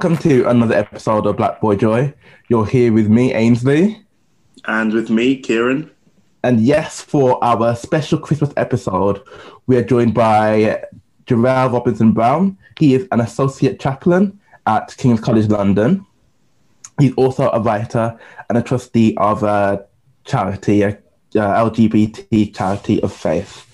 Welcome 0.00 0.16
to 0.30 0.48
another 0.48 0.74
episode 0.76 1.26
of 1.26 1.36
Black 1.36 1.60
Boy 1.60 1.76
Joy. 1.76 2.14
You're 2.48 2.64
here 2.64 2.90
with 2.90 3.08
me, 3.08 3.34
Ainsley. 3.34 4.02
And 4.64 4.94
with 4.94 5.10
me, 5.10 5.36
Kieran. 5.36 5.90
And 6.42 6.62
yes, 6.62 7.02
for 7.02 7.38
our 7.44 7.76
special 7.76 8.18
Christmas 8.18 8.50
episode, 8.56 9.20
we 9.66 9.76
are 9.76 9.84
joined 9.84 10.14
by 10.14 10.82
Jarel 11.26 11.70
Robinson 11.70 12.12
Brown. 12.12 12.56
He 12.78 12.94
is 12.94 13.06
an 13.12 13.20
associate 13.20 13.78
chaplain 13.78 14.40
at 14.66 14.96
King's 14.96 15.20
College 15.20 15.48
London. 15.48 16.06
He's 16.98 17.12
also 17.16 17.50
a 17.50 17.60
writer 17.60 18.18
and 18.48 18.56
a 18.56 18.62
trustee 18.62 19.14
of 19.18 19.42
a 19.42 19.84
charity, 20.24 20.80
a, 20.80 20.96
LGBT 21.34 22.56
charity 22.56 23.02
of 23.02 23.12
faith. 23.12 23.66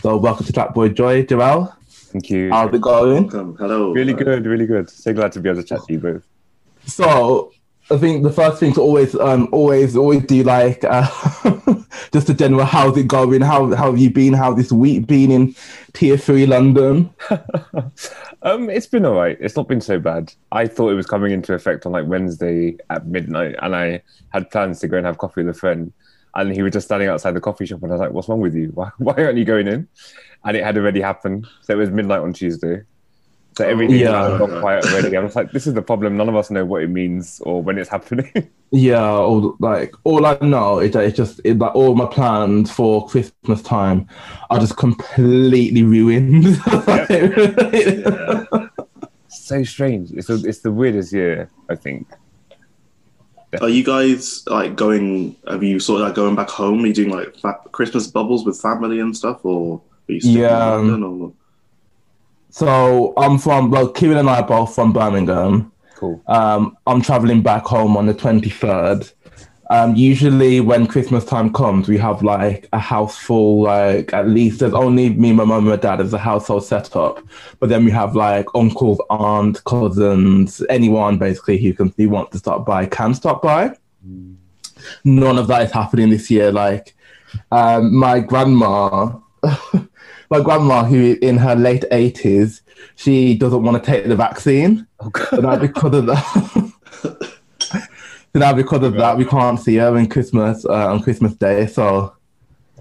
So, 0.00 0.16
welcome 0.16 0.46
to 0.46 0.54
Black 0.54 0.72
Boy 0.72 0.88
Joy, 0.88 1.24
Jarel. 1.24 1.75
Thank 2.16 2.30
you. 2.30 2.48
How's 2.48 2.72
it 2.72 2.80
going? 2.80 3.24
Welcome. 3.24 3.56
Hello. 3.56 3.92
Really 3.92 4.14
good, 4.14 4.46
really 4.46 4.64
good. 4.64 4.88
So 4.88 5.12
glad 5.12 5.32
to 5.32 5.40
be 5.40 5.50
able 5.50 5.60
to 5.60 5.68
chat 5.68 5.80
to 5.86 5.92
you 5.92 5.98
both. 5.98 6.26
So, 6.86 7.52
I 7.90 7.98
think 7.98 8.22
the 8.22 8.32
first 8.32 8.58
thing 8.58 8.72
to 8.72 8.80
always, 8.80 9.14
um, 9.16 9.50
always, 9.52 9.96
always 9.96 10.24
do 10.24 10.42
like 10.42 10.82
uh, 10.82 11.06
just 12.14 12.30
a 12.30 12.34
general 12.34 12.64
how's 12.64 12.96
it 12.96 13.06
going? 13.06 13.42
How 13.42 13.66
how 13.74 13.90
have 13.90 13.98
you 13.98 14.08
been? 14.08 14.32
How 14.32 14.54
this 14.54 14.72
week 14.72 15.06
been 15.06 15.30
in 15.30 15.54
Tier 15.92 16.16
Three 16.16 16.46
London? 16.46 17.10
um, 18.40 18.70
it's 18.70 18.86
been 18.86 19.04
all 19.04 19.16
right. 19.16 19.36
It's 19.38 19.54
not 19.54 19.68
been 19.68 19.82
so 19.82 19.98
bad. 19.98 20.32
I 20.52 20.66
thought 20.68 20.92
it 20.92 20.94
was 20.94 21.06
coming 21.06 21.32
into 21.32 21.52
effect 21.52 21.84
on 21.84 21.92
like 21.92 22.06
Wednesday 22.06 22.78
at 22.88 23.06
midnight, 23.06 23.56
and 23.60 23.76
I 23.76 24.00
had 24.30 24.50
plans 24.50 24.80
to 24.80 24.88
go 24.88 24.96
and 24.96 25.04
have 25.04 25.18
coffee 25.18 25.42
with 25.42 25.54
a 25.54 25.58
friend, 25.58 25.92
and 26.34 26.50
he 26.50 26.62
was 26.62 26.72
just 26.72 26.86
standing 26.86 27.10
outside 27.10 27.32
the 27.32 27.42
coffee 27.42 27.66
shop, 27.66 27.82
and 27.82 27.92
I 27.92 27.96
was 27.96 28.00
like, 28.00 28.12
"What's 28.12 28.28
wrong 28.30 28.40
with 28.40 28.54
you? 28.54 28.68
Why, 28.74 28.90
why 28.96 29.12
aren't 29.18 29.36
you 29.36 29.44
going 29.44 29.68
in?" 29.68 29.86
And 30.46 30.56
it 30.56 30.64
had 30.64 30.76
already 30.78 31.00
happened. 31.00 31.46
So 31.62 31.72
it 31.74 31.76
was 31.76 31.90
midnight 31.90 32.20
on 32.20 32.32
Tuesday. 32.32 32.82
So 33.56 33.66
everything 33.66 33.96
Yeah. 33.96 34.28
yeah. 34.32 34.38
got 34.38 34.60
quiet 34.60 34.84
already. 34.86 35.16
I 35.16 35.20
was 35.20 35.34
like, 35.34 35.50
"This 35.50 35.66
is 35.66 35.72
the 35.74 35.80
problem. 35.82 36.16
None 36.16 36.28
of 36.28 36.36
us 36.36 36.50
know 36.50 36.64
what 36.66 36.82
it 36.82 36.90
means 36.90 37.40
or 37.44 37.62
when 37.62 37.78
it's 37.78 37.88
happening." 37.90 38.30
Yeah, 38.72 39.08
all 39.08 39.54
like 39.60 39.94
all 40.02 40.26
I 40.26 40.36
know 40.42 40.80
is 40.80 40.90
that 40.90 41.04
it's 41.04 41.16
just 41.16 41.40
it, 41.44 41.56
like 41.56 41.72
all 41.76 41.94
my 41.94 42.06
plans 42.06 42.68
for 42.68 43.06
Christmas 43.06 43.62
time 43.62 44.08
are 44.50 44.58
just 44.58 44.76
completely 44.76 45.84
ruined. 45.84 46.44
so 49.28 49.62
strange. 49.62 50.10
It's 50.10 50.28
a, 50.30 50.34
it's 50.44 50.60
the 50.60 50.72
weirdest 50.72 51.12
year. 51.12 51.48
I 51.68 51.76
think. 51.76 52.08
Are 53.60 53.68
you 53.68 53.84
guys 53.84 54.42
like 54.48 54.74
going? 54.74 55.36
Have 55.48 55.62
you 55.62 55.78
sort 55.78 56.00
of 56.00 56.08
like 56.08 56.16
going 56.16 56.34
back 56.34 56.50
home? 56.50 56.82
Are 56.82 56.86
you 56.88 56.92
doing 56.92 57.10
like 57.10 57.36
fa- 57.36 57.60
Christmas 57.70 58.08
bubbles 58.08 58.44
with 58.44 58.60
family 58.60 58.98
and 58.98 59.16
stuff, 59.16 59.44
or 59.44 59.76
are 59.76 59.80
you 59.80 59.84
sticking 59.84 59.95
Yeah, 60.08 60.78
in 60.78 61.32
so 62.50 63.12
I'm 63.18 63.36
from 63.36 63.70
well, 63.70 63.88
Kieran 63.88 64.16
and 64.16 64.30
I 64.30 64.40
are 64.40 64.46
both 64.46 64.74
from 64.74 64.92
Birmingham. 64.92 65.72
Cool. 65.94 66.22
Um, 66.26 66.78
I'm 66.86 67.02
traveling 67.02 67.42
back 67.42 67.64
home 67.64 67.96
on 67.98 68.06
the 68.06 68.14
23rd. 68.14 69.12
Um, 69.68 69.96
usually 69.96 70.60
when 70.60 70.86
Christmas 70.86 71.24
time 71.24 71.52
comes, 71.52 71.88
we 71.88 71.98
have 71.98 72.22
like 72.22 72.68
a 72.72 72.78
house 72.78 73.18
full, 73.18 73.64
like 73.64 74.12
at 74.14 74.28
least 74.28 74.60
there's 74.60 74.72
only 74.72 75.10
me, 75.10 75.32
my 75.32 75.44
mum, 75.44 75.58
and 75.58 75.66
my 75.68 75.76
dad 75.76 76.00
as 76.00 76.14
a 76.14 76.18
household 76.18 76.64
setup. 76.64 77.20
But 77.58 77.68
then 77.68 77.84
we 77.84 77.90
have 77.90 78.14
like 78.14 78.46
uncles, 78.54 79.00
aunts, 79.10 79.60
cousins, 79.60 80.62
anyone 80.70 81.18
basically 81.18 81.58
who 81.58 81.74
can 81.74 81.92
who 81.96 82.08
wants 82.08 82.32
to 82.32 82.38
stop 82.38 82.64
by 82.64 82.86
can 82.86 83.12
stop 83.12 83.42
by. 83.42 83.76
None 85.04 85.36
of 85.36 85.48
that 85.48 85.62
is 85.62 85.72
happening 85.72 86.10
this 86.10 86.30
year. 86.30 86.52
Like 86.52 86.94
um, 87.50 87.94
my 87.94 88.20
grandma, 88.20 89.18
my 90.30 90.40
grandma 90.40 90.84
who 90.84 91.16
in 91.22 91.38
her 91.38 91.54
late 91.54 91.84
80s, 91.90 92.60
she 92.96 93.34
doesn't 93.36 93.62
want 93.62 93.82
to 93.82 93.90
take 93.90 94.06
the 94.06 94.16
vaccine. 94.16 94.86
Oh, 95.00 95.10
So 95.30 95.36
now 95.36 95.56
because 95.56 95.94
of 95.94 96.06
that, 96.06 96.72
so 97.58 97.78
now 98.34 98.52
because 98.52 98.82
of 98.82 98.94
that, 98.94 99.16
we 99.16 99.24
can't 99.24 99.58
see 99.58 99.76
her 99.76 99.96
in 99.96 100.08
Christmas 100.08 100.64
uh, 100.64 100.92
on 100.92 101.02
Christmas 101.02 101.34
Day. 101.34 101.66
So 101.66 102.16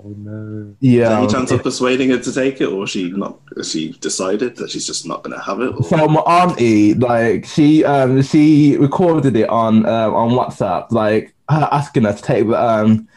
Oh 0.06 0.14
no. 0.18 0.76
Yeah. 0.82 1.18
any 1.18 1.28
chance 1.28 1.50
of 1.50 1.64
persuading 1.64 2.12
her 2.12 2.20
to 2.20 2.32
take 2.32 2.62
it, 2.62 2.68
or 2.68 2.86
she 2.86 3.10
not? 3.10 3.40
She 3.64 3.94
decided 3.94 4.56
that 4.58 4.70
she's 4.70 4.86
just 4.86 5.08
not 5.08 5.24
going 5.24 5.36
to 5.36 5.44
have 5.44 5.62
it? 5.62 5.74
Or... 5.76 5.84
So 5.84 6.08
my 6.08 6.22
auntie, 6.22 6.94
like 6.94 7.46
she, 7.46 7.84
um, 7.84 8.22
she 8.22 8.78
recorded 8.78 9.36
it 9.36 9.50
on 9.50 9.86
um, 9.88 10.14
on 10.14 10.32
WhatsApp, 10.32 10.92
like 10.92 11.34
her 11.50 11.68
asking 11.72 12.04
her 12.04 12.14
to 12.14 12.22
take 12.22 12.48
the 12.48 12.62
um 12.62 13.08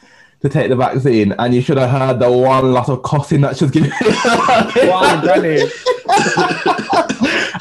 to 0.41 0.49
take 0.49 0.69
the 0.69 0.76
vaccine, 0.76 1.34
and 1.38 1.54
you 1.54 1.60
should 1.60 1.76
have 1.76 1.91
heard 1.91 2.21
the 2.21 2.31
one 2.31 2.72
lot 2.72 2.88
of 2.88 3.03
coughing 3.03 3.41
that 3.41 3.56
she 3.56 3.65
was 3.65 3.72
giving 3.72 3.91
Wow, 4.88 5.21
Granny. 5.21 5.62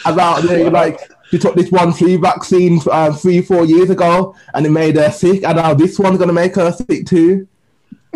about 0.05 0.43
the, 0.43 0.69
like 0.71 0.99
she 1.29 1.37
took 1.37 1.55
this 1.55 1.71
one 1.71 1.91
flu 1.91 2.17
vaccine 2.19 2.79
um, 2.91 3.13
three 3.13 3.41
four 3.41 3.65
years 3.65 3.89
ago, 3.89 4.35
and 4.53 4.65
it 4.65 4.69
made 4.69 4.95
her 4.95 5.11
sick, 5.11 5.43
and 5.43 5.57
now 5.57 5.73
this 5.73 5.99
one's 5.99 6.17
gonna 6.17 6.33
make 6.33 6.55
her 6.55 6.71
sick 6.71 7.05
too. 7.05 7.47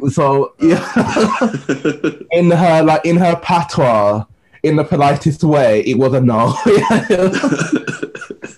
So 0.09 0.53
yeah, 0.59 0.77
in 2.31 2.51
her 2.51 2.83
like 2.83 3.05
in 3.05 3.17
her 3.17 3.35
patois, 3.35 4.25
in 4.63 4.75
the 4.75 4.83
politest 4.83 5.43
way, 5.43 5.81
it 5.81 5.97
was 5.97 6.13
a 6.13 6.21
no. 6.21 6.55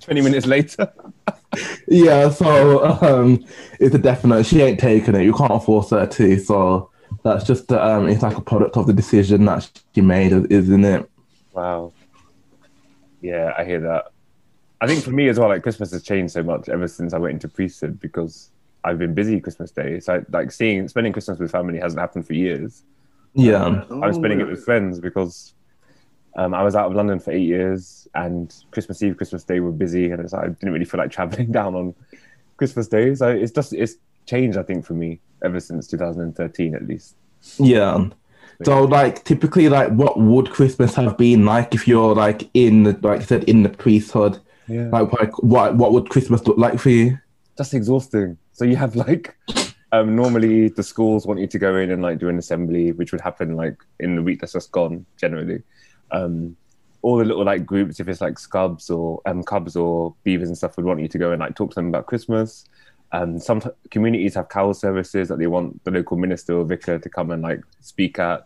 20 0.00 0.20
minutes 0.20 0.46
later. 0.46 0.92
Yeah, 1.88 2.30
so 2.30 2.84
um, 3.02 3.44
it's 3.80 3.94
a 3.94 3.98
definite. 3.98 4.44
She 4.46 4.60
ain't 4.62 4.80
taking 4.80 5.14
it. 5.14 5.22
You 5.24 5.34
can't 5.34 5.62
force 5.62 5.90
her 5.90 6.06
to. 6.06 6.38
So 6.38 6.90
that's 7.24 7.44
just 7.44 7.70
um, 7.72 8.08
it's 8.08 8.22
like 8.22 8.36
a 8.36 8.40
product 8.40 8.76
of 8.76 8.86
the 8.86 8.92
decision 8.92 9.44
that 9.46 9.68
she 9.94 10.00
made, 10.00 10.32
isn't 10.50 10.84
it? 10.84 11.10
Wow. 11.52 11.92
Yeah, 13.20 13.52
I 13.56 13.64
hear 13.64 13.80
that. 13.80 14.06
I 14.80 14.86
think 14.86 15.04
for 15.04 15.10
me 15.12 15.28
as 15.28 15.38
well, 15.38 15.48
like 15.48 15.62
Christmas 15.62 15.92
has 15.92 16.02
changed 16.02 16.32
so 16.32 16.42
much 16.42 16.68
ever 16.68 16.88
since 16.88 17.14
I 17.14 17.18
went 17.18 17.34
into 17.34 17.48
priesthood 17.48 18.00
because 18.00 18.50
I've 18.82 18.98
been 18.98 19.14
busy 19.14 19.40
Christmas 19.40 19.70
Day. 19.70 20.00
So 20.00 20.24
like 20.32 20.50
seeing 20.50 20.88
spending 20.88 21.12
Christmas 21.12 21.38
with 21.38 21.52
family 21.52 21.78
hasn't 21.78 22.00
happened 22.00 22.26
for 22.26 22.34
years. 22.34 22.82
Yeah, 23.34 23.84
Oh, 23.88 24.02
I'm 24.02 24.12
spending 24.12 24.40
it 24.40 24.46
with 24.48 24.64
friends 24.64 24.98
because 24.98 25.54
um, 26.36 26.54
I 26.54 26.62
was 26.62 26.74
out 26.74 26.86
of 26.86 26.94
London 26.94 27.18
for 27.18 27.30
eight 27.30 27.46
years 27.46 28.08
and 28.14 28.54
Christmas 28.70 29.02
Eve, 29.02 29.16
Christmas 29.16 29.44
Day 29.44 29.60
were 29.60 29.72
busy 29.72 30.10
and 30.10 30.20
it's, 30.20 30.32
like, 30.32 30.44
I 30.44 30.48
didn't 30.48 30.72
really 30.72 30.84
feel 30.84 30.98
like 30.98 31.10
traveling 31.10 31.52
down 31.58 31.74
on 31.74 31.94
Christmas 32.56 32.88
Day. 32.88 33.14
So 33.14 33.28
it's 33.28 33.52
just 33.52 33.72
it's 33.72 33.96
changed, 34.26 34.58
I 34.58 34.62
think, 34.62 34.84
for 34.84 34.94
me 34.94 35.20
ever 35.44 35.60
since 35.60 35.86
2013 35.88 36.74
at 36.74 36.86
least. 36.86 37.16
yeah. 37.58 38.08
So 38.64 38.84
like 38.84 39.24
typically, 39.24 39.68
like 39.68 39.90
what 39.90 40.20
would 40.20 40.50
Christmas 40.50 40.94
have 40.94 41.16
been 41.16 41.44
like 41.44 41.74
if 41.74 41.88
you're 41.88 42.14
like 42.14 42.48
in 42.54 42.84
the 42.84 42.96
like 43.02 43.22
I 43.22 43.24
said 43.24 43.44
in 43.44 43.64
the 43.64 43.68
priesthood? 43.68 44.38
Yeah. 44.68 44.88
Like, 44.92 45.12
like 45.12 45.42
what 45.42 45.74
what 45.74 45.92
would 45.92 46.08
Christmas 46.10 46.46
look 46.46 46.58
like 46.58 46.78
for 46.78 46.90
you? 46.90 47.18
just 47.56 47.74
exhausting. 47.74 48.38
So 48.52 48.64
you 48.64 48.76
have 48.76 48.96
like 48.96 49.36
um, 49.92 50.16
normally 50.16 50.68
the 50.68 50.82
schools 50.82 51.26
want 51.26 51.40
you 51.40 51.46
to 51.46 51.58
go 51.58 51.76
in 51.76 51.90
and 51.90 52.02
like 52.02 52.18
do 52.18 52.28
an 52.28 52.38
assembly, 52.38 52.92
which 52.92 53.12
would 53.12 53.20
happen 53.20 53.56
like 53.56 53.76
in 54.00 54.16
the 54.16 54.22
week 54.22 54.40
that's 54.40 54.52
just 54.52 54.72
gone 54.72 55.04
generally. 55.16 55.62
Um, 56.12 56.56
all 57.02 57.16
the 57.16 57.24
little 57.24 57.44
like 57.44 57.66
groups, 57.66 57.98
if 57.98 58.08
it's 58.08 58.20
like 58.20 58.38
scubs 58.38 58.88
or 58.88 59.20
um, 59.26 59.42
cubs 59.42 59.74
or 59.74 60.14
beavers 60.22 60.48
and 60.48 60.56
stuff, 60.56 60.76
would 60.76 60.86
want 60.86 61.00
you 61.00 61.08
to 61.08 61.18
go 61.18 61.32
and 61.32 61.40
like 61.40 61.56
talk 61.56 61.70
to 61.70 61.74
them 61.74 61.88
about 61.88 62.06
Christmas. 62.06 62.64
Um, 63.10 63.38
some 63.38 63.60
t- 63.60 63.70
communities 63.90 64.34
have 64.36 64.48
carol 64.48 64.72
services 64.72 65.28
that 65.28 65.38
they 65.38 65.46
want 65.46 65.82
the 65.84 65.90
local 65.90 66.16
minister 66.16 66.56
or 66.56 66.64
vicar 66.64 66.98
to 66.98 67.08
come 67.08 67.30
and 67.30 67.42
like 67.42 67.60
speak 67.80 68.18
at. 68.18 68.44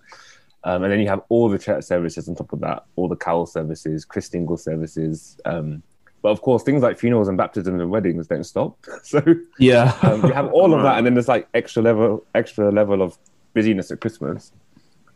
Um, 0.65 0.83
and 0.83 0.93
then 0.93 0.99
you 0.99 1.07
have 1.07 1.23
all 1.29 1.49
the 1.49 1.59
church 1.59 1.85
services 1.85 2.29
on 2.29 2.35
top 2.35 2.53
of 2.53 2.61
that, 2.61 2.85
all 2.97 3.09
the 3.09 3.15
carol 3.15 3.47
services, 3.47 4.05
Christingle 4.05 4.59
services. 4.59 5.39
Um, 5.45 5.83
but 6.23 6.31
of 6.31 6.41
course, 6.41 6.65
things 6.65 6.83
like 6.83 6.99
funerals 6.99 7.29
and 7.29 7.39
baptisms 7.39 7.81
and 7.81 7.91
weddings 7.91 8.27
don't 8.27 8.43
stop. 8.43 8.77
So 9.05 9.23
Yeah, 9.61 9.97
um, 10.03 10.25
you 10.25 10.33
have 10.33 10.49
all 10.49 10.75
of 10.75 10.83
that, 10.85 10.97
and 10.97 11.07
then 11.07 11.15
there's 11.15 11.29
like 11.29 11.47
extra 11.55 11.83
level, 11.83 12.25
extra 12.35 12.73
level 12.73 13.03
of 13.03 13.17
busyness 13.55 13.93
at 13.93 14.01
Christmas. 14.01 14.51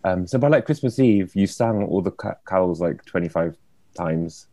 Um, 0.05 0.27
so 0.27 0.39
by 0.39 0.49
like 0.49 0.65
Christmas 0.65 0.99
Eve, 0.99 1.35
you 1.35 1.47
sang 1.47 1.83
all 1.85 2.01
the 2.01 2.11
ca- 2.11 2.37
carols 2.47 2.81
like 2.81 3.05
25 3.05 3.57
times. 3.95 4.47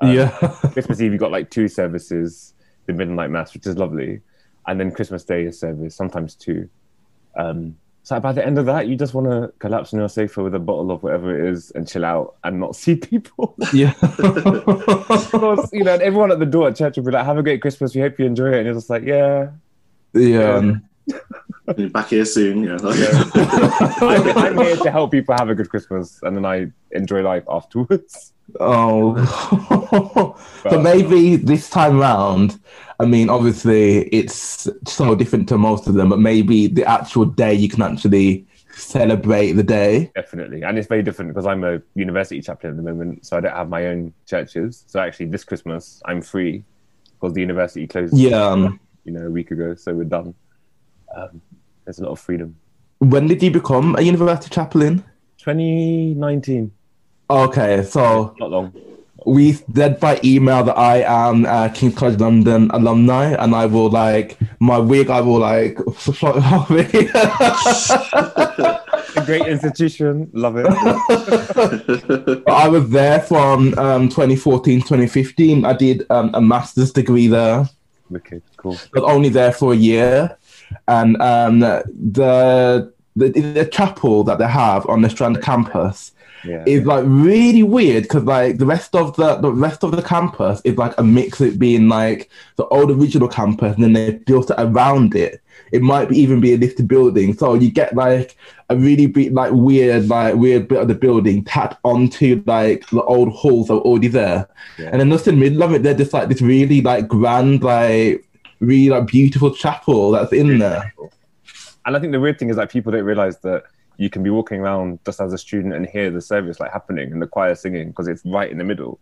Um, 0.00 0.12
yeah, 0.12 0.30
Christmas 0.72 1.00
Eve, 1.00 1.12
you 1.12 1.18
got 1.18 1.32
like 1.32 1.50
two 1.50 1.68
services, 1.68 2.54
the 2.86 2.92
midnight 2.92 3.30
mass, 3.30 3.54
which 3.54 3.66
is 3.66 3.76
lovely, 3.76 4.20
and 4.66 4.78
then 4.78 4.90
Christmas 4.90 5.24
Day 5.24 5.44
is 5.44 5.58
service, 5.58 5.94
sometimes 5.94 6.34
two. 6.34 6.68
Um, 7.36 7.76
so 8.04 8.20
by 8.20 8.32
the 8.32 8.44
end 8.44 8.58
of 8.58 8.66
that, 8.66 8.86
you 8.86 8.96
just 8.96 9.14
want 9.14 9.28
to 9.28 9.50
collapse 9.58 9.94
in 9.94 9.98
your 9.98 10.10
sofa 10.10 10.42
with 10.42 10.54
a 10.54 10.58
bottle 10.58 10.90
of 10.90 11.02
whatever 11.02 11.38
it 11.38 11.50
is 11.50 11.70
and 11.70 11.88
chill 11.88 12.04
out 12.04 12.36
and 12.44 12.60
not 12.60 12.76
see 12.82 12.96
people. 12.96 13.56
yeah. 13.72 13.94
of 14.02 15.30
course, 15.30 15.70
you 15.72 15.84
know, 15.84 15.94
and 15.94 16.02
everyone 16.02 16.30
at 16.30 16.38
the 16.38 16.46
door 16.46 16.68
at 16.68 16.76
church 16.76 16.96
will 16.96 17.04
be 17.04 17.12
like, 17.12 17.24
"Have 17.24 17.38
a 17.38 17.42
great 17.42 17.62
Christmas. 17.62 17.94
We 17.94 18.02
hope 18.02 18.18
you 18.18 18.26
enjoy 18.26 18.48
it." 18.48 18.56
And 18.58 18.66
you're 18.66 18.74
just 18.74 18.90
like, 18.90 19.04
"Yeah." 19.04 19.50
yeah. 20.12 20.72
Back 21.92 22.08
here 22.08 22.24
soon. 22.24 22.64
Yeah. 22.64 22.78
I'm, 22.82 24.28
I'm 24.38 24.58
here 24.58 24.76
to 24.76 24.90
help 24.90 25.10
people 25.10 25.34
have 25.38 25.48
a 25.48 25.54
good 25.54 25.70
Christmas, 25.70 26.20
and 26.22 26.36
then 26.36 26.44
I 26.44 26.70
enjoy 26.92 27.22
life 27.22 27.44
afterwards. 27.48 28.32
Oh, 28.60 30.36
so 30.70 30.80
maybe 30.80 31.36
this 31.36 31.70
time 31.70 31.98
round, 31.98 32.60
I 33.00 33.06
mean, 33.06 33.30
obviously 33.30 34.02
it's 34.08 34.68
so 34.86 35.14
different 35.14 35.48
to 35.48 35.58
most 35.58 35.86
of 35.86 35.94
them, 35.94 36.10
but 36.10 36.18
maybe 36.18 36.66
the 36.66 36.84
actual 36.84 37.24
day 37.24 37.54
you 37.54 37.68
can 37.68 37.82
actually 37.82 38.46
celebrate 38.72 39.52
the 39.52 39.62
day. 39.62 40.10
Definitely, 40.14 40.62
and 40.62 40.78
it's 40.78 40.88
very 40.88 41.02
different 41.02 41.30
because 41.30 41.46
I'm 41.46 41.64
a 41.64 41.80
university 41.94 42.40
chaplain 42.42 42.72
at 42.72 42.76
the 42.76 42.82
moment, 42.82 43.24
so 43.24 43.38
I 43.38 43.40
don't 43.40 43.54
have 43.54 43.68
my 43.68 43.86
own 43.86 44.12
churches. 44.26 44.84
So 44.86 45.00
actually, 45.00 45.26
this 45.26 45.44
Christmas 45.44 46.02
I'm 46.04 46.20
free 46.20 46.64
because 47.14 47.34
the 47.34 47.40
university 47.40 47.86
closed. 47.86 48.16
Yeah. 48.16 48.68
you 49.04 49.12
know, 49.12 49.26
a 49.26 49.30
week 49.30 49.50
ago, 49.50 49.74
so 49.74 49.94
we're 49.94 50.04
done. 50.04 50.34
Um, 51.16 51.40
there's 51.84 51.98
a 51.98 52.02
lot 52.04 52.12
of 52.12 52.20
freedom. 52.20 52.56
When 52.98 53.26
did 53.26 53.42
you 53.42 53.50
become 53.50 53.96
a 53.96 54.00
university 54.02 54.50
chaplain? 54.54 55.04
2019, 55.38 56.72
Okay, 57.30 57.82
so 57.84 58.34
not 58.38 58.50
long. 58.50 58.72
we 59.26 59.52
said 59.52 59.98
by 60.00 60.20
email 60.24 60.62
that 60.64 60.76
I 60.78 60.98
am 61.30 61.44
a 61.46 61.70
King's 61.74 61.94
College 61.94 62.20
London 62.20 62.70
alumni, 62.72 63.32
and 63.32 63.54
I 63.54 63.66
will 63.66 63.88
like 63.90 64.38
my 64.60 64.78
wig. 64.78 65.08
I 65.10 65.20
will 65.20 65.38
like 65.38 65.78
float 65.94 66.36
off 66.36 66.68
it. 66.70 67.10
A 69.16 69.24
great 69.24 69.46
institution, 69.46 70.28
love 70.32 70.56
it. 70.56 70.66
I 72.48 72.68
was 72.68 72.90
there 72.90 73.20
from 73.20 73.72
um, 73.78 74.08
2014 74.08 74.80
2015. 74.80 75.64
I 75.64 75.72
did 75.72 76.04
um, 76.10 76.30
a 76.34 76.40
master's 76.40 76.92
degree 76.92 77.28
there. 77.28 77.68
Okay, 78.14 78.40
cool. 78.56 78.76
but 78.92 79.04
only 79.04 79.28
there 79.28 79.52
for 79.52 79.72
a 79.72 79.76
year. 79.76 80.36
And 80.88 81.20
um, 81.22 81.60
the, 81.60 81.84
the 82.12 82.92
the 83.16 83.68
chapel 83.70 84.24
that 84.24 84.38
they 84.38 84.48
have 84.48 84.86
on 84.88 85.02
the 85.02 85.08
Strand 85.08 85.40
campus 85.40 86.10
Yeah, 86.44 86.64
is 86.66 86.84
like 86.84 87.04
really 87.06 87.62
weird 87.62 88.02
because 88.04 88.24
like 88.24 88.58
the 88.58 88.66
rest 88.66 88.94
of 88.94 89.14
the 89.16 89.36
the 89.36 89.52
rest 89.52 89.84
of 89.84 89.92
the 89.92 90.02
campus 90.02 90.60
is 90.64 90.76
like 90.76 90.94
a 90.98 91.02
mix 91.04 91.40
of 91.40 91.46
it 91.48 91.58
being 91.58 91.88
like 91.88 92.28
the 92.56 92.66
old 92.66 92.90
original 92.90 93.28
campus 93.28 93.74
and 93.76 93.84
then 93.84 93.92
they 93.92 94.10
built 94.26 94.50
it 94.50 94.56
around 94.58 95.14
it. 95.14 95.40
It 95.72 95.80
might 95.82 96.08
be 96.08 96.18
even 96.18 96.40
be 96.40 96.54
a 96.54 96.58
listed 96.58 96.86
building, 96.88 97.34
so 97.34 97.54
you 97.54 97.70
get 97.70 97.94
like 97.96 98.36
a 98.68 98.76
really 98.76 99.06
big, 99.06 99.32
like 99.32 99.52
weird, 99.52 100.08
like 100.08 100.34
weird 100.34 100.68
bit 100.68 100.80
of 100.82 100.88
the 100.88 100.94
building 100.94 101.44
tapped 101.44 101.78
onto 101.84 102.42
like 102.46 102.88
the 102.90 103.02
old 103.02 103.30
halls 103.32 103.68
that 103.68 103.74
were 103.74 103.80
already 103.80 104.08
there, 104.08 104.46
Yeah. 104.78 104.90
and 104.92 105.00
then 105.00 105.10
just 105.10 105.26
in 105.28 105.36
the 105.36 105.40
middle 105.40 105.62
of 105.62 105.72
it, 105.72 105.82
they're 105.82 105.94
just 105.94 106.12
like 106.12 106.28
this 106.28 106.42
really 106.42 106.80
like 106.80 107.08
grand, 107.08 107.62
like 107.62 108.24
really 108.64 108.88
like 108.90 109.06
beautiful 109.06 109.50
chapel 109.54 110.10
that's 110.12 110.32
in 110.32 110.58
there. 110.58 110.92
And 111.86 111.96
I 111.96 112.00
think 112.00 112.12
the 112.12 112.20
weird 112.20 112.38
thing 112.38 112.48
is 112.50 112.56
that 112.56 112.70
people 112.70 112.92
don't 112.92 113.04
realize 113.04 113.38
that 113.40 113.64
you 113.96 114.10
can 114.10 114.22
be 114.22 114.30
walking 114.30 114.60
around 114.60 114.98
just 115.04 115.20
as 115.20 115.32
a 115.32 115.38
student 115.38 115.74
and 115.74 115.86
hear 115.86 116.10
the 116.10 116.20
service 116.20 116.58
like 116.58 116.72
happening 116.72 117.12
and 117.12 117.20
the 117.22 117.26
choir 117.26 117.54
singing 117.54 117.88
because 117.88 118.08
it's 118.08 118.24
right 118.24 118.50
in 118.50 118.58
the 118.58 118.64
middle. 118.64 118.98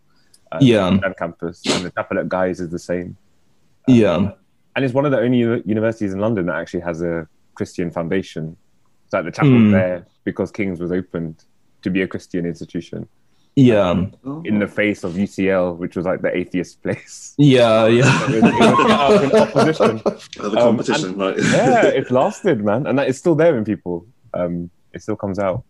uh, 0.53 0.59
Yeah. 0.61 0.85
on 0.85 1.15
campus, 1.19 1.63
and 1.67 1.83
the 1.87 1.91
chapel 1.91 2.19
at 2.19 2.29
Guy's 2.29 2.61
is 2.61 2.69
the 2.69 2.79
same. 2.79 3.17
Yeah, 3.89 4.33
and 4.77 4.85
it's 4.85 4.93
one 4.93 5.07
of 5.07 5.11
the 5.11 5.19
only 5.19 5.39
uni- 5.39 5.63
universities 5.65 6.13
in 6.13 6.19
London 6.21 6.45
that 6.47 6.57
actually 6.57 6.81
has 6.81 7.01
a 7.01 7.27
Christian 7.55 7.91
foundation. 7.91 8.55
It's 9.07 9.15
like 9.15 9.25
the 9.25 9.31
chapel 9.31 9.51
Hmm. 9.51 9.71
there 9.71 10.07
because 10.25 10.51
King's 10.51 10.79
was 10.79 10.93
opened 10.93 11.45
to 11.83 11.89
be 11.91 12.03
a 12.03 12.07
Christian 12.07 12.45
institution 12.45 13.09
yeah, 13.55 14.07
in 14.45 14.59
the 14.59 14.67
face 14.67 15.05
of 15.05 15.13
UCL, 15.13 15.77
which 15.77 15.97
was 15.97 16.07
like 16.07 16.23
the 16.23 16.35
atheist 16.37 16.83
place. 16.83 17.35
yeah, 17.39 17.87
yeah. 17.99 18.31
It 18.31 18.43
was, 18.43 18.53
it 18.53 18.61
was 18.61 18.79
set 18.79 19.01
up 19.01 19.23
in 19.23 19.41
opposition. 19.41 20.03
Uh, 20.07 20.49
the 20.49 20.59
Um, 20.59 20.77
competition, 20.77 21.17
right? 21.19 21.37
Yeah, 21.39 21.85
it's 21.99 22.11
lasted, 22.11 22.65
man, 22.65 22.87
and 22.87 22.99
that 22.99 23.09
is 23.09 23.19
still 23.19 23.35
there 23.35 23.57
in 23.59 23.65
people. 23.65 24.07
Um, 24.35 24.71
it 24.95 25.03
still 25.03 25.17
comes 25.17 25.39
out. 25.39 25.65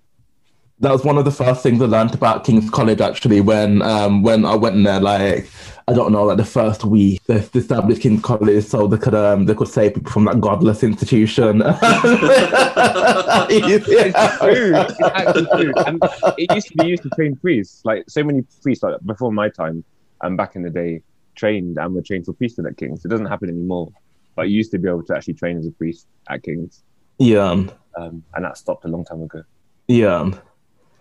that 0.81 0.90
was 0.93 1.05
one 1.05 1.17
of 1.19 1.25
the 1.25 1.31
first 1.31 1.62
things 1.62 1.81
I 1.82 1.87
learned 1.87 2.14
about 2.14 2.44
King's 2.44 2.69
College 2.70 3.00
actually 3.00 3.40
when 3.40 3.82
um 3.82 4.23
when 4.23 4.44
I 4.44 4.55
went 4.56 4.75
in 4.76 4.82
there 4.84 5.00
like 5.00 5.49
I 5.88 5.93
don't 5.93 6.12
know 6.12 6.25
like 6.25 6.37
the 6.37 6.44
first 6.44 6.84
week 6.84 7.23
they 7.25 7.37
established 7.37 8.02
King's 8.02 8.23
College 8.23 8.64
so 8.64 8.87
they 8.87 8.99
could 8.99 9.14
um 9.14 9.46
they 9.46 9.55
could 9.55 9.69
save 9.69 9.94
people 9.94 10.12
from 10.12 10.25
that 10.26 10.40
godless 10.40 10.82
institution. 10.82 11.62
It's 13.55 13.87
true. 13.87 14.73
It's 14.75 15.00
actually 15.00 15.46
true. 15.46 15.73
And 15.87 16.02
it 16.38 16.55
used 16.55 16.69
to 16.69 16.76
be 16.76 16.87
used 16.88 17.02
to 17.05 17.11
train 17.11 17.37
priests. 17.37 17.84
Like 17.84 18.05
so 18.08 18.23
many 18.23 18.43
priests, 18.62 18.82
like 18.82 18.96
before 19.05 19.32
my 19.32 19.49
time 19.49 19.84
and 20.23 20.37
back 20.37 20.56
in 20.56 20.62
the 20.62 20.70
day, 20.70 21.02
trained 21.34 21.79
and 21.79 21.94
were 21.94 22.02
trained 22.02 22.26
for 22.26 22.32
priesthood 22.32 22.67
at 22.67 22.76
King's. 22.76 23.05
It 23.05 23.08
doesn't 23.08 23.26
happen 23.26 23.49
anymore. 23.49 23.93
But 24.34 24.49
you 24.49 24.56
used 24.56 24.70
to 24.73 24.79
be 24.79 24.88
able 24.88 25.02
to 25.05 25.17
actually 25.17 25.34
train 25.34 25.58
as 25.58 25.67
a 25.67 25.70
priest 25.73 26.06
at 26.31 26.43
King's, 26.43 26.82
yeah, 27.19 27.50
um, 27.50 28.25
and 28.34 28.44
that 28.44 28.56
stopped 28.56 28.84
a 28.87 28.88
long 28.88 29.05
time 29.05 29.23
ago. 29.23 29.43
yeah. 29.88 30.31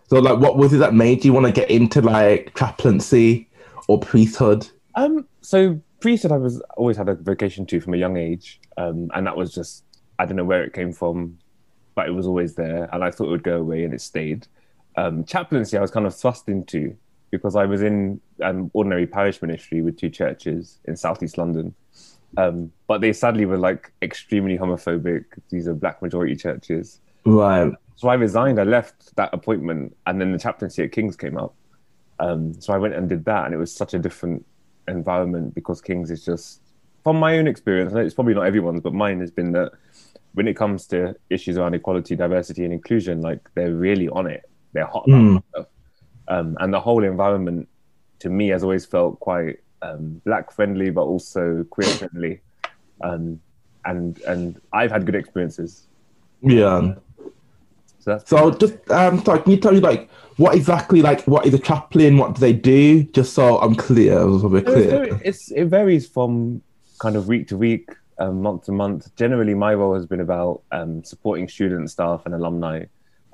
So 0.09 0.19
like 0.19 0.39
what 0.39 0.57
was 0.57 0.73
it 0.73 0.79
that 0.79 0.93
made 0.93 1.23
you 1.23 1.31
want 1.31 1.45
to 1.45 1.53
get 1.53 1.71
into 1.71 2.01
like 2.01 2.53
chaplaincy 2.57 3.49
or 3.87 3.99
priesthood? 3.99 4.67
Um, 4.95 5.27
so 5.41 5.79
priesthood, 5.99 6.31
I 6.31 6.37
was 6.37 6.61
always 6.77 6.97
had 6.97 7.09
a 7.09 7.15
vocation 7.15 7.65
to 7.67 7.79
from 7.79 7.93
a 7.93 7.97
young 7.97 8.17
age, 8.17 8.59
um, 8.77 9.09
and 9.13 9.25
that 9.27 9.35
was 9.37 9.53
just 9.53 9.83
I 10.19 10.25
don't 10.25 10.35
know 10.35 10.43
where 10.45 10.63
it 10.63 10.73
came 10.73 10.91
from, 10.93 11.37
but 11.95 12.07
it 12.07 12.11
was 12.11 12.27
always 12.27 12.55
there, 12.55 12.89
and 12.93 13.03
I 13.03 13.11
thought 13.11 13.27
it 13.27 13.31
would 13.31 13.43
go 13.43 13.57
away, 13.57 13.83
and 13.83 13.93
it 13.93 14.01
stayed. 14.01 14.47
Um, 14.97 15.23
chaplaincy, 15.23 15.77
I 15.77 15.81
was 15.81 15.91
kind 15.91 16.05
of 16.05 16.15
thrust 16.15 16.49
into 16.49 16.95
because 17.31 17.55
I 17.55 17.65
was 17.65 17.81
in 17.81 18.19
um, 18.43 18.69
ordinary 18.73 19.07
parish 19.07 19.41
ministry 19.41 19.81
with 19.81 19.97
two 19.97 20.09
churches 20.09 20.79
in 20.85 20.97
southeast 20.97 21.37
London, 21.37 21.73
um, 22.37 22.71
but 22.87 22.99
they 22.99 23.13
sadly 23.13 23.45
were 23.45 23.57
like 23.57 23.91
extremely 24.01 24.57
homophobic. 24.57 25.23
These 25.49 25.67
are 25.69 25.73
black 25.73 26.01
majority 26.01 26.35
churches, 26.35 26.99
Right. 27.25 27.71
so 27.95 28.09
I 28.09 28.15
resigned. 28.15 28.59
I 28.59 28.63
left 28.63 29.15
that 29.15 29.33
appointment, 29.33 29.95
and 30.07 30.19
then 30.19 30.33
the 30.33 30.39
chaplaincy 30.39 30.83
at 30.83 30.91
King's 30.91 31.15
came 31.15 31.37
up. 31.37 31.53
Um, 32.21 32.53
so 32.61 32.71
I 32.71 32.77
went 32.77 32.93
and 32.93 33.09
did 33.09 33.25
that, 33.25 33.45
and 33.45 33.53
it 33.53 33.57
was 33.57 33.73
such 33.73 33.93
a 33.93 33.99
different 33.99 34.45
environment 34.87 35.55
because 35.55 35.81
King's 35.81 36.11
is 36.11 36.23
just, 36.23 36.61
from 37.03 37.17
my 37.17 37.37
own 37.39 37.47
experience, 37.47 37.91
and 37.93 38.01
it's 38.01 38.13
probably 38.13 38.35
not 38.35 38.45
everyone's, 38.45 38.81
but 38.81 38.93
mine 38.93 39.19
has 39.19 39.31
been 39.31 39.51
that 39.53 39.71
when 40.33 40.47
it 40.47 40.55
comes 40.55 40.87
to 40.87 41.15
issues 41.29 41.57
around 41.57 41.73
equality, 41.73 42.15
diversity, 42.15 42.63
and 42.63 42.73
inclusion, 42.73 43.21
like 43.21 43.41
they're 43.55 43.73
really 43.73 44.07
on 44.09 44.27
it. 44.27 44.43
They're 44.73 44.85
hot 44.85 45.05
Mm. 45.07 45.43
um, 46.27 46.57
and 46.59 46.73
the 46.73 46.79
whole 46.79 47.03
environment, 47.03 47.67
to 48.19 48.29
me, 48.29 48.49
has 48.49 48.63
always 48.63 48.85
felt 48.85 49.19
quite 49.19 49.59
um, 49.81 50.21
black 50.23 50.51
friendly, 50.51 50.91
but 50.91 51.01
also 51.01 51.65
queer 51.71 51.89
friendly. 51.89 52.41
Um, 53.03 53.41
and 53.83 54.21
and 54.27 54.61
I've 54.71 54.91
had 54.91 55.05
good 55.07 55.15
experiences. 55.15 55.87
Yeah. 56.41 56.93
So 58.01 58.11
that's 58.11 58.29
So 58.29 58.51
just 58.51 58.73
um 58.91 59.23
sorry, 59.23 59.41
can 59.43 59.51
you 59.51 59.57
tell 59.57 59.71
me 59.73 59.79
like 59.79 60.09
what 60.37 60.55
exactly 60.55 61.01
like 61.01 61.21
what 61.25 61.45
is 61.45 61.53
a 61.53 61.59
chaplain? 61.59 62.17
What 62.17 62.35
do 62.35 62.39
they 62.41 62.53
do? 62.53 63.03
Just 63.03 63.33
so 63.33 63.59
I'm 63.59 63.75
clear, 63.75 64.13
so 64.19 64.47
we're 64.47 64.63
So 64.65 64.71
it's, 64.71 64.73
clear. 64.73 64.87
very- 64.89 65.21
it's 65.23 65.51
it 65.51 65.65
varies 65.65 66.07
from 66.07 66.61
kind 66.99 67.15
of 67.15 67.27
week 67.27 67.47
to 67.49 67.57
week, 67.57 67.89
um, 68.19 68.41
month 68.41 68.65
to 68.65 68.71
month. 68.71 69.15
Generally, 69.15 69.53
my 69.55 69.73
role 69.73 69.93
has 69.93 70.05
been 70.05 70.19
about 70.21 70.61
um, 70.71 71.03
supporting 71.03 71.47
students, 71.47 71.93
staff, 71.93 72.21
and 72.25 72.33
alumni. 72.35 72.85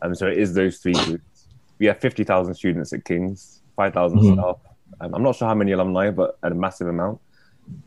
Um, 0.02 0.14
so 0.16 0.28
it 0.28 0.38
is 0.38 0.54
those 0.54 0.78
three 0.80 0.94
groups. 0.94 1.48
We 1.80 1.86
have 1.88 2.00
fifty 2.00 2.24
thousand 2.24 2.54
students 2.56 2.92
at 2.94 3.06
King's, 3.06 3.62
five 3.76 3.94
thousand 3.94 4.20
Mhm. 4.20 4.34
staff. 4.34 4.58
Um, 5.02 5.14
I'm 5.16 5.24
not 5.24 5.36
sure 5.36 5.48
how 5.48 5.56
many 5.56 5.72
alumni, 5.74 6.12
but 6.12 6.38
a 6.44 6.50
massive 6.50 6.88
amount. 6.88 7.20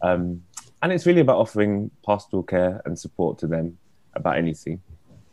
Um, 0.02 0.42
and 0.82 0.92
it's 0.92 1.04
really 1.06 1.20
about 1.20 1.38
offering 1.38 1.90
pastoral 2.06 2.42
care 2.42 2.80
and 2.86 2.98
support 2.98 3.38
to 3.38 3.46
them 3.46 3.76
about 4.14 4.36
anything. 4.38 4.80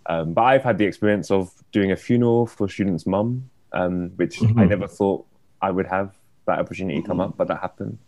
Um, 0.10 0.34
but 0.34 0.44
I've 0.44 0.64
had 0.64 0.78
the 0.78 0.86
experience 0.86 1.32
of 1.32 1.52
doing 1.74 1.92
a 1.92 1.96
funeral 1.96 2.48
for 2.48 2.66
a 2.66 2.70
student's 2.70 3.06
mum, 3.06 3.50
um, 3.74 4.12
which 4.16 4.38
I 4.58 4.66
Mhm. 4.66 4.70
never 4.70 4.88
thought 4.88 5.26
I 5.62 5.72
would 5.72 5.88
have 5.88 6.16
that 6.46 6.60
opportunity 6.60 7.02
come 7.02 7.20
up, 7.20 7.36
but 7.38 7.48
that 7.50 7.60
happened. 7.62 8.00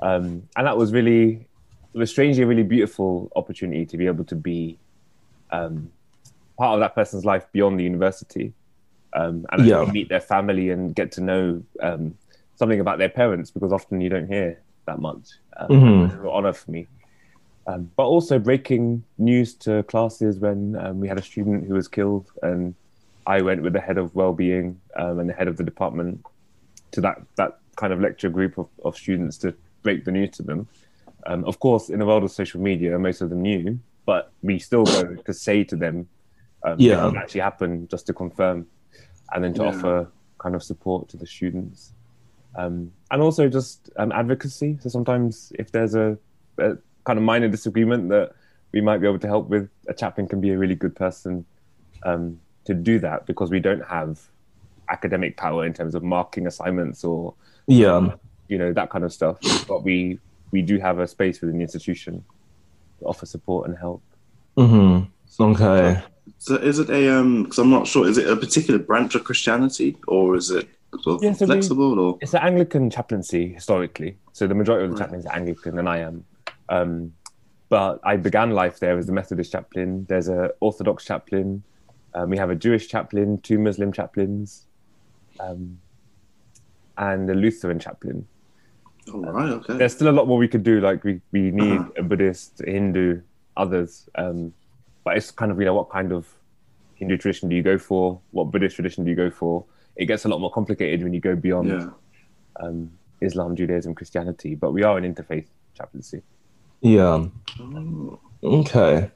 Um, 0.00 0.48
and 0.56 0.66
that 0.66 0.76
was 0.76 0.92
really, 0.92 1.48
it 1.94 1.98
was 1.98 2.10
strangely 2.10 2.44
a 2.44 2.46
really 2.46 2.62
beautiful 2.62 3.30
opportunity 3.34 3.86
to 3.86 3.96
be 3.96 4.06
able 4.06 4.24
to 4.26 4.36
be 4.36 4.78
um, 5.50 5.90
part 6.58 6.74
of 6.74 6.80
that 6.80 6.94
person's 6.94 7.24
life 7.24 7.46
beyond 7.52 7.78
the 7.78 7.84
university 7.84 8.54
um, 9.14 9.44
and 9.50 9.66
Yeah. 9.66 9.84
meet 9.84 10.08
their 10.08 10.20
family 10.20 10.70
and 10.70 10.94
get 10.94 11.12
to 11.12 11.20
know 11.20 11.62
um, 11.82 12.14
something 12.56 12.80
about 12.80 12.98
their 12.98 13.08
parents 13.08 13.50
because 13.50 13.72
often 13.72 14.00
you 14.00 14.08
don't 14.08 14.28
hear 14.28 14.62
that 14.86 15.00
much. 15.00 15.28
Um, 15.56 15.68
Mhm. 15.70 16.04
It's 16.06 16.14
an 16.14 16.26
honor 16.26 16.52
for 16.52 16.70
me. 16.70 16.88
Um, 17.66 17.90
but 17.96 18.06
also 18.06 18.38
breaking 18.38 19.04
news 19.18 19.54
to 19.54 19.84
classes 19.84 20.38
when 20.40 20.76
um, 20.76 20.98
we 20.98 21.06
had 21.08 21.18
a 21.18 21.22
student 21.22 21.66
who 21.66 21.74
was 21.74 21.86
killed, 21.86 22.28
and 22.42 22.74
I 23.26 23.40
went 23.42 23.62
with 23.62 23.72
the 23.72 23.80
head 23.80 23.98
of 23.98 24.14
well-being 24.14 24.80
um, 24.96 25.20
and 25.20 25.28
the 25.28 25.34
head 25.34 25.46
of 25.46 25.56
the 25.56 25.64
department 25.64 26.24
to 26.92 27.00
that 27.02 27.18
that 27.36 27.52
kind 27.76 27.92
of 27.92 28.00
lecture 28.00 28.28
group 28.28 28.58
of, 28.58 28.68
of 28.84 28.96
students 28.96 29.38
to 29.38 29.54
break 29.82 30.04
the 30.04 30.10
news 30.10 30.30
to 30.30 30.42
them. 30.42 30.68
Um, 31.26 31.44
of 31.44 31.60
course, 31.60 31.88
in 31.88 32.00
the 32.00 32.06
world 32.06 32.24
of 32.24 32.32
social 32.32 32.60
media, 32.60 32.98
most 32.98 33.20
of 33.20 33.30
them 33.30 33.42
knew, 33.42 33.78
but 34.06 34.32
we 34.42 34.58
still 34.58 34.84
go 34.84 35.16
to 35.24 35.32
say 35.32 35.62
to 35.64 35.76
them, 35.76 36.08
um, 36.66 36.80
Yeah. 36.80 37.04
what 37.04 37.16
actually 37.16 37.42
happened, 37.42 37.88
just 37.90 38.06
to 38.08 38.12
confirm, 38.12 38.66
and 39.32 39.44
then 39.44 39.54
to 39.54 39.62
Yeah. 39.62 39.68
offer 39.68 40.12
kind 40.38 40.56
of 40.56 40.62
support 40.64 41.08
to 41.10 41.16
the 41.16 41.26
students, 41.26 41.94
um, 42.58 42.90
and 43.12 43.22
also 43.22 43.48
just 43.48 43.88
um, 43.96 44.10
advocacy. 44.10 44.78
So 44.80 44.88
sometimes, 44.88 45.52
if 45.58 45.70
there's 45.70 45.94
a, 45.94 46.18
a 46.58 46.76
kind 47.04 47.18
of 47.18 47.24
minor 47.24 47.48
disagreement 47.48 48.08
that 48.10 48.32
we 48.72 48.80
might 48.80 48.98
be 48.98 49.06
able 49.06 49.18
to 49.18 49.26
help 49.26 49.48
with, 49.48 49.68
a 49.88 49.94
chaplain 49.94 50.26
can 50.28 50.40
be 50.40 50.50
a 50.50 50.58
really 50.58 50.74
good 50.74 50.94
person 50.96 51.44
um, 52.04 52.38
to 52.64 52.74
do 52.74 52.98
that 53.00 53.26
because 53.26 53.50
we 53.50 53.60
don't 53.60 53.84
have 53.86 54.20
academic 54.88 55.36
power 55.36 55.64
in 55.66 55.72
terms 55.72 55.94
of 55.94 56.02
marking 56.02 56.46
assignments 56.46 57.04
or 57.04 57.34
Yeah. 57.66 58.14
you 58.48 58.58
know 58.58 58.72
that 58.72 58.90
kind 58.90 59.04
of 59.04 59.12
stuff. 59.12 59.38
But 59.68 59.82
we 59.84 60.18
we 60.52 60.62
do 60.62 60.78
have 60.78 60.98
a 60.98 61.06
space 61.06 61.40
within 61.40 61.56
the 61.58 61.62
institution 61.62 62.24
to 62.98 63.04
offer 63.06 63.26
support 63.26 63.68
and 63.68 63.76
help. 63.78 64.02
Mm-hmm. 64.56 65.42
Okay. 65.42 66.02
So 66.38 66.56
is 66.56 66.78
it 66.78 66.90
a 66.90 67.08
um? 67.18 67.44
Because 67.44 67.58
I'm 67.58 67.70
not 67.70 67.86
sure. 67.86 68.06
Is 68.06 68.18
it 68.18 68.28
a 68.28 68.36
particular 68.36 68.78
branch 68.78 69.14
of 69.14 69.24
Christianity, 69.24 69.96
or 70.08 70.36
is 70.36 70.50
it 70.50 70.68
sort 71.00 71.16
of 71.16 71.22
Yeah, 71.22 71.32
so 71.32 71.46
we- 71.46 71.52
flexible? 71.52 71.98
Or 71.98 72.18
It's 72.20 72.34
an 72.34 72.42
Anglican 72.42 72.90
chaplaincy 72.90 73.54
historically. 73.54 74.16
So 74.32 74.46
the 74.46 74.54
majority 74.54 74.84
of 74.84 74.90
the 74.90 74.96
Right. 74.96 75.04
chaplains 75.04 75.26
are 75.26 75.34
Anglican, 75.34 75.78
and 75.78 75.88
I 75.88 75.98
am. 75.98 76.24
Um, 76.68 77.12
but 77.68 78.00
I 78.04 78.16
began 78.16 78.50
life 78.50 78.78
there 78.80 78.98
as 78.98 79.06
the 79.06 79.12
Methodist 79.12 79.52
chaplain. 79.52 80.04
There's 80.08 80.28
a 80.28 80.50
Orthodox 80.60 81.04
chaplain. 81.04 81.62
Um, 82.14 82.28
we 82.28 82.36
have 82.36 82.50
a 82.50 82.54
Jewish 82.54 82.88
chaplain, 82.88 83.38
two 83.40 83.58
Muslim 83.58 83.92
chaplains, 83.92 84.66
um, 85.40 85.78
and 86.98 87.28
a 87.30 87.34
Lutheran 87.34 87.78
chaplain. 87.78 88.26
all 89.12 89.20
right, 89.22 89.50
okay. 89.52 89.76
There's 89.78 89.92
still 89.94 90.08
a 90.08 90.12
lot 90.18 90.28
more 90.28 90.36
we 90.38 90.48
could 90.48 90.62
do. 90.62 90.80
Like 90.80 91.02
we, 91.04 91.20
we 91.32 91.50
need 91.50 91.78
Uh-huh. 91.80 91.90
a 91.96 92.02
Buddhist, 92.02 92.60
a 92.66 92.70
Hindu, 92.70 93.22
others. 93.56 94.08
Um, 94.16 94.52
but 95.04 95.16
it's 95.16 95.30
kind 95.30 95.50
of 95.50 95.58
you 95.58 95.64
know 95.64 95.74
what 95.74 95.90
kind 95.90 96.12
of 96.12 96.28
Hindu 96.96 97.16
tradition 97.16 97.48
do 97.48 97.56
you 97.56 97.62
go 97.62 97.78
for? 97.78 98.20
What 98.30 98.50
Buddhist 98.50 98.74
tradition 98.76 99.04
do 99.04 99.10
you 99.10 99.16
go 99.16 99.30
for? 99.30 99.64
It 99.96 100.06
gets 100.06 100.24
a 100.24 100.28
lot 100.28 100.40
more 100.40 100.50
complicated 100.52 101.02
when 101.02 101.12
you 101.14 101.20
go 101.20 101.34
beyond 101.34 101.68
Yeah. 101.68 101.88
um, 102.60 102.90
Islam, 103.20 103.56
Judaism, 103.56 103.94
Christianity, 103.94 104.54
but 104.54 104.72
we 104.72 104.82
are 104.84 104.96
an 104.98 105.04
interfaith 105.14 105.46
chaplaincy. 105.76 106.22
Yeah. 106.82 107.26
Okay. 108.42 109.10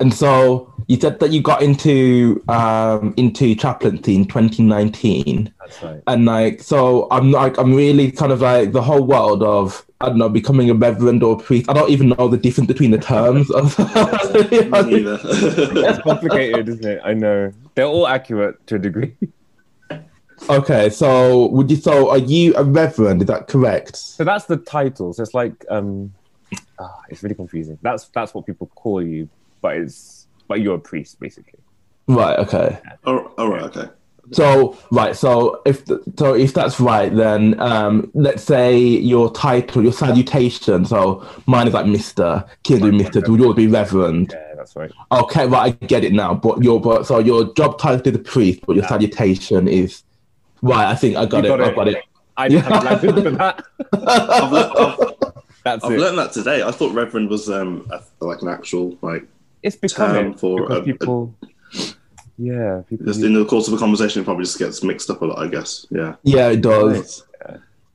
And 0.00 0.14
so 0.14 0.72
you 0.86 0.98
said 0.98 1.18
that 1.20 1.32
you 1.32 1.42
got 1.42 1.60
into 1.60 2.42
um 2.48 3.12
into 3.16 3.54
chaplaincy 3.56 4.14
in 4.14 4.26
2019, 4.26 5.52
That's 5.58 5.82
right. 5.82 6.02
and 6.06 6.24
like 6.24 6.62
so 6.62 7.08
I'm 7.10 7.32
like 7.32 7.58
I'm 7.58 7.74
really 7.74 8.10
kind 8.12 8.30
of 8.32 8.40
like 8.40 8.72
the 8.72 8.80
whole 8.82 9.04
world 9.04 9.42
of 9.42 9.84
I 10.00 10.08
don't 10.08 10.18
know 10.18 10.28
becoming 10.28 10.70
a 10.70 10.74
reverend 10.74 11.24
or 11.24 11.34
a 11.34 11.38
priest. 11.38 11.68
I 11.68 11.72
don't 11.72 11.90
even 11.90 12.10
know 12.10 12.28
the 12.28 12.36
difference 12.36 12.68
between 12.68 12.92
the 12.92 12.98
terms 12.98 13.50
of. 13.50 13.74
It's 15.88 15.98
complicated, 16.02 16.68
isn't 16.68 16.86
it? 16.86 17.00
I 17.04 17.14
know. 17.14 17.52
They're 17.74 17.86
all 17.86 18.06
accurate 18.06 18.64
to 18.68 18.76
a 18.76 18.78
degree. 18.78 19.16
okay, 20.48 20.90
so 20.90 21.46
would 21.48 21.68
you? 21.70 21.76
So 21.76 22.10
are 22.10 22.18
you 22.18 22.54
a 22.54 22.62
reverend? 22.62 23.22
Is 23.22 23.26
that 23.26 23.48
correct? 23.48 23.96
So 23.96 24.22
that's 24.22 24.44
the 24.44 24.58
title. 24.58 25.12
So 25.12 25.24
it's 25.24 25.34
like 25.34 25.64
um 25.68 26.14
ah, 26.80 27.00
it's 27.08 27.22
really 27.22 27.34
confusing. 27.34 27.78
That's 27.82 28.08
that's 28.08 28.34
what 28.34 28.46
people 28.46 28.68
call 28.74 29.02
you, 29.02 29.28
but 29.60 29.76
it's 29.76 30.26
but 30.48 30.60
you're 30.60 30.76
a 30.76 30.80
priest 30.80 31.20
basically. 31.20 31.60
Right. 32.06 32.38
Okay. 32.38 32.78
oh, 33.04 33.32
all 33.36 33.50
right, 33.50 33.62
okay. 33.64 33.88
So 34.32 34.76
right, 34.90 35.16
so 35.16 35.62
if 35.64 35.84
so 36.18 36.34
if 36.34 36.52
that's 36.52 36.78
right, 36.80 37.14
then 37.14 37.58
um, 37.60 38.10
let's 38.12 38.42
say 38.42 38.76
your 38.78 39.32
title, 39.32 39.82
your 39.82 39.92
salutation. 39.92 40.84
So 40.84 41.26
mine 41.46 41.66
is 41.68 41.72
like 41.74 41.86
Mister, 41.86 42.44
kids 42.62 42.82
with 42.82 42.92
Mister. 42.94 43.22
Would 43.26 43.40
yours 43.40 43.54
be 43.56 43.66
Reverend? 43.68 44.32
Yeah, 44.34 44.54
that's 44.54 44.76
right. 44.76 44.90
Okay, 45.12 45.46
right, 45.46 45.74
I 45.82 45.86
get 45.86 46.04
it 46.04 46.12
now. 46.12 46.34
But 46.34 46.62
your 46.62 46.78
but 46.78 47.06
so 47.06 47.20
your 47.20 47.54
job 47.54 47.78
title 47.78 48.06
is 48.06 48.16
a 48.16 48.18
priest, 48.18 48.60
but 48.66 48.76
your 48.76 48.84
salutation 48.86 49.66
is 49.66 50.02
right. 50.60 50.86
I 50.90 50.94
think 50.94 51.16
I 51.16 51.24
got 51.24 51.44
You 51.44 51.54
it. 51.54 51.56
got 51.56 51.60
I 51.62 51.68
it. 51.70 51.74
got 51.74 51.88
it. 51.88 52.04
I 52.36 52.48
didn't 52.48 52.64
have 52.64 52.84
language 52.84 53.22
for 53.24 53.30
that. 53.30 55.24
I've, 55.74 55.80
That's 55.80 55.84
I've 55.92 55.98
it. 55.98 56.00
learned 56.00 56.18
that 56.18 56.32
today. 56.32 56.62
I 56.62 56.70
thought 56.70 56.92
Reverend 56.94 57.28
was 57.30 57.48
um 57.50 57.90
a, 57.90 58.00
like 58.24 58.42
an 58.42 58.48
actual 58.48 58.96
like 59.02 59.26
It's 59.62 59.76
becoming 59.76 60.32
term 60.32 60.34
for 60.34 60.60
because 60.62 60.76
a- 60.78 60.80
a- 60.80 60.84
people. 60.84 61.34
yeah, 62.38 62.82
people. 62.88 63.06
just 63.06 63.18
use- 63.20 63.26
in 63.26 63.34
the 63.34 63.44
course 63.44 63.68
of 63.68 63.74
a 63.74 63.78
conversation, 63.78 64.22
it 64.22 64.24
probably 64.24 64.44
just 64.44 64.58
gets 64.58 64.82
mixed 64.82 65.10
up 65.10 65.22
a 65.22 65.24
lot. 65.26 65.38
I 65.38 65.48
guess. 65.48 65.86
Yeah. 65.90 66.16
Yeah, 66.22 66.48
it 66.50 66.60
does. 66.62 67.24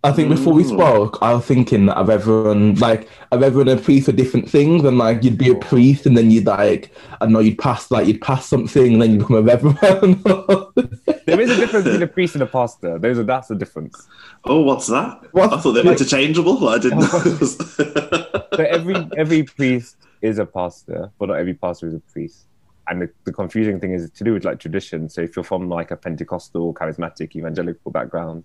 I 0.05 0.11
think 0.11 0.27
before 0.27 0.51
we 0.53 0.63
Mm. 0.63 0.69
spoke, 0.73 1.17
I 1.21 1.33
was 1.33 1.45
thinking 1.45 1.85
that 1.85 1.97
a 1.97 2.03
reverend, 2.03 2.81
like 2.81 3.07
a 3.31 3.39
reverend 3.39 3.69
and 3.69 3.79
a 3.79 3.83
priest 3.83 4.09
are 4.09 4.11
different 4.13 4.49
things, 4.49 4.83
and 4.83 4.97
like 4.97 5.23
you'd 5.23 5.37
be 5.37 5.49
a 5.49 5.55
priest, 5.55 6.05
and 6.05 6.17
then 6.17 6.29
you'd 6.29 6.45
like, 6.45 6.91
I 7.21 7.25
don't 7.25 7.31
know, 7.33 7.39
you'd 7.39 7.57
pass 7.57 7.89
like 7.89 8.05
you'd 8.07 8.21
pass 8.21 8.45
something, 8.45 8.93
and 8.93 9.01
then 9.01 9.11
you 9.13 9.19
become 9.19 9.37
a 9.37 9.41
reverend. 9.41 9.77
there 11.25 11.39
is 11.39 11.51
a 11.51 11.55
difference 11.55 11.85
between 11.85 12.01
a 12.03 12.07
priest 12.07 12.35
and 12.35 12.41
a 12.43 12.47
pastor. 12.47 12.99
There's 12.99 13.17
a 13.17 13.23
that's 13.23 13.47
the 13.47 13.55
difference. 13.55 14.07
Oh, 14.43 14.61
what's 14.61 14.87
that? 14.87 15.21
What? 15.31 15.53
I 15.53 15.57
thought 15.61 15.71
they 15.71 15.81
were 15.81 15.91
interchangeable. 15.91 16.59
but 16.59 16.67
I 16.67 16.77
didn't 16.79 16.99
know. 16.99 18.29
So 18.53 18.63
every 18.63 18.95
every 19.17 19.43
priest 19.43 19.95
is 20.21 20.37
a 20.37 20.45
pastor, 20.45 21.09
but 21.17 21.29
not 21.29 21.39
every 21.39 21.53
pastor 21.55 21.87
is 21.87 21.95
a 21.95 21.99
priest. 22.01 22.45
And 22.87 23.01
the, 23.01 23.09
the 23.23 23.31
confusing 23.33 23.79
thing 23.79 23.93
is 23.93 24.11
to 24.11 24.23
do 24.23 24.33
with 24.33 24.43
like 24.45 24.59
tradition. 24.59 25.09
So 25.09 25.21
if 25.21 25.35
you're 25.35 25.43
from 25.43 25.69
like 25.69 25.89
a 25.91 25.95
Pentecostal, 25.95 26.73
charismatic, 26.75 27.35
evangelical 27.35 27.89
background, 27.91 28.43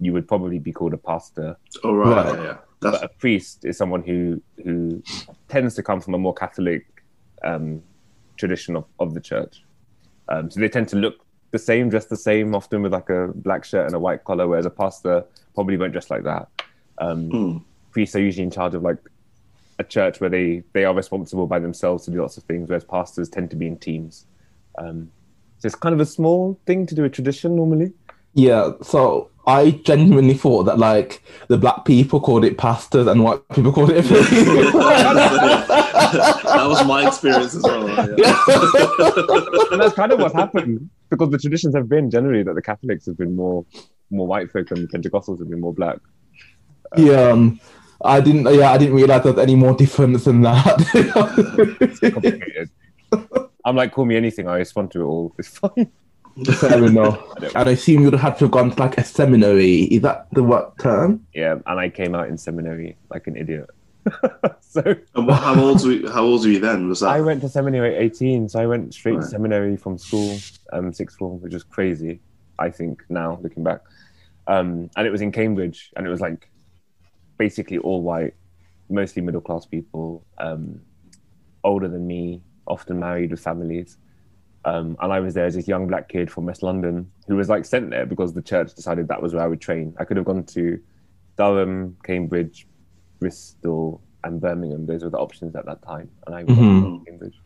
you 0.00 0.12
would 0.12 0.26
probably 0.28 0.58
be 0.58 0.72
called 0.72 0.94
a 0.94 0.98
pastor. 0.98 1.56
oh 1.84 1.94
right, 1.94 2.16
Right. 2.26 2.38
yeah, 2.38 2.42
yeah. 2.44 2.56
That's 2.80 3.00
But 3.00 3.04
a 3.04 3.08
priest 3.18 3.64
is 3.64 3.76
someone 3.78 4.02
who 4.02 4.42
who 4.62 5.02
tends 5.48 5.74
to 5.76 5.82
come 5.82 6.00
from 6.00 6.14
a 6.14 6.18
more 6.18 6.34
Catholic 6.34 6.84
um, 7.44 7.82
tradition 8.36 8.76
of, 8.76 8.84
of 8.98 9.14
the 9.14 9.20
church. 9.20 9.62
Um, 10.28 10.50
so 10.50 10.60
they 10.60 10.68
tend 10.68 10.88
to 10.88 10.96
look 10.96 11.14
the 11.50 11.58
same, 11.58 11.88
dress 11.88 12.06
the 12.06 12.16
same, 12.16 12.54
often 12.54 12.82
with 12.82 12.92
like 12.92 13.08
a 13.10 13.28
black 13.34 13.64
shirt 13.64 13.86
and 13.86 13.94
a 13.94 13.98
white 13.98 14.24
collar, 14.24 14.48
whereas 14.48 14.66
a 14.66 14.70
pastor 14.70 15.24
probably 15.54 15.76
won't 15.76 15.92
dress 15.92 16.10
like 16.10 16.24
that. 16.24 16.48
Um, 16.98 17.30
Hmm. 17.30 17.58
priests 17.92 18.16
are 18.16 18.20
usually 18.20 18.44
in 18.44 18.50
charge 18.50 18.74
of 18.74 18.82
like 18.82 18.98
a 19.78 19.84
church 19.84 20.20
where 20.20 20.30
they 20.30 20.62
they 20.72 20.84
are 20.84 20.94
responsible 20.94 21.46
by 21.46 21.58
themselves 21.58 22.04
to 22.04 22.10
do 22.10 22.20
lots 22.20 22.36
of 22.36 22.42
things, 22.44 22.68
whereas 22.68 22.84
pastors 22.84 23.28
tend 23.28 23.50
to 23.50 23.56
be 23.56 23.66
in 23.66 23.76
teams. 23.78 24.26
Um, 24.78 25.10
so 25.58 25.66
it's 25.66 25.74
kind 25.76 25.94
of 25.94 26.00
a 26.00 26.06
small 26.06 26.58
thing 26.66 26.84
to 26.86 26.94
do 26.94 27.02
with 27.02 27.12
tradition 27.12 27.56
normally. 27.56 27.92
Yeah, 28.34 28.72
so 28.82 29.30
I 29.46 29.72
genuinely 29.72 30.34
thought 30.34 30.64
that 30.64 30.78
like 30.78 31.22
the 31.48 31.58
black 31.58 31.84
people 31.84 32.20
called 32.20 32.44
it 32.44 32.56
pastors 32.56 33.06
and 33.06 33.22
white 33.22 33.46
people 33.50 33.72
called 33.72 33.90
it 33.90 34.04
priests. 34.06 34.30
that 34.72 36.64
was 36.66 36.86
my 36.86 37.06
experience 37.06 37.54
as 37.54 37.62
well. 37.62 37.86
Yeah. 38.18 38.36
and 39.72 39.80
that's 39.80 39.94
kind 39.94 40.12
of 40.12 40.20
what's 40.20 40.34
happened 40.34 40.88
because 41.10 41.30
the 41.30 41.38
traditions 41.38 41.74
have 41.74 41.88
been 41.88 42.10
generally 42.10 42.42
that 42.42 42.54
the 42.54 42.62
Catholics 42.62 43.06
have 43.06 43.18
been 43.18 43.36
more 43.36 43.66
more 44.10 44.26
white 44.26 44.50
folk 44.50 44.70
and 44.70 44.88
the 44.88 44.98
Pentecostals 44.98 45.38
have 45.38 45.50
been 45.50 45.60
more 45.60 45.74
black. 45.74 45.98
yeah, 46.96 47.30
um, 47.30 47.60
I 48.02 48.20
didn't. 48.20 48.52
Yeah, 48.54 48.70
I 48.72 48.78
didn't 48.78 48.94
realize 48.94 49.24
there's 49.24 49.38
any 49.38 49.56
more 49.56 49.74
difference 49.74 50.24
than 50.24 50.42
that. 50.42 50.78
Complicated. 52.12 52.70
I'm 53.64 53.76
like, 53.76 53.92
call 53.92 54.04
me 54.04 54.16
anything. 54.16 54.48
I 54.48 54.56
respond 54.56 54.90
to 54.92 55.00
it 55.00 55.04
all. 55.04 55.34
It's 55.38 55.58
fine. 55.58 55.90
Fair 56.42 56.84
enough. 56.84 57.20
I 57.42 57.60
And 57.60 57.68
I 57.68 57.72
assume 57.72 58.02
you'd 58.02 58.12
have 58.12 58.22
had 58.22 58.38
to 58.38 58.44
have 58.44 58.50
gone 58.50 58.70
to 58.70 58.80
like 58.80 58.98
a 58.98 59.04
seminary. 59.04 59.82
Is 59.82 60.02
that 60.02 60.26
the 60.32 60.42
what 60.42 60.78
term? 60.78 61.26
Yeah, 61.34 61.56
and 61.66 61.80
I 61.80 61.88
came 61.88 62.14
out 62.14 62.28
in 62.28 62.36
seminary 62.36 62.96
like 63.10 63.26
an 63.26 63.36
idiot. 63.36 63.70
so 64.60 64.82
And 65.14 65.26
what, 65.26 65.42
how 65.42 65.58
old 65.58 65.84
were 65.84 65.92
you, 65.92 66.10
how 66.10 66.22
old 66.22 66.42
were 66.42 66.50
you 66.50 66.58
then? 66.58 66.88
Was 66.88 67.00
that 67.00 67.08
I 67.08 67.20
went 67.20 67.40
to 67.42 67.48
seminary 67.48 67.96
at 67.96 68.02
18, 68.02 68.48
so 68.48 68.60
I 68.60 68.66
went 68.66 68.92
straight 68.92 69.16
to 69.16 69.22
seminary 69.22 69.76
from 69.76 69.96
school, 69.96 70.36
um, 70.72 70.92
sixth 70.92 71.16
form, 71.18 71.40
which 71.40 71.54
was 71.54 71.62
crazy. 71.62 72.20
I 72.58 72.70
think 72.70 73.02
now 73.08 73.38
looking 73.42 73.64
back, 73.64 73.80
um, 74.46 74.90
and 74.96 75.06
it 75.06 75.10
was 75.10 75.22
in 75.22 75.32
Cambridge, 75.32 75.90
and 75.96 76.06
it 76.06 76.10
was 76.10 76.20
like 76.20 76.50
basically 77.38 77.78
all 77.78 78.02
white, 78.02 78.34
mostly 78.90 79.22
middle 79.22 79.40
class 79.40 79.66
people, 79.66 80.24
um, 80.38 80.80
older 81.62 81.88
than 81.88 82.06
me, 82.06 82.42
often 82.66 82.98
married 83.00 83.30
with 83.30 83.40
families. 83.40 83.96
Um, 84.66 84.96
and 85.00 85.12
I 85.12 85.20
was 85.20 85.34
there 85.34 85.44
as 85.44 85.54
this 85.54 85.68
young 85.68 85.86
black 85.86 86.08
kid 86.08 86.30
from 86.30 86.46
West 86.46 86.62
London 86.62 87.10
who 87.28 87.36
was 87.36 87.48
like 87.48 87.64
sent 87.64 87.90
there 87.90 88.06
because 88.06 88.32
the 88.32 88.40
church 88.42 88.74
decided 88.74 89.08
that 89.08 89.20
was 89.20 89.34
where 89.34 89.42
I 89.42 89.46
would 89.46 89.60
train. 89.60 89.94
I 89.98 90.04
could 90.04 90.16
have 90.16 90.24
gone 90.24 90.44
to 90.44 90.80
Durham, 91.36 91.96
Cambridge, 92.02 92.66
Bristol, 93.20 94.00
and 94.22 94.40
Birmingham. 94.40 94.86
Those 94.86 95.04
were 95.04 95.10
the 95.10 95.18
options 95.18 95.54
at 95.54 95.66
that 95.66 95.82
time, 95.82 96.08
and 96.26 96.34
I 96.34 96.44
went 96.44 96.58
Mhm. 96.58 96.98
to 96.98 97.04
Cambridge. 97.10 97.38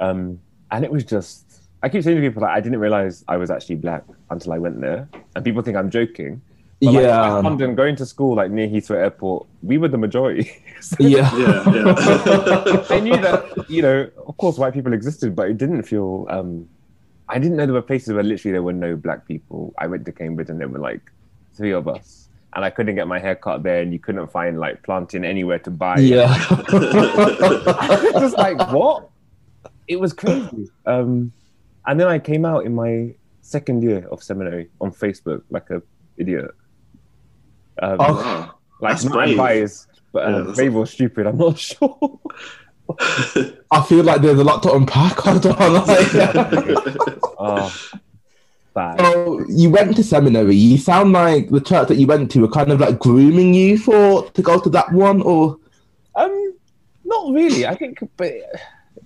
Um, 0.00 0.38
and 0.70 0.84
it 0.84 0.90
was 0.90 1.04
just 1.04 1.60
I 1.82 1.88
keep 1.90 2.02
saying 2.02 2.16
to 2.16 2.22
people 2.22 2.40
like 2.42 2.50
I 2.56 2.60
didn't 2.60 2.78
realize 2.80 3.24
I 3.28 3.36
was 3.36 3.50
actually 3.50 3.74
black 3.76 4.04
until 4.30 4.52
I 4.54 4.58
went 4.58 4.80
there, 4.80 5.06
and 5.36 5.44
people 5.44 5.62
think 5.62 5.76
I'm 5.76 5.90
joking. 5.90 6.40
But 6.80 6.92
like, 6.92 7.02
yeah. 7.02 7.32
West 7.34 7.44
London, 7.44 7.74
going 7.74 7.96
to 7.96 8.06
school 8.06 8.36
like 8.36 8.50
near 8.50 8.68
Heathrow 8.68 8.96
Airport, 8.96 9.46
we 9.62 9.78
were 9.78 9.88
the 9.88 9.98
majority. 9.98 10.60
So 10.84 10.96
yeah. 11.00 11.34
yeah, 11.38 11.64
yeah. 11.70 12.84
they 12.90 13.00
knew 13.00 13.16
that 13.16 13.70
you 13.70 13.80
know, 13.80 14.10
of 14.26 14.36
course, 14.36 14.58
white 14.58 14.74
people 14.74 14.92
existed, 14.92 15.34
but 15.34 15.48
it 15.48 15.56
didn't 15.56 15.84
feel. 15.84 16.26
Um, 16.28 16.68
I 17.26 17.38
didn't 17.38 17.56
know 17.56 17.64
there 17.64 17.72
were 17.72 17.80
places 17.80 18.12
where 18.12 18.22
literally 18.22 18.52
there 18.52 18.62
were 18.62 18.74
no 18.74 18.94
black 18.94 19.26
people. 19.26 19.72
I 19.78 19.86
went 19.86 20.04
to 20.04 20.12
Cambridge 20.12 20.50
and 20.50 20.60
there 20.60 20.68
were 20.68 20.78
like 20.78 21.00
three 21.54 21.72
of 21.72 21.88
us, 21.88 22.28
and 22.52 22.66
I 22.66 22.68
couldn't 22.68 22.96
get 22.96 23.08
my 23.08 23.18
hair 23.18 23.34
cut 23.34 23.62
there, 23.62 23.80
and 23.80 23.94
you 23.94 23.98
couldn't 23.98 24.26
find 24.26 24.60
like 24.60 24.82
plantain 24.82 25.24
anywhere 25.24 25.58
to 25.60 25.70
buy. 25.70 26.00
Yeah. 26.00 26.36
just 28.20 28.36
like 28.36 28.58
what? 28.70 29.08
It 29.88 29.98
was 29.98 30.12
crazy. 30.12 30.68
Um, 30.84 31.32
and 31.86 31.98
then 31.98 32.08
I 32.08 32.18
came 32.18 32.44
out 32.44 32.66
in 32.66 32.74
my 32.74 33.14
second 33.40 33.82
year 33.82 34.06
of 34.08 34.22
seminary 34.22 34.68
on 34.82 34.92
Facebook 34.92 35.42
like 35.48 35.70
a 35.70 35.80
idiot. 36.16 36.50
Um, 37.82 37.96
Oh. 38.00 38.54
Like 38.80 39.02
brave. 39.02 39.36
but 40.12 40.28
Yeah, 40.28 40.36
um, 40.36 40.40
that's- 40.40 40.56
maybe 40.58 40.74
or 40.74 40.86
stupid. 40.86 41.26
I'm 41.26 41.38
not 41.38 41.58
sure. 41.70 42.20
I 43.70 43.82
feel 43.88 44.04
like 44.04 44.20
there's 44.20 44.38
a 44.38 44.44
lot 44.44 44.62
to 44.64 44.72
unpack. 44.74 45.26
I 45.26 45.38
don't 45.38 45.58
know. 45.58 47.18
Oh. 47.38 47.72
So 48.76 49.44
you 49.48 49.70
went 49.70 49.94
to 49.96 50.02
seminary. 50.02 50.56
You 50.56 50.78
sound 50.78 51.12
like 51.12 51.48
the 51.50 51.60
church 51.60 51.88
that 51.88 51.94
you 51.96 52.06
went 52.08 52.30
to 52.32 52.40
were 52.40 52.48
kind 52.48 52.72
of 52.72 52.80
like 52.80 52.98
grooming 52.98 53.54
you 53.54 53.78
for 53.78 54.28
to 54.30 54.42
go 54.42 54.58
to 54.58 54.68
that 54.70 54.90
one, 54.92 55.22
or 55.22 55.58
Um, 56.16 56.54
not 57.04 57.32
really. 57.32 57.66
I 57.66 57.76
think, 57.76 57.98
but 58.16 58.32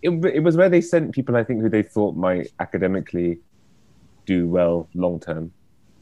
it, 0.02 0.10
it 0.24 0.42
was 0.42 0.56
where 0.56 0.70
they 0.70 0.80
sent 0.80 1.12
people 1.14 1.36
I 1.36 1.44
think 1.44 1.60
who 1.60 1.68
they 1.68 1.82
thought 1.82 2.16
might 2.16 2.48
academically 2.60 3.40
do 4.24 4.48
well 4.48 4.88
long 4.94 5.20
term. 5.20 5.52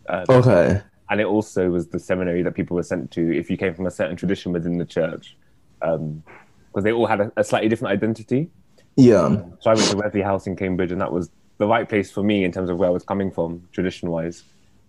Um, 0.08 0.24
Okay. 0.28 0.80
And 1.10 1.20
it 1.20 1.26
also 1.26 1.70
was 1.70 1.88
the 1.88 1.98
seminary 1.98 2.42
that 2.42 2.52
people 2.54 2.74
were 2.76 2.82
sent 2.82 3.10
to 3.12 3.36
if 3.36 3.50
you 3.50 3.56
came 3.56 3.74
from 3.74 3.86
a 3.86 3.90
certain 3.90 4.16
tradition 4.16 4.52
within 4.52 4.78
the 4.78 4.84
church, 4.84 5.36
um, 5.82 6.22
because 6.68 6.84
they 6.84 6.92
all 6.92 7.06
had 7.06 7.20
a, 7.20 7.32
a 7.36 7.44
slightly 7.44 7.68
different 7.68 7.92
identity. 7.92 8.50
Yeah. 8.96 9.20
Um, 9.22 9.58
so 9.60 9.70
I 9.70 9.74
went 9.74 9.88
to 9.90 9.96
Wesley 9.96 10.22
House 10.22 10.46
in 10.46 10.56
Cambridge, 10.56 10.92
and 10.92 11.00
that 11.00 11.12
was 11.12 11.30
the 11.58 11.66
right 11.66 11.88
place 11.88 12.10
for 12.10 12.22
me 12.22 12.44
in 12.44 12.52
terms 12.52 12.70
of 12.70 12.78
where 12.78 12.88
I 12.88 12.92
was 12.92 13.04
coming 13.04 13.30
from, 13.30 13.68
tradition 13.72 14.10
wise. 14.10 14.42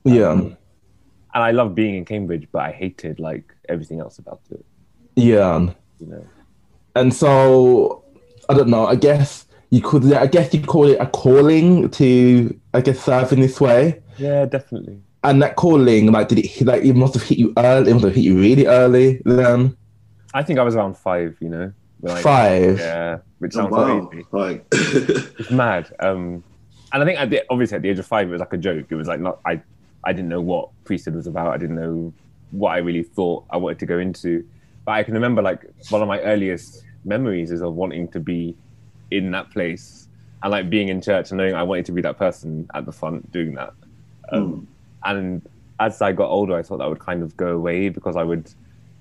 Um, 0.06 0.14
yeah. 0.14 0.32
And 0.32 1.44
I 1.44 1.52
loved 1.52 1.76
being 1.76 1.96
in 1.96 2.06
Cambridge, 2.06 2.48
but 2.52 2.60
I 2.60 2.72
hated 2.72 3.20
like 3.20 3.54
everything 3.70 4.00
else 4.00 4.18
about 4.18 4.42
it. 4.50 4.66
Yeah. 5.16 5.70
You 6.00 6.08
know, 6.08 6.28
And 6.96 7.14
so 7.14 8.04
I 8.50 8.54
don't 8.54 8.70
know. 8.70 8.88
I 8.88 8.96
guess 8.96 9.46
you 9.70 9.82
could. 9.82 10.12
I 10.14 10.28
guess 10.28 10.54
you 10.54 10.62
call 10.62 10.88
it 10.88 10.98
a 11.00 11.06
calling 11.08 11.90
to. 11.92 12.60
I 12.74 12.82
guess 12.82 13.00
serve 13.00 13.34
in 13.34 13.42
this 13.42 13.60
way. 13.60 14.02
yeah, 14.18 14.46
definitely. 14.46 15.02
And 15.29 15.41
that 15.41 15.55
calling, 15.57 16.12
like, 16.12 16.29
did 16.29 16.39
it 16.39 16.46
hit- 16.46 16.67
like 16.67 16.84
it 16.84 16.96
must 16.96 17.13
have 17.15 17.24
hit 17.24 17.38
you 17.38 17.53
early? 17.57 17.91
It 17.91 17.93
must 17.96 18.05
have 18.05 18.15
hit 18.15 18.24
you 18.24 18.39
really 18.39 18.65
early. 18.65 19.22
Then 19.25 19.75
I 20.34 20.41
think 20.43 20.57
I 20.57 20.63
was 20.63 20.75
around 20.75 20.98
five. 20.98 21.36
You 21.41 21.50
know, 21.50 21.74
when 22.00 22.15
I- 22.17 22.22
five. 22.22 22.79
Yeah, 22.79 23.17
which 23.39 23.53
Oh, 23.55 23.60
sounds 23.60 23.72
wow. 23.72 24.05
crazy. 24.05 24.25
Like, 24.31 24.65
It's 24.72 25.51
mad. 25.51 25.93
Um, 26.00 26.43
and 26.93 27.03
I 27.03 27.05
think 27.05 27.19
at 27.19 27.29
the, 27.29 27.43
obviously 27.50 27.75
at 27.75 27.81
the 27.81 27.89
age 27.89 28.00
of 28.00 28.05
five, 28.05 28.27
it 28.27 28.31
was 28.31 28.39
like 28.39 28.53
a 28.53 28.57
joke. 28.57 28.86
It 28.89 28.96
was 28.96 29.07
like 29.07 29.19
not 29.19 29.39
I. 29.46 29.62
I 30.05 30.13
didn't 30.13 30.29
know 30.29 30.39
what 30.39 30.69
priesthood 30.86 31.15
was 31.15 31.27
about. 31.27 31.53
I 31.53 31.57
didn't 31.57 31.75
know 31.75 32.13
what 32.51 32.69
I 32.69 32.77
really 32.77 33.03
thought 33.03 33.43
I 33.50 33.57
wanted 33.57 33.79
to 33.79 33.86
go 33.86 34.00
into. 34.00 34.46
But 34.86 34.93
I 34.93 35.03
can 35.03 35.13
remember 35.15 35.41
like 35.41 35.65
one 35.89 36.01
of 36.01 36.07
my 36.07 36.22
earliest 36.22 36.84
memories 37.03 37.51
is 37.51 37.62
of 37.62 37.74
wanting 37.74 38.07
to 38.10 38.22
be 38.22 38.55
in 39.12 39.31
that 39.31 39.50
place 39.51 40.07
and 40.43 40.51
like 40.51 40.69
being 40.69 40.88
in 40.88 41.01
church 41.01 41.31
and 41.31 41.38
knowing 41.38 41.55
I 41.55 41.63
wanted 41.63 41.86
to 41.88 41.91
be 41.91 42.01
that 42.03 42.17
person 42.17 42.69
at 42.74 42.86
the 42.86 42.91
front 42.93 43.29
doing 43.34 43.55
that. 43.55 43.74
Um, 44.31 44.67
And 45.04 45.48
as 45.80 46.01
I 46.01 46.12
got 46.12 46.30
older, 46.30 46.56
I 46.56 46.63
thought 46.63 46.77
that 46.77 46.89
would 46.89 47.00
kind 47.00 47.24
of 47.24 47.38
go 47.38 47.50
away 47.56 47.89
because 47.89 48.16
I 48.16 48.24
would, 48.24 48.51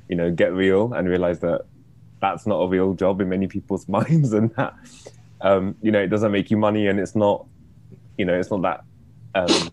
you 0.09 0.17
know, 0.17 0.31
get 0.31 0.53
real 0.53 0.93
and 0.93 1.09
realize 1.09 1.41
that 1.41 1.62
that's 2.21 2.47
not 2.47 2.57
a 2.57 2.69
real 2.69 2.95
job 2.95 3.21
in 3.21 3.29
many 3.29 3.47
people's 3.57 3.88
minds, 3.97 4.33
and 4.33 4.50
that, 4.57 4.75
um, 5.41 5.76
you 5.83 5.91
know, 5.91 6.00
it 6.00 6.09
doesn't 6.09 6.33
make 6.33 6.50
you 6.50 6.57
money, 6.57 6.87
and 6.87 6.99
it's 6.99 7.17
not, 7.17 7.47
you 8.19 8.25
know, 8.25 8.38
it's 8.38 8.50
not 8.50 8.62
that, 8.62 8.85
um, 9.35 9.71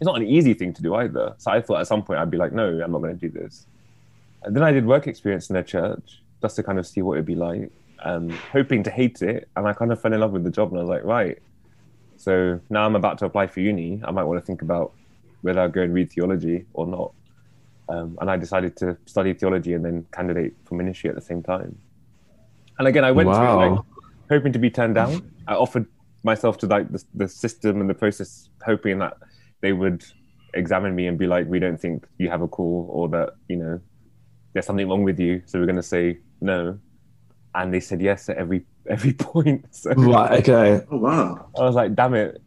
it's 0.00 0.06
not 0.06 0.16
an 0.16 0.26
easy 0.26 0.54
thing 0.54 0.72
to 0.74 0.82
do 0.82 0.94
either. 0.94 1.34
So 1.38 1.50
I 1.50 1.60
thought 1.60 1.80
at 1.80 1.86
some 1.86 2.02
point 2.02 2.20
I'd 2.20 2.30
be 2.30 2.38
like, 2.38 2.52
no, 2.52 2.80
I'm 2.82 2.92
not 2.92 3.02
going 3.02 3.18
to 3.18 3.28
do 3.28 3.40
this. 3.40 3.66
And 4.42 4.56
then 4.56 4.62
I 4.62 4.72
did 4.72 4.86
work 4.86 5.06
experience 5.06 5.50
in 5.50 5.56
a 5.56 5.62
church 5.62 6.22
just 6.40 6.56
to 6.56 6.62
kind 6.62 6.78
of 6.78 6.86
see 6.86 7.02
what 7.02 7.14
it'd 7.14 7.26
be 7.26 7.34
like, 7.34 7.70
um, 8.02 8.30
hoping 8.52 8.82
to 8.84 8.90
hate 8.90 9.20
it, 9.22 9.48
and 9.56 9.66
I 9.66 9.72
kind 9.74 9.92
of 9.92 10.00
fell 10.00 10.12
in 10.12 10.20
love 10.20 10.32
with 10.32 10.44
the 10.44 10.50
job, 10.50 10.70
and 10.70 10.78
I 10.78 10.82
was 10.82 10.88
like, 10.88 11.04
right. 11.04 11.38
So 12.16 12.60
now 12.70 12.84
I'm 12.84 12.96
about 12.96 13.18
to 13.18 13.26
apply 13.26 13.46
for 13.46 13.60
uni. 13.60 14.00
I 14.04 14.10
might 14.10 14.24
want 14.24 14.40
to 14.40 14.46
think 14.46 14.62
about 14.62 14.92
whether 15.42 15.60
I 15.60 15.68
go 15.68 15.82
and 15.82 15.92
read 15.94 16.12
theology 16.12 16.66
or 16.72 16.86
not. 16.86 17.12
Um, 17.88 18.16
and 18.20 18.30
I 18.30 18.36
decided 18.36 18.76
to 18.76 18.96
study 19.06 19.32
theology 19.32 19.74
and 19.74 19.84
then 19.84 20.06
candidate 20.12 20.54
for 20.64 20.76
ministry 20.76 21.10
at 21.10 21.16
the 21.16 21.20
same 21.22 21.42
time. 21.42 21.76
And 22.78 22.86
again, 22.86 23.04
I 23.04 23.10
went 23.10 23.28
to 23.28 23.34
it 23.34 23.54
like 23.54 23.80
hoping 24.30 24.52
to 24.52 24.58
be 24.58 24.70
turned 24.70 24.94
down. 24.94 25.32
I 25.48 25.54
offered 25.54 25.86
myself 26.22 26.56
to 26.58 26.66
like 26.66 26.90
the, 26.90 27.04
the 27.14 27.28
system 27.28 27.80
and 27.80 27.90
the 27.90 27.94
process, 27.94 28.48
hoping 28.64 28.98
that 29.00 29.16
they 29.60 29.72
would 29.72 30.04
examine 30.54 30.94
me 30.94 31.06
and 31.06 31.18
be 31.18 31.26
like, 31.26 31.46
"We 31.48 31.58
don't 31.58 31.80
think 31.80 32.06
you 32.18 32.30
have 32.30 32.42
a 32.42 32.48
call, 32.48 32.86
or 32.90 33.08
that 33.10 33.30
you 33.48 33.56
know 33.56 33.80
there's 34.52 34.66
something 34.66 34.88
wrong 34.88 35.02
with 35.02 35.18
you." 35.18 35.42
So 35.46 35.58
we're 35.58 35.66
going 35.66 35.76
to 35.76 35.82
say 35.82 36.20
no. 36.40 36.78
And 37.54 37.74
they 37.74 37.80
said 37.80 38.00
yes 38.00 38.28
at 38.28 38.36
every 38.36 38.64
every 38.88 39.12
point. 39.12 39.66
So 39.74 39.90
Right. 39.92 40.40
Okay. 40.40 40.86
oh 40.90 40.96
wow. 40.96 41.50
I 41.58 41.62
was 41.62 41.74
like, 41.74 41.94
"Damn 41.94 42.14
it." 42.14 42.40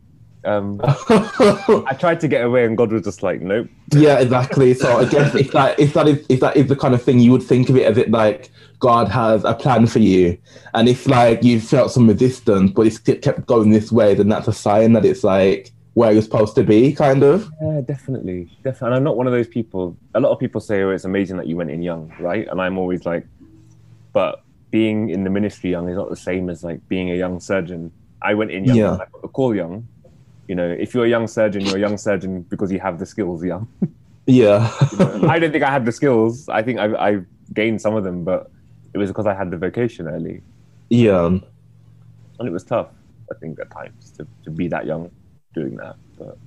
Um, 0.45 0.81
I 0.83 1.95
tried 1.97 2.19
to 2.21 2.27
get 2.27 2.43
away, 2.43 2.65
and 2.65 2.77
God 2.77 2.91
was 2.91 3.03
just 3.03 3.23
like, 3.23 3.41
"Nope." 3.41 3.67
yeah. 3.93 4.19
Exactly. 4.19 4.73
So 4.73 4.97
I 4.97 5.05
guess 5.05 5.33
if 5.35 5.51
that 5.51 5.79
if 5.79 5.93
that 5.93 6.07
is 6.07 6.25
if 6.29 6.39
that 6.41 6.57
is 6.57 6.67
the 6.67 6.75
kind 6.75 6.93
of 6.93 7.01
thing 7.01 7.19
you 7.19 7.31
would 7.31 7.43
think 7.43 7.69
of 7.69 7.77
it 7.77 7.85
as 7.85 7.97
it 7.97 8.11
like 8.11 8.49
God 8.79 9.07
has 9.07 9.43
a 9.45 9.53
plan 9.53 9.87
for 9.87 9.99
you, 9.99 10.37
and 10.73 10.89
if 10.89 11.07
like 11.07 11.43
you 11.43 11.61
felt 11.61 11.91
some 11.91 12.07
resistance, 12.07 12.71
but 12.71 12.87
it's 12.87 12.97
kept 12.97 13.45
going 13.45 13.71
this 13.71 13.91
way, 13.91 14.13
then 14.13 14.29
that's 14.29 14.47
a 14.47 14.53
sign 14.53 14.93
that 14.93 15.05
it's 15.05 15.23
like 15.23 15.71
where 15.93 16.11
you're 16.11 16.21
supposed 16.23 16.55
to 16.55 16.63
be, 16.63 16.91
kind 16.91 17.23
of. 17.23 17.49
Yeah, 17.61 17.81
definitely, 17.81 18.45
definitely. 18.63 18.87
And 18.87 18.95
I'm 18.95 19.03
not 19.03 19.15
one 19.15 19.27
of 19.27 19.33
those 19.33 19.47
people. 19.47 19.95
A 20.15 20.19
lot 20.19 20.31
of 20.31 20.39
people 20.39 20.59
say, 20.59 20.81
"Oh, 20.81 20.89
it's 20.89 21.05
amazing 21.05 21.37
that 21.37 21.47
you 21.47 21.55
went 21.55 21.71
in 21.71 21.81
young," 21.81 22.13
right? 22.19 22.47
And 22.47 22.59
I'm 22.59 22.77
always 22.77 23.05
like, 23.05 23.25
but 24.11 24.43
being 24.71 25.09
in 25.09 25.23
the 25.23 25.29
ministry 25.29 25.69
young 25.69 25.87
is 25.87 25.95
not 25.95 26.09
the 26.09 26.15
same 26.15 26.49
as 26.49 26.63
like 26.63 26.85
being 26.89 27.11
a 27.11 27.15
young 27.15 27.39
surgeon. 27.39 27.91
I 28.23 28.33
went 28.33 28.49
in 28.51 28.65
young. 28.65 28.75
Yeah. 28.75 28.93
and 28.93 29.01
I 29.03 29.05
got 29.05 29.21
the 29.21 29.27
call 29.27 29.55
young. 29.55 29.87
You 30.47 30.55
know, 30.55 30.67
if 30.67 30.93
you're 30.93 31.05
a 31.05 31.09
young 31.09 31.27
surgeon, 31.27 31.61
you're 31.61 31.77
a 31.77 31.79
young 31.79 31.97
surgeon 31.97 32.41
because 32.43 32.71
you 32.71 32.79
have 32.79 32.99
the 32.99 33.05
skills 33.05 33.43
young. 33.43 33.67
Yeah. 34.25 34.71
I 35.27 35.37
don't 35.39 35.51
think 35.51 35.63
I 35.63 35.71
had 35.71 35.85
the 35.85 35.91
skills. 35.91 36.47
I 36.47 36.61
think 36.63 36.79
I, 36.79 36.85
I 37.09 37.21
gained 37.53 37.81
some 37.81 37.95
of 37.95 38.03
them, 38.03 38.23
but 38.23 38.51
it 38.93 38.97
was 38.97 39.09
because 39.09 39.27
I 39.27 39.33
had 39.33 39.51
the 39.51 39.57
vocation 39.57 40.07
early, 40.07 40.41
yeah. 40.89 41.25
and 41.25 41.43
it 42.39 42.51
was 42.51 42.63
tough. 42.63 42.87
I 43.31 43.35
think 43.39 43.59
at 43.59 43.71
times 43.71 44.11
to, 44.11 44.27
to 44.43 44.51
be 44.51 44.67
that 44.67 44.85
young 44.85 45.09
doing 45.53 45.75
that. 45.77 45.95
But 46.17 46.37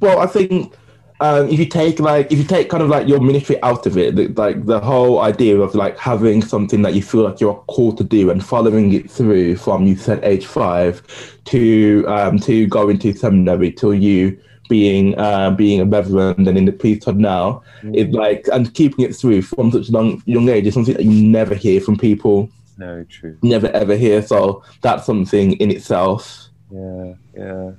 Well, 0.00 0.18
I 0.18 0.26
think 0.26 0.74
um, 1.20 1.48
if 1.48 1.58
you 1.58 1.66
take 1.66 2.00
like 2.00 2.30
if 2.32 2.38
you 2.38 2.44
take 2.44 2.68
kind 2.68 2.82
of 2.82 2.88
like 2.88 3.06
your 3.06 3.20
ministry 3.20 3.62
out 3.62 3.86
of 3.86 3.96
it, 3.96 4.16
the, 4.16 4.28
like 4.28 4.66
the 4.66 4.80
whole 4.80 5.20
idea 5.20 5.58
of 5.58 5.74
like 5.74 5.96
having 5.98 6.42
something 6.42 6.82
that 6.82 6.94
you 6.94 7.02
feel 7.02 7.22
like 7.22 7.40
you're 7.40 7.62
called 7.68 7.98
to 7.98 8.04
do 8.04 8.30
and 8.30 8.44
following 8.44 8.92
it 8.92 9.10
through 9.10 9.56
from 9.56 9.86
you 9.86 9.96
said 9.96 10.22
age 10.24 10.46
five 10.46 11.02
to 11.44 12.04
um, 12.08 12.38
to 12.38 12.66
go 12.66 12.88
into 12.88 13.12
seminary 13.14 13.70
till 13.70 13.94
you 13.94 14.38
being 14.68 15.16
uh, 15.18 15.50
being 15.50 15.80
a 15.80 15.84
reverend 15.84 16.48
and 16.48 16.58
in 16.58 16.64
the 16.64 16.72
priesthood 16.72 17.16
now 17.16 17.62
is 17.92 18.08
like 18.08 18.48
and 18.52 18.72
keeping 18.74 19.04
it 19.04 19.14
through 19.14 19.42
from 19.42 19.70
such 19.70 19.88
a 19.88 19.92
young 19.92 20.22
young 20.26 20.48
age 20.48 20.66
is 20.66 20.74
something 20.74 20.94
that 20.94 21.04
you 21.04 21.28
never 21.28 21.54
hear 21.54 21.80
from 21.80 21.96
people, 21.96 22.50
no, 22.78 23.04
true. 23.04 23.36
never 23.42 23.68
ever 23.68 23.96
hear. 23.96 24.22
So 24.22 24.64
that's 24.80 25.06
something 25.06 25.52
in 25.54 25.70
itself. 25.70 26.48
Yeah, 26.70 27.14
yeah. 27.36 27.70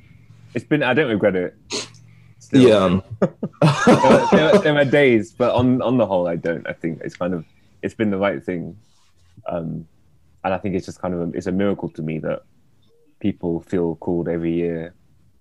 It's 0.54 0.66
been. 0.66 0.84
I 0.84 0.94
don't 0.94 1.10
regret 1.10 1.36
it. 1.36 1.56
Still. 2.56 3.04
Yeah. 3.22 3.28
there, 3.86 4.28
there, 4.32 4.60
there 4.60 4.78
are 4.78 4.86
days, 5.02 5.34
but 5.34 5.54
on 5.54 5.82
on 5.82 5.98
the 5.98 6.06
whole, 6.06 6.28
I 6.28 6.36
don't. 6.36 6.68
I 6.68 6.74
think 6.74 7.02
it's 7.04 7.16
kind 7.16 7.34
of 7.34 7.46
it's 7.82 7.94
been 7.94 8.12
the 8.12 8.18
right 8.18 8.44
thing, 8.44 8.78
um, 9.48 9.88
and 10.44 10.54
I 10.54 10.58
think 10.58 10.76
it's 10.76 10.86
just 10.86 11.02
kind 11.02 11.14
of 11.14 11.22
a, 11.22 11.32
it's 11.38 11.48
a 11.48 11.52
miracle 11.52 11.90
to 11.90 12.02
me 12.02 12.20
that 12.20 12.44
people 13.20 13.62
feel 13.62 13.96
called 13.96 14.28
every 14.30 14.54
year 14.54 14.94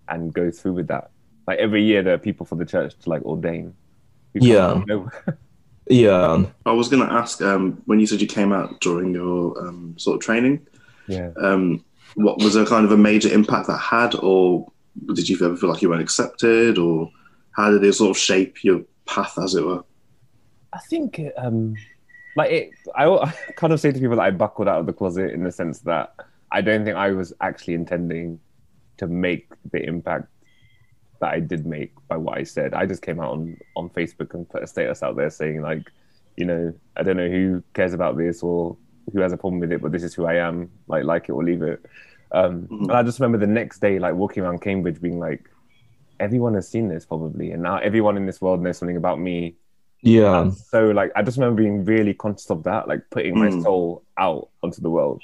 and 0.09 0.33
go 0.33 0.51
through 0.51 0.75
with 0.75 0.89
that. 0.89 1.11
Like 1.47 1.59
every 1.59 1.83
year, 1.85 2.03
there 2.03 2.15
are 2.15 2.19
people 2.19 2.47
for 2.47 2.57
the 2.57 2.65
church 2.65 2.99
to 3.01 3.11
like 3.11 3.23
ordain. 3.23 3.75
who 4.35 4.47
Yeah. 4.47 4.83
out. 4.91 5.13
Yeah. 5.87 6.47
I 6.65 6.73
was 6.73 6.89
going 6.89 7.07
to 7.07 7.13
ask 7.13 7.43
um, 7.43 7.83
when 7.85 8.01
you 8.01 8.07
said 8.07 8.23
you 8.23 8.27
came 8.27 8.55
out 8.55 8.81
during 8.81 9.13
your 9.13 9.59
um, 9.61 9.95
sort 9.99 10.15
of 10.17 10.23
training, 10.23 10.67
yeah. 11.09 11.31
um, 11.37 11.85
what 12.15 12.39
was 12.39 12.57
a 12.57 12.65
kind 12.65 12.87
of 12.87 12.93
a 12.93 12.97
major 12.97 13.31
impact 13.31 13.67
that 13.67 13.77
had, 13.77 14.15
or 14.15 14.73
did 15.15 15.29
you 15.29 15.37
ever 15.45 15.57
feel 15.57 15.71
like 15.71 15.83
you 15.83 15.89
weren't 15.89 16.03
accepted, 16.03 16.79
or 16.79 17.11
how 17.53 17.71
did 17.71 17.85
it 17.85 17.93
sort 17.95 18.11
of 18.11 18.19
shape 18.19 18.63
your 18.65 18.83
path, 19.07 19.39
as 19.39 19.55
it 19.55 19.65
were? 19.65 19.85
I 20.73 20.79
think, 20.91 21.21
um, 21.37 21.77
like 22.37 22.51
it, 22.51 22.71
I, 22.95 23.07
I 23.07 23.35
kind 23.57 23.73
of 23.73 23.81
say 23.81 23.93
to 23.93 23.99
people 23.99 24.17
that 24.17 24.23
I 24.23 24.31
buckled 24.31 24.69
out 24.69 24.81
of 24.81 24.87
the 24.87 24.93
closet 24.93 25.33
in 25.33 25.45
the 25.45 25.53
sense 25.53 25.81
that 25.81 26.15
I 26.51 26.61
don't 26.61 26.85
think 26.85 26.97
I 26.97 27.11
was 27.11 27.33
actually 27.41 27.75
intending 27.75 28.41
to 28.99 29.07
make 29.07 29.49
the 29.73 29.83
impact 29.83 30.29
that 31.21 31.33
I 31.33 31.41
did 31.41 31.67
make 31.67 31.93
by 32.09 32.17
what 32.17 32.39
I 32.39 32.43
said. 32.45 32.75
I 32.75 32.87
just 32.87 33.03
came 33.03 33.21
out 33.21 33.33
on, 33.33 33.57
on 33.77 33.89
Facebook 33.91 34.35
and 34.35 34.49
put 34.49 34.63
a 34.63 34.67
status 34.67 35.03
out 35.03 35.17
there 35.17 35.31
saying 35.31 35.63
like, 35.63 35.91
you 36.37 36.45
know, 36.45 36.75
I 36.97 37.03
don't 37.03 37.17
know 37.17 37.29
who 37.29 37.63
cares 37.73 37.93
about 37.93 38.17
this 38.17 38.43
or 38.43 38.77
who 39.13 39.21
has 39.21 39.33
a 39.33 39.37
problem 39.37 39.61
with 39.61 39.73
it, 39.73 39.83
but 39.83 39.93
this 39.93 40.03
is 40.03 40.15
who 40.15 40.27
I 40.27 40.35
am. 40.35 40.71
Like, 40.87 41.05
like 41.05 41.29
it 41.29 41.33
or 41.33 41.45
leave 41.45 41.63
it. 41.63 41.85
Um, 42.35 42.67
Mhm. 42.71 42.83
And 42.89 42.93
I 42.93 43.03
just 43.03 43.19
remember 43.21 43.39
the 43.39 43.53
next 43.61 43.79
day, 43.81 43.99
like 43.99 44.15
walking 44.15 44.43
around 44.43 44.61
Cambridge, 44.61 45.01
being 45.01 45.19
like, 45.21 45.49
everyone 46.21 46.55
has 46.55 46.69
seen 46.69 46.89
this 46.89 47.05
probably, 47.07 47.53
and 47.53 47.63
now 47.63 47.77
everyone 47.79 48.17
in 48.17 48.27
this 48.27 48.41
world 48.41 48.61
knows 48.63 48.79
something 48.79 48.97
about 48.97 49.19
me 49.21 49.57
Yeah. 50.03 50.51
so 50.51 50.91
like 50.91 51.11
I 51.17 51.23
just 51.23 51.39
remember 51.39 51.63
being 51.63 51.85
really 51.85 52.13
conscious 52.15 52.51
of 52.51 52.63
that, 52.65 52.87
like 52.89 53.03
putting 53.11 53.39
my 53.39 53.49
Mm. 53.49 53.63
soul 53.63 54.03
out 54.19 54.49
onto 54.63 54.81
the 54.83 54.91
world. 54.91 55.23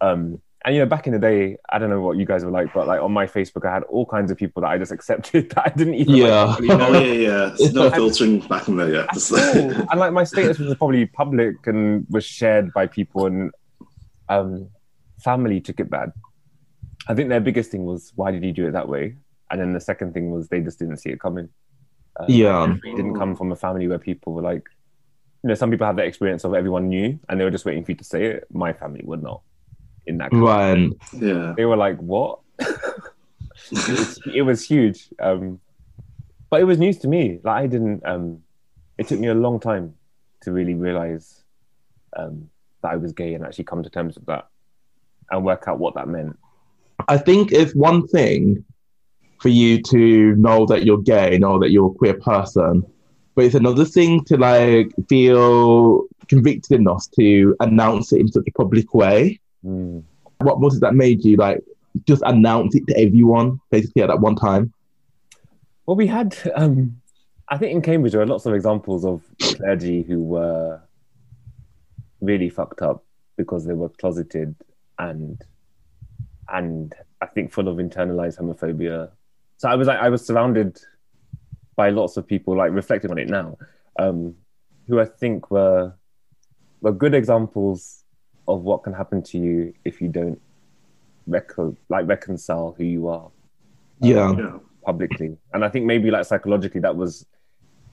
Um, 0.00 0.40
and 0.64 0.74
you 0.74 0.80
know, 0.82 0.86
back 0.86 1.06
in 1.06 1.12
the 1.12 1.18
day, 1.20 1.58
I 1.70 1.78
don't 1.78 1.90
know 1.90 2.00
what 2.00 2.16
you 2.16 2.24
guys 2.26 2.44
were 2.44 2.50
like, 2.50 2.72
but 2.74 2.86
like 2.88 3.00
on 3.00 3.12
my 3.12 3.26
Facebook, 3.26 3.64
I 3.68 3.72
had 3.74 3.84
all 3.84 4.04
kinds 4.06 4.30
of 4.32 4.36
people 4.36 4.62
that 4.62 4.68
I 4.68 4.78
just 4.78 4.90
accepted 4.90 5.50
that 5.54 5.62
I 5.66 5.72
didn't 5.78 5.94
even 5.94 6.14
like, 6.14 6.22
Yeah. 6.30 6.44
properly 6.46 6.70
Oh 6.70 7.02
yeah, 7.02 7.12
yeah. 7.28 7.54
It's 7.58 7.72
no 7.80 7.90
filtering 7.90 8.40
back 8.40 8.66
in 8.68 8.76
there 8.76 8.92
yet. 8.92 9.06
And 9.90 10.00
like 10.00 10.12
my 10.12 10.24
status 10.24 10.58
was 10.58 10.74
probably 10.76 11.06
public 11.06 11.54
and 11.66 12.06
was 12.10 12.24
shared 12.24 12.72
by 12.72 12.86
people, 12.88 13.26
and 13.26 13.50
um, 14.28 14.68
family 15.20 15.60
took 15.60 15.78
it 15.80 15.88
bad. 15.90 16.12
I 17.08 17.14
think 17.14 17.28
their 17.28 17.40
biggest 17.40 17.70
thing 17.70 17.84
was 17.84 18.12
why 18.16 18.30
did 18.32 18.44
you 18.44 18.52
do 18.52 18.66
it 18.66 18.72
that 18.72 18.88
way, 18.88 19.16
and 19.50 19.60
then 19.60 19.72
the 19.72 19.80
second 19.80 20.12
thing 20.14 20.30
was 20.30 20.48
they 20.48 20.60
just 20.60 20.78
didn't 20.78 20.96
see 20.98 21.10
it 21.10 21.20
coming. 21.20 21.48
Um, 22.18 22.26
Yeah. 22.28 22.74
it 22.84 22.96
didn't 22.96 23.14
come 23.16 23.36
from 23.36 23.52
a 23.52 23.56
family 23.56 23.86
where 23.88 23.98
people 23.98 24.32
were 24.32 24.42
like, 24.42 24.66
you 25.42 25.48
know, 25.48 25.54
some 25.54 25.70
people 25.70 25.86
have 25.86 25.96
that 25.96 26.06
experience 26.06 26.44
of 26.44 26.54
everyone 26.54 26.88
knew 26.88 27.18
and 27.28 27.38
they 27.38 27.44
were 27.44 27.50
just 27.50 27.64
waiting 27.66 27.84
for 27.84 27.92
you 27.92 27.96
to 27.98 28.04
say 28.04 28.24
it. 28.24 28.46
My 28.52 28.72
family 28.72 29.02
would 29.04 29.22
not. 29.22 29.42
in 30.06 30.18
that. 30.18 30.32
Right. 30.32 30.90
Yeah. 31.12 31.52
They 31.56 31.64
were 31.64 31.76
like, 31.76 31.98
"What?" 31.98 32.38
it, 32.58 33.88
was, 33.88 34.20
it 34.34 34.42
was 34.42 34.64
huge, 34.66 35.08
um, 35.20 35.60
but 36.50 36.60
it 36.60 36.64
was 36.64 36.78
news 36.78 36.98
to 36.98 37.08
me. 37.08 37.40
Like 37.42 37.62
I 37.64 37.66
didn't. 37.66 38.04
Um, 38.06 38.42
it 38.98 39.08
took 39.08 39.20
me 39.20 39.28
a 39.28 39.34
long 39.34 39.60
time 39.60 39.94
to 40.42 40.52
really 40.52 40.74
realize 40.74 41.42
um, 42.16 42.48
that 42.82 42.92
I 42.92 42.96
was 42.96 43.12
gay 43.12 43.34
and 43.34 43.44
actually 43.44 43.64
come 43.64 43.82
to 43.82 43.90
terms 43.90 44.14
with 44.14 44.26
that 44.26 44.48
and 45.30 45.44
work 45.44 45.64
out 45.66 45.78
what 45.78 45.94
that 45.96 46.08
meant. 46.08 46.38
I 47.08 47.18
think 47.18 47.52
it's 47.52 47.74
one 47.74 48.06
thing 48.08 48.64
for 49.40 49.48
you 49.48 49.82
to 49.82 50.34
know 50.36 50.66
that 50.66 50.84
you're 50.84 51.02
gay, 51.02 51.38
know 51.38 51.58
that 51.58 51.70
you're 51.70 51.90
a 51.90 51.94
queer 51.94 52.14
person, 52.14 52.84
but 53.34 53.44
it's 53.44 53.54
another 53.54 53.84
thing 53.84 54.24
to 54.24 54.36
like 54.36 54.92
feel 55.08 56.04
convicted 56.28 56.80
enough 56.80 57.06
to 57.18 57.54
announce 57.60 58.12
it 58.12 58.20
in 58.20 58.28
such 58.28 58.44
a 58.48 58.52
public 58.52 58.94
way. 58.94 59.38
Mm. 59.64 60.02
What 60.38 60.60
was 60.60 60.76
it 60.76 60.80
that 60.80 60.94
made 60.94 61.24
you 61.24 61.36
like 61.36 61.62
just 62.06 62.22
announce 62.26 62.74
it 62.74 62.86
to 62.88 62.98
everyone 62.98 63.60
basically 63.70 64.02
at 64.02 64.08
that 64.08 64.20
one 64.20 64.36
time? 64.36 64.72
Well, 65.86 65.96
we 65.96 66.06
had, 66.06 66.36
um, 66.54 67.00
I 67.48 67.58
think 67.58 67.72
in 67.72 67.82
Cambridge 67.82 68.12
there 68.12 68.22
are 68.22 68.26
lots 68.26 68.46
of 68.46 68.54
examples 68.54 69.04
of 69.04 69.22
clergy 69.40 70.02
who 70.02 70.22
were 70.22 70.80
really 72.20 72.48
fucked 72.48 72.82
up 72.82 73.04
because 73.36 73.64
they 73.64 73.74
were 73.74 73.90
closeted 73.90 74.56
and 74.98 75.40
and 76.48 76.94
I 77.20 77.26
think 77.26 77.52
full 77.52 77.68
of 77.68 77.76
internalized 77.78 78.38
homophobia. 78.40 79.10
So 79.56 79.68
I 79.68 79.74
was 79.74 79.88
like, 79.88 79.98
I 79.98 80.08
was 80.08 80.24
surrounded 80.24 80.78
by 81.76 81.90
lots 81.90 82.16
of 82.16 82.26
people, 82.26 82.56
like 82.56 82.72
reflecting 82.72 83.10
on 83.10 83.18
it 83.18 83.28
now, 83.28 83.56
um, 83.98 84.34
who 84.86 85.00
I 85.00 85.04
think 85.04 85.50
were 85.50 85.94
were 86.80 86.92
good 86.92 87.14
examples 87.14 88.04
of 88.48 88.62
what 88.62 88.82
can 88.82 88.92
happen 88.92 89.22
to 89.22 89.38
you 89.38 89.72
if 89.84 90.00
you 90.00 90.08
don't 90.08 90.40
reco- 91.28 91.76
like 91.88 92.06
reconcile 92.06 92.74
who 92.76 92.84
you 92.84 93.08
are 93.08 93.30
Yeah. 94.00 94.32
Yeah. 94.36 94.58
publicly. 94.84 95.36
And 95.52 95.64
I 95.64 95.68
think 95.68 95.86
maybe 95.86 96.10
like 96.10 96.26
psychologically 96.26 96.80
that 96.82 96.94
was 96.96 97.26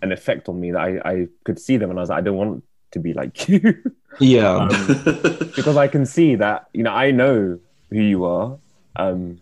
an 0.01 0.11
effect 0.11 0.49
on 0.49 0.59
me 0.59 0.71
that 0.71 0.79
I, 0.81 0.99
I 1.09 1.27
could 1.45 1.57
see 1.57 1.77
them 1.77 1.89
and 1.89 1.97
I 1.97 2.01
was 2.03 2.09
like, 2.09 2.19
I 2.19 2.21
don't 2.21 2.35
want 2.37 2.63
to 2.91 2.99
be 2.99 3.13
like 3.13 3.47
you. 3.49 3.61
Yeah. 4.19 4.67
because 5.55 5.77
I 5.77 5.87
can 5.87 6.05
see 6.05 6.35
that, 6.35 6.67
you 6.73 6.83
know, 6.83 6.91
I 6.91 7.09
know 7.11 7.57
who 7.93 8.01
you 8.01 8.25
are 8.25 8.57
um, 8.95 9.39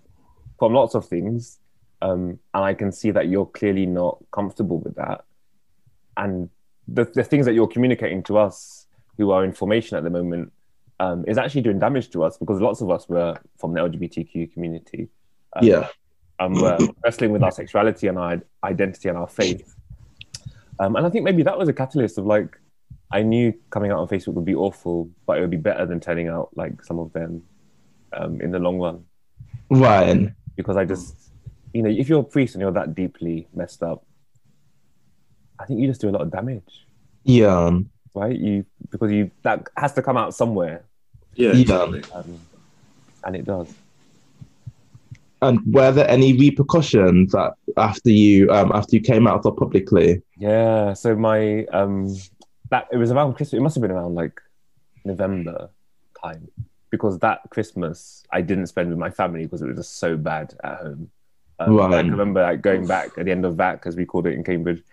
from 0.60 0.74
lots 0.74 0.96
of 0.96 1.06
things. 1.06 1.60
Um, 2.02 2.40
and 2.54 2.64
I 2.64 2.74
can 2.74 2.92
see 2.92 3.12
that 3.12 3.28
you're 3.28 3.46
clearly 3.46 3.86
not 3.86 4.18
comfortable 4.32 4.80
with 4.80 4.96
that. 4.96 5.24
And 6.18 6.50
the, 6.88 7.06
the 7.06 7.24
things 7.24 7.46
that 7.46 7.54
you're 7.54 7.68
communicating 7.68 8.24
to 8.24 8.38
us 8.38 8.88
who 9.18 9.32
are 9.32 9.44
in 9.44 9.54
formation 9.54 9.98
at 9.98 10.04
the 10.04 10.10
moment 10.10 10.52
um, 11.00 11.24
is 11.28 11.38
actually 11.38 11.62
doing 11.62 11.80
damage 11.80 12.10
to 12.12 12.24
us 12.24 12.38
because 12.38 12.60
lots 12.60 12.82
of 12.82 12.90
us 12.90 13.08
were 13.08 13.38
from 13.58 13.74
the 13.74 13.80
LGBTQ 13.80 14.54
community. 14.54 15.10
Um, 15.56 15.66
yeah. 15.66 15.88
and 16.40 16.56
we're 16.56 16.78
wrestling 17.04 17.32
with 17.32 17.44
our 17.44 17.52
sexuality 17.52 18.08
and 18.08 18.18
our 18.18 18.42
identity 18.64 19.10
and 19.10 19.18
our 19.18 19.28
faith. 19.28 19.76
Um, 20.80 20.96
and 20.96 21.06
I 21.06 21.10
think 21.10 21.24
maybe 21.24 21.44
that 21.44 21.58
was 21.58 21.70
a 21.70 21.74
catalyst 21.74 22.18
of 22.18 22.26
like, 22.26 22.58
I 23.12 23.22
knew 23.22 23.54
coming 23.70 23.92
out 23.92 24.00
on 24.00 24.08
Facebook 24.08 24.34
would 24.34 24.46
be 24.46 24.56
awful, 24.56 25.10
but 25.28 25.38
it 25.38 25.42
would 25.42 25.50
be 25.50 25.58
better 25.58 25.86
than 25.86 26.00
turning 26.00 26.30
out 26.30 26.50
like 26.56 26.84
some 26.84 26.98
of 26.98 27.12
them 27.14 27.44
um, 28.14 28.42
in 28.42 28.52
the 28.52 28.60
long 28.60 28.80
run. 28.80 29.06
Right. 29.70 30.30
Because 30.56 30.78
I 30.78 30.86
just, 30.86 31.16
you 31.74 31.82
know, 31.84 31.90
if 31.90 32.10
you're 32.10 32.22
a 32.22 32.24
priest 32.24 32.56
and 32.56 32.62
you're 32.62 32.72
that 32.72 32.94
deeply 32.96 33.48
messed 33.54 33.82
up, 33.84 34.04
I 35.60 35.66
think 35.66 35.80
you 35.80 35.88
just 35.88 36.02
do 36.02 36.10
a 36.10 36.12
lot 36.12 36.22
of 36.22 36.32
damage, 36.32 36.86
Yeah. 37.24 37.80
right? 38.14 38.38
You 38.38 38.66
because 38.90 39.12
you 39.12 39.32
that 39.44 39.68
has 39.78 39.94
to 39.94 40.02
come 40.02 40.18
out 40.18 40.34
somewhere, 40.34 40.84
yeah, 41.36 41.54
Yeah. 41.54 41.62
exactly. 41.62 42.04
um, 42.14 42.40
and 43.24 43.36
it 43.36 43.46
does. 43.46 43.74
And 45.44 45.60
were 45.74 45.92
there 45.92 46.08
any 46.10 46.38
repercussions 46.38 47.32
that 47.32 47.54
after 47.78 48.10
you 48.12 48.50
um 48.52 48.72
after 48.74 48.96
you 48.96 49.02
came 49.02 49.28
out 49.28 49.44
so 49.44 49.52
publicly? 49.52 50.22
Yeah. 50.38 50.94
So 50.94 51.16
my 51.16 51.66
um 51.68 52.08
that 52.70 52.88
it 52.92 52.98
was 52.98 53.12
around 53.12 53.34
Christmas. 53.36 53.58
It 53.60 53.62
must 53.64 53.76
have 53.76 53.82
been 53.82 53.92
around 53.92 54.16
like 54.16 54.40
November 55.06 55.70
time 56.22 56.48
because 56.92 57.18
that 57.20 57.40
Christmas 57.50 58.24
I 58.32 58.42
didn't 58.42 58.68
spend 58.68 58.90
with 58.90 59.00
my 59.00 59.10
family 59.10 59.46
because 59.46 59.62
it 59.62 59.68
was 59.68 59.78
just 59.78 59.98
so 59.98 60.16
bad 60.18 60.54
at 60.64 60.78
home. 60.78 61.10
Um, 61.60 61.76
Right. 61.76 61.94
I 61.94 62.02
can 62.02 62.12
remember 62.12 62.42
like 62.42 62.62
going 62.62 62.86
back 62.86 63.18
at 63.18 63.26
the 63.26 63.32
end 63.32 63.46
of 63.46 63.56
VAC, 63.56 63.86
as 63.86 63.96
we 63.96 64.06
called 64.06 64.28
it 64.28 64.34
in 64.34 64.44
Cambridge, 64.44 64.84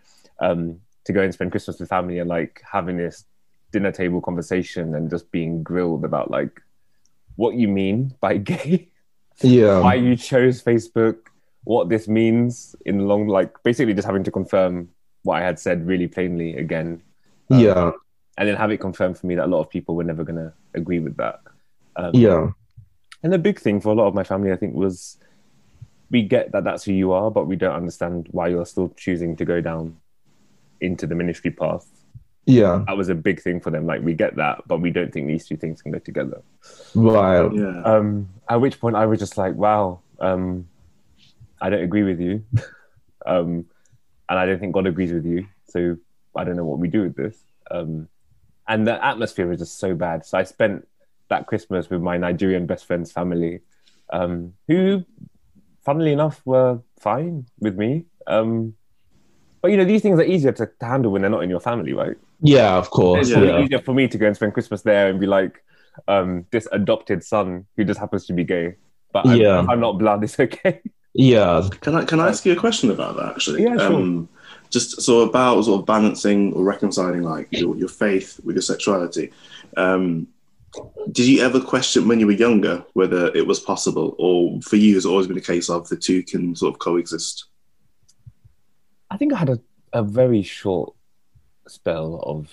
um, 0.41 0.81
to 1.05 1.13
go 1.13 1.23
and 1.23 1.33
spend 1.35 1.51
Christmas 1.51 1.81
with 1.81 1.89
family 1.89 2.19
and 2.19 2.29
like 2.29 2.63
having 2.71 2.97
this 2.97 3.25
dinner 3.73 3.93
table 3.93 4.21
conversation 4.21 4.95
and 4.95 5.11
just 5.11 5.31
being 5.31 5.63
grilled 5.63 6.05
about 6.05 6.31
like 6.31 6.61
what 7.37 7.55
you 7.55 7.69
mean 7.69 8.15
by 8.21 8.37
gay 8.51 8.89
Yeah. 9.41 9.81
why 9.81 9.95
you 9.95 10.17
chose 10.17 10.63
Facebook, 10.63 11.17
what 11.65 11.89
this 11.89 12.09
means 12.09 12.77
in 12.87 13.07
long, 13.07 13.27
like 13.29 13.63
basically 13.63 13.95
just 13.95 14.07
having 14.07 14.25
to 14.25 14.31
confirm 14.31 14.89
what 15.23 15.43
I 15.43 15.45
had 15.45 15.59
said 15.59 15.87
really 15.87 16.07
plainly 16.09 16.57
again, 16.57 17.03
um, 17.51 17.59
yeah. 17.61 17.91
and 18.37 18.49
then 18.49 18.57
have 18.57 18.71
it 18.71 18.79
confirmed 18.79 19.19
for 19.19 19.27
me 19.27 19.35
that 19.37 19.47
a 19.47 19.53
lot 19.55 19.61
of 19.61 19.71
people 19.71 19.97
were 19.97 20.05
never 20.05 20.25
going 20.25 20.37
to 20.37 20.53
agree 20.75 20.99
with 21.01 21.17
that. 21.17 21.41
Um, 21.99 22.11
Yeah. 22.15 22.51
And 23.23 23.33
the 23.33 23.39
big 23.39 23.59
thing 23.59 23.81
for 23.81 23.91
a 23.91 23.95
lot 23.95 24.07
of 24.07 24.15
my 24.15 24.23
family, 24.23 24.53
I 24.53 24.57
think, 24.57 24.75
was 24.75 25.19
we 26.11 26.23
get 26.23 26.53
that 26.53 26.65
that's 26.65 26.85
who 26.85 26.93
you 26.93 27.13
are, 27.13 27.31
but 27.31 27.47
we 27.47 27.57
don't 27.57 27.75
understand 27.75 28.29
why 28.31 28.49
you're 28.49 28.65
still 28.65 28.91
choosing 28.97 29.37
to 29.37 29.45
go 29.45 29.61
down 29.61 29.97
into 30.81 31.07
the 31.07 31.15
ministry 31.15 31.51
path. 31.51 31.87
Yeah. 32.47 32.85
That 32.87 32.97
was 32.97 33.09
a 33.09 33.15
big 33.15 33.43
thing 33.43 33.61
for 33.61 33.71
them. 33.71 33.87
Like 33.87 34.03
we 34.03 34.15
get 34.15 34.37
that, 34.37 34.63
but 34.67 34.81
we 34.81 34.91
don't 34.91 35.13
think 35.13 35.27
these 35.27 35.47
two 35.47 35.57
things 35.57 35.83
can 35.83 35.93
go 35.93 35.99
together. 35.99 36.41
Right. 36.95 37.53
Yeah. 37.53 37.83
Um, 37.83 38.31
at 38.49 38.61
which 38.61 38.81
point 38.81 38.97
I 38.97 39.05
was 39.05 39.19
just 39.19 39.37
like, 39.37 39.55
wow, 39.55 40.01
um, 40.21 40.67
I 41.61 41.69
don't 41.69 41.83
agree 41.83 42.05
with 42.05 42.21
you. 42.21 42.45
um, 43.27 43.67
and 44.29 44.39
I 44.39 44.47
don't 44.47 44.59
think 44.59 44.73
God 44.73 44.87
agrees 44.87 45.13
with 45.13 45.27
you. 45.27 45.47
So 45.69 45.99
I 46.35 46.45
don't 46.45 46.57
know 46.57 46.65
what 46.65 46.79
we 46.79 46.89
do 46.89 47.03
with 47.03 47.17
this. 47.17 47.37
Um, 47.71 48.09
and 48.67 48.87
the 48.87 49.05
atmosphere 49.05 49.47
was 49.47 49.59
just 49.59 49.79
so 49.79 49.95
bad. 49.95 50.25
So 50.25 50.39
I 50.39 50.45
spent 50.45 50.87
that 51.29 51.47
Christmas 51.47 51.91
with 51.91 52.01
my 52.03 52.17
Nigerian 52.17 52.67
best 52.67 52.87
friend's 52.87 53.13
family, 53.13 53.61
um, 54.11 54.55
who, 54.67 55.05
funnily 55.85 56.13
enough, 56.13 56.41
were 56.45 56.81
fine 57.01 57.47
with 57.61 57.77
me. 57.77 58.07
Um, 58.27 58.75
but 59.61 59.71
you 59.71 59.77
know, 59.77 59.85
these 59.85 60.03
things 60.03 60.19
are 60.19 60.25
easier 60.25 60.53
to, 60.53 60.67
to 60.81 60.87
handle 60.87 61.13
when 61.13 61.23
they're 61.23 61.31
not 61.31 61.43
in 61.43 61.51
your 61.51 61.61
family, 61.61 61.93
right? 61.93 62.17
Yeah, 62.41 62.77
of 62.77 62.91
course. 62.91 63.23
It's 63.23 63.31
Yeah. 63.31 63.45
probably 63.45 63.65
easier 63.65 63.81
for 63.81 63.95
me 63.95 64.09
to 64.09 64.19
go 64.19 64.27
and 64.27 64.37
spend 64.37 64.55
Christmas 64.55 64.83
there 64.83 65.09
and 65.09 65.19
be 65.19 65.27
like, 65.27 65.63
um, 66.07 66.47
this 66.51 66.69
adopted 66.73 67.25
son 67.25 67.67
who 67.77 67.85
just 67.85 67.99
happens 67.99 68.27
to 68.27 68.33
be 68.33 68.45
gay. 68.45 68.77
But 69.13 69.27
I'm, 69.27 69.41
Yeah. 69.41 69.67
I'm 69.69 69.81
not 69.81 69.99
blood, 69.99 70.23
it's 70.25 70.39
okay. 70.39 70.81
Yeah. 71.15 71.69
Can 71.81 71.95
I 71.97 72.05
can 72.05 72.21
I 72.21 72.29
ask 72.29 72.45
you 72.47 72.53
a 72.53 72.57
question 72.57 72.91
about 72.91 73.17
that 73.17 73.31
actually? 73.31 73.65
Yeah, 73.65 73.77
sure. 73.79 73.97
Um, 73.97 74.29
just 74.71 75.01
so 75.03 75.21
about 75.21 75.65
sort 75.65 75.81
of 75.81 75.87
balancing 75.87 76.53
or 76.53 76.63
reconciling 76.63 77.23
like 77.23 77.49
your, 77.51 77.75
your 77.77 77.89
faith 77.89 78.39
with 78.45 78.55
your 78.55 78.63
sexuality. 78.63 79.33
Um, 79.77 80.29
did 81.13 81.27
you 81.27 81.43
ever 81.43 81.61
question 81.61 82.09
when 82.09 82.21
you 82.21 82.27
were 82.27 82.33
younger 82.33 82.85
whether 82.93 83.29
it 83.35 83.47
was 83.47 83.61
possible, 83.61 84.15
or 84.19 84.61
for 84.63 84.77
you, 84.77 84.95
has 84.95 85.07
always 85.07 85.27
been 85.27 85.39
a 85.39 85.43
case 85.43 85.69
of 85.71 85.89
the 85.89 85.97
two 85.97 86.23
can 86.23 86.55
sort 86.55 86.75
of 86.75 86.79
coexist? 86.79 87.47
I 89.11 89.17
think 89.17 89.33
I 89.33 89.39
had 89.39 89.49
a, 89.49 89.61
a 89.93 90.03
very 90.03 90.43
short 90.43 90.95
spell 91.67 92.21
of 92.25 92.53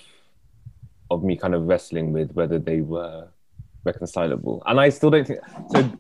of 1.12 1.24
me 1.24 1.36
kind 1.36 1.54
of 1.54 1.68
wrestling 1.68 2.12
with 2.12 2.32
whether 2.34 2.58
they 2.58 2.82
were 2.82 3.28
reconcilable. 3.84 4.64
And 4.66 4.80
I 4.80 4.90
still 4.90 5.12
don't 5.12 5.28
think 5.28 5.40
so 5.72 5.92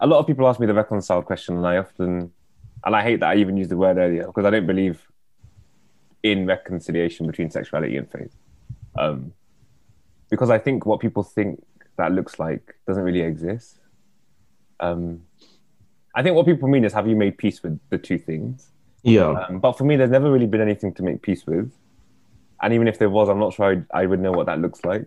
a 0.00 0.06
lot 0.06 0.18
of 0.18 0.26
people 0.26 0.46
ask 0.46 0.60
me 0.60 0.66
the 0.66 0.74
reconciled 0.74 1.24
question 1.24 1.56
and 1.56 1.66
I 1.66 1.78
often 1.78 2.32
and 2.84 2.96
I 2.96 3.02
hate 3.02 3.20
that 3.20 3.30
I 3.30 3.36
even 3.36 3.56
used 3.56 3.70
the 3.70 3.76
word 3.76 3.96
earlier 3.96 4.26
because 4.26 4.44
I 4.44 4.50
don't 4.50 4.66
believe 4.66 5.06
in 6.22 6.46
reconciliation 6.46 7.26
between 7.26 7.50
sexuality 7.50 7.96
and 7.96 8.10
faith. 8.10 8.34
Um, 8.98 9.32
because 10.34 10.50
I 10.50 10.58
think 10.58 10.84
what 10.84 10.98
people 10.98 11.22
think 11.22 11.62
that 11.96 12.10
looks 12.10 12.40
like 12.40 12.74
doesn't 12.88 13.04
really 13.04 13.20
exist. 13.20 13.78
Um, 14.80 15.22
I 16.12 16.22
think 16.24 16.34
what 16.34 16.44
people 16.44 16.68
mean 16.68 16.84
is 16.84 16.92
have 16.92 17.06
you 17.06 17.14
made 17.14 17.38
peace 17.38 17.62
with 17.62 17.78
the 17.90 17.98
two 17.98 18.18
things? 18.18 18.68
Yeah. 19.04 19.30
Um, 19.30 19.60
but 19.60 19.78
for 19.78 19.84
me, 19.84 19.94
there's 19.94 20.10
never 20.10 20.30
really 20.32 20.48
been 20.48 20.60
anything 20.60 20.92
to 20.94 21.04
make 21.04 21.22
peace 21.22 21.46
with. 21.46 21.70
And 22.62 22.74
even 22.74 22.88
if 22.88 22.98
there 22.98 23.10
was, 23.10 23.28
I'm 23.28 23.38
not 23.38 23.52
sure 23.54 23.66
I'd, 23.66 23.86
I 23.92 24.06
would 24.06 24.18
know 24.18 24.32
what 24.32 24.46
that 24.46 24.58
looks 24.60 24.84
like. 24.84 25.06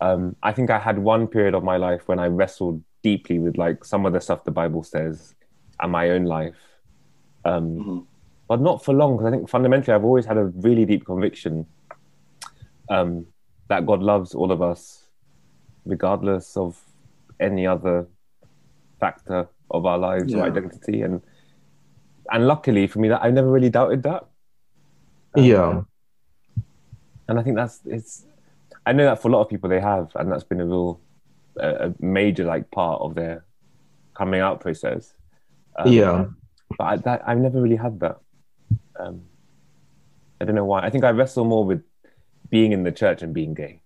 Um, 0.00 0.34
I 0.42 0.50
think 0.52 0.70
I 0.70 0.80
had 0.80 0.98
one 0.98 1.28
period 1.28 1.54
of 1.54 1.62
my 1.62 1.76
life 1.76 2.02
when 2.06 2.18
I 2.18 2.26
wrestled 2.26 2.82
deeply 3.02 3.38
with 3.38 3.56
like 3.56 3.84
some 3.84 4.06
of 4.06 4.12
the 4.12 4.20
stuff 4.20 4.42
the 4.42 4.50
Bible 4.50 4.82
says 4.82 5.34
and 5.80 5.92
my 5.92 6.10
own 6.10 6.24
life. 6.24 6.58
Um, 7.44 7.78
Mhm. 7.78 8.06
But 8.48 8.60
not 8.60 8.82
for 8.84 8.92
long, 8.94 9.16
because 9.16 9.26
I 9.26 9.30
think 9.30 9.48
fundamentally 9.48 9.94
I've 9.94 10.04
always 10.04 10.24
had 10.24 10.38
a 10.38 10.46
really 10.46 10.84
deep 10.86 11.04
conviction 11.04 11.66
um, 12.88 13.26
that 13.68 13.86
God 13.86 14.02
loves 14.02 14.34
all 14.34 14.50
of 14.52 14.60
us, 14.62 15.04
regardless 15.84 16.56
of 16.56 16.80
any 17.40 17.66
other 17.66 18.06
factor 19.00 19.48
of 19.70 19.86
our 19.86 19.98
lives 19.98 20.34
or 20.34 20.42
identity. 20.42 21.02
And 21.02 21.22
and 22.30 22.46
luckily 22.46 22.86
for 22.86 22.98
me, 22.98 23.08
that 23.08 23.22
I 23.22 23.30
never 23.30 23.50
really 23.50 23.70
doubted 23.70 24.02
that. 24.02 24.26
Um, 25.34 25.44
Yeah. 25.44 25.82
and 27.28 27.38
I 27.38 27.42
think 27.42 27.56
that's 27.56 27.80
it's. 27.84 28.26
I 28.86 28.92
know 28.92 29.04
that 29.04 29.20
for 29.20 29.28
a 29.28 29.32
lot 29.32 29.42
of 29.42 29.48
people 29.48 29.68
they 29.68 29.80
have, 29.80 30.10
and 30.14 30.32
that's 30.32 30.44
been 30.44 30.60
a 30.60 30.66
real 30.66 31.00
a, 31.56 31.88
a 31.88 31.94
major 32.00 32.44
like 32.44 32.70
part 32.70 33.00
of 33.02 33.14
their 33.14 33.44
coming 34.14 34.40
out 34.40 34.60
process. 34.60 35.14
Um, 35.76 35.92
yeah. 35.92 36.26
but 36.76 36.84
I, 36.84 36.96
that, 36.96 37.22
I've 37.26 37.38
never 37.38 37.60
really 37.60 37.76
had 37.76 38.00
that. 38.00 38.18
Um, 38.98 39.22
I 40.40 40.44
don't 40.44 40.54
know 40.54 40.64
why. 40.64 40.80
I 40.80 40.90
think 40.90 41.04
I 41.04 41.10
wrestle 41.10 41.44
more 41.44 41.64
with 41.64 41.82
being 42.50 42.72
in 42.72 42.82
the 42.82 42.92
church 42.92 43.22
and 43.22 43.34
being 43.34 43.54
gay. 43.54 43.80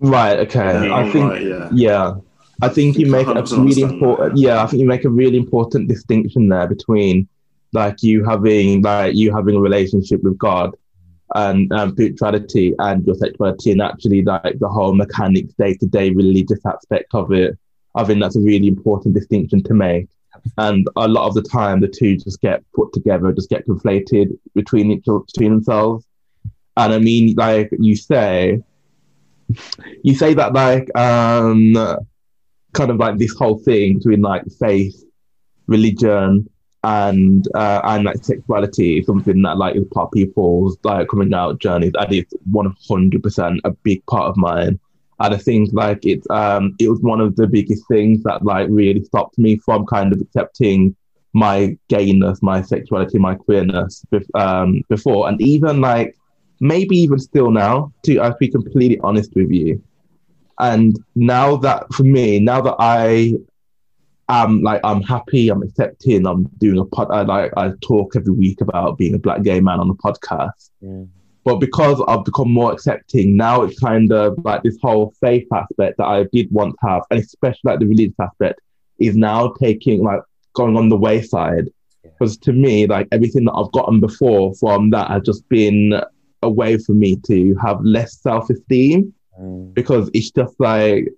Right. 0.00 0.38
Okay. 0.40 0.88
Yeah, 0.88 0.94
I 0.94 1.10
think. 1.10 1.30
right, 1.30 1.42
yeah. 1.42 1.68
yeah. 1.72 2.14
I 2.62 2.68
think 2.68 2.98
you 2.98 3.06
make 3.06 3.26
a 3.26 3.42
really 3.42 3.82
important. 3.82 4.34
that. 4.34 4.40
Yeah, 4.40 4.62
I 4.62 4.66
think 4.66 4.80
you 4.80 4.86
make 4.86 5.04
a 5.04 5.10
really 5.10 5.36
important 5.36 5.88
distinction 5.88 6.48
there 6.48 6.66
between 6.66 7.28
like 7.72 8.02
you 8.02 8.24
having 8.24 8.82
like 8.82 9.16
you 9.16 9.34
having 9.34 9.56
a 9.56 9.60
relationship 9.60 10.22
with 10.22 10.38
God 10.38 10.76
and 11.34 11.72
um, 11.72 11.90
spirituality 11.92 12.74
and 12.78 13.04
your 13.04 13.16
sexuality, 13.16 13.72
and 13.72 13.82
actually 13.82 14.22
like 14.22 14.58
the 14.60 14.68
whole 14.68 14.94
mechanics, 14.94 15.54
day 15.54 15.74
to 15.74 15.86
day 15.86 16.10
religious 16.10 16.64
aspect 16.64 17.14
of 17.14 17.32
it. 17.32 17.58
I 17.96 18.04
think 18.04 18.20
that's 18.20 18.36
a 18.36 18.40
really 18.40 18.68
important 18.68 19.14
distinction 19.14 19.62
to 19.64 19.74
make. 19.74 20.08
And 20.58 20.86
a 20.96 21.08
lot 21.08 21.26
of 21.26 21.34
the 21.34 21.42
time, 21.42 21.80
the 21.80 21.88
two 21.88 22.16
just 22.16 22.40
get 22.40 22.62
put 22.74 22.92
together, 22.92 23.32
just 23.32 23.50
get 23.50 23.66
conflated 23.66 24.38
between 24.54 24.90
each 24.90 25.04
between 25.04 25.52
themselves. 25.52 26.06
And 26.76 26.92
I 26.92 26.98
mean, 26.98 27.34
like 27.36 27.70
you 27.78 27.96
say, 27.96 28.62
you 30.02 30.14
say 30.14 30.34
that 30.34 30.52
like 30.52 30.94
um 30.96 31.74
kind 32.72 32.90
of 32.90 32.96
like 32.96 33.18
this 33.18 33.34
whole 33.36 33.58
thing 33.58 33.98
between 33.98 34.22
like 34.22 34.42
faith, 34.58 35.04
religion, 35.66 36.48
and 36.82 37.46
uh, 37.54 37.80
and 37.84 38.04
like 38.04 38.24
sexuality 38.24 38.98
is 38.98 39.06
something 39.06 39.40
that 39.42 39.56
like 39.56 39.76
is 39.76 39.84
part 39.92 40.08
of 40.08 40.12
people's 40.12 40.76
like 40.84 41.08
coming 41.08 41.32
out 41.32 41.60
journeys, 41.60 41.92
and 41.98 42.12
it's 42.12 42.32
one 42.50 42.74
hundred 42.88 43.22
percent 43.22 43.60
a 43.64 43.70
big 43.70 44.04
part 44.06 44.28
of 44.28 44.36
mine. 44.36 44.78
And 45.20 45.34
I 45.34 45.38
think 45.38 45.70
like 45.72 46.04
it's 46.04 46.28
um 46.30 46.74
it 46.80 46.88
was 46.88 47.00
one 47.00 47.20
of 47.20 47.36
the 47.36 47.46
biggest 47.46 47.86
things 47.86 48.22
that 48.24 48.44
like 48.44 48.66
really 48.70 49.04
stopped 49.04 49.38
me 49.38 49.56
from 49.58 49.86
kind 49.86 50.12
of 50.12 50.20
accepting 50.20 50.96
my 51.32 51.76
gayness, 51.88 52.42
my 52.42 52.62
sexuality, 52.62 53.18
my 53.18 53.34
queerness 53.34 54.04
um, 54.34 54.82
before, 54.88 55.28
and 55.28 55.40
even 55.40 55.80
like 55.80 56.16
maybe 56.60 56.96
even 56.96 57.18
still 57.18 57.50
now. 57.50 57.92
To 58.04 58.18
I'll 58.18 58.36
be 58.38 58.48
completely 58.48 58.98
honest 59.00 59.34
with 59.34 59.50
you, 59.50 59.82
and 60.58 60.98
now 61.14 61.56
that 61.56 61.92
for 61.92 62.04
me, 62.04 62.38
now 62.38 62.60
that 62.60 62.76
I 62.78 63.34
am 64.28 64.62
like 64.62 64.80
I'm 64.84 65.02
happy, 65.02 65.48
I'm 65.48 65.62
accepting, 65.62 66.26
I'm 66.26 66.44
doing 66.58 66.78
a 66.78 66.84
pod. 66.84 67.10
I 67.10 67.22
like 67.22 67.52
I 67.56 67.72
talk 67.80 68.16
every 68.16 68.32
week 68.32 68.60
about 68.60 68.98
being 68.98 69.14
a 69.14 69.18
black 69.18 69.42
gay 69.42 69.60
man 69.60 69.80
on 69.80 69.88
the 69.88 69.94
podcast. 69.94 70.70
But 71.44 71.56
because 71.56 72.02
I've 72.08 72.24
become 72.24 72.50
more 72.50 72.72
accepting, 72.72 73.36
now 73.36 73.62
it's 73.62 73.78
kind 73.78 74.10
of 74.12 74.42
like 74.44 74.62
this 74.62 74.78
whole 74.80 75.12
faith 75.20 75.46
aspect 75.52 75.98
that 75.98 76.06
I 76.06 76.24
did 76.32 76.48
to 76.50 76.72
have, 76.80 77.02
and 77.10 77.20
especially 77.20 77.60
like 77.64 77.80
the 77.80 77.86
religious 77.86 78.18
aspect, 78.18 78.60
is 78.98 79.14
now 79.14 79.52
taking 79.60 80.02
like 80.02 80.22
going 80.54 80.76
on 80.76 80.88
the 80.88 80.96
wayside. 80.96 81.68
Because 82.02 82.38
to 82.38 82.52
me, 82.52 82.86
like 82.86 83.08
everything 83.12 83.44
that 83.44 83.52
I've 83.52 83.72
gotten 83.72 84.00
before 84.00 84.54
from 84.54 84.90
that 84.90 85.10
has 85.10 85.22
just 85.22 85.46
been 85.48 86.00
a 86.44 86.50
way 86.50 86.78
for 86.78 86.92
me 86.92 87.16
to 87.26 87.54
have 87.56 87.78
less 87.82 88.20
self 88.20 88.50
esteem 88.50 89.12
Mm. 89.40 89.74
because 89.74 90.08
it's 90.14 90.30
just 90.30 90.54
like 90.60 91.08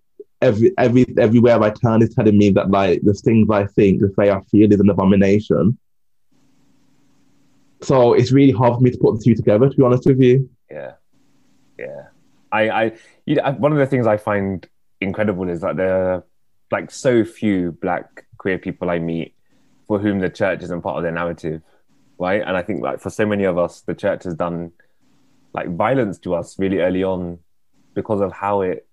every 0.40 0.72
every 0.78 1.04
everywhere 1.18 1.62
I 1.62 1.68
turn 1.68 2.00
is 2.00 2.14
telling 2.14 2.38
me 2.38 2.48
that 2.50 2.70
like 2.70 3.02
the 3.02 3.12
things 3.12 3.50
I 3.50 3.66
think, 3.66 4.00
the 4.00 4.10
way 4.16 4.30
I 4.30 4.40
feel 4.50 4.72
is 4.72 4.80
an 4.80 4.88
abomination. 4.88 5.76
So 7.82 8.14
it's 8.14 8.32
really 8.32 8.52
hard 8.52 8.76
for 8.76 8.80
me 8.80 8.90
to 8.90 8.98
put 8.98 9.18
the 9.18 9.22
two 9.22 9.34
together, 9.34 9.68
to 9.68 9.76
be 9.76 9.82
honest 9.82 10.06
with 10.06 10.20
you. 10.20 10.48
Yeah, 10.70 10.92
yeah. 11.78 12.04
I, 12.50 12.70
I, 12.70 12.92
you 13.26 13.34
know, 13.36 13.52
one 13.58 13.72
of 13.72 13.78
the 13.78 13.86
things 13.86 14.06
I 14.06 14.16
find 14.16 14.66
incredible 15.00 15.48
is 15.50 15.60
that 15.60 15.76
there 15.76 15.94
are 16.14 16.24
like 16.70 16.90
so 16.90 17.22
few 17.22 17.72
black 17.82 18.24
queer 18.38 18.58
people 18.58 18.88
I 18.88 18.98
meet 18.98 19.34
for 19.86 19.98
whom 19.98 20.20
the 20.20 20.30
church 20.30 20.62
isn't 20.62 20.80
part 20.80 20.96
of 20.96 21.02
their 21.02 21.12
narrative, 21.12 21.60
right? 22.18 22.40
And 22.40 22.56
I 22.56 22.62
think 22.62 22.82
like 22.82 23.00
for 23.00 23.10
so 23.10 23.26
many 23.26 23.44
of 23.44 23.58
us, 23.58 23.82
the 23.82 23.94
church 23.94 24.24
has 24.24 24.34
done 24.34 24.72
like 25.56 25.74
violence 25.74 26.18
to 26.20 26.34
us 26.34 26.58
really 26.58 26.78
early 26.80 27.02
on 27.02 27.38
because 27.94 28.20
of 28.20 28.30
how 28.32 28.60
it. 28.60 28.86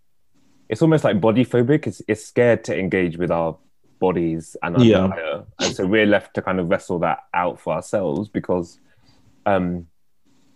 It's 0.69 0.81
almost 0.81 1.03
like 1.03 1.19
body 1.21 1.45
phobic. 1.45 1.85
It's 1.85 2.01
it's 2.07 2.25
scared 2.25 2.63
to 2.65 2.77
engage 2.77 3.17
with 3.17 3.29
our 3.29 3.57
bodies 3.99 4.55
and 4.63 4.77
our 4.77 4.83
Yeah. 4.83 5.07
desire, 5.07 5.43
and 5.59 5.75
so 5.75 5.85
we're 5.85 6.05
left 6.05 6.33
to 6.35 6.41
kind 6.41 6.59
of 6.59 6.69
wrestle 6.69 6.99
that 6.99 7.19
out 7.33 7.59
for 7.59 7.73
ourselves 7.73 8.27
because, 8.29 8.79
um, 9.45 9.87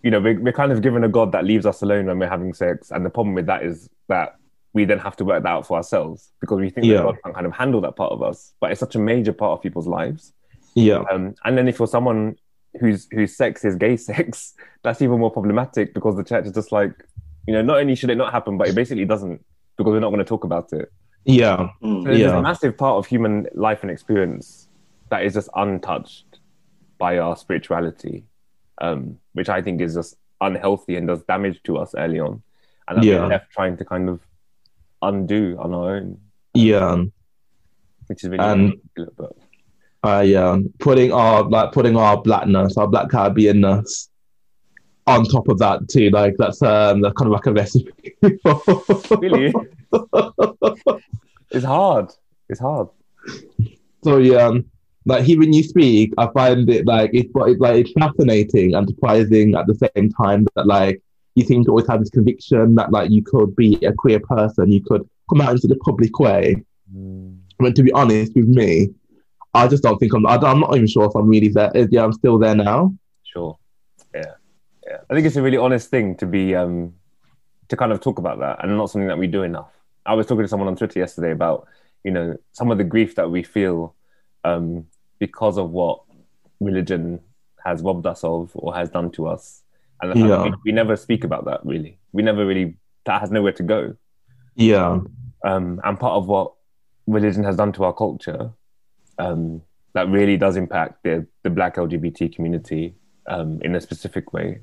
you 0.02 0.10
know, 0.10 0.20
we're, 0.20 0.40
we're 0.40 0.52
kind 0.52 0.72
of 0.72 0.80
given 0.82 1.04
a 1.04 1.08
God 1.08 1.32
that 1.32 1.44
leaves 1.44 1.66
us 1.66 1.82
alone 1.82 2.06
when 2.06 2.18
we're 2.18 2.28
having 2.28 2.52
sex. 2.54 2.90
And 2.90 3.04
the 3.06 3.10
problem 3.10 3.34
with 3.34 3.46
that 3.46 3.62
is 3.64 3.88
that 4.08 4.36
we 4.72 4.84
then 4.84 4.98
have 4.98 5.16
to 5.16 5.24
work 5.24 5.42
that 5.42 5.48
out 5.48 5.66
for 5.66 5.76
ourselves 5.76 6.30
because 6.40 6.58
we 6.58 6.70
think 6.70 6.86
Yeah. 6.86 6.96
that 6.98 7.04
God 7.04 7.16
can 7.24 7.32
kind 7.34 7.46
of 7.46 7.52
handle 7.52 7.80
that 7.82 7.96
part 7.96 8.12
of 8.12 8.22
us. 8.22 8.52
But 8.60 8.70
it's 8.70 8.80
such 8.80 8.94
a 8.94 8.98
major 8.98 9.32
part 9.32 9.52
of 9.52 9.62
people's 9.62 9.86
lives. 9.88 10.32
Yeah, 10.74 11.02
Um, 11.10 11.34
and 11.44 11.56
then 11.58 11.68
if 11.68 11.78
you're 11.78 11.88
someone 11.88 12.36
whose 12.80 13.08
whose 13.10 13.36
sex 13.36 13.64
is 13.64 13.76
gay 13.76 13.96
sex, 14.10 14.54
that's 14.82 15.00
even 15.02 15.18
more 15.18 15.30
problematic 15.30 15.94
because 15.94 16.16
the 16.16 16.24
church 16.24 16.46
is 16.46 16.52
just 16.52 16.72
like, 16.72 16.92
you 17.46 17.52
know, 17.54 17.62
not 17.62 17.78
only 17.78 17.94
should 17.94 18.10
it 18.10 18.16
not 18.16 18.32
happen, 18.32 18.56
but 18.58 18.68
it 18.68 18.74
basically 18.74 19.04
doesn't 19.04 19.44
because 19.76 19.92
we're 19.92 20.00
not 20.00 20.10
going 20.10 20.18
to 20.18 20.24
talk 20.24 20.44
about 20.44 20.72
it. 20.72 20.90
yeah, 21.24 21.68
Mm. 21.82 22.02
So 22.02 22.08
there's 22.08 22.18
Yeah. 22.20 22.38
a 22.38 22.42
massive 22.42 22.76
part 22.76 22.96
of 22.96 23.06
human 23.06 23.46
life 23.54 23.80
and 23.82 23.90
experience 23.90 24.68
that 25.10 25.24
is 25.24 25.34
just 25.34 25.48
untouched 25.54 26.40
by 26.98 27.18
our 27.18 27.36
spirituality, 27.36 28.24
um, 28.80 29.18
which 29.34 29.48
I 29.48 29.62
think 29.62 29.80
is 29.80 29.94
just 29.94 30.16
unhealthy 30.40 30.96
and 30.96 31.06
does 31.06 31.22
damage 31.24 31.62
to 31.64 31.78
us 31.78 31.94
early 31.96 32.18
on, 32.20 32.42
and 32.88 32.98
that 32.98 33.04
Yeah. 33.04 33.20
we're 33.20 33.26
left 33.28 33.50
trying 33.52 33.76
to 33.76 33.84
kind 33.84 34.08
of 34.08 34.20
undo 35.02 35.56
on 35.60 35.72
our 35.74 35.96
own, 35.96 36.18
yeah. 36.54 37.04
which 38.08 38.24
is 38.24 38.30
really 38.30 38.44
And- 38.44 38.70
ridiculous, 38.70 39.14
but 39.16 39.32
Uh, 40.02 40.22
yeah, 40.24 40.58
putting 40.78 41.12
our 41.12 41.42
like 41.48 41.72
putting 41.72 41.96
our 41.96 42.20
blackness, 42.22 42.76
our 42.76 42.86
black 42.86 43.08
Caribbeanness 43.08 44.08
on 45.06 45.24
top 45.24 45.48
of 45.48 45.58
that 45.58 45.88
too. 45.88 46.10
Like 46.10 46.34
that's 46.38 46.62
um 46.62 47.00
that's 47.00 47.14
kind 47.14 47.26
of 47.26 47.32
like 47.32 47.46
a 47.46 47.52
recipe. 47.52 48.16
really, 49.16 49.52
it's 51.50 51.64
hard. 51.64 52.10
It's 52.48 52.60
hard. 52.60 52.88
So 54.04 54.18
yeah, 54.18 54.46
um, 54.46 54.64
like 55.06 55.24
hearing 55.24 55.52
you 55.52 55.62
speak, 55.62 56.12
I 56.18 56.28
find 56.28 56.68
it 56.70 56.86
like 56.86 57.10
it's 57.12 57.34
like 57.34 57.76
it's 57.76 57.92
fascinating 57.92 58.74
and 58.74 58.88
surprising 58.88 59.54
at 59.54 59.66
the 59.66 59.74
same 59.74 60.10
time 60.10 60.46
that 60.54 60.66
like 60.66 61.02
you 61.34 61.44
seem 61.44 61.64
to 61.64 61.70
always 61.70 61.86
have 61.88 62.00
this 62.00 62.10
conviction 62.10 62.74
that 62.74 62.92
like 62.92 63.10
you 63.10 63.22
could 63.22 63.56
be 63.56 63.74
a 63.84 63.92
queer 63.92 64.20
person, 64.20 64.70
you 64.70 64.82
could 64.82 65.08
come 65.28 65.40
out 65.40 65.52
into 65.52 65.66
the 65.66 65.76
public 65.76 66.18
way. 66.18 66.62
But 67.58 67.74
to 67.76 67.82
be 67.82 67.92
honest 67.92 68.34
with 68.36 68.48
me, 68.48 68.90
I 69.54 69.66
just 69.68 69.82
don't 69.82 69.98
think 69.98 70.12
I'm. 70.14 70.26
I 70.26 70.36
I'm 70.36 70.60
not 70.60 70.74
even 70.74 70.86
sure 70.86 71.04
if 71.06 71.14
I'm 71.14 71.28
really 71.28 71.48
there. 71.48 71.70
Yeah, 71.90 72.04
I'm 72.04 72.12
still 72.12 72.38
there 72.38 72.54
now. 72.54 72.94
Sure. 73.24 73.58
Yeah. 74.14 74.34
Yeah. 74.86 74.98
I 75.10 75.14
think 75.14 75.26
it's 75.26 75.36
a 75.36 75.42
really 75.42 75.56
honest 75.56 75.90
thing 75.90 76.16
to 76.16 76.26
be 76.26 76.54
um 76.54 76.94
to 77.68 77.76
kind 77.76 77.92
of 77.92 78.00
talk 78.00 78.18
about 78.18 78.38
that 78.40 78.62
and 78.62 78.76
not 78.76 78.90
something 78.90 79.08
that 79.08 79.18
we 79.18 79.26
do 79.26 79.42
enough. 79.42 79.70
I 80.06 80.14
was 80.14 80.26
talking 80.26 80.44
to 80.44 80.48
someone 80.48 80.68
on 80.68 80.76
Twitter 80.76 80.98
yesterday 80.98 81.32
about, 81.32 81.66
you 82.04 82.10
know, 82.10 82.36
some 82.52 82.70
of 82.70 82.78
the 82.78 82.84
grief 82.84 83.14
that 83.16 83.30
we 83.30 83.42
feel 83.42 83.94
um 84.44 84.86
because 85.18 85.58
of 85.58 85.70
what 85.70 86.00
religion 86.60 87.20
has 87.64 87.82
robbed 87.82 88.06
us 88.06 88.24
of 88.24 88.50
or 88.54 88.74
has 88.74 88.88
done 88.90 89.10
to 89.12 89.26
us. 89.28 89.62
And 90.00 90.10
the 90.10 90.14
fact 90.14 90.28
that 90.28 90.38
Yeah. 90.38 90.44
we, 90.44 90.52
we 90.66 90.72
never 90.72 90.96
speak 90.96 91.24
about 91.24 91.44
that 91.46 91.60
really. 91.64 91.98
We 92.12 92.22
never 92.22 92.46
really 92.46 92.76
that 93.04 93.20
has 93.20 93.30
nowhere 93.30 93.52
to 93.52 93.62
go. 93.62 93.96
Yeah, 94.54 95.00
Um 95.44 95.80
and 95.84 95.98
part 96.00 96.14
of 96.14 96.26
what 96.26 96.52
religion 97.06 97.44
has 97.44 97.56
done 97.56 97.72
to 97.72 97.84
our 97.84 97.92
culture 97.92 98.52
um, 99.18 99.62
that 99.94 100.08
really 100.08 100.36
does 100.36 100.56
impact 100.56 101.02
the, 101.02 101.26
the 101.42 101.50
black 101.50 101.76
LGBT 101.76 102.34
community 102.34 102.94
um, 103.26 103.60
in 103.62 103.74
a 103.74 103.80
specific 103.80 104.32
way. 104.32 104.60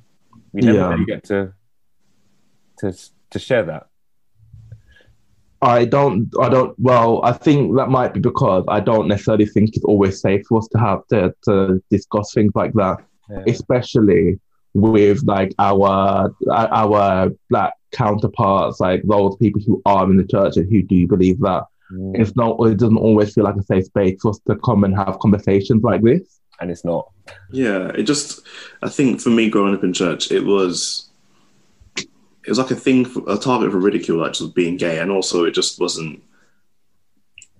We 0.53 0.61
never 0.61 0.77
Yeah. 0.77 0.89
really 0.89 1.05
get 1.05 1.23
to 1.25 1.53
to 2.79 2.93
to 3.31 3.39
share 3.39 3.63
that. 3.63 3.87
I 5.61 5.85
don't. 5.85 6.29
I 6.39 6.49
don't. 6.49 6.77
Well, 6.79 7.21
I 7.23 7.31
think 7.31 7.75
that 7.77 7.89
might 7.89 8.13
be 8.13 8.19
because 8.19 8.65
I 8.67 8.79
don't 8.81 9.07
necessarily 9.07 9.45
think 9.45 9.69
it's 9.75 9.85
always 9.85 10.21
safe 10.21 10.45
for 10.47 10.59
us 10.59 10.67
to 10.69 10.77
have 10.79 11.07
to 11.07 11.33
to 11.45 11.81
discuss 11.89 12.33
things 12.33 12.51
like 12.55 12.73
that. 12.73 12.97
Yeah. 13.29 13.43
especially 13.47 14.39
with 14.75 15.23
like 15.23 15.51
our 15.57 16.31
our 16.51 17.31
black 17.49 17.73
counterparts, 17.91 18.79
like 18.79 19.01
those 19.05 19.35
people 19.37 19.61
who 19.65 19.81
are 19.85 20.03
in 20.09 20.17
the 20.17 20.27
church 20.27 20.57
and 20.57 20.71
who 20.71 20.83
do 20.83 21.07
believe 21.07 21.39
that. 21.39 21.63
Mm. 21.91 22.19
It's 22.19 22.35
not. 22.35 22.59
It 22.67 22.77
doesn't 22.77 22.97
always 22.97 23.33
feel 23.33 23.43
like 23.43 23.55
a 23.55 23.63
safe 23.63 23.85
space 23.85 24.21
for 24.21 24.31
us 24.31 24.39
to 24.47 24.55
come 24.57 24.83
and 24.83 24.95
have 24.95 25.19
conversations 25.19 25.83
like 25.83 26.01
this. 26.01 26.39
and 26.59 26.71
it's 26.71 26.85
not. 26.85 27.11
Yeah, 27.51 27.89
it 27.89 28.03
just. 28.03 28.41
I 28.81 28.89
think 28.89 29.21
for 29.21 29.29
me, 29.29 29.49
growing 29.49 29.75
up 29.75 29.83
in 29.83 29.93
church, 29.93 30.31
it 30.31 30.41
was. 30.41 31.09
It 31.97 32.49
was 32.49 32.59
like 32.59 32.69
a 32.69 32.75
thing, 32.75 33.05
for, 33.05 33.23
a 33.27 33.37
target 33.37 33.71
for 33.71 33.79
ridicule, 33.79 34.19
like 34.19 34.33
just 34.33 34.53
being 34.53 34.77
gay, 34.77 34.99
and 34.99 35.11
also 35.11 35.45
it 35.45 35.51
just 35.51 35.79
wasn't. 35.79 36.21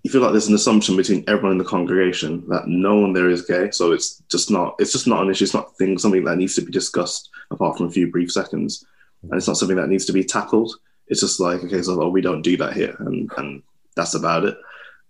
You 0.03 0.11
feel 0.11 0.21
like 0.21 0.31
there's 0.31 0.47
an 0.47 0.53
assumption 0.53 0.95
between 0.95 1.23
everyone 1.27 1.53
in 1.53 1.57
the 1.57 1.63
congregation 1.63 2.47
that 2.49 2.67
no 2.67 2.95
one 2.95 3.11
there 3.11 3.29
is 3.29 3.41
gay, 3.41 3.71
so 3.71 3.91
it's 3.91 4.21
just 4.29 4.51
not. 4.51 4.75
It's 4.79 4.91
just 4.91 5.07
not 5.07 5.23
an 5.23 5.29
issue. 5.29 5.43
It's 5.43 5.53
not 5.53 5.75
thing, 5.77 5.97
something 5.97 6.23
that 6.25 6.38
needs 6.38 6.55
to 6.55 6.61
be 6.61 6.71
discussed 6.71 7.29
apart 7.51 7.77
from 7.77 7.88
a 7.88 7.91
few 7.91 8.11
brief 8.11 8.31
seconds, 8.31 8.85
and 9.23 9.33
it's 9.33 9.47
not 9.47 9.57
something 9.57 9.77
that 9.77 9.89
needs 9.89 10.05
to 10.05 10.13
be 10.13 10.23
tackled. 10.23 10.75
It's 11.07 11.21
just 11.21 11.39
like 11.39 11.63
okay, 11.63 11.81
so 11.81 12.01
oh, 12.01 12.09
we 12.09 12.21
don't 12.21 12.41
do 12.41 12.57
that 12.57 12.73
here, 12.73 12.95
and 12.99 13.31
and 13.38 13.63
that's 13.95 14.15
about 14.15 14.45
it. 14.45 14.58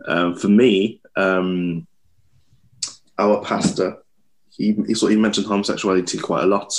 Um, 0.08 0.36
for 0.36 0.48
me, 0.50 1.02
um, 1.16 1.88
our 3.18 3.42
pastor, 3.44 3.98
he 4.50 4.74
he 4.88 4.94
sort 4.94 5.14
of 5.14 5.20
mentioned 5.20 5.48
homosexuality 5.48 6.20
quite 6.20 6.44
a 6.44 6.48
lot, 6.48 6.74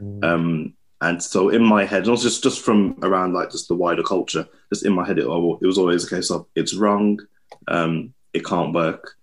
Mm. 0.00 0.24
um, 0.24 0.74
and 1.02 1.22
so 1.22 1.50
in 1.50 1.62
my 1.62 1.84
head, 1.84 2.06
not 2.06 2.20
just 2.20 2.42
just 2.42 2.64
from 2.64 2.96
around 3.02 3.34
like 3.34 3.50
just 3.50 3.68
the 3.68 3.74
wider 3.74 4.02
culture, 4.02 4.46
just 4.72 4.84
in 4.86 4.92
my 4.94 5.06
head, 5.06 5.18
it, 5.18 5.26
it 5.26 5.66
was 5.66 5.78
always 5.78 6.04
a 6.04 6.10
case 6.10 6.30
of 6.30 6.46
it's 6.54 6.74
wrong, 6.74 7.20
um, 7.68 8.14
it 8.32 8.44
can't 8.44 8.72
work. 8.72 9.16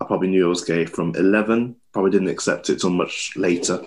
I 0.00 0.06
probably 0.06 0.28
knew 0.28 0.46
I 0.46 0.48
was 0.48 0.64
gay 0.64 0.84
from 0.86 1.14
eleven. 1.16 1.76
Probably 1.92 2.10
didn't 2.10 2.28
accept 2.28 2.70
it 2.70 2.80
till 2.80 2.90
much 2.90 3.32
later. 3.36 3.84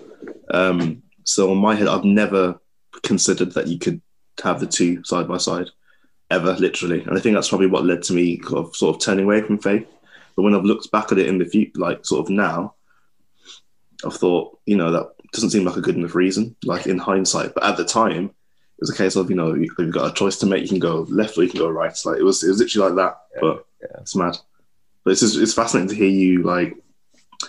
Um, 0.52 1.02
so 1.24 1.52
in 1.52 1.58
my 1.58 1.74
head, 1.76 1.88
I've 1.88 2.04
never 2.04 2.60
considered 3.02 3.54
that 3.54 3.68
you 3.68 3.80
could 3.80 4.02
have 4.44 4.60
the 4.60 4.68
two 4.68 5.04
side 5.04 5.28
by 5.28 5.38
side, 5.38 5.70
ever, 6.34 6.54
literally. 6.54 7.02
And 7.02 7.18
I 7.18 7.22
think 7.22 7.36
that's 7.36 7.50
probably 7.50 7.68
what 7.68 7.86
led 7.86 8.04
to 8.04 8.14
me 8.14 8.42
sort 8.42 8.66
of, 8.66 8.76
sort 8.76 8.96
of 8.96 9.02
turning 9.02 9.26
away 9.26 9.42
from 9.42 9.60
faith. 9.60 9.88
But 10.36 10.44
when 10.44 10.56
I've 10.56 10.66
looked 10.66 10.92
back 10.92 11.12
at 11.12 11.20
it 11.20 11.28
in 11.28 11.38
the 11.38 11.46
future, 11.46 11.80
like 11.80 12.06
sort 12.06 12.26
of 12.26 12.30
now, 12.30 12.76
I've 14.06 14.16
thought, 14.16 14.60
you 14.66 14.76
know, 14.76 14.92
that 14.92 15.12
doesn't 15.32 15.52
seem 15.52 15.64
like 15.64 15.78
a 15.78 15.82
good 15.82 15.96
enough 15.96 16.16
reason, 16.16 16.56
like 16.66 16.88
in 16.88 16.98
hindsight. 16.98 17.54
But 17.54 17.64
at 17.64 17.78
the 17.78 17.86
time, 17.86 18.26
it 18.26 18.82
was 18.82 18.90
a 18.90 18.98
case 18.98 19.16
of, 19.16 19.30
you 19.30 19.36
know, 19.36 19.54
you- 19.54 19.74
you've 19.78 19.94
got 19.94 20.12
a 20.12 20.14
choice 20.14 20.38
to 20.40 20.46
make. 20.46 20.64
You 20.64 20.70
can 20.70 20.80
go 20.80 21.06
left 21.10 21.38
or 21.38 21.44
you 21.44 21.50
can 21.50 21.60
go 21.60 21.70
right. 21.70 21.98
Like 22.06 22.18
it 22.18 22.24
was, 22.24 22.44
it 22.44 22.50
was 22.50 22.60
literally 22.60 22.90
like 22.90 22.98
that. 22.98 23.18
but 23.40 23.66
yeah. 23.82 23.98
it's 24.02 24.16
mad. 24.16 24.38
But 25.04 25.12
it's 25.12 25.22
just, 25.22 25.38
it's 25.38 25.54
fascinating 25.54 25.90
to 25.90 25.96
hear 25.96 26.10
you 26.10 26.44
like 26.44 26.76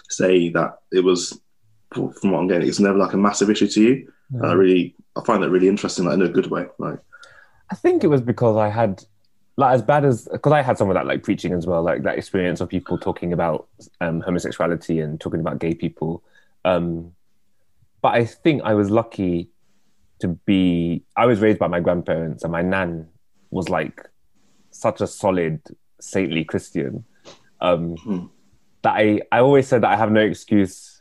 say 0.09 0.51
that 0.51 0.79
it 0.93 1.01
was, 1.01 1.41
from 1.93 2.31
what 2.31 2.41
I'm 2.41 2.49
getting, 2.49 2.69
it's 2.69 2.81
never 2.81 2.99
like 2.99 3.15
a 3.15 3.17
massive 3.17 3.51
issue 3.51 3.69
to 3.69 3.83
you. 3.83 4.13
And 4.33 4.45
I 4.45 4.55
mm. 4.55 4.59
really, 4.59 4.95
I 5.17 5.23
find 5.25 5.43
that 5.43 5.51
really 5.51 5.69
interesting, 5.69 6.05
like 6.05 6.15
in 6.15 6.23
a 6.23 6.29
good 6.29 6.51
way. 6.51 6.67
Like, 6.79 6.99
I 7.71 7.75
think 7.75 8.05
it 8.05 8.09
was 8.09 8.21
because 8.21 8.57
I 8.57 8.69
had, 8.69 9.05
like, 9.57 9.75
as 9.75 9.83
bad 9.83 10.05
as 10.05 10.29
because 10.31 10.53
I 10.53 10.63
had 10.63 10.79
some 10.79 10.89
of 10.91 10.95
that 10.95 11.07
like 11.07 11.23
preaching 11.23 11.53
as 11.53 11.67
well, 11.67 11.83
like 11.83 12.03
that 12.03 12.19
experience 12.19 12.61
of 12.61 12.69
people 12.69 12.99
talking 12.99 13.33
about 13.33 13.69
um, 14.01 14.21
homosexuality 14.21 15.01
and 15.01 15.21
talking 15.21 15.41
about 15.41 15.59
gay 15.59 15.75
people. 15.75 16.23
Um, 16.65 17.13
but 18.03 18.15
I 18.15 18.25
think 18.27 18.63
I 18.65 18.75
was 18.75 18.91
lucky 18.91 19.51
to 20.21 20.29
be. 20.29 21.03
I 21.17 21.27
was 21.27 21.41
raised 21.41 21.59
by 21.59 21.69
my 21.69 21.81
grandparents, 21.81 22.43
and 22.43 22.53
my 22.53 22.63
nan 22.63 23.09
was 23.51 23.69
like 23.69 24.09
such 24.71 25.01
a 25.01 25.07
solid, 25.07 25.61
saintly 26.01 26.45
Christian 26.45 27.05
um, 27.61 27.97
Hmm. 27.97 28.27
that 28.83 28.95
I 28.95 29.23
I 29.33 29.39
always 29.39 29.67
said 29.67 29.83
that 29.83 29.91
I 29.91 29.97
have 29.97 30.13
no 30.13 30.21
excuse 30.21 31.01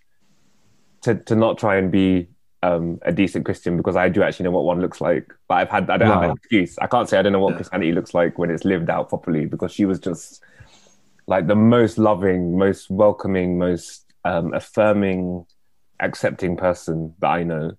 to 1.01 1.15
to 1.15 1.35
not 1.35 1.57
try 1.57 1.75
and 1.75 1.91
be 1.91 2.29
um, 2.63 2.97
a 3.01 3.11
decent 3.11 3.43
Christian 3.43 3.75
because 3.75 3.97
I 3.97 4.07
do 4.07 4.23
actually 4.23 4.45
know 4.45 4.51
what 4.51 4.63
one 4.63 4.79
looks 4.79 5.01
like. 5.01 5.27
But 5.49 5.55
I've 5.55 5.69
had 5.69 5.89
I 5.89 5.97
don't 5.97 6.07
have 6.07 6.23
an 6.23 6.31
excuse. 6.31 6.77
I 6.79 6.87
can't 6.87 7.09
say 7.09 7.19
I 7.19 7.21
don't 7.21 7.33
know 7.33 7.39
what 7.39 7.51
Yeah. 7.51 7.57
Christianity 7.57 7.91
looks 7.91 8.13
like 8.13 8.39
when 8.39 8.49
it's 8.49 8.63
lived 8.63 8.89
out 8.89 9.09
properly 9.09 9.45
because 9.45 9.73
she 9.73 9.83
was 9.83 9.99
just 9.99 10.41
like 11.27 11.47
the 11.47 11.55
most 11.55 11.97
loving, 11.97 12.57
most 12.57 12.89
welcoming, 12.89 13.57
most 13.57 14.05
um, 14.23 14.53
affirming, 14.53 15.45
accepting 15.99 16.55
person 16.55 17.13
that 17.19 17.27
I 17.27 17.43
know. 17.43 17.73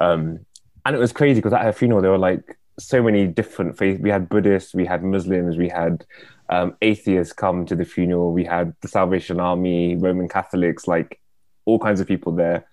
Um, 0.00 0.46
and 0.86 0.94
it 0.94 1.00
was 1.00 1.12
crazy 1.12 1.40
because 1.40 1.52
at 1.52 1.62
her 1.62 1.72
funeral 1.72 2.00
there 2.00 2.12
were 2.12 2.18
like 2.18 2.56
so 2.78 3.02
many 3.02 3.26
different 3.26 3.76
faiths. 3.76 4.00
We 4.00 4.10
had 4.10 4.28
Buddhists, 4.28 4.74
we 4.74 4.86
had 4.86 5.02
Muslims, 5.02 5.56
we 5.56 5.68
had 5.68 6.06
um, 6.50 6.76
atheists 6.82 7.32
come 7.32 7.66
to 7.66 7.74
the 7.74 7.84
funeral. 7.84 8.32
We 8.32 8.44
had 8.44 8.74
the 8.80 8.88
Salvation 8.88 9.40
Army, 9.40 9.96
Roman 9.96 10.28
Catholics, 10.28 10.86
like 10.86 11.20
all 11.64 11.80
kinds 11.80 12.00
of 12.00 12.06
people 12.06 12.32
there 12.32 12.64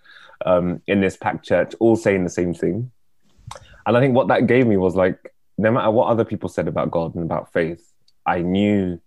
um, 0.46 0.82
in 0.88 1.02
this 1.02 1.18
packed 1.18 1.46
church, 1.46 1.74
all 1.80 1.96
saying 1.96 2.24
the 2.24 2.30
same 2.30 2.54
thing. 2.54 2.92
And 3.86 3.96
I 3.98 4.00
think 4.00 4.16
what 4.16 4.28
that 4.28 4.48
gave 4.48 4.68
me 4.68 4.78
was 4.78 4.96
like, 4.96 5.34
no 5.58 5.72
matter 5.72 5.90
what 5.92 6.08
other 6.08 6.26
people 6.26 6.50
said 6.50 6.68
about 6.68 6.92
God 6.92 7.16
and 7.16 7.24
about 7.24 7.52
faith, 7.54 7.94
I 8.26 8.42
knew 8.42 9.00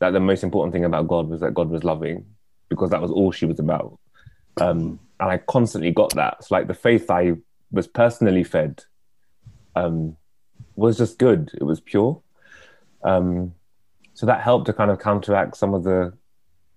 that 0.00 0.10
the 0.10 0.20
most 0.20 0.42
important 0.42 0.72
thing 0.72 0.84
about 0.84 1.08
God 1.08 1.28
was 1.28 1.40
that 1.40 1.54
God 1.54 1.70
was 1.70 1.84
loving, 1.84 2.26
because 2.68 2.90
that 2.90 3.00
was 3.00 3.10
all 3.10 3.32
she 3.32 3.46
was 3.46 3.58
about. 3.58 3.98
Um, 4.60 4.98
and 5.20 5.30
I 5.30 5.38
constantly 5.38 5.92
got 5.92 6.14
that. 6.14 6.36
It's 6.40 6.50
like 6.50 6.66
the 6.66 6.74
faith 6.74 7.10
I 7.10 7.34
was 7.70 7.86
personally 7.86 8.44
fed 8.44 8.84
um, 9.74 10.16
was 10.74 10.98
just 10.98 11.18
good. 11.18 11.50
It 11.54 11.64
was 11.64 11.80
pure. 11.80 12.20
Um, 13.04 13.54
so 14.14 14.26
that 14.26 14.40
helped 14.40 14.66
to 14.66 14.72
kind 14.72 14.90
of 14.90 14.98
counteract 14.98 15.56
some 15.56 15.74
of 15.74 15.84
the 15.84 16.12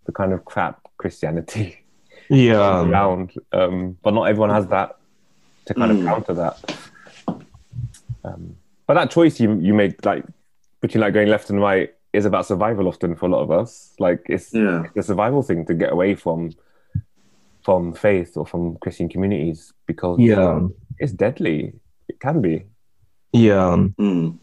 the 0.05 0.11
kind 0.11 0.33
of 0.33 0.43
crap 0.43 0.81
Christianity 0.97 1.85
Yeah. 2.29 2.83
around. 2.83 3.33
Um, 3.51 3.97
but 4.03 4.13
not 4.13 4.23
everyone 4.23 4.49
has 4.51 4.67
that 4.67 4.97
to 5.65 5.73
kind 5.73 5.91
Mm. 5.91 5.99
of 5.99 6.05
counter 6.05 6.33
that. 6.35 6.77
Um, 8.23 8.55
but 8.87 8.95
that 8.95 9.11
choice 9.11 9.39
you 9.39 9.57
you 9.59 9.73
make, 9.73 10.03
like 10.05 10.25
between 10.81 11.01
like 11.01 11.13
going 11.13 11.27
left 11.27 11.49
and 11.49 11.59
right, 11.61 11.93
is 12.13 12.25
about 12.25 12.45
survival 12.45 12.87
often 12.87 13.15
for 13.15 13.25
a 13.27 13.29
lot 13.29 13.41
of 13.41 13.51
us. 13.51 13.93
Like 13.99 14.25
it's 14.29 14.53
yeah, 14.53 14.83
the 14.95 15.03
survival 15.03 15.41
thing 15.43 15.65
to 15.67 15.73
get 15.73 15.91
away 15.91 16.15
from 16.15 16.51
from 17.63 17.93
faith 17.93 18.35
or 18.37 18.45
from 18.45 18.77
Christian 18.77 19.09
communities 19.09 19.73
because 19.85 20.19
Yeah. 20.19 20.67
it's 20.97 21.11
deadly. 21.11 21.73
It 22.07 22.19
can 22.19 22.41
be. 22.41 22.65
Yeah. 23.33 23.85
Mm. 23.99 24.37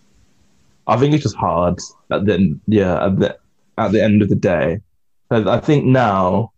I 0.87 0.97
think 0.97 1.15
it's 1.15 1.25
just 1.25 1.35
hard 1.37 1.79
at 2.11 2.25
the 2.27 2.59
yeah 2.67 3.05
at 3.07 3.19
the 3.19 3.37
at 3.79 3.93
the 3.93 4.03
end 4.03 4.23
of 4.23 4.29
the 4.29 4.37
day. 4.37 4.81
'Cause 5.29 5.47
I 5.49 5.59
think 5.59 5.85
now, 5.85 6.53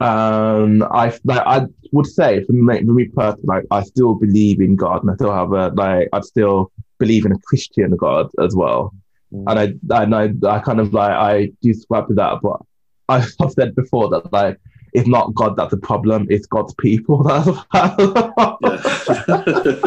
um, 0.00 0.82
I 0.82 1.12
like 1.24 1.42
I 1.46 1.66
would 1.92 2.06
say 2.06 2.44
for 2.44 2.52
me, 2.52 2.78
for 2.78 2.92
me 2.92 3.08
personally, 3.08 3.46
like 3.46 3.64
I 3.70 3.82
still 3.82 4.14
believe 4.14 4.60
in 4.60 4.76
God, 4.76 5.02
and 5.02 5.10
I 5.10 5.14
still 5.14 5.34
have 5.34 5.52
a 5.52 5.68
like 5.68 6.08
I 6.12 6.20
still 6.20 6.70
believe 6.98 7.26
in 7.26 7.32
a 7.32 7.38
Christian 7.40 7.96
God 7.96 8.30
as 8.40 8.54
well. 8.54 8.94
Mm. 9.32 9.44
And 9.48 9.58
I 9.92 10.02
and 10.02 10.14
I 10.14 10.48
I 10.48 10.58
kind 10.60 10.80
of 10.80 10.92
like 10.92 11.12
I 11.12 11.52
do 11.62 11.74
subscribe 11.74 12.08
to 12.08 12.14
that, 12.14 12.40
but 12.42 12.60
I've 13.08 13.52
said 13.52 13.74
before 13.74 14.08
that 14.10 14.32
like 14.32 14.58
it's 14.92 15.08
not 15.08 15.34
God 15.34 15.56
that's 15.56 15.70
the 15.72 15.78
problem, 15.78 16.26
it's 16.30 16.46
God's 16.46 16.74
people 16.74 17.22
that's 17.24 17.46
the 17.46 18.32
problem. 18.34 18.80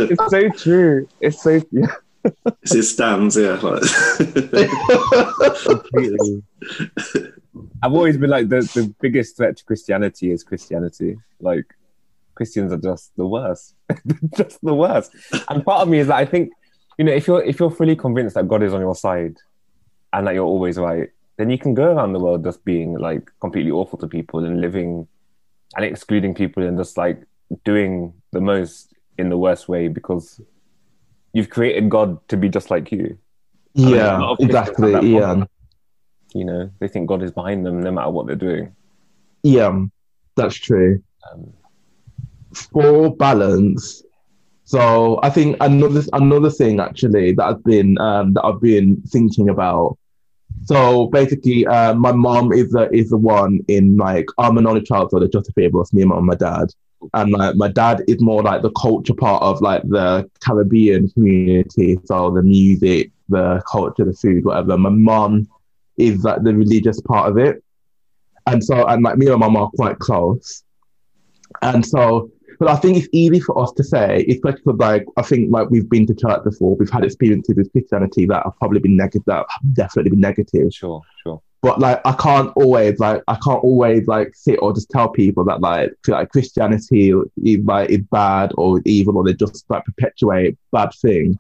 It's 0.10 0.32
so 0.32 0.50
true. 0.50 1.08
It's 1.22 1.42
so 1.42 1.62
yeah. 1.72 1.88
it's 2.62 2.74
his 2.74 2.92
stands, 2.92 3.38
yeah. 3.38 3.60
Like, 3.62 3.82
completely. 5.64 6.44
I've 7.82 7.94
always 7.94 8.18
been 8.18 8.30
like 8.30 8.50
the, 8.50 8.62
the 8.62 8.94
biggest 9.02 9.38
threat 9.38 9.58
to 9.58 9.66
Christianity 9.66 10.32
is 10.32 10.44
Christianity. 10.44 11.18
Like 11.40 11.66
Christians 12.36 12.72
are 12.74 12.78
just 12.78 13.16
the 13.16 13.28
worst, 13.28 13.76
just 14.38 14.60
the 14.62 14.74
worst. 14.74 15.16
And 15.50 15.64
part 15.64 15.82
of 15.82 15.88
me 15.88 16.00
is 16.00 16.08
that 16.08 16.16
I 16.16 16.26
think, 16.26 16.52
you 16.98 17.06
know, 17.06 17.12
if 17.12 17.28
you're 17.28 17.44
if 17.44 17.60
you're 17.60 17.72
fully 17.72 17.96
convinced 17.96 18.36
that 18.36 18.48
God 18.48 18.64
is 18.64 18.74
on 18.74 18.82
your 18.82 18.96
side 18.96 19.38
and 20.12 20.28
that 20.28 20.34
you're 20.34 20.46
always 20.46 20.78
right, 20.78 21.10
then 21.38 21.50
you 21.50 21.58
can 21.58 21.74
go 21.74 21.94
around 21.94 22.14
the 22.14 22.20
world 22.20 22.44
just 22.44 22.64
being 22.66 22.98
like 22.98 23.32
completely 23.40 23.72
awful 23.72 23.98
to 24.00 24.08
people 24.08 24.46
and 24.46 24.62
living 24.62 25.08
and 25.76 25.86
excluding 25.86 26.34
people 26.34 26.64
and 26.64 26.78
just 26.78 26.98
like 26.98 27.24
doing 27.64 28.14
the 28.32 28.42
most 28.42 28.94
in 29.18 29.30
the 29.30 29.38
worst 29.38 29.68
way 29.68 29.88
because 29.88 30.42
you've 31.34 31.50
created 31.50 31.90
God 31.90 32.28
to 32.30 32.38
be 32.38 32.50
just 32.50 32.72
like 32.72 32.92
you. 32.92 33.18
yeah, 33.74 34.36
exactly. 34.40 35.14
Yeah. 35.14 35.46
You 36.34 36.46
know, 36.46 36.70
they 36.80 36.88
think 36.88 37.08
God 37.08 37.24
is 37.24 37.32
behind 37.32 37.66
them 37.66 37.82
no 37.82 37.92
matter 37.92 38.10
what 38.10 38.28
they're 38.28 38.36
doing. 38.36 38.76
Yeah, 39.44 39.86
that's 40.36 40.56
true. 40.56 41.02
Um, 41.32 41.54
For 42.54 43.16
balance, 43.16 44.04
so 44.64 45.20
I 45.24 45.30
think 45.30 45.58
another 45.60 46.02
another 46.14 46.50
thing 46.50 46.80
actually 46.80 47.34
that 47.34 47.46
I've 47.46 47.64
been 47.64 47.98
um, 48.00 48.34
that 48.34 48.44
I've 48.44 48.62
been 48.62 49.02
thinking 49.08 49.50
about. 49.50 49.98
So 50.66 51.08
basically, 51.08 51.66
uh, 51.66 51.94
my 51.96 52.12
mom 52.12 52.54
is 52.54 52.72
the 52.72 52.90
is 52.94 53.10
the 53.10 53.18
one 53.18 53.60
in 53.68 53.98
like 53.98 54.28
I'm 54.38 54.58
an 54.58 54.68
only 54.68 54.82
child, 54.82 55.12
so 55.12 55.20
there's 55.20 55.32
just 55.32 55.54
three 55.54 55.66
of 55.66 55.76
us, 55.76 55.94
me, 55.94 56.04
my 56.06 56.16
mom, 56.16 56.20
and 56.20 56.28
my 56.28 56.36
dad. 56.36 56.70
And 57.14 57.32
like 57.32 57.56
my 57.56 57.68
dad 57.68 58.02
is 58.08 58.22
more 58.22 58.42
like 58.42 58.62
the 58.62 58.72
culture 58.72 59.14
part 59.14 59.44
of 59.44 59.62
like 59.62 59.84
the 59.90 60.30
Caribbean 60.40 61.10
community, 61.10 62.00
so 62.06 62.32
the 62.32 62.42
music, 62.44 63.12
the 63.28 63.62
culture, 63.70 64.06
the 64.06 64.14
food, 64.14 64.46
whatever. 64.46 64.78
My 64.78 64.90
mom 64.90 65.48
is 65.98 66.24
like 66.24 66.44
the 66.44 66.54
religious 66.54 67.00
part 67.02 67.30
of 67.30 67.38
it. 67.38 67.64
And 68.48 68.64
so, 68.64 68.86
and 68.88 69.04
like 69.04 69.18
me 69.18 69.28
and 69.28 69.40
my 69.40 69.48
mum 69.48 69.64
are 69.64 69.70
quite 69.76 70.00
close. 70.00 70.64
And 71.62 71.86
so, 71.86 72.30
but 72.60 72.70
I 72.70 72.76
think 72.76 72.98
it's 72.98 73.08
easy 73.12 73.40
for 73.40 73.58
us 73.62 73.72
to 73.74 73.84
say, 73.84 74.26
especially 74.30 74.62
because 74.66 74.80
like 74.80 75.06
I 75.18 75.22
think 75.22 75.52
like 75.52 75.70
we've 75.70 75.90
been 75.90 76.06
to 76.08 76.16
church 76.16 76.44
before, 76.44 76.76
we've 76.76 76.90
had 76.90 77.04
experiences 77.04 77.56
with 77.56 77.72
Christianity 77.72 78.26
that 78.26 78.44
have 78.44 78.58
probably 78.58 78.80
been 78.80 78.98
negative, 78.98 79.24
that 79.28 79.46
have 79.48 79.74
definitely 79.74 80.12
been 80.12 80.20
negative. 80.20 80.74
sure, 80.74 81.02
sure. 81.24 81.42
But 81.62 81.80
like 81.80 82.02
I 82.04 82.12
can't 82.14 82.52
always 82.58 83.00
like 83.00 83.24
I 83.30 83.36
can't 83.36 83.64
always 83.64 84.06
like 84.08 84.36
sit 84.36 84.60
or 84.62 84.74
just 84.74 84.90
tell 84.90 85.10
people 85.10 85.46
that 85.46 85.62
like 85.62 85.94
like 86.08 86.30
Christianity 86.30 87.14
is 87.42 87.60
like 87.64 87.90
is 87.90 88.02
bad 88.12 88.52
or 88.58 88.82
evil 88.86 89.18
or 89.18 89.24
they 89.24 89.34
just 89.34 89.64
like 89.70 89.86
perpetuate 89.86 90.58
bad 90.74 90.90
things. 91.02 91.38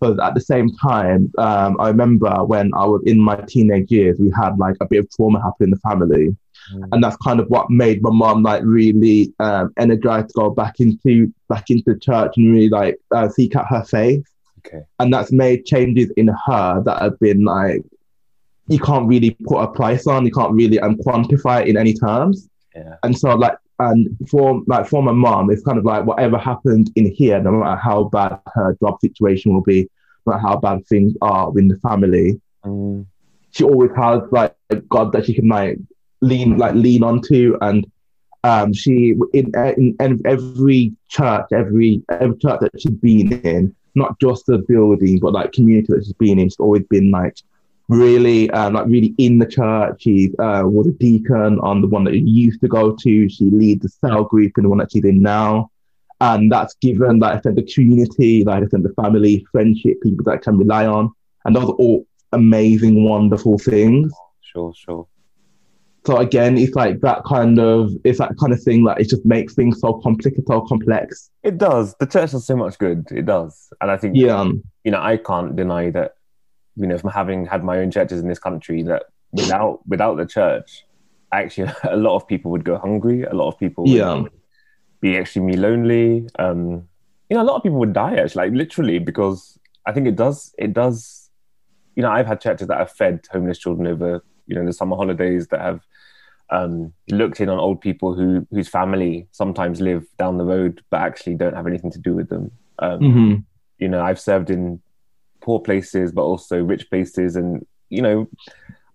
But 0.00 0.18
at 0.20 0.34
the 0.34 0.40
same 0.40 0.74
time, 0.76 1.30
um, 1.38 1.76
I 1.78 1.88
remember 1.88 2.30
when 2.44 2.72
I 2.74 2.84
was 2.86 3.02
in 3.04 3.20
my 3.20 3.36
teenage 3.36 3.90
years, 3.90 4.18
we 4.18 4.32
had 4.34 4.58
like 4.58 4.76
a 4.80 4.86
bit 4.86 5.00
of 5.00 5.10
trauma 5.10 5.42
happen 5.42 5.64
in 5.64 5.70
the 5.70 5.76
family 5.76 6.36
Mm. 6.72 6.88
and 6.92 7.02
that's 7.02 7.16
kind 7.16 7.40
of 7.40 7.48
what 7.48 7.70
made 7.70 8.02
my 8.02 8.10
mom 8.10 8.42
like 8.42 8.62
really 8.64 9.32
um, 9.40 9.72
energized 9.78 10.28
to 10.28 10.34
go 10.34 10.50
back 10.50 10.78
into 10.78 11.32
back 11.48 11.70
into 11.70 11.98
church 11.98 12.34
and 12.36 12.52
really 12.52 12.68
like 12.68 12.96
uh, 13.14 13.28
seek 13.28 13.56
out 13.56 13.66
her 13.68 13.84
faith. 13.84 14.24
Okay. 14.58 14.82
and 14.98 15.10
that's 15.10 15.32
made 15.32 15.64
changes 15.64 16.10
in 16.18 16.28
her 16.28 16.82
that 16.84 17.00
have 17.00 17.18
been 17.18 17.44
like 17.44 17.82
you 18.68 18.78
can't 18.78 19.08
really 19.08 19.30
put 19.48 19.62
a 19.62 19.68
price 19.68 20.06
on, 20.06 20.26
you 20.26 20.30
can't 20.30 20.52
really 20.52 20.78
um, 20.78 20.96
quantify 20.96 21.62
it 21.62 21.68
in 21.68 21.78
any 21.78 21.94
terms. 21.94 22.48
Yeah. 22.76 22.96
And 23.02 23.18
so 23.18 23.34
like 23.34 23.56
and 23.80 24.16
for 24.28 24.62
like 24.66 24.86
for 24.86 25.02
my 25.02 25.12
mom, 25.12 25.50
it's 25.50 25.64
kind 25.64 25.78
of 25.78 25.84
like 25.84 26.04
whatever 26.04 26.38
happened 26.38 26.90
in 26.96 27.10
here, 27.10 27.40
no 27.40 27.52
matter 27.52 27.80
how 27.80 28.04
bad 28.04 28.38
her 28.54 28.76
job 28.82 29.00
situation 29.00 29.52
will 29.54 29.62
be, 29.62 29.88
no 30.26 30.32
matter 30.32 30.42
how 30.42 30.56
bad 30.58 30.86
things 30.86 31.14
are 31.22 31.52
in 31.58 31.68
the 31.68 31.76
family, 31.78 32.40
Mm, 32.64 33.06
she 33.52 33.64
always 33.64 33.90
has 33.96 34.20
like 34.30 34.54
God 34.88 35.12
that 35.12 35.26
she 35.26 35.34
can 35.34 35.48
like 35.48 35.78
lean 36.20 36.58
like 36.58 36.74
lean 36.74 37.02
onto. 37.02 37.56
And 37.60 37.86
um 38.44 38.72
she 38.72 39.14
in, 39.32 39.52
in, 39.56 39.96
in 40.00 40.22
every 40.24 40.94
church 41.08 41.46
every 41.52 42.02
every 42.08 42.36
church 42.38 42.60
that 42.60 42.70
she's 42.78 42.92
been 42.92 43.32
in 43.40 43.74
not 43.94 44.18
just 44.20 44.46
the 44.46 44.58
building 44.58 45.18
but 45.18 45.32
like 45.32 45.52
community 45.52 45.92
that 45.92 46.04
she's 46.04 46.12
been 46.14 46.38
in 46.38 46.48
she's 46.48 46.56
always 46.58 46.82
been 46.88 47.10
like 47.10 47.36
really 47.90 48.48
um 48.50 48.74
like 48.74 48.86
really 48.86 49.14
in 49.18 49.38
the 49.38 49.46
church 49.46 50.02
she 50.02 50.30
uh 50.38 50.62
was 50.64 50.86
a 50.86 50.92
deacon 50.92 51.58
on 51.60 51.80
the 51.80 51.88
one 51.88 52.04
that 52.04 52.14
you 52.14 52.22
used 52.24 52.60
to 52.60 52.68
go 52.68 52.94
to 52.94 53.28
she 53.28 53.44
leads 53.50 53.82
the 53.82 53.88
cell 53.88 54.22
group 54.24 54.52
in 54.56 54.62
the 54.62 54.68
one 54.68 54.78
that 54.78 54.92
she's 54.92 55.04
in 55.04 55.20
now 55.20 55.68
and 56.20 56.52
that's 56.52 56.74
given 56.74 57.18
like 57.18 57.38
I 57.38 57.40
said 57.40 57.56
the 57.56 57.62
community 57.62 58.44
like 58.44 58.62
I 58.62 58.66
said 58.68 58.84
the 58.84 58.94
family 58.94 59.44
friendship 59.50 60.00
people 60.02 60.24
that 60.26 60.42
can 60.42 60.56
rely 60.56 60.86
on 60.86 61.10
and 61.44 61.56
those 61.56 61.64
are 61.64 61.72
all 61.72 62.06
amazing 62.32 63.02
wonderful 63.02 63.58
things 63.58 64.12
sure, 64.40 64.72
sure. 64.74 65.06
so 66.06 66.16
again, 66.18 66.56
it's 66.58 66.74
like 66.74 67.00
that 67.00 67.24
kind 67.24 67.58
of 67.58 67.90
it's 68.04 68.18
that 68.18 68.36
kind 68.38 68.52
of 68.52 68.62
thing 68.62 68.84
that 68.84 69.00
it 69.00 69.08
just 69.08 69.24
makes 69.24 69.54
things 69.54 69.80
so 69.80 69.94
complicated, 69.94 70.44
so 70.46 70.60
complex. 70.62 71.30
It 71.42 71.58
does. 71.58 71.94
The 72.00 72.06
church 72.06 72.32
does 72.32 72.46
so 72.46 72.56
much 72.56 72.78
good. 72.78 73.06
It 73.10 73.26
does, 73.26 73.72
and 73.80 73.90
I 73.90 73.96
think 73.96 74.16
Yeah, 74.16 74.44
you 74.84 74.90
know 74.92 75.00
I 75.00 75.16
can't 75.16 75.56
deny 75.56 75.90
that. 75.90 76.14
You 76.76 76.86
know, 76.86 76.98
from 76.98 77.10
having 77.10 77.46
had 77.46 77.64
my 77.64 77.78
own 77.78 77.90
churches 77.90 78.20
in 78.20 78.28
this 78.28 78.38
country, 78.38 78.82
that 78.84 79.04
without 79.32 79.80
without 79.86 80.16
the 80.16 80.26
church, 80.26 80.84
actually 81.32 81.72
a 81.84 81.96
lot 81.96 82.16
of 82.16 82.26
people 82.26 82.50
would 82.50 82.64
go 82.64 82.78
hungry. 82.78 83.22
A 83.22 83.34
lot 83.34 83.48
of 83.48 83.58
people 83.58 83.84
would 83.84 83.92
yeah, 83.92 84.24
be 85.00 85.16
extremely 85.16 85.56
lonely. 85.56 86.28
Um, 86.38 86.88
you 87.28 87.36
know, 87.36 87.42
a 87.42 87.44
lot 87.44 87.56
of 87.56 87.62
people 87.62 87.78
would 87.78 87.92
die 87.92 88.16
actually, 88.16 88.48
like 88.48 88.56
literally, 88.56 88.98
because 88.98 89.58
I 89.86 89.92
think 89.92 90.06
it 90.06 90.16
does. 90.16 90.54
It 90.58 90.72
does. 90.72 91.30
You 91.96 92.02
know, 92.02 92.10
I've 92.10 92.26
had 92.26 92.40
churches 92.40 92.68
that 92.68 92.78
have 92.78 92.92
fed 92.92 93.26
homeless 93.30 93.58
children 93.58 93.86
over 93.86 94.22
you 94.46 94.56
know 94.56 94.66
the 94.66 94.72
summer 94.72 94.96
holidays 94.96 95.46
that 95.48 95.60
have 95.60 95.80
um, 96.50 96.92
looked 97.08 97.40
in 97.40 97.48
on 97.48 97.58
old 97.58 97.80
people 97.80 98.14
who 98.14 98.46
whose 98.50 98.68
family 98.68 99.28
sometimes 99.30 99.80
live 99.80 100.04
down 100.18 100.36
the 100.36 100.44
road 100.44 100.82
but 100.90 101.00
actually 101.00 101.36
don't 101.36 101.54
have 101.54 101.66
anything 101.66 101.90
to 101.92 101.98
do 101.98 102.14
with 102.14 102.28
them. 102.28 102.50
Um, 102.80 103.00
hmm 103.00 103.34
You 103.78 103.88
know, 103.88 104.02
I've 104.02 104.20
served 104.20 104.50
in 104.50 104.82
poor 105.40 105.60
places 105.60 106.12
but 106.12 106.22
also 106.22 106.62
rich 106.62 106.88
places, 106.90 107.36
and 107.36 107.66
you 107.88 108.02
know, 108.02 108.28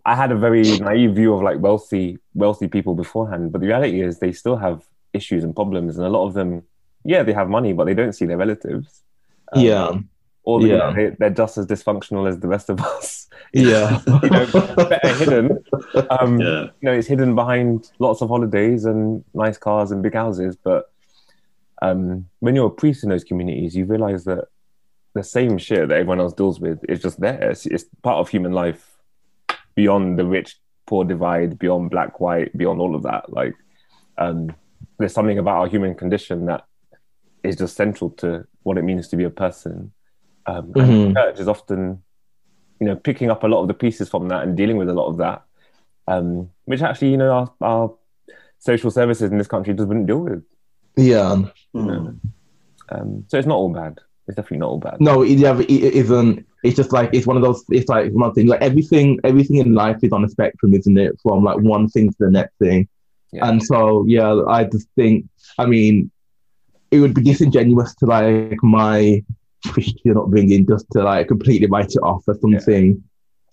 I 0.06 0.16
had 0.16 0.32
a 0.32 0.36
very 0.36 0.78
naive 0.78 1.16
view 1.16 1.34
of 1.34 1.42
like 1.42 1.60
wealthy 1.60 2.20
wealthy 2.34 2.68
people 2.68 2.96
beforehand. 2.96 3.52
But 3.52 3.62
the 3.62 3.68
reality 3.68 4.02
is, 4.02 4.20
they 4.20 4.32
still 4.32 4.58
have 4.58 4.84
issues 5.14 5.44
and 5.44 5.56
problems, 5.56 5.98
and 5.98 6.06
a 6.06 6.10
lot 6.10 6.26
of 6.28 6.34
them, 6.34 6.64
yeah, 7.04 7.24
they 7.24 7.34
have 7.34 7.50
money, 7.50 7.74
but 7.74 7.86
they 7.86 7.94
don't 7.94 8.14
see 8.14 8.26
their 8.26 8.38
relatives. 8.38 9.02
Um, 9.54 9.62
yeah, 9.64 9.92
or 10.44 10.62
you 10.62 10.70
know, 10.78 10.94
they, 10.94 11.16
they're 11.20 11.30
just 11.30 11.58
as 11.58 11.66
dysfunctional 11.66 12.28
as 12.28 12.40
the 12.40 12.48
rest 12.48 12.70
of 12.70 12.80
us. 12.82 13.28
yeah, 13.54 14.02
you 14.24 14.30
know, 14.30 14.46
better 14.76 15.14
hidden. 15.16 15.64
Um, 16.10 16.40
Yeah. 16.40 16.62
you 16.64 16.72
know, 16.84 16.92
it's 16.94 17.08
hidden 17.08 17.36
behind 17.36 17.92
lots 18.00 18.22
of 18.22 18.30
holidays 18.30 18.86
and 18.86 19.24
nice 19.34 19.58
cars 19.58 19.92
and 19.92 20.02
big 20.04 20.14
houses. 20.14 20.56
But 20.56 20.92
um, 21.82 22.28
when 22.40 22.56
you're 22.56 22.68
a 22.68 22.72
priest 22.72 23.04
in 23.04 23.10
those 23.10 23.24
communities, 23.24 23.76
you 23.76 23.86
realize 23.86 24.26
that 24.26 24.46
the 25.16 25.24
same 25.24 25.58
shit 25.58 25.88
that 25.90 25.96
everyone 25.96 26.20
else 26.20 26.34
deals 26.34 26.60
with 26.60 26.80
is 26.88 27.02
just 27.02 27.20
there. 27.20 27.50
It's, 27.52 27.66
it's 27.66 27.86
part 28.04 28.18
of 28.18 28.30
human 28.30 28.52
life 28.52 28.98
beyond 29.74 30.20
the 30.20 30.26
rich 30.26 30.58
poor 30.86 31.04
divide, 31.04 31.58
beyond 31.58 31.90
black 31.90 32.20
white, 32.20 32.56
beyond 32.56 32.80
all 32.80 32.96
of 32.96 33.04
that. 33.04 33.32
Like, 33.34 33.56
um, 34.18 34.54
there's 35.00 35.14
something 35.14 35.40
about 35.40 35.58
our 35.58 35.68
human 35.68 35.96
condition 35.96 36.46
that 36.46 36.66
is 37.44 37.56
just 37.56 37.76
central 37.76 38.10
to 38.12 38.46
what 38.64 38.78
it 38.78 38.84
means 38.84 39.08
to 39.08 39.16
be 39.18 39.24
a 39.24 39.30
person. 39.30 39.92
Um, 40.46 40.72
and 40.76 40.90
Mhm. 40.92 41.08
the 41.08 41.14
church 41.14 41.40
is 41.40 41.48
often, 41.48 42.04
you 42.80 42.88
know, 42.88 42.96
picking 42.96 43.32
up 43.32 43.44
a 43.44 43.48
lot 43.48 43.62
of 43.62 43.68
the 43.68 43.74
pieces 43.74 44.10
from 44.10 44.28
that 44.28 44.44
and 44.44 44.56
dealing 44.56 44.78
with 44.78 44.90
a 44.90 44.94
lot 44.94 45.08
of 45.08 45.18
that, 45.18 45.44
um, 46.08 46.50
which 46.66 46.82
actually, 46.82 47.12
you 47.12 47.18
know, 47.18 47.32
our, 47.32 47.54
our 47.62 47.94
social 48.60 48.92
services 48.92 49.32
in 49.32 49.38
this 49.38 49.48
country 49.48 49.74
just 49.74 49.88
wouldn't 49.88 50.08
deal 50.08 50.20
with. 50.20 50.44
yeah. 50.98 51.42
Mm. 51.74 52.20
Um, 52.90 53.26
so 53.28 53.38
it's 53.38 53.48
not 53.48 53.56
all 53.56 53.70
bad. 53.74 54.00
It's 54.28 54.36
definitely 54.36 54.58
not 54.58 54.70
all 54.70 54.80
bad. 54.80 55.00
No, 55.00 55.22
it, 55.22 55.38
yeah, 55.38 55.60
it, 55.60 55.70
isn't. 55.70 56.46
It's 56.64 56.76
just 56.76 56.92
like 56.92 57.12
it's 57.14 57.28
one 57.28 57.38
of 57.38 57.44
those. 57.44 57.64
It's 57.70 57.90
like 57.90 58.12
one 58.12 58.34
thing. 58.34 58.48
Like 58.48 58.62
everything, 58.62 59.20
everything 59.24 59.58
in 59.58 59.74
life 59.74 60.04
is 60.04 60.12
on 60.12 60.26
a 60.26 60.30
spectrum, 60.30 60.74
isn't 60.74 60.98
it? 60.98 61.20
From 61.22 61.44
like 61.44 61.58
one 61.58 61.88
thing 61.90 62.10
to 62.10 62.16
the 62.20 62.32
next 62.32 62.58
thing. 62.58 62.88
Yeah. 63.32 63.48
And 63.50 63.62
so, 63.62 64.06
yeah, 64.08 64.42
I 64.48 64.64
just 64.64 64.88
think. 64.96 65.28
I 65.60 65.66
mean, 65.66 66.12
it 66.92 67.00
would 67.00 67.14
be 67.14 67.22
disingenuous 67.22 67.94
to 67.96 68.06
like 68.08 68.58
my 68.64 69.24
Christian 69.68 70.18
upbringing 70.18 70.66
just 70.66 70.86
to 70.92 71.04
like 71.04 71.28
completely 71.28 71.68
write 71.68 71.92
it 71.92 72.04
off 72.04 72.24
or 72.28 72.38
something. 72.40 73.04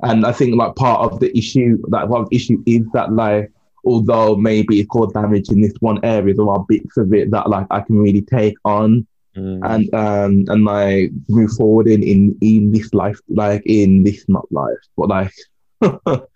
And 0.02 0.26
I 0.26 0.32
think 0.32 0.56
like 0.56 0.74
part 0.76 1.12
of 1.12 1.20
the 1.20 1.36
issue, 1.36 1.78
that 1.88 2.08
one 2.08 2.26
issue 2.30 2.62
is 2.66 2.86
that 2.92 3.12
like, 3.12 3.50
although 3.84 4.36
maybe 4.36 4.80
it 4.80 4.88
caused 4.88 5.14
damage 5.14 5.50
in 5.50 5.60
this 5.60 5.74
one 5.80 6.00
area, 6.04 6.34
there 6.34 6.48
are 6.48 6.64
bits 6.68 6.96
of 6.96 7.12
it 7.12 7.30
that 7.30 7.48
like 7.48 7.66
I 7.70 7.80
can 7.80 7.98
really 7.98 8.22
take 8.22 8.56
on 8.64 9.06
Mm. 9.36 9.60
and 9.64 9.94
um 9.94 10.44
and 10.48 10.64
like 10.66 11.10
move 11.28 11.52
forward 11.52 11.86
in 11.86 12.02
in 12.02 12.36
in 12.42 12.70
this 12.70 12.92
life, 12.92 13.18
like 13.28 13.62
in 13.64 14.04
this 14.04 14.24
not 14.28 14.50
life, 14.52 14.82
but 14.96 15.08
like. 15.08 15.32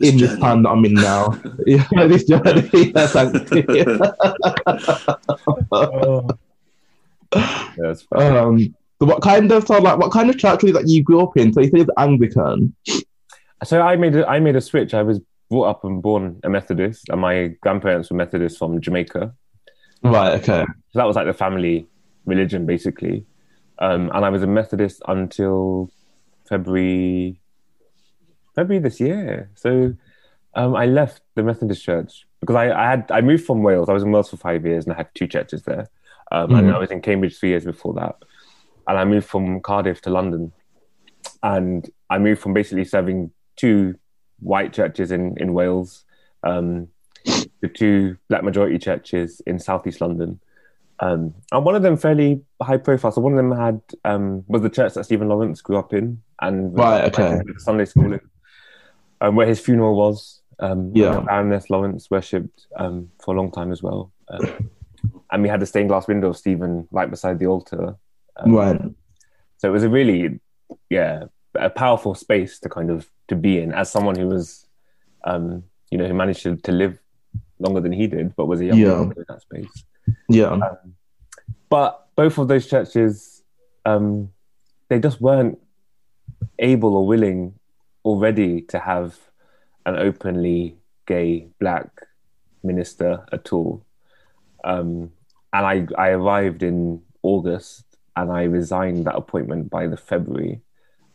This 0.00 0.12
in 0.12 0.18
this 0.18 0.30
journey. 0.30 0.40
time 0.40 0.62
that 0.62 0.68
I'm 0.68 0.84
in 0.84 0.94
now, 0.94 1.36
yeah, 1.66 1.84
this 2.06 2.22
journey. 2.22 2.70
Yeah, 2.72 3.06
thank 3.08 3.50
you. 3.52 3.98
Oh. 5.72 6.28
Yeah, 7.34 7.74
that's 7.76 8.02
fine. 8.02 8.36
Um, 8.36 8.76
so 9.00 9.06
what 9.06 9.22
kind 9.22 9.50
of 9.50 9.66
so 9.66 9.78
like 9.78 9.98
what 9.98 10.12
kind 10.12 10.30
of 10.30 10.38
church 10.38 10.62
was 10.62 10.70
it 10.70 10.74
that 10.74 10.88
you 10.88 11.02
grew 11.02 11.20
up 11.20 11.36
in? 11.36 11.52
So 11.52 11.60
you 11.60 11.70
said 11.70 11.80
it's 11.80 11.90
Anglican. 11.96 12.76
So 13.64 13.80
I 13.80 13.96
made 13.96 14.14
a, 14.14 14.24
I 14.26 14.38
made 14.38 14.54
a 14.54 14.60
switch. 14.60 14.94
I 14.94 15.02
was 15.02 15.20
brought 15.50 15.64
up 15.64 15.84
and 15.84 16.00
born 16.00 16.38
a 16.44 16.48
Methodist, 16.48 17.08
and 17.08 17.20
my 17.20 17.48
grandparents 17.60 18.10
were 18.10 18.16
Methodists 18.16 18.58
from 18.58 18.80
Jamaica. 18.80 19.34
Right. 20.02 20.34
Okay. 20.34 20.64
So 20.90 20.98
that 20.98 21.06
was 21.06 21.16
like 21.16 21.26
the 21.26 21.34
family 21.34 21.88
religion, 22.28 22.66
basically. 22.66 23.24
Um, 23.80 24.10
and 24.14 24.24
I 24.24 24.28
was 24.28 24.42
a 24.42 24.46
Methodist 24.46 25.02
until 25.06 25.90
February, 26.48 27.40
February 28.54 28.82
this 28.82 29.00
year. 29.00 29.50
So 29.54 29.94
um, 30.54 30.74
I 30.76 30.86
left 30.86 31.22
the 31.34 31.42
Methodist 31.42 31.82
church 31.84 32.26
because 32.40 32.56
I, 32.56 32.70
I 32.70 32.90
had 32.90 33.10
I 33.10 33.20
moved 33.20 33.44
from 33.44 33.62
Wales. 33.62 33.88
I 33.88 33.92
was 33.92 34.02
in 34.02 34.12
Wales 34.12 34.30
for 34.30 34.36
five 34.36 34.66
years, 34.66 34.84
and 34.84 34.92
I 34.94 34.96
had 34.96 35.08
two 35.14 35.26
churches 35.26 35.62
there. 35.62 35.88
Um, 36.32 36.54
And 36.54 36.66
Mhm. 36.66 36.74
I 36.74 36.78
was 36.78 36.90
in 36.90 37.00
Cambridge 37.00 37.38
three 37.38 37.50
years 37.50 37.64
before 37.64 37.94
that. 37.94 38.16
And 38.86 38.98
I 38.98 39.04
moved 39.04 39.26
from 39.26 39.60
Cardiff 39.60 40.00
to 40.02 40.10
London, 40.10 40.52
and 41.42 41.88
I 42.10 42.18
moved 42.18 42.40
from 42.40 42.54
basically 42.54 42.84
serving 42.84 43.30
two 43.56 43.94
white 44.40 44.72
churches 44.72 45.12
in 45.12 45.36
in 45.38 45.52
Wales. 45.52 46.04
Um, 46.42 46.88
the 47.60 47.68
two 47.68 48.16
black 48.28 48.42
majority 48.42 48.78
churches 48.78 49.42
in 49.46 49.58
southeast 49.58 50.00
London. 50.00 50.40
Um, 51.00 51.34
and 51.52 51.64
one 51.64 51.74
of 51.76 51.82
them 51.82 51.96
fairly 51.96 52.42
high 52.60 52.76
profile. 52.76 53.12
So 53.12 53.20
one 53.20 53.32
of 53.32 53.36
them 53.36 53.52
had 53.52 53.80
um, 54.04 54.44
was 54.48 54.62
the 54.62 54.70
church 54.70 54.94
that 54.94 55.04
Stephen 55.04 55.28
Lawrence 55.28 55.60
grew 55.60 55.76
up 55.78 55.92
in, 55.92 56.20
and 56.40 56.76
Right, 56.76 57.04
okay. 57.04 57.40
Sunday 57.58 57.84
school 57.84 58.12
in, 58.14 58.20
um, 59.20 59.36
where 59.36 59.46
his 59.46 59.60
funeral 59.60 59.94
was. 59.96 60.40
Um, 60.60 60.90
Yeah. 60.94 61.20
Baroness 61.20 61.70
Lawrence 61.70 62.10
worshipped 62.10 62.66
um, 62.76 63.10
for 63.22 63.32
a 63.34 63.36
long 63.36 63.52
time 63.52 63.70
as 63.70 63.80
well. 63.82 64.10
Um, 64.28 64.70
and 65.30 65.42
we 65.42 65.48
had 65.48 65.60
the 65.60 65.66
stained 65.66 65.88
glass 65.88 66.08
window 66.08 66.30
of 66.30 66.36
Stephen 66.36 66.88
right 66.90 67.08
beside 67.08 67.38
the 67.38 67.46
altar. 67.46 67.94
Um, 68.36 68.52
Right. 68.52 68.80
so 69.58 69.68
it 69.68 69.72
was 69.72 69.84
a 69.84 69.88
really, 69.88 70.40
yeah, 70.90 71.24
a 71.54 71.70
powerful 71.70 72.14
space 72.16 72.58
to 72.60 72.68
kind 72.68 72.90
of 72.90 73.08
to 73.28 73.36
be 73.36 73.60
in 73.60 73.72
as 73.72 73.88
someone 73.90 74.16
who 74.16 74.26
was, 74.26 74.66
um, 75.24 75.62
you 75.90 75.98
know, 75.98 76.06
who 76.08 76.14
managed 76.14 76.42
to, 76.42 76.56
to 76.56 76.72
live 76.72 76.98
longer 77.60 77.80
than 77.80 77.92
he 77.92 78.06
did, 78.08 78.34
but 78.34 78.46
was 78.46 78.60
a 78.60 78.66
young 78.66 78.78
Yeah. 78.78 79.02
in 79.02 79.14
that 79.28 79.42
space. 79.42 79.84
Yeah. 80.28 80.50
Um, 80.50 80.94
but 81.68 82.08
both 82.16 82.38
of 82.38 82.48
those 82.48 82.66
churches, 82.66 83.42
um, 83.84 84.30
they 84.88 84.98
just 84.98 85.20
weren't 85.20 85.58
able 86.58 86.96
or 86.96 87.06
willing 87.06 87.54
already 88.04 88.62
to 88.62 88.78
have 88.78 89.18
an 89.86 89.96
openly 89.96 90.76
gay 91.06 91.48
black 91.58 91.88
minister 92.62 93.24
at 93.32 93.52
all. 93.52 93.84
Um, 94.64 95.12
and 95.52 95.66
I, 95.66 95.86
I 95.96 96.08
arrived 96.10 96.62
in 96.62 97.02
August 97.22 97.84
and 98.16 98.30
I 98.30 98.44
resigned 98.44 99.06
that 99.06 99.16
appointment 99.16 99.70
by 99.70 99.86
the 99.86 99.96
February 99.96 100.60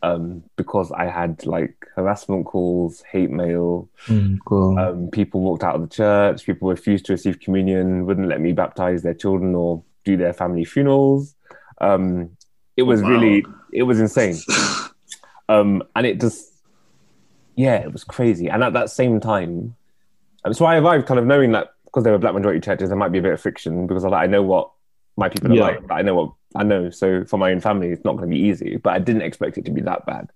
um, 0.03 0.43
because 0.57 0.91
I 0.91 1.05
had 1.05 1.45
like 1.45 1.75
harassment 1.95 2.45
calls, 2.45 3.01
hate 3.11 3.31
mail, 3.31 3.89
Mm, 4.07 4.37
cool. 4.45 4.77
um, 4.77 5.07
people 5.11 5.39
walked 5.41 5.63
out 5.63 5.75
of 5.75 5.81
the 5.81 5.87
church. 5.87 6.45
People 6.45 6.69
refused 6.69 7.05
to 7.05 7.13
receive 7.13 7.39
communion, 7.39 8.05
wouldn't 8.05 8.27
let 8.27 8.41
me 8.41 8.51
baptize 8.51 9.01
their 9.01 9.13
children 9.13 9.55
or 9.55 9.81
do 10.03 10.17
their 10.17 10.33
family 10.33 10.65
funerals. 10.65 11.35
Um, 11.79 12.37
It 12.75 12.83
was 12.83 13.01
Wow. 13.01 13.09
really, 13.09 13.45
it 13.71 13.83
was 13.83 13.99
insane. 13.99 14.37
Um, 15.49 15.83
and 15.95 16.05
it 16.07 16.19
just, 16.21 16.49
yeah, 17.55 17.75
it 17.75 17.91
was 17.91 18.03
crazy. 18.03 18.47
And 18.49 18.63
at 18.63 18.73
that 18.73 18.89
same 18.89 19.19
time, 19.19 19.75
um, 20.45 20.53
so 20.53 20.65
I 20.65 20.77
arrived 20.77 21.05
kind 21.05 21.19
of 21.19 21.25
knowing 21.25 21.51
that 21.51 21.67
because 21.85 22.03
they 22.03 22.11
were 22.11 22.17
black 22.17 22.33
majority 22.33 22.59
churches, 22.61 22.89
there 22.89 22.97
might 22.97 23.11
be 23.11 23.19
a 23.19 23.21
bit 23.21 23.33
of 23.33 23.41
friction 23.41 23.85
because 23.85 24.03
I, 24.05 24.09
like, 24.09 24.23
I 24.23 24.27
know 24.27 24.41
what 24.41 24.71
my 25.17 25.29
people 25.29 25.51
are 25.51 25.55
Yeah. 25.55 25.63
like. 25.63 25.91
I 25.91 26.01
know 26.01 26.15
what 26.15 26.31
I 26.55 26.63
know. 26.63 26.89
So 26.89 27.23
for 27.25 27.37
my 27.37 27.51
own 27.51 27.59
family, 27.59 27.89
it's 27.89 28.03
not 28.05 28.17
going 28.17 28.29
to 28.29 28.35
be 28.35 28.41
easy. 28.41 28.77
But 28.77 28.93
I 28.93 28.99
didn't 28.99 29.21
expect 29.23 29.57
it 29.57 29.65
to 29.65 29.71
be 29.71 29.81
that 29.81 30.05
bad. 30.05 30.29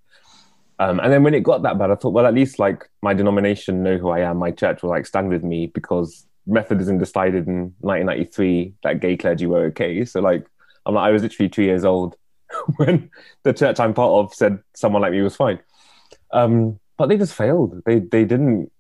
Um, 0.80 1.00
and 1.00 1.12
then 1.12 1.24
when 1.24 1.34
it 1.34 1.42
got 1.42 1.64
that 1.64 1.78
bad, 1.80 1.90
I 1.92 1.96
thought, 1.96 2.14
well, 2.14 2.26
at 2.28 2.34
least 2.36 2.60
like 2.60 2.88
my 3.02 3.14
denomination 3.14 3.82
know 3.84 3.98
who 3.98 4.10
I 4.10 4.20
am. 4.20 4.38
My 4.38 4.52
church 4.52 4.84
will 4.84 4.92
like 4.92 5.06
stand 5.08 5.30
with 5.30 5.44
me 5.44 5.68
because 5.68 6.26
Methodism 6.46 6.98
decided 7.00 7.48
in 7.48 7.74
1993 7.80 8.74
that 8.84 9.00
gay 9.00 9.18
clergy 9.18 9.48
were 9.48 9.66
okay. 9.66 10.06
So 10.06 10.20
like, 10.22 10.46
I'm 10.86 10.94
like, 10.96 11.08
I 11.08 11.12
was 11.12 11.24
literally 11.24 11.50
two 11.50 11.64
years 11.64 11.84
old 11.84 12.16
when 12.78 13.10
the 13.44 13.54
church 13.54 13.80
I'm 13.80 13.94
part 13.94 14.12
of 14.12 14.34
said 14.34 14.60
someone 14.76 15.02
like 15.02 15.12
me 15.12 15.22
was 15.22 15.36
fine. 15.36 15.60
Um, 16.32 16.80
but 16.98 17.10
they 17.10 17.18
just 17.18 17.34
failed. 17.34 17.82
They 17.86 18.00
they 18.00 18.26
didn't 18.26 18.72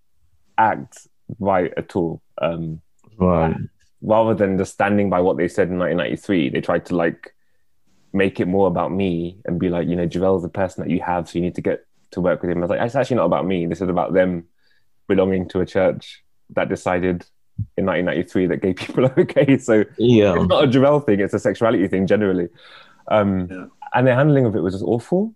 act 0.57 1.07
right 1.39 1.71
at 1.77 1.95
all. 1.95 2.21
Um, 2.41 2.81
Right. 3.19 3.55
Rather 4.01 4.33
than 4.33 4.57
just 4.57 4.73
standing 4.73 5.09
by 5.09 5.19
what 5.21 5.37
they 5.37 5.47
said 5.47 5.69
in 5.69 5.79
1993, 5.79 6.49
they 6.49 6.61
tried 6.61 6.85
to 6.85 6.95
like 6.95 7.33
make 8.13 8.39
it 8.39 8.47
more 8.47 8.67
about 8.67 8.91
me 8.91 9.37
and 9.45 9.59
be 9.59 9.69
like, 9.69 9.87
you 9.87 9.95
know, 9.95 10.05
Jarel's 10.05 10.43
the 10.43 10.49
person 10.49 10.83
that 10.83 10.91
you 10.91 11.01
have, 11.01 11.27
so 11.27 11.37
you 11.39 11.41
need 11.45 11.55
to 11.55 11.61
get 11.61 11.85
to 12.11 12.21
work 12.21 12.41
with 12.41 12.51
him. 12.51 12.59
I 12.59 12.61
was 12.61 12.69
like, 12.69 12.81
it's 12.81 12.95
actually 12.95 13.17
not 13.17 13.25
about 13.25 13.45
me. 13.45 13.65
This 13.65 13.81
is 13.81 13.89
about 13.89 14.13
them 14.13 14.45
belonging 15.07 15.47
to 15.49 15.61
a 15.61 15.65
church 15.65 16.23
that 16.51 16.69
decided 16.69 17.25
in 17.75 17.85
1993 17.85 18.47
that 18.47 18.57
gay 18.57 18.73
people 18.81 19.05
are 19.05 19.19
okay. 19.19 19.57
So 19.57 19.83
Yeah. 19.97 20.35
it's 20.37 20.47
not 20.47 20.63
a 20.63 20.67
Javel 20.67 20.99
thing; 20.99 21.19
it's 21.19 21.33
a 21.33 21.39
sexuality 21.39 21.87
thing 21.87 22.07
generally. 22.07 22.49
Um, 23.07 23.47
Yeah. 23.49 23.65
And 23.93 24.05
the 24.05 24.13
handling 24.13 24.45
of 24.45 24.55
it 24.55 24.59
was 24.61 24.73
just 24.73 24.83
awful. 24.83 25.33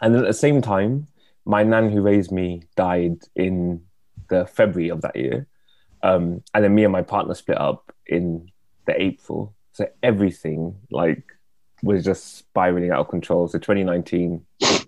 And 0.00 0.14
then 0.14 0.22
at 0.22 0.28
the 0.28 0.32
same 0.32 0.62
time, 0.62 1.06
my 1.44 1.62
nan 1.64 1.90
who 1.90 2.00
raised 2.00 2.32
me 2.32 2.62
died 2.76 3.18
in 3.36 3.82
the 4.28 4.46
February 4.46 4.90
of 4.90 5.02
that 5.02 5.16
year, 5.16 5.46
um, 6.04 6.42
and 6.54 6.62
then 6.62 6.74
me 6.74 6.84
and 6.84 6.92
my 6.92 7.02
partner 7.02 7.34
split 7.34 7.58
up 7.58 7.92
in 8.06 8.50
the 8.86 9.00
April. 9.00 9.54
So 9.72 9.88
everything 10.02 10.76
like 10.90 11.22
was 11.82 12.04
just 12.04 12.36
spiraling 12.38 12.90
out 12.90 13.00
of 13.00 13.08
control. 13.08 13.48
So 13.48 13.58
2019 13.58 14.44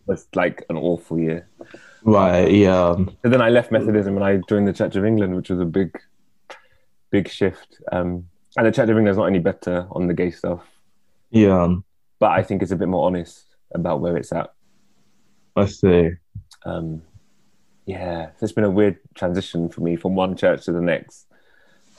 was 0.07 0.29
like 0.35 0.65
an 0.71 0.77
awful 0.77 1.19
year. 1.19 1.49
Right. 2.05 2.51
Yeah. 2.53 2.95
So 3.23 3.29
then 3.29 3.41
I 3.41 3.49
left 3.49 3.73
Methodism 3.73 4.15
and 4.15 4.25
I 4.25 4.41
joined 4.49 4.69
the 4.69 4.73
Church 4.73 4.95
of 4.95 5.05
England, 5.05 5.35
which 5.35 5.51
was 5.51 5.59
a 5.59 5.65
big, 5.65 5.99
big 7.11 7.29
shift. 7.29 7.81
Um, 7.91 8.29
and 8.57 8.67
the 8.67 8.71
Church 8.73 8.85
of 8.85 8.91
England 8.91 9.09
is 9.09 9.17
not 9.17 9.27
any 9.27 9.39
better 9.41 9.87
on 9.91 10.07
the 10.07 10.15
gay 10.15 10.31
stuff, 10.31 10.63
Yeah. 11.31 11.75
but 12.21 12.31
I 12.31 12.43
think 12.43 12.63
it's 12.63 12.73
a 12.73 12.77
bit 12.77 12.89
more 12.89 13.07
honest 13.07 13.57
about 13.75 14.01
where 14.01 14.17
it's 14.17 14.33
at. 14.33 14.53
I 15.57 15.67
see. 15.67 16.11
Um, 16.65 17.03
yeah, 17.87 18.31
it's 18.41 18.53
been 18.53 18.65
a 18.65 18.71
weird 18.71 18.99
transition 19.15 19.69
for 19.69 19.81
me 19.81 19.97
from 19.97 20.15
one 20.15 20.37
church 20.37 20.65
to 20.67 20.73
the 20.73 20.81
next. 20.81 21.27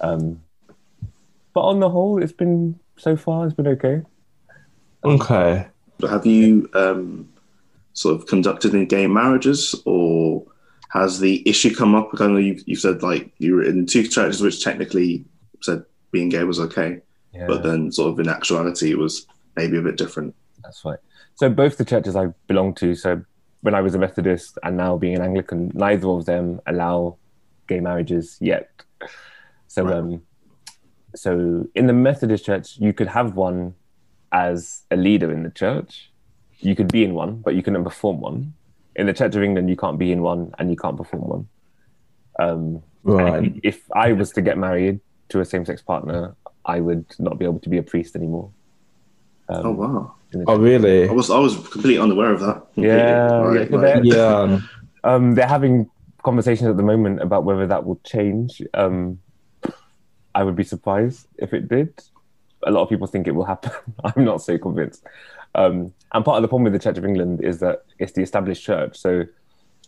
Um, 0.02 0.42
but 1.54 1.62
on 1.62 1.80
the 1.80 1.90
whole, 1.90 2.22
it's 2.22 2.32
been 2.34 2.80
so 2.98 3.16
far, 3.18 3.46
it's 3.46 3.56
been 3.56 3.68
okay. 3.68 4.02
Okay. 5.04 5.68
But 6.00 6.10
have 6.10 6.26
you 6.26 6.70
um, 6.74 7.30
sort 7.94 8.16
of 8.20 8.28
conducted 8.28 8.76
any 8.76 8.86
gay 8.86 9.08
marriages, 9.08 9.74
or 9.86 10.44
has 10.90 11.20
the 11.20 11.48
issue 11.48 11.74
come 11.76 11.96
up? 11.96 12.10
I 12.20 12.28
know 12.28 12.38
you, 12.38 12.60
you 12.66 12.76
said 12.76 13.02
like 13.02 13.32
you 13.40 13.56
were 13.56 13.64
in 13.64 13.86
two 13.86 14.08
churches 14.08 14.42
which 14.42 14.64
technically 14.64 15.26
said 15.62 15.84
being 16.12 16.30
gay 16.30 16.44
was 16.44 16.60
okay, 16.60 17.02
Yeah, 17.34 17.48
but 17.48 17.64
then 17.64 17.92
sort 17.92 18.12
of 18.14 18.20
in 18.20 18.30
actuality 18.30 18.92
it 18.92 18.98
was 18.98 19.26
maybe 19.56 19.78
a 19.78 19.82
bit 19.82 19.98
different. 19.98 20.36
that's 20.64 20.84
right. 20.86 21.00
So 21.36 21.50
both 21.50 21.78
the 21.78 21.86
churches 21.86 22.16
I 22.16 22.28
belong 22.48 22.74
to, 22.76 22.94
so 22.96 23.22
when 23.68 23.76
I 23.76 23.82
was 23.82 23.93
a 23.95 23.99
Methodist 23.99 24.57
and 24.63 24.78
now 24.78 24.95
being 24.97 25.15
an 25.20 25.22
Anglican, 25.22 25.72
neither 25.74 26.07
of 26.07 26.24
them 26.24 26.61
allow 26.72 27.18
gay 27.68 27.82
marriages 27.82 28.38
yet. 28.39 28.70
So, 29.68 29.84
Right. 29.84 29.95
um, 29.95 30.22
so 31.24 31.32
in 31.76 31.86
the 31.88 31.97
Methodist 32.07 32.45
church, 32.45 32.68
you 32.86 32.93
could 32.93 33.09
have 33.09 33.36
one 33.36 33.76
as 34.32 34.84
a 34.89 34.95
leader 34.95 35.34
in 35.34 35.43
the 35.43 35.49
church. 35.63 36.13
You 36.59 36.76
could 36.78 36.89
be 36.97 37.03
in 37.03 37.13
one, 37.13 37.32
but 37.45 37.55
you 37.55 37.61
couldn't 37.61 37.84
perform 37.84 38.22
one. 38.22 38.53
In 38.95 39.05
the 39.05 39.13
Church 39.20 39.36
of 39.36 39.43
England, 39.43 39.70
you 39.70 39.76
can't 39.84 39.99
be 39.99 40.13
in 40.15 40.22
one 40.22 40.41
and 40.57 40.70
you 40.72 40.78
can't 40.84 40.95
perform 41.01 41.24
one. 41.36 41.43
Um, 42.39 42.84
Right. 43.03 43.59
if 43.63 43.78
I 44.05 44.13
was 44.13 44.32
to 44.38 44.41
get 44.41 44.57
married 44.57 45.01
to 45.32 45.41
a 45.41 45.45
same-sex 45.45 45.82
partner, 45.82 46.36
I 46.65 46.80
would 46.80 47.05
not 47.20 47.38
be 47.38 47.43
able 47.43 47.59
to 47.59 47.70
be 47.70 47.80
a 47.84 47.84
priest 47.84 48.15
anymore. 48.15 48.49
Um, 49.49 49.65
Oh 49.65 49.72
wow! 49.72 50.15
In 50.34 50.44
Oh, 50.48 50.58
really? 50.58 51.08
I 51.08 51.12
was 51.12 51.30
I 51.30 51.40
was 51.40 51.56
completely 51.56 51.98
unaware 51.98 52.32
of 52.34 52.40
that. 52.42 52.56
Completely. 52.74 52.90
Yeah, 52.90 53.38
Right, 53.38 53.72
yeah, 53.72 53.78
right. 53.78 54.06
Yeah. 54.06 54.60
Um, 55.04 55.36
they're 55.36 55.48
having 55.48 55.90
conversations 56.24 56.68
at 56.68 56.76
the 56.76 56.84
moment 56.84 57.22
about 57.22 57.46
whether 57.46 57.66
that 57.66 57.86
will 57.86 58.02
change. 58.04 58.62
Um, 58.74 59.20
I 60.36 60.44
would 60.44 60.56
be 60.56 60.66
surprised 60.66 61.28
if 61.38 61.54
it 61.54 61.70
did. 61.70 61.94
A 62.64 62.72
lot 62.72 62.82
of 62.82 62.90
people 62.90 63.08
think 63.08 63.26
it 63.26 63.32
will 63.32 63.46
happen. 63.46 63.72
I'm 64.04 64.26
not 64.26 64.42
so 64.42 64.58
convinced. 64.58 65.06
Um, 65.56 65.94
and 66.14 66.26
part 66.26 66.38
of 66.38 66.42
the 66.42 66.50
problem 66.50 66.66
with 66.66 66.74
the 66.74 66.80
Church 66.80 66.98
of 66.98 67.06
England 67.06 67.42
is 67.42 67.60
that 67.60 67.86
it's 68.00 68.12
the 68.12 68.22
established 68.22 68.64
church. 68.64 68.98
So 68.98 69.24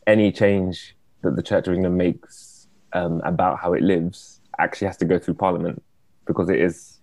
any 0.08 0.32
change 0.32 0.96
that 1.22 1.36
the 1.36 1.44
Church 1.44 1.68
of 1.68 1.74
England 1.74 1.98
makes 1.98 2.68
um, 2.94 3.22
about 3.26 3.60
how 3.60 3.74
it 3.74 3.84
lives 3.84 4.40
actually 4.58 4.88
has 4.88 4.98
to 4.98 5.06
go 5.06 5.20
through 5.20 5.34
Parliament 5.34 5.84
because 6.26 6.50
it 6.50 6.60
is 6.60 7.00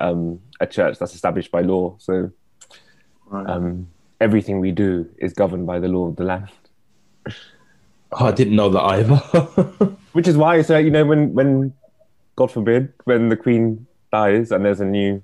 um, 0.00 0.40
a 0.60 0.66
church 0.66 0.98
that's 0.98 1.14
established 1.14 1.50
by 1.50 1.60
law. 1.60 1.94
So 1.98 2.30
Right. 3.30 3.48
um, 3.48 3.88
everything 4.20 4.60
we 4.60 4.72
do 4.72 5.08
is 5.18 5.32
governed 5.32 5.66
by 5.66 5.78
the 5.78 5.88
law 5.88 6.08
of 6.08 6.16
the 6.16 6.24
land. 6.24 6.50
Oh, 8.12 8.26
I 8.26 8.32
didn't 8.32 8.56
know 8.56 8.68
that 8.70 8.82
either. 8.82 9.16
Which 10.12 10.26
is 10.26 10.36
why, 10.36 10.62
so 10.62 10.76
you 10.78 10.90
know, 10.90 11.04
when 11.04 11.32
when 11.32 11.72
God 12.34 12.50
forbid, 12.50 12.92
when 13.04 13.28
the 13.28 13.36
Queen 13.36 13.86
dies 14.12 14.50
and 14.50 14.64
there's 14.64 14.80
a 14.80 14.84
new 14.84 15.22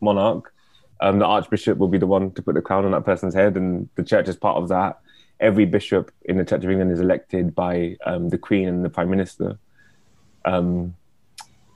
monarch, 0.00 0.52
um, 1.00 1.18
the 1.18 1.24
Archbishop 1.24 1.78
will 1.78 1.88
be 1.88 1.98
the 1.98 2.06
one 2.06 2.30
to 2.32 2.42
put 2.42 2.54
the 2.54 2.60
crown 2.60 2.84
on 2.84 2.90
that 2.90 3.06
person's 3.06 3.34
head, 3.34 3.56
and 3.56 3.88
the 3.94 4.02
Church 4.02 4.28
is 4.28 4.36
part 4.36 4.58
of 4.58 4.68
that. 4.68 5.00
Every 5.40 5.64
bishop 5.64 6.12
in 6.26 6.36
the 6.36 6.44
Church 6.44 6.64
of 6.64 6.70
England 6.70 6.92
is 6.92 7.00
elected 7.00 7.54
by 7.54 7.96
um, 8.04 8.28
the 8.28 8.38
Queen 8.38 8.68
and 8.68 8.84
the 8.84 8.90
Prime 8.90 9.08
Minister. 9.08 9.58
Um, 10.44 10.94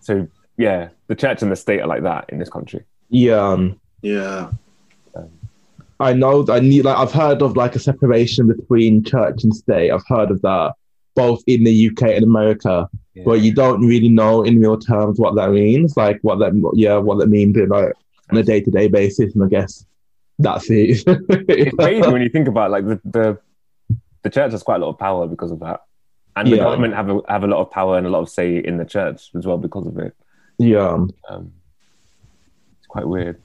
so 0.00 0.28
yeah, 0.58 0.90
the 1.06 1.14
Church 1.14 1.40
and 1.40 1.50
the 1.50 1.56
state 1.56 1.80
are 1.80 1.86
like 1.86 2.02
that 2.02 2.26
in 2.28 2.38
this 2.38 2.50
country. 2.50 2.84
yeah. 3.08 3.40
um, 3.40 3.80
yeah. 4.02 4.50
I 6.00 6.12
know. 6.14 6.44
I 6.48 6.60
need. 6.60 6.84
Like, 6.84 6.96
I've 6.96 7.12
heard 7.12 7.42
of 7.42 7.56
like 7.56 7.76
a 7.76 7.78
separation 7.78 8.48
between 8.48 9.04
church 9.04 9.44
and 9.44 9.54
state. 9.54 9.90
I've 9.90 10.06
heard 10.08 10.30
of 10.30 10.40
that 10.42 10.72
both 11.14 11.42
in 11.46 11.64
the 11.64 11.88
UK 11.90 12.02
and 12.14 12.24
America, 12.24 12.88
but 13.24 13.40
you 13.42 13.52
don't 13.54 13.86
really 13.86 14.08
know 14.08 14.42
in 14.42 14.58
real 14.60 14.78
terms 14.78 15.18
what 15.18 15.34
that 15.36 15.50
means. 15.50 15.96
Like 15.96 16.18
what 16.22 16.38
that, 16.38 16.52
yeah, 16.74 16.96
what 16.96 17.18
that 17.18 17.28
means 17.28 17.56
in 17.56 17.68
like 17.68 17.92
on 18.30 18.38
a 18.38 18.42
day 18.42 18.60
to 18.60 18.70
day 18.70 18.88
basis. 18.88 19.34
And 19.34 19.44
I 19.44 19.48
guess 19.48 19.84
that's 20.38 20.70
it. 20.70 21.02
it's 21.06 21.76
crazy 21.78 22.10
when 22.10 22.22
you 22.22 22.28
think 22.30 22.48
about 22.48 22.68
it, 22.68 22.72
like 22.72 22.86
the, 22.86 23.00
the 23.04 23.38
the 24.22 24.30
church 24.30 24.52
has 24.52 24.62
quite 24.62 24.76
a 24.80 24.84
lot 24.84 24.90
of 24.90 24.98
power 24.98 25.26
because 25.26 25.50
of 25.50 25.60
that, 25.60 25.80
and 26.36 26.46
the 26.48 26.56
Yeah. 26.56 26.62
government 26.64 26.94
have 26.94 27.10
a, 27.10 27.20
have 27.28 27.44
a 27.44 27.46
lot 27.46 27.60
of 27.60 27.70
power 27.70 27.98
and 27.98 28.06
a 28.06 28.10
lot 28.10 28.20
of 28.20 28.28
say 28.30 28.56
in 28.58 28.76
the 28.78 28.84
church 28.84 29.30
as 29.36 29.46
well 29.46 29.58
because 29.58 29.86
of 29.86 29.98
it. 29.98 30.14
yeah. 30.58 30.88
Um, 31.28 31.52
it's 32.78 32.86
quite 32.88 33.06
weird. 33.06 33.40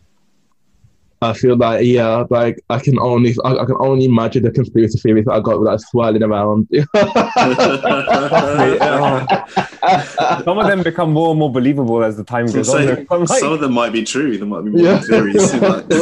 I 1.29 1.33
feel 1.33 1.57
like 1.57 1.85
yeah, 1.85 2.23
like 2.29 2.63
I 2.69 2.79
can 2.79 2.99
only 2.99 3.35
I, 3.43 3.55
I 3.57 3.65
can 3.65 3.75
only 3.79 4.05
imagine 4.05 4.43
the 4.43 4.51
conspiracy 4.51 4.99
theories 4.99 5.25
that 5.25 5.33
I 5.33 5.39
got 5.39 5.59
with 5.59 5.69
that 5.69 5.81
swirling 5.81 6.23
around. 6.23 6.67
Uh, 9.87 10.41
some 10.43 10.57
of 10.57 10.67
them 10.67 10.81
become 10.83 11.11
more 11.11 11.29
and 11.31 11.39
more 11.39 11.51
believable 11.51 12.03
as 12.03 12.17
the 12.17 12.23
time 12.23 12.47
So 12.47 12.55
goes 12.55 12.69
on. 12.69 12.87
say, 12.95 13.05
I'm 13.11 13.25
like- 13.25 13.39
some 13.39 13.53
of 13.53 13.59
them 13.59 13.73
might 13.73 13.91
be 13.93 14.03
true. 14.03 14.37
There 14.37 14.47
might 14.47 14.61
be 14.63 14.71
more 14.71 14.81
Yeah. 14.81 14.99
theories. 15.01 15.53
like- 15.53 15.85
I 15.91 15.95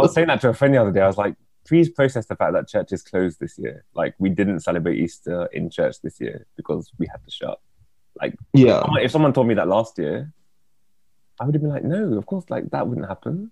was 0.00 0.12
saying 0.14 0.26
that 0.28 0.40
to 0.42 0.48
a 0.50 0.54
friend 0.54 0.74
the 0.74 0.80
other 0.82 0.92
day. 0.92 1.00
I 1.00 1.06
was 1.06 1.16
like, 1.18 1.34
please 1.66 1.88
process 1.88 2.26
the 2.26 2.36
fact 2.36 2.52
that 2.52 2.68
church 2.68 2.92
is 2.92 3.02
closed 3.02 3.40
this 3.40 3.58
year. 3.58 3.84
Like, 3.94 4.14
we 4.18 4.28
didn't 4.30 4.60
celebrate 4.60 4.98
Easter 4.98 5.46
in 5.52 5.70
church 5.70 5.96
this 6.02 6.20
year 6.20 6.46
because 6.56 6.90
we 6.98 7.06
had 7.06 7.24
to 7.24 7.30
shut. 7.30 7.58
Like, 8.20 8.34
yeah, 8.54 8.82
if 9.00 9.10
someone 9.10 9.32
told 9.32 9.46
me 9.46 9.54
that 9.54 9.68
last 9.68 9.98
year, 9.98 10.32
I 11.40 11.44
would 11.44 11.54
have 11.54 11.62
been 11.62 11.70
like, 11.70 11.84
no, 11.84 12.14
of 12.16 12.26
course, 12.26 12.44
like 12.48 12.70
that 12.70 12.86
wouldn't 12.88 13.06
happen. 13.08 13.50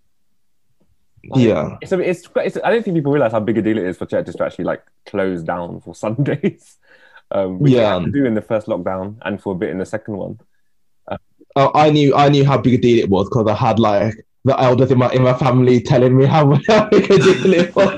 Like, 1.26 1.42
yeah, 1.42 1.78
It's, 1.80 1.92
a, 1.92 1.98
it's, 2.00 2.28
it's, 2.36 2.58
I 2.62 2.70
don't 2.70 2.82
think 2.84 2.96
people 2.96 3.12
realize 3.12 3.32
how 3.32 3.40
big 3.40 3.56
a 3.58 3.62
deal 3.62 3.78
it 3.78 3.84
is 3.84 3.96
for 3.96 4.04
churches 4.06 4.34
to 4.36 4.44
actually 4.44 4.64
like 4.66 4.82
close 5.06 5.42
down 5.42 5.80
for 5.80 5.94
Sundays. 6.04 6.76
Um, 7.30 7.58
which 7.58 7.72
Yeah. 7.72 7.80
they 7.80 7.86
had 7.86 8.04
to 8.04 8.10
do 8.12 8.24
in 8.26 8.34
the 8.34 8.42
first 8.42 8.66
lockdown 8.66 9.16
and 9.22 9.40
for 9.42 9.54
a 9.54 9.56
bit 9.56 9.70
in 9.70 9.78
the 9.78 9.86
second 9.86 10.16
one. 10.16 10.38
Oh, 11.56 11.70
I 11.74 11.90
knew 11.90 12.14
I 12.16 12.28
knew 12.30 12.44
how 12.44 12.58
big 12.58 12.74
a 12.74 12.78
deal 12.78 12.98
it 13.04 13.08
was 13.08 13.28
because 13.28 13.46
I 13.46 13.54
had 13.54 13.78
like 13.78 14.12
the 14.44 14.60
elders 14.60 14.90
in 14.90 14.98
my 14.98 15.08
in 15.12 15.22
my 15.22 15.34
family 15.34 15.80
telling 15.80 16.16
me 16.16 16.24
how, 16.26 16.52
how 16.66 16.88
big 16.90 17.08
a 17.10 17.18
deal 17.18 17.54
it 17.54 17.74
was. 17.76 17.96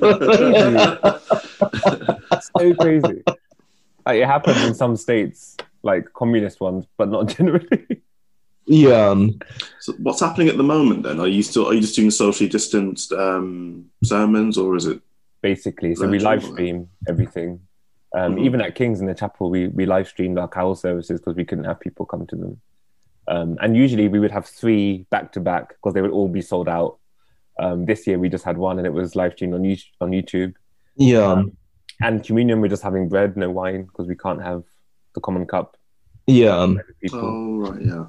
so 2.59 2.74
crazy. 2.74 3.22
Like 4.05 4.20
it 4.20 4.26
happens 4.26 4.62
in 4.62 4.74
some 4.74 4.95
states, 4.97 5.57
like 5.82 6.12
communist 6.12 6.61
ones, 6.61 6.84
but 6.99 7.09
not 7.09 7.28
generally. 7.28 8.03
Yeah. 8.67 9.11
um, 9.11 9.39
So 9.81 9.93
what's 9.99 10.21
happening 10.21 10.49
at 10.49 10.57
the 10.57 10.62
moment 10.62 11.03
then? 11.05 11.21
Are 11.21 11.29
you 11.29 11.43
still 11.43 11.69
are 11.69 11.75
you 11.75 11.81
just 11.81 11.97
doing 11.97 12.11
socially 12.11 12.49
distanced 12.49 13.12
um, 13.12 13.87
sermons 14.05 14.59
or 14.59 14.77
is 14.77 14.87
it? 14.87 15.01
basically. 15.43 15.95
So 15.95 16.09
we 16.09 16.19
live 16.19 16.43
stream 16.43 16.89
everything. 17.09 17.61
Um, 18.17 18.35
Mhm. 18.35 18.45
Even 18.47 18.61
at 18.61 18.75
King's 18.75 19.01
in 19.01 19.07
the 19.07 19.14
chapel, 19.14 19.49
we, 19.49 19.69
we 19.69 19.87
live 19.87 20.09
streamed 20.09 20.39
our 20.39 20.49
carol 20.49 20.75
services 20.75 21.21
because 21.21 21.37
we 21.37 21.45
couldn't 21.45 21.64
have 21.64 21.79
people 21.79 22.05
come 22.05 22.27
to 22.27 22.35
them. 22.37 22.61
Um, 23.29 23.57
and 23.61 23.77
usually 23.77 24.09
we 24.09 24.19
would 24.19 24.33
have 24.33 24.47
three 24.47 25.07
back 25.11 25.31
to 25.33 25.41
back 25.41 25.69
because 25.69 25.95
they 25.95 26.03
would 26.03 26.11
all 26.11 26.27
be 26.27 26.41
sold 26.43 26.69
out. 26.69 26.99
Um, 27.61 27.85
this 27.87 28.07
year 28.09 28.19
we 28.19 28.29
just 28.29 28.45
had 28.45 28.57
one 28.59 28.79
and 28.79 28.87
it 28.89 28.93
was 28.93 29.14
live 29.14 29.35
streamed 29.35 29.55
on, 29.55 29.62
you- 29.62 29.77
on 30.01 30.11
YouTube. 30.11 30.55
Yeah. 30.97 31.27
um, 31.33 31.57
And 32.01 32.25
communion, 32.25 32.61
we're 32.61 32.69
just 32.77 32.83
having 32.83 33.09
bread, 33.09 33.37
no 33.37 33.49
wine 33.51 33.85
because 33.85 34.09
we 34.09 34.17
can't 34.17 34.43
have 34.43 34.64
the 35.14 35.21
common 35.21 35.47
cup. 35.47 35.77
Yeah. 36.27 36.57
um. 36.57 36.81
Oh 37.12 37.59
right, 37.59 37.83
yeah. 37.83 38.07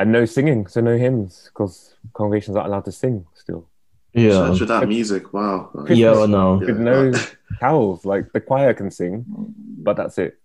And 0.00 0.12
no 0.12 0.24
singing, 0.24 0.66
so 0.66 0.80
no 0.80 0.96
hymns 0.96 1.50
because 1.52 1.94
congregations 2.14 2.56
aren't 2.56 2.68
allowed 2.68 2.86
to 2.86 2.92
sing 2.92 3.26
still. 3.34 3.68
Yeah. 4.14 4.48
Church 4.48 4.60
without 4.60 4.88
music. 4.88 5.34
Wow. 5.34 5.70
Yeah, 5.90 6.14
I 6.14 6.24
know. 6.24 6.56
With 6.56 6.78
no 6.78 7.12
carols, 7.58 8.06
like 8.06 8.32
the 8.32 8.40
choir 8.40 8.72
can 8.72 8.90
sing, 8.90 9.26
but 9.28 9.98
that's 9.98 10.16
it. 10.16 10.38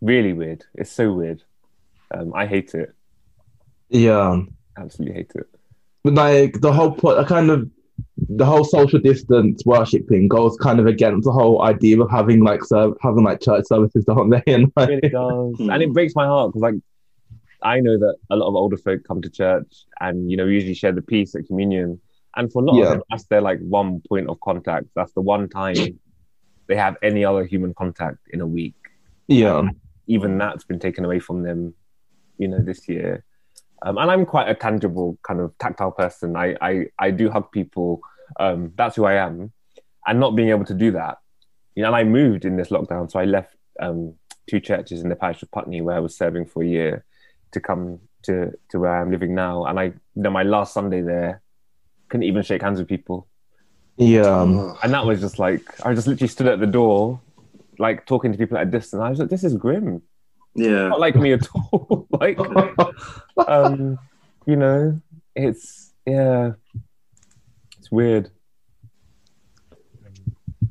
Really 0.00 0.32
weird. 0.32 0.64
It's 0.74 0.90
so 0.90 1.12
weird. 1.12 1.42
Um, 2.10 2.32
I 2.34 2.46
hate 2.46 2.74
it. 2.74 2.94
Yeah. 3.90 4.40
Absolutely 4.78 5.14
hate 5.14 5.32
it. 5.34 5.48
But 6.02 6.14
like 6.14 6.62
the 6.62 6.72
whole 6.72 6.92
point, 6.92 7.18
I 7.18 7.24
kind 7.24 7.50
of 7.50 7.68
the 8.16 8.46
whole 8.46 8.64
social 8.64 9.00
distance 9.00 9.66
worship 9.66 10.08
thing 10.08 10.28
goes 10.28 10.56
kind 10.56 10.80
of 10.80 10.86
against 10.86 11.26
the 11.26 11.32
whole 11.32 11.60
idea 11.60 12.00
of 12.00 12.10
having 12.10 12.42
like 12.42 12.64
serv- 12.64 12.96
having 13.02 13.22
like 13.24 13.42
church 13.42 13.66
services, 13.66 14.06
don't 14.06 14.30
they? 14.30 14.42
And 14.46 14.72
It 14.78 14.88
really 14.88 15.08
does, 15.10 15.60
and 15.60 15.82
it 15.82 15.92
breaks 15.92 16.14
my 16.14 16.24
heart 16.24 16.52
because 16.52 16.62
like 16.62 16.74
I 17.64 17.80
know 17.80 17.98
that 17.98 18.16
a 18.30 18.36
lot 18.36 18.48
of 18.48 18.54
older 18.54 18.76
folk 18.76 19.02
come 19.04 19.22
to 19.22 19.30
church, 19.30 19.84
and 20.00 20.30
you 20.30 20.36
know 20.36 20.44
usually 20.46 20.74
share 20.74 20.92
the 20.92 21.02
peace 21.02 21.34
at 21.34 21.46
communion, 21.46 22.00
and 22.36 22.52
for 22.52 22.62
a 22.62 22.66
lot 22.66 22.76
Yeah. 22.76 22.84
of 22.84 22.90
them, 22.90 23.02
that's 23.10 23.26
their 23.26 23.40
like 23.40 23.60
one 23.60 24.00
point 24.08 24.28
of 24.28 24.40
contact. 24.40 24.86
That's 24.96 25.12
the 25.12 25.20
one 25.20 25.48
time 25.48 25.98
they 26.68 26.76
have 26.76 26.96
any 27.02 27.24
other 27.24 27.44
human 27.44 27.74
contact 27.74 28.18
in 28.30 28.40
a 28.40 28.46
week. 28.46 28.74
yeah, 29.28 29.62
even 30.06 30.36
that's 30.38 30.64
been 30.64 30.78
taken 30.80 31.04
away 31.04 31.18
from 31.20 31.42
them, 31.42 31.74
you 32.38 32.48
know, 32.48 32.60
this 32.60 32.88
year. 32.88 33.24
Um, 33.84 33.98
and 33.98 34.10
I'm 34.10 34.26
quite 34.26 34.48
a 34.48 34.54
tangible 34.54 35.18
kind 35.22 35.40
of 35.40 35.56
tactile 35.58 35.92
person. 35.92 36.36
I 36.36 36.56
I, 36.60 36.86
I 36.98 37.10
do 37.10 37.30
hug 37.30 37.50
people. 37.52 38.00
Um, 38.38 38.72
that's 38.76 38.96
who 38.96 39.04
I 39.04 39.14
am, 39.14 39.52
and 40.06 40.20
not 40.20 40.36
being 40.36 40.48
able 40.50 40.64
to 40.66 40.74
do 40.74 40.92
that, 40.92 41.18
you 41.74 41.82
know. 41.82 41.88
And 41.88 41.96
I 41.96 42.04
moved 42.04 42.44
in 42.44 42.56
this 42.56 42.68
lockdown, 42.70 43.10
so 43.10 43.18
I 43.20 43.24
left 43.24 43.54
um, 43.80 44.14
two 44.48 44.60
churches 44.60 45.02
in 45.02 45.08
the 45.08 45.16
parish 45.16 45.42
of 45.42 45.50
Putney 45.50 45.80
where 45.80 45.96
I 45.96 46.00
was 46.00 46.16
serving 46.16 46.46
for 46.46 46.62
a 46.62 46.66
year 46.66 47.04
to 47.52 47.60
come 47.60 48.00
to 48.22 48.52
to 48.70 48.78
where 48.78 49.00
I'm 49.00 49.10
living 49.10 49.34
now. 49.34 49.64
And 49.64 49.78
I, 49.78 49.84
you 49.84 49.94
know, 50.16 50.30
my 50.30 50.42
last 50.42 50.74
Sunday 50.74 51.00
there, 51.00 51.42
couldn't 52.08 52.24
even 52.24 52.42
shake 52.42 52.62
hands 52.62 52.78
with 52.78 52.88
people 52.88 53.26
yeah, 53.96 54.22
um, 54.22 54.76
and 54.82 54.92
that 54.94 55.04
was 55.04 55.20
just 55.20 55.38
like 55.38 55.62
I 55.84 55.94
just 55.94 56.06
literally 56.06 56.28
stood 56.28 56.46
at 56.46 56.60
the 56.60 56.66
door, 56.66 57.20
like 57.78 58.06
talking 58.06 58.32
to 58.32 58.38
people 58.38 58.56
at 58.56 58.66
a 58.66 58.70
distance. 58.70 59.00
I 59.00 59.10
was 59.10 59.18
like, 59.18 59.28
"This 59.28 59.44
is 59.44 59.54
grim. 59.54 60.02
yeah. 60.54 60.88
Not 60.88 61.00
like 61.00 61.14
me 61.14 61.32
at 61.32 61.46
all. 61.54 62.06
like, 62.20 62.38
um, 63.46 63.98
you 64.46 64.56
know, 64.56 65.00
it's 65.36 65.92
yeah, 66.06 66.52
it's 67.78 67.90
weird. 67.90 68.30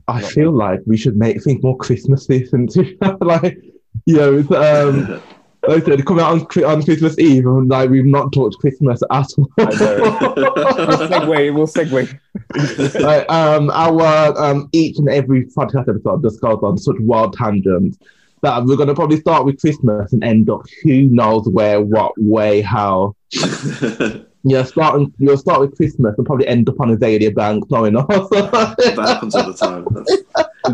I 0.08 0.22
feel 0.22 0.52
like 0.52 0.82
we 0.86 0.98
should 0.98 1.16
make 1.16 1.44
things 1.44 1.64
more 1.64 1.78
Christmassy 1.78 2.46
since 2.46 2.76
like 3.22 3.58
you 4.06 4.16
know, 4.16 4.38
um, 4.58 5.22
like 5.68 5.84
I 5.84 5.86
said, 5.86 6.05
coming 6.05 6.24
out 6.24 6.57
on, 6.57 6.64
on 6.64 6.84
Christmas 6.84 7.20
Eve, 7.20 7.45
and 7.45 7.70
like 7.70 7.89
we've 7.89 8.05
not 8.05 8.34
talked 8.34 8.57
Christmas 8.57 9.01
at 9.12 9.28
all. 9.38 9.49
I 9.59 9.64
We'll 9.66 11.07
segue. 11.07 11.53
We'll 11.53 11.68
segue. 11.68 13.01
like, 13.01 13.32
um, 13.32 13.70
our 13.72 14.38
um, 14.41 14.70
each 14.72 14.97
and 14.97 15.09
every 15.09 15.45
podcast 15.45 15.88
episode 15.88 16.24
just 16.24 16.41
goes 16.41 16.59
on 16.64 16.78
such 16.78 16.97
wild 16.99 17.34
tangents 17.34 17.99
that 18.41 18.66
we're 18.66 18.76
gonna 18.76 18.95
probably 18.95 19.20
start 19.20 19.45
with 19.45 19.59
Christmas 19.59 20.14
and 20.14 20.24
end 20.24 20.49
up 20.49 20.62
who 20.84 21.03
knows 21.03 21.47
where, 21.47 21.82
what 21.82 22.14
way, 22.18 22.62
how. 22.62 23.16
Yeah, 24.43 24.64
starting 24.64 25.14
you'll 25.20 25.38
start 25.38 25.59
with 25.59 25.76
Christmas 25.76 26.16
and 26.18 26.26
probably 26.26 26.47
end 26.47 26.68
up 26.68 26.80
on 26.80 26.97
Azealia 26.97 27.34
Bank, 27.36 27.70
knowing 27.70 27.95
us. 27.95 28.05
that 28.07 28.95
happens 28.97 29.36
all 29.36 29.51
the 29.51 29.53
time. 29.53 29.86
That's, 29.91 30.18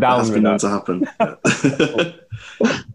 that's 0.00 0.30
with 0.30 0.34
been 0.36 0.42
known 0.44 0.58
to 0.58 0.68
happen. 0.70 1.06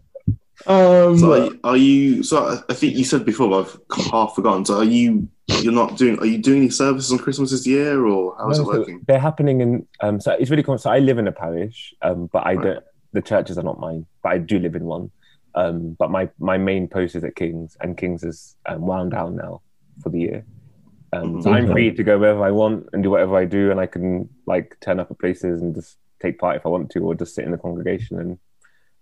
um, 0.66 1.18
so 1.18 1.56
are 1.64 1.76
you. 1.76 2.22
So 2.22 2.60
I- 2.68 2.74
think 2.74 2.96
you 2.96 3.04
said 3.04 3.24
before, 3.24 3.48
but 3.50 3.60
I've 3.68 4.10
half 4.10 4.34
forgotten. 4.34 4.64
So 4.64 4.78
are 4.78 4.84
you? 4.84 5.28
You're 5.46 5.72
not 5.72 5.96
doing? 5.98 6.18
Are 6.20 6.26
you 6.26 6.38
doing 6.38 6.58
any 6.62 6.70
services 6.70 7.12
on 7.12 7.18
Christmas 7.18 7.50
this 7.50 7.66
year, 7.66 8.04
or 8.06 8.34
how 8.38 8.50
is 8.50 8.58
No, 8.58 8.64
it 8.64 8.66
so 8.66 8.78
working? 8.78 9.00
They're 9.06 9.18
happening 9.18 9.60
in. 9.60 9.86
Um, 10.00 10.20
so 10.20 10.32
it's 10.32 10.50
really 10.50 10.62
cool. 10.62 10.78
So 10.78 10.90
I 10.90 10.98
live 11.00 11.18
in 11.18 11.28
a 11.28 11.32
parish, 11.32 11.92
um, 12.02 12.28
but 12.32 12.46
I 12.46 12.54
Right. 12.54 12.64
don't. 12.64 12.84
The 13.12 13.22
churches 13.22 13.58
are 13.58 13.62
not 13.62 13.78
mine, 13.78 14.06
but 14.22 14.30
I 14.32 14.38
do 14.38 14.58
live 14.58 14.74
in 14.74 14.84
one. 14.84 15.10
Um, 15.54 15.94
but 15.98 16.10
my 16.10 16.30
my 16.38 16.58
main 16.58 16.88
post 16.88 17.14
is 17.14 17.24
at 17.24 17.36
Kings, 17.36 17.76
and 17.80 17.96
Kings 17.96 18.24
is 18.24 18.56
um, 18.66 18.82
wound 18.82 19.12
down 19.12 19.36
now 19.36 19.62
for 20.02 20.08
the 20.08 20.20
year. 20.20 20.46
Um, 21.12 21.40
so 21.42 21.50
I'm 21.52 21.66
Mhm. 21.66 21.72
free 21.72 21.94
to 21.94 22.02
go 22.02 22.18
wherever 22.18 22.42
I 22.42 22.50
want 22.50 22.88
and 22.92 23.02
do 23.04 23.10
whatever 23.10 23.36
I 23.36 23.44
do, 23.44 23.70
and 23.70 23.78
I 23.78 23.86
can 23.86 24.28
like 24.46 24.76
turn 24.80 24.98
up 24.98 25.10
at 25.12 25.18
places 25.20 25.62
and 25.62 25.74
just 25.74 25.96
take 26.20 26.38
part 26.40 26.56
if 26.56 26.66
I 26.66 26.70
want 26.70 26.90
to, 26.90 27.00
or 27.00 27.14
just 27.14 27.34
sit 27.36 27.44
in 27.44 27.52
the 27.52 27.58
congregation, 27.58 28.18
and 28.18 28.38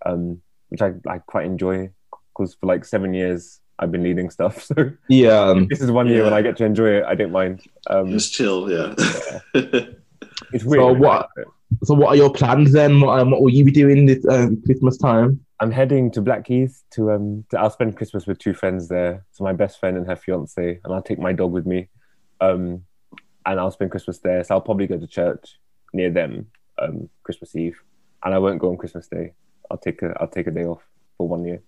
um, 0.04 0.42
which 0.72 0.82
I, 0.82 0.92
I 1.08 1.18
quite 1.18 1.44
enjoy 1.46 1.90
because 2.34 2.54
for 2.54 2.66
like 2.66 2.84
seven 2.84 3.12
years 3.14 3.60
I've 3.78 3.92
been 3.92 4.02
leading 4.02 4.30
stuff. 4.30 4.64
So 4.74 4.90
yeah, 5.08 5.38
um, 5.38 5.66
this 5.68 5.80
is 5.80 5.90
one 5.90 6.08
year 6.08 6.24
when 6.24 6.32
I 6.34 6.42
get 6.42 6.56
to 6.58 6.64
enjoy 6.64 6.90
it. 6.98 7.04
I 7.04 7.14
don't 7.14 7.30
mind. 7.32 7.62
Um, 7.88 8.10
Just 8.10 8.32
chill, 8.32 8.70
yeah. 8.70 8.94
it's 10.52 10.64
weird. 10.64 10.80
So 10.82 10.92
what- 10.94 11.28
so 11.84 11.94
what 11.94 12.08
are 12.08 12.16
your 12.16 12.30
plans 12.30 12.72
then? 12.72 13.00
What, 13.00 13.18
um, 13.18 13.30
what 13.30 13.40
will 13.40 13.50
you 13.50 13.64
be 13.64 13.70
doing 13.70 14.04
this 14.04 14.22
um, 14.28 14.60
Christmas 14.66 14.98
time? 14.98 15.40
I'm 15.60 15.70
heading 15.70 16.10
to 16.12 16.20
Blackheath 16.20 16.82
to 16.90 17.12
um 17.12 17.44
to, 17.50 17.58
I'll 17.58 17.70
spend 17.70 17.96
Christmas 17.96 18.26
with 18.26 18.38
two 18.38 18.52
friends 18.52 18.88
there. 18.88 19.24
So 19.32 19.42
my 19.44 19.54
best 19.54 19.80
friend 19.80 19.96
and 19.96 20.06
her 20.06 20.16
fiance, 20.16 20.80
and 20.84 20.92
I'll 20.94 21.00
take 21.02 21.18
my 21.18 21.32
dog 21.32 21.50
with 21.52 21.64
me. 21.66 21.88
Um 22.42 22.84
and 23.46 23.58
I'll 23.58 23.70
spend 23.70 23.90
Christmas 23.90 24.18
there. 24.18 24.44
So 24.44 24.54
I'll 24.54 24.60
probably 24.60 24.86
go 24.86 24.98
to 24.98 25.06
church 25.06 25.58
near 25.94 26.10
them 26.10 26.46
um 26.78 27.08
Christmas 27.22 27.56
Eve. 27.56 27.80
And 28.22 28.34
I 28.34 28.38
won't 28.38 28.58
go 28.60 28.68
on 28.70 28.76
Christmas 28.76 29.08
Day. 29.08 29.32
I'll 29.72 29.78
take 29.78 30.02
a 30.02 30.14
I'll 30.20 30.28
take 30.28 30.46
a 30.46 30.50
day 30.50 30.64
off 30.66 30.82
for 31.16 31.26
one 31.26 31.44
year. 31.44 31.62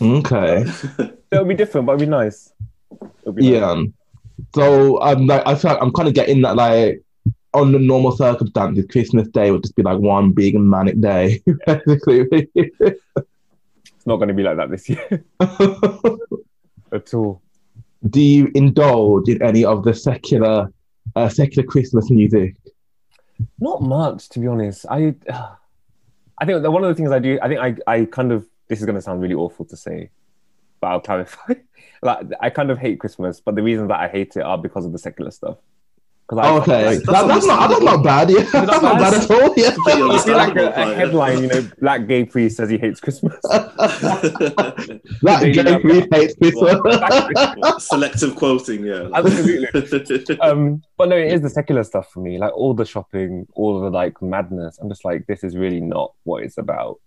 Okay, 0.00 0.64
So 0.64 0.88
it'll 1.30 1.44
be 1.44 1.54
different, 1.54 1.86
but 1.86 1.92
it'll 1.92 2.06
be 2.06 2.10
nice. 2.10 2.52
It'll 3.20 3.32
be 3.34 3.44
yeah. 3.44 3.74
nice. 3.74 3.88
So 4.54 5.00
um, 5.02 5.26
like 5.26 5.42
I 5.46 5.54
feel 5.54 5.72
like 5.72 5.82
I'm 5.82 5.92
kind 5.92 6.08
of 6.08 6.14
getting 6.14 6.40
that 6.42 6.56
like 6.56 7.02
on 7.52 7.70
the 7.70 7.78
normal 7.78 8.12
circumstances, 8.12 8.86
Christmas 8.90 9.28
Day 9.28 9.50
would 9.50 9.62
just 9.62 9.76
be 9.76 9.82
like 9.82 9.98
one 9.98 10.32
big 10.32 10.58
manic 10.58 11.00
day, 11.00 11.42
basically. 11.66 12.48
It's 12.54 14.06
not 14.06 14.16
gonna 14.16 14.34
be 14.34 14.42
like 14.42 14.56
that 14.56 14.70
this 14.70 14.88
year 14.88 15.24
at 16.92 17.14
all. 17.14 17.42
Do 18.08 18.20
you 18.20 18.50
indulge 18.54 19.28
in 19.28 19.42
any 19.42 19.64
of 19.64 19.84
the 19.84 19.94
secular, 19.94 20.72
uh, 21.14 21.28
secular 21.28 21.66
Christmas 21.66 22.10
music? 22.10 22.56
Not 23.60 23.82
much, 23.82 24.28
to 24.30 24.40
be 24.40 24.46
honest. 24.46 24.86
I, 24.90 25.14
I 26.38 26.44
think 26.44 26.66
one 26.66 26.84
of 26.84 26.88
the 26.88 26.94
things 26.94 27.10
I 27.10 27.18
do, 27.18 27.38
I 27.40 27.48
think 27.48 27.60
I, 27.60 27.92
I 27.92 28.04
kind 28.06 28.32
of, 28.32 28.46
this 28.68 28.80
is 28.80 28.86
going 28.86 28.96
to 28.96 29.02
sound 29.02 29.20
really 29.20 29.34
awful 29.34 29.64
to 29.66 29.76
say, 29.76 30.10
but 30.80 30.88
I'll 30.88 31.00
clarify. 31.00 31.54
like, 32.02 32.26
I 32.40 32.50
kind 32.50 32.70
of 32.70 32.78
hate 32.78 33.00
Christmas, 33.00 33.40
but 33.40 33.54
the 33.54 33.62
reasons 33.62 33.88
that 33.88 34.00
I 34.00 34.08
hate 34.08 34.36
it 34.36 34.42
are 34.42 34.58
because 34.58 34.84
of 34.84 34.92
the 34.92 34.98
secular 34.98 35.30
stuff. 35.30 35.58
Because 36.26 36.46
Oh, 36.46 36.56
okay, 36.62 36.82
that's- 36.82 37.06
that, 37.06 37.12
that's 37.12 37.26
that's 37.28 37.46
not 37.46 37.68
that's 37.68 37.82
not 37.82 38.02
bad. 38.02 38.30
Yeah, 38.30 38.40
that's 38.52 38.80
not 38.82 38.98
bad? 38.98 39.12
bad 39.12 39.14
at 39.14 39.30
all. 39.30 39.54
Yeah. 39.56 39.72
Completely 39.72 40.10
I 40.16 40.18
feel 40.20 40.36
like 40.36 40.56
a, 40.56 40.68
a 40.68 40.94
headline, 40.94 41.42
you 41.42 41.48
know, 41.48 41.68
black 41.80 42.06
gay 42.06 42.24
priest 42.24 42.56
says 42.56 42.70
he 42.70 42.78
hates 42.78 42.98
Christmas. 43.00 43.36
That 45.22 45.40
Daily 45.40 45.52
gay 45.52 45.78
priest 45.80 46.08
hates 46.12 46.34
Christmas. 46.36 46.80
Selective 47.86 48.34
quoting, 48.36 48.84
yeah. 48.84 49.08
Absolutely. 49.12 50.38
um, 50.40 50.82
but 50.96 51.08
no, 51.08 51.16
it 51.16 51.32
is 51.32 51.42
the 51.42 51.50
secular 51.50 51.84
stuff 51.84 52.10
for 52.10 52.20
me. 52.20 52.38
Like 52.38 52.52
all 52.54 52.74
the 52.74 52.84
shopping, 52.84 53.46
all 53.54 53.80
the 53.80 53.90
like 53.90 54.20
madness. 54.22 54.78
I'm 54.78 54.88
just 54.88 55.04
like, 55.04 55.26
this 55.26 55.44
is 55.44 55.56
really 55.56 55.80
not 55.80 56.12
what 56.24 56.42
it's 56.42 56.58
about. 56.58 57.00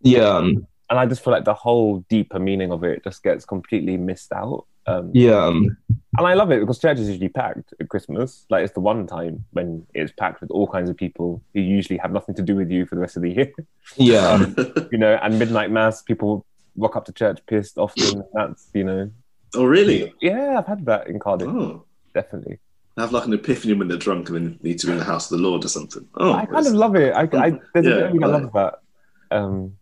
yeah, 0.00 0.22
um, 0.28 0.66
And 0.90 0.98
I 0.98 1.06
just 1.06 1.22
feel 1.22 1.32
like 1.32 1.44
the 1.44 1.54
whole 1.54 2.04
deeper 2.08 2.38
meaning 2.38 2.72
of 2.72 2.84
it 2.84 3.04
just 3.04 3.22
gets 3.22 3.44
completely 3.44 3.96
missed 3.96 4.32
out. 4.32 4.64
Um, 4.86 5.10
yeah, 5.14 5.44
um, 5.44 5.76
And 6.18 6.26
I 6.26 6.34
love 6.34 6.50
it 6.50 6.60
because 6.60 6.78
church 6.78 6.98
is 6.98 7.08
usually 7.08 7.28
packed 7.28 7.72
at 7.78 7.88
Christmas. 7.88 8.46
Like 8.50 8.64
it's 8.64 8.74
the 8.74 8.80
one 8.80 9.06
time 9.06 9.44
when 9.52 9.86
it's 9.94 10.12
packed 10.12 10.40
with 10.40 10.50
all 10.50 10.66
kinds 10.66 10.90
of 10.90 10.96
people 10.96 11.42
who 11.54 11.60
usually 11.60 11.98
have 11.98 12.12
nothing 12.12 12.34
to 12.34 12.42
do 12.42 12.56
with 12.56 12.70
you 12.70 12.84
for 12.86 12.96
the 12.96 13.00
rest 13.00 13.16
of 13.16 13.22
the 13.22 13.30
year. 13.30 13.52
yeah. 13.96 14.28
um, 14.28 14.56
you 14.92 14.98
know, 14.98 15.18
and 15.22 15.38
midnight 15.38 15.70
mass, 15.70 16.02
people 16.02 16.44
rock 16.76 16.96
up 16.96 17.04
to 17.04 17.12
church 17.12 17.38
pissed 17.46 17.78
often. 17.78 18.24
That's 18.34 18.68
you 18.74 18.84
know, 18.84 19.10
oh, 19.54 19.64
really? 19.64 20.12
yeah, 20.20 20.58
I've 20.58 20.66
had 20.66 20.84
that 20.86 21.06
in 21.06 21.18
Cardiff, 21.18 21.48
Oh. 21.48 21.84
definitely. 22.14 22.58
Have 22.98 23.12
like 23.12 23.24
an 23.24 23.32
epiphany 23.32 23.72
when 23.72 23.88
they're 23.88 23.96
drunk 23.96 24.28
and 24.28 24.36
then 24.36 24.58
need 24.62 24.78
to 24.80 24.86
be 24.86 24.92
in 24.92 24.98
the 24.98 25.04
house 25.04 25.30
of 25.30 25.38
the 25.38 25.44
Lord 25.48 25.64
or 25.64 25.68
something. 25.68 26.06
Oh, 26.14 26.34
I 26.34 26.44
kind 26.44 26.66
of 26.66 26.74
love 26.74 26.94
it. 26.94 27.14
I, 27.14 27.22
I 27.22 27.50
there's 27.72 27.86
Yeah, 27.86 27.92
a 27.92 27.96
bit 27.96 28.06
of 28.06 28.14
me 28.14 28.18
that 28.26 28.52
that. 28.52 29.36
Um, 29.36 29.76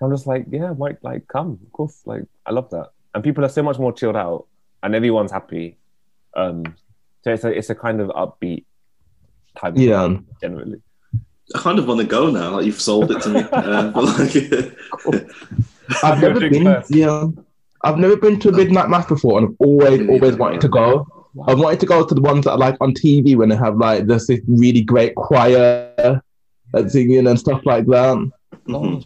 I'm 0.00 0.10
just 0.12 0.28
like, 0.28 0.46
yeah, 0.50 0.72
Mike, 0.72 0.98
like 1.02 1.26
come, 1.26 1.58
of 1.64 1.72
course, 1.72 2.00
like 2.06 2.22
I 2.46 2.52
love 2.52 2.70
that. 2.70 2.90
And 3.14 3.22
people 3.24 3.44
are 3.44 3.48
so 3.48 3.62
much 3.62 3.78
more 3.78 3.92
chilled 3.92 4.16
out, 4.16 4.46
and 4.82 4.94
everyone's 4.94 5.32
happy. 5.32 5.78
Um, 6.34 6.64
so 7.22 7.32
it's 7.32 7.44
a 7.44 7.48
it's 7.48 7.70
a 7.70 7.74
kind 7.74 8.00
of 8.00 8.08
upbeat 8.10 8.64
time. 9.56 9.76
Yeah. 9.76 10.16
generally. 10.40 10.80
I 11.54 11.58
kind 11.58 11.78
of 11.78 11.86
want 11.86 12.00
to 12.00 12.06
go 12.06 12.30
now. 12.30 12.50
Like 12.56 12.64
you've 12.66 12.80
sold 12.80 13.10
it 13.10 13.20
to 13.22 13.28
me. 13.28 13.40
Uh, 13.52 13.92
like, 13.94 15.24
I've 16.02 16.20
never 16.22 16.40
been. 16.40 16.64
first. 16.64 16.90
Yeah, 16.94 17.26
I've 17.82 17.98
never 17.98 18.16
been 18.16 18.38
to 18.40 18.48
a 18.48 18.52
midnight 18.52 18.88
mass 18.88 19.06
before, 19.06 19.38
and 19.38 19.48
I've 19.48 19.56
always, 19.58 20.00
Me 20.00 20.06
always 20.08 20.22
neither, 20.22 20.36
wanted 20.36 20.60
to 20.62 20.68
go. 20.68 21.06
I 21.46 21.54
wanted 21.54 21.80
to 21.80 21.86
go 21.86 22.06
to 22.06 22.14
the 22.14 22.20
ones 22.20 22.44
that 22.44 22.52
are 22.52 22.58
like 22.58 22.76
on 22.80 22.92
TV 22.94 23.36
when 23.36 23.48
they 23.48 23.56
have 23.56 23.76
like 23.76 24.06
this, 24.06 24.26
this 24.26 24.40
really 24.46 24.82
great 24.82 25.14
choir 25.14 26.20
uh, 26.74 26.88
singing 26.88 27.26
and 27.26 27.38
stuff 27.38 27.62
like 27.64 27.86
that. 27.86 28.30
mhm. 28.66 29.04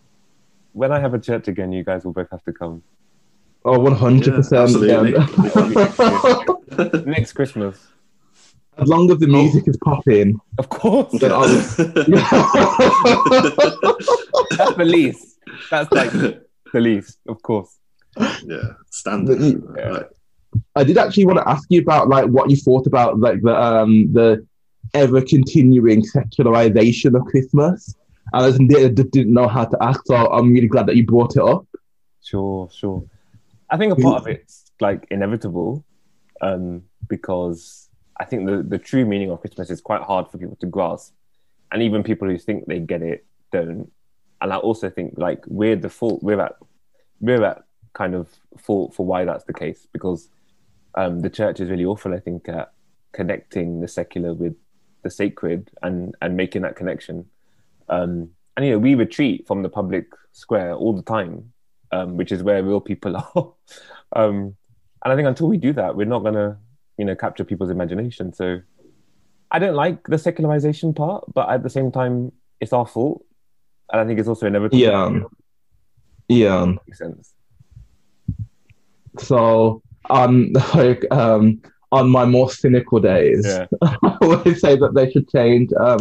When 0.72 0.92
I 0.92 1.00
have 1.00 1.14
a 1.14 1.18
church 1.18 1.48
again, 1.48 1.72
you 1.72 1.82
guys 1.84 2.04
will 2.04 2.12
both 2.12 2.30
have 2.30 2.42
to 2.44 2.52
come 2.52 2.82
Oh, 3.68 3.80
one 3.80 3.96
hundred 3.96 4.34
percent. 4.34 4.62
absolutely. 4.62 5.12
next 7.10 7.32
Christmas. 7.32 7.88
As 8.78 8.88
long 8.88 9.10
as 9.10 9.18
the 9.18 9.26
music 9.26 9.66
is 9.66 9.76
popping, 9.82 10.38
Of 10.58 10.68
course, 10.68 11.10
then 11.18 11.32
I'll. 11.32 11.48
that's 11.48 11.76
the 14.76 14.84
least. 14.84 15.40
That's 15.70 15.90
like 15.90 16.12
the 16.72 16.80
least, 16.80 17.18
of 17.26 17.42
course. 17.42 17.76
yeah, 18.44 18.74
standard. 18.90 19.40
Yeah. 19.76 19.90
Like, 19.90 20.10
I 20.76 20.84
did 20.84 20.96
actually 20.98 21.26
want 21.26 21.38
to 21.38 21.48
ask 21.48 21.66
you 21.68 21.80
about 21.80 22.08
like 22.08 22.26
what 22.26 22.48
you 22.50 22.56
thought 22.56 22.86
about 22.86 23.18
like 23.18 23.42
the 23.42 23.54
um 23.54 24.12
the 24.12 24.46
ever 24.94 25.20
continuing 25.22 26.04
secularization 26.04 27.16
of 27.16 27.24
Christmas. 27.24 27.96
And 28.32 28.44
I 28.44 28.48
just 28.50 28.60
didn't, 28.68 28.96
just 28.96 29.10
didn't 29.10 29.32
know 29.32 29.48
how 29.48 29.64
to 29.64 29.76
ask, 29.82 30.00
so 30.06 30.14
I'm 30.14 30.52
really 30.52 30.68
glad 30.68 30.86
that 30.86 30.94
you 30.96 31.04
brought 31.04 31.34
it 31.36 31.42
up. 31.42 31.66
Sure, 32.22 32.68
sure. 32.72 33.02
I 33.70 33.76
think 33.76 33.92
a 33.92 33.96
part 33.96 34.22
of 34.22 34.26
it's 34.28 34.70
like 34.80 35.06
inevitable, 35.10 35.84
um, 36.40 36.82
because 37.08 37.88
I 38.18 38.24
think 38.24 38.46
the, 38.46 38.62
the 38.62 38.78
true 38.78 39.04
meaning 39.04 39.30
of 39.30 39.40
Christmas 39.40 39.70
is 39.70 39.80
quite 39.80 40.02
hard 40.02 40.28
for 40.28 40.38
people 40.38 40.56
to 40.56 40.66
grasp. 40.66 41.14
And 41.72 41.82
even 41.82 42.02
people 42.02 42.28
who 42.28 42.38
think 42.38 42.66
they 42.66 42.78
get 42.78 43.02
it 43.02 43.26
don't. 43.50 43.90
And 44.40 44.52
I 44.52 44.56
also 44.56 44.88
think 44.88 45.14
like 45.16 45.42
we're 45.46 45.76
the 45.76 45.88
fault 45.88 46.22
we're 46.22 46.40
at 46.40 46.56
we're 47.20 47.44
at 47.44 47.64
kind 47.94 48.14
of 48.14 48.28
fault 48.58 48.94
for 48.94 49.04
why 49.04 49.24
that's 49.24 49.44
the 49.44 49.54
case 49.54 49.86
because 49.92 50.28
um, 50.94 51.20
the 51.20 51.30
church 51.30 51.60
is 51.60 51.68
really 51.68 51.84
awful, 51.84 52.14
I 52.14 52.20
think, 52.20 52.48
at 52.48 52.72
connecting 53.12 53.80
the 53.80 53.88
secular 53.88 54.34
with 54.34 54.54
the 55.02 55.10
sacred 55.10 55.70
and 55.82 56.14
and 56.22 56.36
making 56.36 56.62
that 56.62 56.76
connection. 56.76 57.26
Um, 57.88 58.30
and 58.56 58.64
you 58.64 58.72
know, 58.72 58.78
we 58.78 58.94
retreat 58.94 59.46
from 59.46 59.62
the 59.62 59.68
public 59.68 60.06
square 60.32 60.74
all 60.74 60.94
the 60.94 61.02
time, 61.02 61.52
um, 61.93 62.16
which 62.16 62.32
is 62.32 62.43
where 62.43 62.62
real 62.62 62.80
people 62.80 63.16
are. 63.34 63.53
um, 64.14 64.57
and 65.05 65.12
I 65.12 65.16
think 65.16 65.28
until 65.28 65.49
we 65.49 65.57
do 65.57 65.72
that, 65.74 65.97
we're 65.97 66.07
not 66.07 66.24
gonna, 66.24 66.59
you 66.99 67.05
know, 67.05 67.14
capture 67.14 67.45
people's 67.45 67.70
imagination. 67.70 68.32
So 68.32 68.61
I 69.51 69.59
don't 69.59 69.74
like 69.74 70.07
the 70.07 70.18
secularization 70.18 70.95
part, 70.95 71.24
but 71.32 71.49
at 71.49 71.62
the 71.62 71.70
same 71.70 71.93
time, 71.93 72.32
it's 72.61 72.72
our 72.72 72.87
fault, 72.87 73.24
and 73.93 74.01
I 74.01 74.07
think 74.07 74.18
it's 74.18 74.28
also 74.28 74.47
inevitable. 74.47 74.78
Yeah. 74.78 75.20
Yeah. 76.28 76.64
makes 76.87 76.99
sense. 76.99 77.34
So 79.18 79.82
um 80.11 80.53
like 80.74 81.05
um 81.12 81.61
on 81.93 82.11
my 82.11 82.24
more 82.24 82.51
cynical 82.51 82.99
days, 82.99 83.47
Yeah, 83.47 83.66
I 83.82 84.18
always 84.20 84.61
say 84.61 84.76
that 84.76 84.95
they 84.95 85.11
should 85.11 85.28
change 85.28 85.70
um 85.78 86.01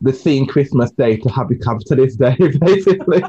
the 0.00 0.12
Seeing 0.12 0.46
Christmas 0.46 0.90
Day 0.92 1.16
to 1.18 1.28
Happy 1.28 1.56
Capitalist 1.58 2.18
Day, 2.18 2.36
basically. 2.60 3.22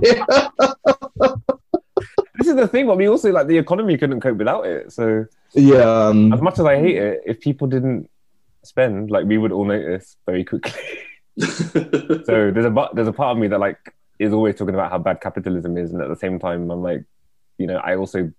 This 2.38 2.48
is 2.48 2.56
the 2.56 2.68
thing. 2.68 2.88
But 2.88 2.98
we 2.98 3.08
also 3.08 3.32
like 3.32 3.48
the 3.48 3.58
economy 3.58 3.98
couldn't 3.98 4.22
cope 4.22 4.38
without 4.38 4.66
it. 4.66 4.92
So 4.92 5.26
yeah. 5.54 5.76
as 5.76 6.12
Um, 6.12 6.44
much 6.44 6.60
as 6.60 6.66
I 6.66 6.80
hate 6.80 6.98
it, 6.98 7.22
if 7.26 7.40
people 7.40 7.68
didn't 7.68 8.10
spend, 8.64 9.12
like 9.12 9.26
we 9.26 9.38
would 9.38 9.52
all 9.52 9.66
notice 9.66 10.18
very 10.26 10.44
quickly. 10.44 10.72
so 11.40 12.52
there's 12.52 12.66
a 12.66 12.90
there's 12.94 13.08
a 13.08 13.14
part 13.14 13.36
of 13.36 13.38
me 13.42 13.48
that 13.48 13.60
like 13.60 13.78
is 14.20 14.34
always 14.34 14.56
talking 14.56 14.76
about 14.76 14.92
how 14.92 14.98
bad 14.98 15.22
capitalism 15.22 15.78
is, 15.78 15.92
and 15.92 16.02
at 16.02 16.10
the 16.10 16.16
same 16.16 16.40
time, 16.40 16.70
I'm 16.70 16.82
like, 16.84 17.04
you 17.58 17.68
know, 17.68 17.78
I 17.78 17.96
also 17.96 18.32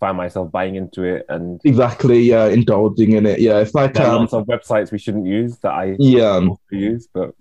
find 0.00 0.16
myself 0.16 0.50
buying 0.50 0.74
into 0.74 1.04
it, 1.04 1.24
and 1.28 1.60
exactly, 1.64 2.20
yeah, 2.20 2.46
indulging 2.46 3.12
in 3.12 3.26
it. 3.26 3.38
Yeah, 3.40 3.58
it's 3.58 3.74
like 3.74 3.94
there 3.94 4.06
are 4.06 4.14
um 4.14 4.20
lots 4.22 4.32
of 4.32 4.46
websites 4.46 4.90
we 4.90 4.98
shouldn't 4.98 5.26
use 5.26 5.58
that 5.58 5.72
I 5.72 5.96
yeah, 5.98 6.40
use, 6.70 7.08
but 7.12 7.34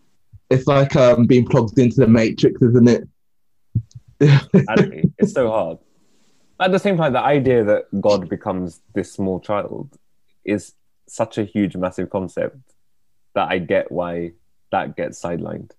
it's 0.52 0.68
like 0.68 0.96
um 0.96 1.26
being 1.26 1.46
plugged 1.46 1.80
into 1.80 1.98
the 2.00 2.08
matrix, 2.08 2.62
isn't 2.62 2.88
it? 2.88 3.08
It's 4.22 5.34
so 5.34 5.50
hard. 5.50 5.78
At 6.60 6.72
the 6.72 6.80
same 6.80 6.98
time, 6.98 7.14
the 7.14 7.20
idea 7.22 7.64
that 7.64 7.86
God 8.00 8.30
becomes 8.30 8.82
this 8.94 9.12
small 9.12 9.40
child 9.40 9.98
is 10.46 10.74
such 11.08 11.38
a 11.38 11.44
huge, 11.44 11.76
massive 11.76 12.10
concept 12.10 12.58
that 13.34 13.50
I 13.50 13.58
get 13.58 13.92
why 13.92 14.34
that 14.72 14.96
gets 14.96 15.22
sidelined. 15.22 15.72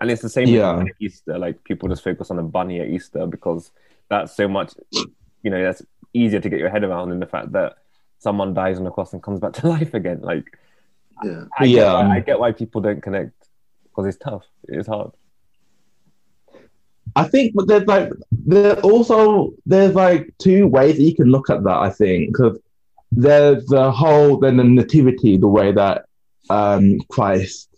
And 0.00 0.10
it's 0.10 0.22
the 0.22 0.28
same 0.28 0.48
Yeah. 0.48 0.78
with 0.82 0.88
Easter. 1.00 1.38
Like 1.38 1.62
people 1.64 1.88
just 1.88 2.02
focus 2.04 2.30
on 2.30 2.38
a 2.38 2.42
bunny 2.42 2.80
at 2.80 2.88
Easter 2.88 3.26
because 3.26 3.70
that's 4.08 4.34
so 4.36 4.48
much, 4.48 4.74
you 5.42 5.50
know, 5.50 5.62
that's 5.62 5.82
easier 6.12 6.40
to 6.40 6.48
get 6.48 6.58
your 6.58 6.70
head 6.70 6.84
around 6.84 7.10
than 7.10 7.20
the 7.20 7.26
fact 7.26 7.52
that 7.52 7.76
someone 8.18 8.54
dies 8.54 8.78
on 8.78 8.84
the 8.84 8.90
cross 8.90 9.12
and 9.12 9.22
comes 9.22 9.38
back 9.40 9.52
to 9.54 9.68
life 9.68 9.94
again. 9.94 10.20
Like, 10.20 10.56
yeah. 11.24 11.44
I 11.58 11.66
get, 11.66 11.70
Yeah. 11.76 11.92
why, 11.94 12.16
I 12.16 12.20
get 12.20 12.40
why 12.40 12.52
people 12.52 12.80
don't 12.80 13.02
connect 13.02 13.32
because 13.84 14.06
it's 14.06 14.18
tough. 14.18 14.44
It's 14.64 14.88
hard. 14.88 15.12
I 17.18 17.24
think, 17.24 17.54
but 17.54 17.66
there's 17.66 17.86
like 17.86 18.10
there 18.30 18.78
also 18.80 19.52
there's 19.66 19.94
like 19.94 20.32
two 20.38 20.66
ways 20.66 20.96
that 20.96 21.02
you 21.02 21.14
can 21.14 21.30
look 21.34 21.50
at 21.50 21.64
that. 21.64 21.78
I 21.88 21.90
think 21.90 22.28
because 22.28 22.58
there's 23.10 23.64
the 23.66 23.90
whole 23.90 24.38
then 24.38 24.56
the 24.56 24.64
nativity, 24.64 25.36
the 25.36 25.48
way 25.48 25.72
that 25.72 26.04
um 26.48 26.98
Christ 27.10 27.68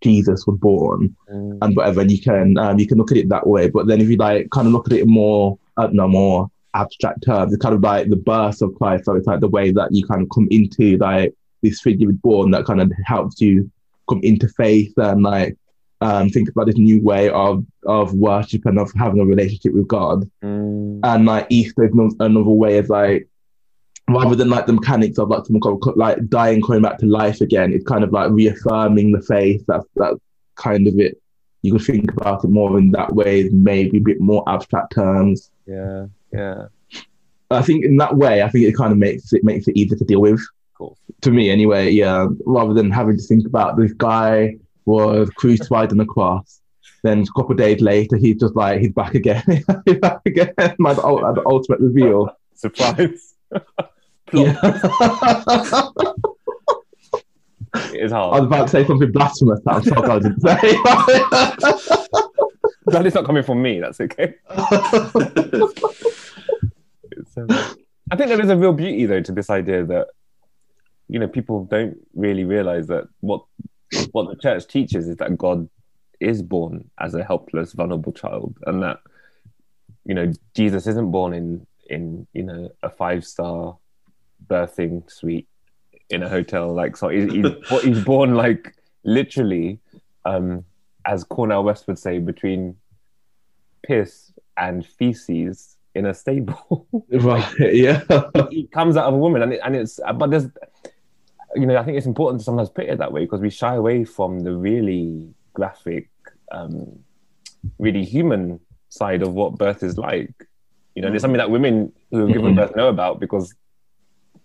Jesus 0.00 0.46
was 0.46 0.58
born 0.58 1.14
Mm, 1.30 1.58
and 1.62 1.76
whatever, 1.76 2.00
and 2.02 2.10
you 2.10 2.20
can 2.20 2.56
um, 2.56 2.78
you 2.78 2.86
can 2.86 2.98
look 2.98 3.10
at 3.10 3.16
it 3.16 3.28
that 3.28 3.46
way. 3.46 3.68
But 3.68 3.86
then 3.86 4.00
if 4.00 4.08
you 4.08 4.16
like 4.16 4.48
kind 4.50 4.66
of 4.66 4.72
look 4.72 4.86
at 4.86 4.96
it 4.96 5.06
more, 5.06 5.58
I 5.76 5.86
don't 5.86 6.10
more 6.10 6.50
abstract 6.74 7.24
terms, 7.24 7.52
it's 7.52 7.62
kind 7.62 7.74
of 7.74 7.82
like 7.82 8.08
the 8.08 8.16
birth 8.16 8.62
of 8.62 8.74
Christ. 8.76 9.06
So 9.06 9.14
it's 9.16 9.26
like 9.26 9.40
the 9.40 9.48
way 9.48 9.72
that 9.72 9.88
you 9.92 10.06
kind 10.06 10.22
of 10.22 10.28
come 10.34 10.46
into 10.50 10.96
like 10.98 11.34
this 11.62 11.80
figure 11.80 12.06
was 12.06 12.16
born 12.16 12.50
that 12.52 12.64
kind 12.64 12.80
of 12.80 12.92
helps 13.04 13.40
you 13.40 13.70
come 14.08 14.20
into 14.22 14.48
faith 14.48 14.92
and 14.96 15.22
like 15.22 15.56
um, 16.00 16.28
think 16.28 16.48
about 16.48 16.66
this 16.66 16.76
new 16.76 17.00
way 17.02 17.30
of 17.30 17.64
of 17.84 18.12
worship 18.14 18.66
and 18.66 18.78
of 18.78 18.92
having 18.96 19.20
a 19.20 19.24
relationship 19.24 19.72
with 19.72 19.88
God. 19.88 20.28
mm, 20.42 21.00
And 21.02 21.24
like 21.26 21.46
Easter 21.50 21.84
is 21.84 21.94
no- 21.94 22.14
another 22.20 22.50
way 22.50 22.78
is 22.78 22.88
like 22.88 23.28
rather 24.08 24.36
than 24.36 24.48
like 24.50 24.66
the 24.66 24.72
mechanics 24.72 25.18
of 25.18 25.28
like 25.28 25.44
someone 25.46 25.80
like 25.96 26.28
dying, 26.28 26.62
coming 26.62 26.82
back 26.82 26.98
to 26.98 27.06
life 27.06 27.40
again, 27.40 27.72
it's 27.72 27.84
kind 27.84 28.04
of 28.04 28.12
like 28.12 28.30
reaffirming 28.30 29.12
the 29.12 29.22
faith. 29.22 29.64
That's 29.66 29.86
that's 29.96 30.18
kind 30.56 30.86
of 30.86 30.98
it. 30.98 31.20
You 31.62 31.72
could 31.72 31.82
think 31.82 32.12
about 32.12 32.44
it 32.44 32.48
more 32.50 32.78
in 32.78 32.90
that 32.92 33.14
way, 33.14 33.48
maybe 33.50 33.98
a 33.98 34.00
bit 34.00 34.20
more 34.20 34.44
abstract 34.48 34.94
terms. 34.94 35.50
yeah, 35.66 36.06
yeah. 36.32 36.66
I 37.50 37.62
think 37.62 37.84
in 37.84 37.96
that 37.98 38.16
way, 38.16 38.42
I 38.42 38.48
think 38.48 38.64
it 38.66 38.76
kind 38.76 38.92
of 38.92 38.98
makes 38.98 39.32
it 39.32 39.44
makes 39.44 39.66
it 39.68 39.76
easier 39.76 39.96
to 39.96 40.04
deal 40.04 40.20
with. 40.20 40.40
Cool. 40.76 40.98
To 41.22 41.30
me, 41.30 41.48
anyway, 41.48 41.90
yeah. 41.90 42.26
Rather 42.44 42.74
than 42.74 42.90
having 42.90 43.16
to 43.16 43.22
think 43.22 43.46
about 43.46 43.76
this 43.78 43.92
guy 43.94 44.56
was 44.86 45.28
crucified 45.30 45.90
on 45.90 45.98
the 45.98 46.06
cross, 46.06 46.60
then 47.02 47.22
a 47.22 47.26
couple 47.26 47.52
of 47.52 47.58
days 47.58 47.80
later, 47.80 48.16
he's 48.16 48.36
just 48.36 48.56
like 48.56 48.80
he's 48.80 48.92
back 48.92 49.14
again, 49.14 49.42
he's 49.84 49.98
back 49.98 50.20
again. 50.24 50.54
My 50.78 50.94
the, 50.94 51.02
the 51.02 51.42
ultimate 51.46 51.80
reveal. 51.80 52.30
Surprise. 52.54 53.34
It 57.92 58.04
is 58.04 58.12
I 58.12 58.26
was 58.26 58.44
about 58.44 58.62
to 58.62 58.68
say 58.70 58.86
something 58.86 59.12
blasphemous 59.12 59.60
that 59.64 59.74
I'm 59.74 59.82
so 59.82 59.94
glad 59.96 60.10
I 60.10 60.18
didn't 60.20 60.40
say. 60.40 60.76
Glad 62.88 63.04
it's 63.04 63.14
not 63.14 63.26
coming 63.26 63.42
from 63.42 63.60
me. 63.60 63.80
That's 63.80 64.00
okay. 64.00 64.34
Um, 67.36 67.48
I 68.10 68.16
think 68.16 68.28
there 68.28 68.40
is 68.40 68.48
a 68.48 68.56
real 68.56 68.72
beauty 68.72 69.04
though 69.06 69.20
to 69.20 69.32
this 69.32 69.50
idea 69.50 69.84
that 69.84 70.08
you 71.08 71.18
know 71.18 71.28
people 71.28 71.64
don't 71.64 71.98
really 72.14 72.44
realize 72.44 72.86
that 72.86 73.08
what 73.20 73.42
what 74.12 74.28
the 74.28 74.36
church 74.36 74.66
teaches 74.66 75.08
is 75.08 75.16
that 75.16 75.36
God 75.36 75.68
is 76.20 76.42
born 76.42 76.90
as 76.98 77.14
a 77.14 77.24
helpless, 77.24 77.72
vulnerable 77.72 78.12
child, 78.12 78.56
and 78.66 78.82
that 78.82 79.00
you 80.04 80.14
know 80.14 80.32
Jesus 80.54 80.86
isn't 80.86 81.10
born 81.10 81.34
in 81.34 81.66
in 81.88 82.26
you 82.32 82.42
know 82.42 82.70
a 82.82 82.90
five 82.90 83.24
star 83.24 83.76
birthing 84.48 85.10
suite 85.10 85.48
in 86.10 86.22
a 86.22 86.28
hotel. 86.28 86.72
Like 86.72 86.96
so, 86.96 87.08
he's, 87.08 87.32
he's, 87.32 87.46
he's 87.82 88.04
born 88.04 88.34
like 88.34 88.74
literally, 89.04 89.78
um, 90.24 90.64
as 91.04 91.24
Cornel 91.24 91.64
West 91.64 91.86
would 91.86 91.98
say, 91.98 92.18
between 92.18 92.76
piss 93.82 94.32
and 94.56 94.86
feces 94.86 95.76
in 95.94 96.06
a 96.06 96.14
stable. 96.14 96.86
right, 97.10 97.54
yeah. 97.58 98.02
he 98.50 98.66
comes 98.66 98.96
out 98.96 99.06
of 99.06 99.14
a 99.14 99.18
woman, 99.18 99.42
and 99.42 99.52
it, 99.54 99.60
and 99.64 99.76
it's 99.76 100.00
but 100.16 100.30
there's 100.30 100.46
you 101.56 101.66
know 101.66 101.76
I 101.76 101.84
think 101.84 101.96
it's 101.96 102.06
important 102.06 102.40
to 102.40 102.44
sometimes 102.44 102.68
put 102.68 102.84
it 102.86 102.98
that 102.98 103.12
way 103.12 103.22
because 103.22 103.40
we 103.40 103.50
shy 103.50 103.74
away 103.74 104.04
from 104.04 104.40
the 104.40 104.52
really 104.54 105.28
graphic, 105.54 106.08
um, 106.52 106.98
really 107.78 108.04
human 108.04 108.60
side 108.88 109.22
of 109.22 109.32
what 109.34 109.56
birth 109.58 109.82
is 109.82 109.96
like. 109.98 110.32
You 110.94 111.02
know, 111.02 111.10
there's 111.10 111.22
something 111.22 111.38
that 111.38 111.50
women 111.50 111.92
who 112.10 112.18
have 112.20 112.28
given 112.32 112.52
Mhm. 112.52 112.56
birth 112.56 112.76
know 112.76 112.88
about 112.88 113.20
because 113.20 113.54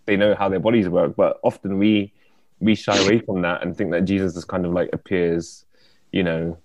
they 0.06 0.18
know 0.18 0.36
how 0.36 0.50
their 0.50 0.60
bodies 0.60 0.90
work. 0.90 1.16
But 1.16 1.40
often 1.44 1.78
we 1.78 2.14
we 2.60 2.76
shy 2.76 2.96
away 2.98 3.20
from 3.20 3.42
that 3.42 3.64
and 3.64 3.76
think 3.76 3.92
that 3.92 4.02
Jesus 4.06 4.34
just 4.36 4.48
kind 4.48 4.66
of 4.66 4.72
like 4.74 4.90
appears, 4.94 5.66
you 6.12 6.24
know, 6.24 6.58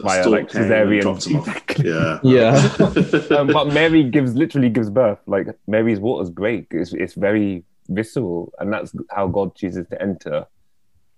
via 0.00 0.28
like 0.28 0.48
cesarean. 0.48 1.02
dropped 1.02 1.26
him 1.26 1.36
off. 1.36 1.48
Exactly. 1.48 1.90
Yeah. 1.90 2.18
Yeah. 3.30 3.36
um, 3.38 3.46
but 3.48 3.66
Mary 3.72 4.02
gives 4.04 4.34
literally 4.34 4.68
gives 4.68 4.90
birth. 4.90 5.20
Like 5.26 5.46
Mary's 5.66 6.00
waters 6.00 6.30
break. 6.30 6.66
It's 6.72 6.92
it's 6.92 7.14
very 7.14 7.64
visceral, 7.88 8.52
and 8.58 8.72
that's 8.72 8.92
how 9.10 9.26
God 9.28 9.54
chooses 9.54 9.86
to 9.88 10.00
enter 10.00 10.46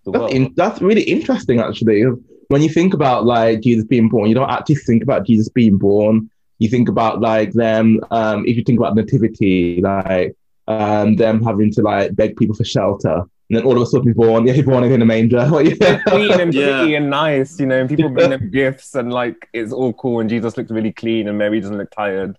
the 0.04 0.10
That's, 0.12 0.20
world. 0.20 0.32
in, 0.32 0.52
that's 0.56 0.80
really 0.80 1.02
interesting, 1.02 1.60
actually. 1.60 2.04
When 2.48 2.62
you 2.62 2.68
think 2.68 2.94
about 2.94 3.24
like 3.26 3.60
Jesus 3.60 3.84
being 3.84 4.08
born, 4.08 4.28
you 4.28 4.34
don't 4.34 4.50
actually 4.50 4.76
think 4.76 5.02
about 5.02 5.26
Jesus 5.26 5.48
being 5.48 5.78
born. 5.78 6.30
You 6.58 6.68
think 6.68 6.88
about 6.88 7.20
like 7.20 7.52
them. 7.52 8.00
Um, 8.10 8.44
if 8.46 8.56
you 8.56 8.64
think 8.64 8.78
about 8.78 8.94
nativity, 8.96 9.80
like 9.80 10.34
um, 10.68 11.16
them 11.16 11.42
having 11.42 11.72
to 11.74 11.82
like 11.82 12.14
beg 12.16 12.36
people 12.36 12.54
for 12.54 12.64
shelter, 12.64 13.14
and 13.18 13.56
then 13.56 13.62
all 13.64 13.76
of 13.76 13.82
a 13.82 13.86
sudden 13.86 14.08
he's 14.08 14.16
born. 14.16 14.44
Yeah, 14.46 14.52
he's 14.54 14.64
born 14.64 14.84
in 14.84 15.00
a 15.02 15.06
manger. 15.06 15.38
yeah. 15.62 16.00
clean 16.06 16.40
and 16.40 16.52
Yeah. 16.54 16.78
pretty 16.80 16.94
and 16.96 17.08
nice, 17.10 17.58
you 17.60 17.66
know, 17.66 17.80
and 17.80 17.88
people 17.88 18.08
bring 18.10 18.30
them 18.30 18.50
gifts 18.52 18.94
and 18.94 19.12
like 19.12 19.48
it's 19.52 19.72
all 19.72 19.92
cool 19.94 20.20
and 20.20 20.28
Jesus 20.30 20.56
looks 20.56 20.70
really 20.70 20.92
clean 20.92 21.28
and 21.28 21.38
Mary 21.38 21.60
doesn't 21.60 21.76
look 21.78 21.90
tired. 21.90 22.36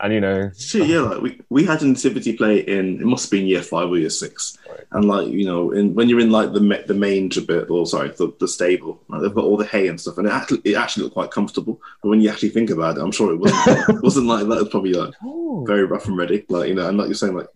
And 0.00 0.12
you 0.12 0.20
know, 0.20 0.50
Shit, 0.56 0.86
yeah, 0.88 1.00
like 1.00 1.20
we, 1.22 1.40
we 1.50 1.64
had 1.64 1.82
a 1.82 1.86
nativity 1.86 2.36
play 2.36 2.58
in 2.60 3.00
it 3.00 3.04
must 3.06 3.24
have 3.26 3.30
been 3.32 3.46
year 3.46 3.62
five 3.62 3.88
or 3.88 3.98
year 3.98 4.10
six, 4.10 4.56
Right. 4.68 4.80
and 4.92 5.06
like 5.06 5.28
you 5.28 5.44
know, 5.46 5.72
in 5.72 5.94
when 5.94 6.08
you're 6.08 6.20
in 6.20 6.30
like 6.30 6.52
the 6.52 6.60
ma- 6.60 6.84
the 6.86 6.94
manger 6.94 7.40
bit, 7.40 7.70
or 7.70 7.86
sorry, 7.86 8.10
the, 8.10 8.32
the 8.38 8.46
stable, 8.48 9.00
like, 9.08 9.22
they've 9.22 9.34
got 9.34 9.44
all 9.44 9.56
the 9.56 9.64
hay 9.66 9.88
and 9.88 10.00
stuff, 10.00 10.18
and 10.18 10.26
it 10.26 10.32
actually 10.32 10.60
it 10.64 10.74
actually 10.76 11.04
looked 11.04 11.14
quite 11.14 11.30
comfortable. 11.30 11.80
But 12.02 12.08
when 12.10 12.20
you 12.20 12.30
actually 12.30 12.50
think 12.50 12.70
about 12.70 12.96
it, 12.98 13.00
I'm 13.02 13.12
sure 13.12 13.32
it 13.32 13.36
wasn't 13.38 13.88
it 13.88 14.02
wasn't 14.02 14.26
like 14.26 14.46
that. 14.48 14.60
was 14.60 14.68
probably 14.68 14.92
like 14.94 15.14
oh, 15.24 15.64
very 15.66 15.84
rough 15.84 16.06
and 16.06 16.16
ready, 16.16 16.44
like 16.48 16.68
you 16.68 16.74
know, 16.74 16.88
and 16.88 16.96
like 16.98 17.06
you're 17.08 17.14
saying, 17.14 17.34
like 17.34 17.48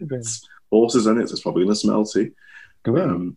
horses 0.71 1.07
in 1.07 1.21
it, 1.21 1.29
so 1.29 1.33
it's 1.33 1.43
probably 1.43 1.65
gonna 1.65 1.75
smell 1.75 2.05
too. 2.05 2.33
Um, 2.87 3.37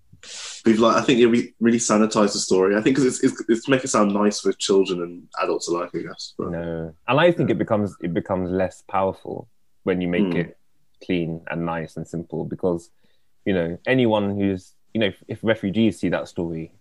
we've 0.66 0.80
like 0.80 0.96
I 0.96 1.02
think 1.02 1.20
it 1.20 1.28
re- 1.28 1.54
really 1.60 1.78
sanitized 1.80 2.34
the 2.34 2.40
story. 2.40 2.76
I 2.76 2.82
think 2.82 2.96
because 2.96 3.06
it's, 3.06 3.24
it's 3.24 3.44
it's 3.50 3.66
to 3.66 3.72
make 3.72 3.84
it 3.84 3.90
sound 3.90 4.14
nice 4.14 4.40
for 4.42 4.54
children 4.54 5.02
and 5.02 5.24
adults 5.42 5.68
alike, 5.68 5.90
I 5.96 6.00
guess. 6.00 6.34
But, 6.38 6.52
no, 6.52 6.94
and 7.08 7.20
I 7.20 7.32
think 7.32 7.50
it 7.50 7.58
becomes 7.58 7.96
it 8.02 8.14
becomes 8.14 8.50
less 8.52 8.84
powerful 8.88 9.48
when 9.84 10.02
you 10.02 10.08
make 10.08 10.32
Hmm. 10.34 10.38
it 10.38 10.58
clean 11.04 11.42
and 11.50 11.66
nice 11.66 11.98
and 11.98 12.08
simple 12.08 12.46
because 12.46 12.90
you 13.46 13.54
know 13.54 13.78
anyone 13.88 14.38
who's 14.38 14.74
you 14.94 15.00
know 15.02 15.08
if, 15.08 15.24
if 15.28 15.40
refugees 15.44 16.00
see 16.00 16.10
that 16.10 16.28
story, 16.28 16.72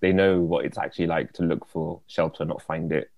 they 0.00 0.12
know 0.12 0.40
what 0.40 0.64
it's 0.64 0.78
actually 0.78 1.06
like 1.06 1.32
to 1.34 1.42
look 1.42 1.66
for 1.66 2.00
shelter 2.08 2.42
and 2.42 2.48
not 2.50 2.62
find 2.62 2.92
it. 2.92 3.10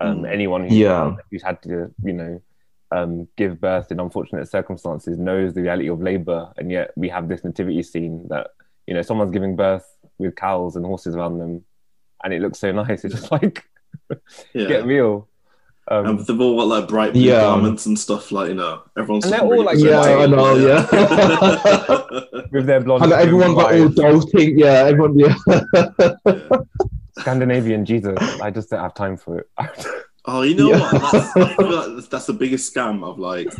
Um, 0.00 0.18
Hmm. 0.20 0.26
Anyone 0.26 0.68
who, 0.68 0.74
Yeah. 0.74 1.16
who's 1.30 1.42
had 1.42 1.62
to 1.62 1.92
you 2.04 2.12
know 2.12 2.42
um, 2.90 3.28
give 3.36 3.60
birth 3.60 3.92
in 3.92 4.00
unfortunate 4.00 4.48
circumstances 4.48 5.18
knows 5.18 5.52
the 5.52 5.60
reality 5.62 5.88
of 5.90 6.00
labor, 6.00 6.50
and 6.56 6.70
yet 6.70 6.92
we 6.96 7.08
have 7.10 7.28
this 7.28 7.44
nativity 7.44 7.82
scene 7.82 8.26
that 8.30 8.48
you 8.88 8.94
know 8.94 9.02
someone's 9.02 9.30
giving 9.30 9.54
birth 9.54 9.84
with 10.18 10.34
cows 10.34 10.74
and 10.76 10.84
horses 10.86 11.14
around 11.14 11.38
them, 11.38 11.64
and 12.24 12.32
it 12.32 12.40
looks 12.42 12.58
so 12.58 12.72
nice. 12.72 13.04
It's 13.04 13.14
just 13.14 13.30
like 13.30 13.64
yeah. 14.54 14.66
get 14.66 14.86
real. 14.86 15.28
Um, 15.90 16.04
And 16.06 16.18
they've 16.26 16.40
all 16.40 16.56
got 16.58 16.68
like 16.68 16.88
bright 16.88 17.12
blue 17.12 17.22
Yeah. 17.22 17.40
garments 17.40 17.86
and 17.86 17.98
stuff, 17.98 18.32
like 18.32 18.48
you 18.48 18.54
know, 18.54 18.82
everyone's 18.98 19.24
And 19.24 19.32
they're 19.34 19.42
looking 19.42 19.58
all, 19.58 19.64
like, 19.64 19.78
Yeah, 19.78 20.00
I 20.00 20.26
know, 20.26 20.54
yeah. 20.68 22.42
with 22.52 22.66
their 22.66 22.80
blonde. 22.80 23.04
And 23.04 23.12
everyone 23.12 23.54
got 23.54 23.72
all 23.74 23.82
wives, 23.88 23.94
doting. 23.94 24.58
Yeah, 24.58 24.84
everyone. 24.90 25.18
Yeah. 25.18 25.34
Scandinavian 27.18 27.84
Jesus. 27.84 28.18
I 28.40 28.50
just 28.50 28.70
don't 28.70 28.80
have 28.80 28.94
time 28.94 29.16
for 29.16 29.38
it. 29.40 29.48
oh, 30.26 30.42
you 30.42 30.54
know 30.56 30.70
Yeah. 30.70 30.80
what? 30.80 31.12
That's, 31.12 31.36
like 31.36 31.56
that's- 31.56 32.08
that's 32.08 32.26
the 32.26 32.32
biggest 32.34 32.74
scam 32.74 33.02
of 33.04 33.18
like 33.18 33.52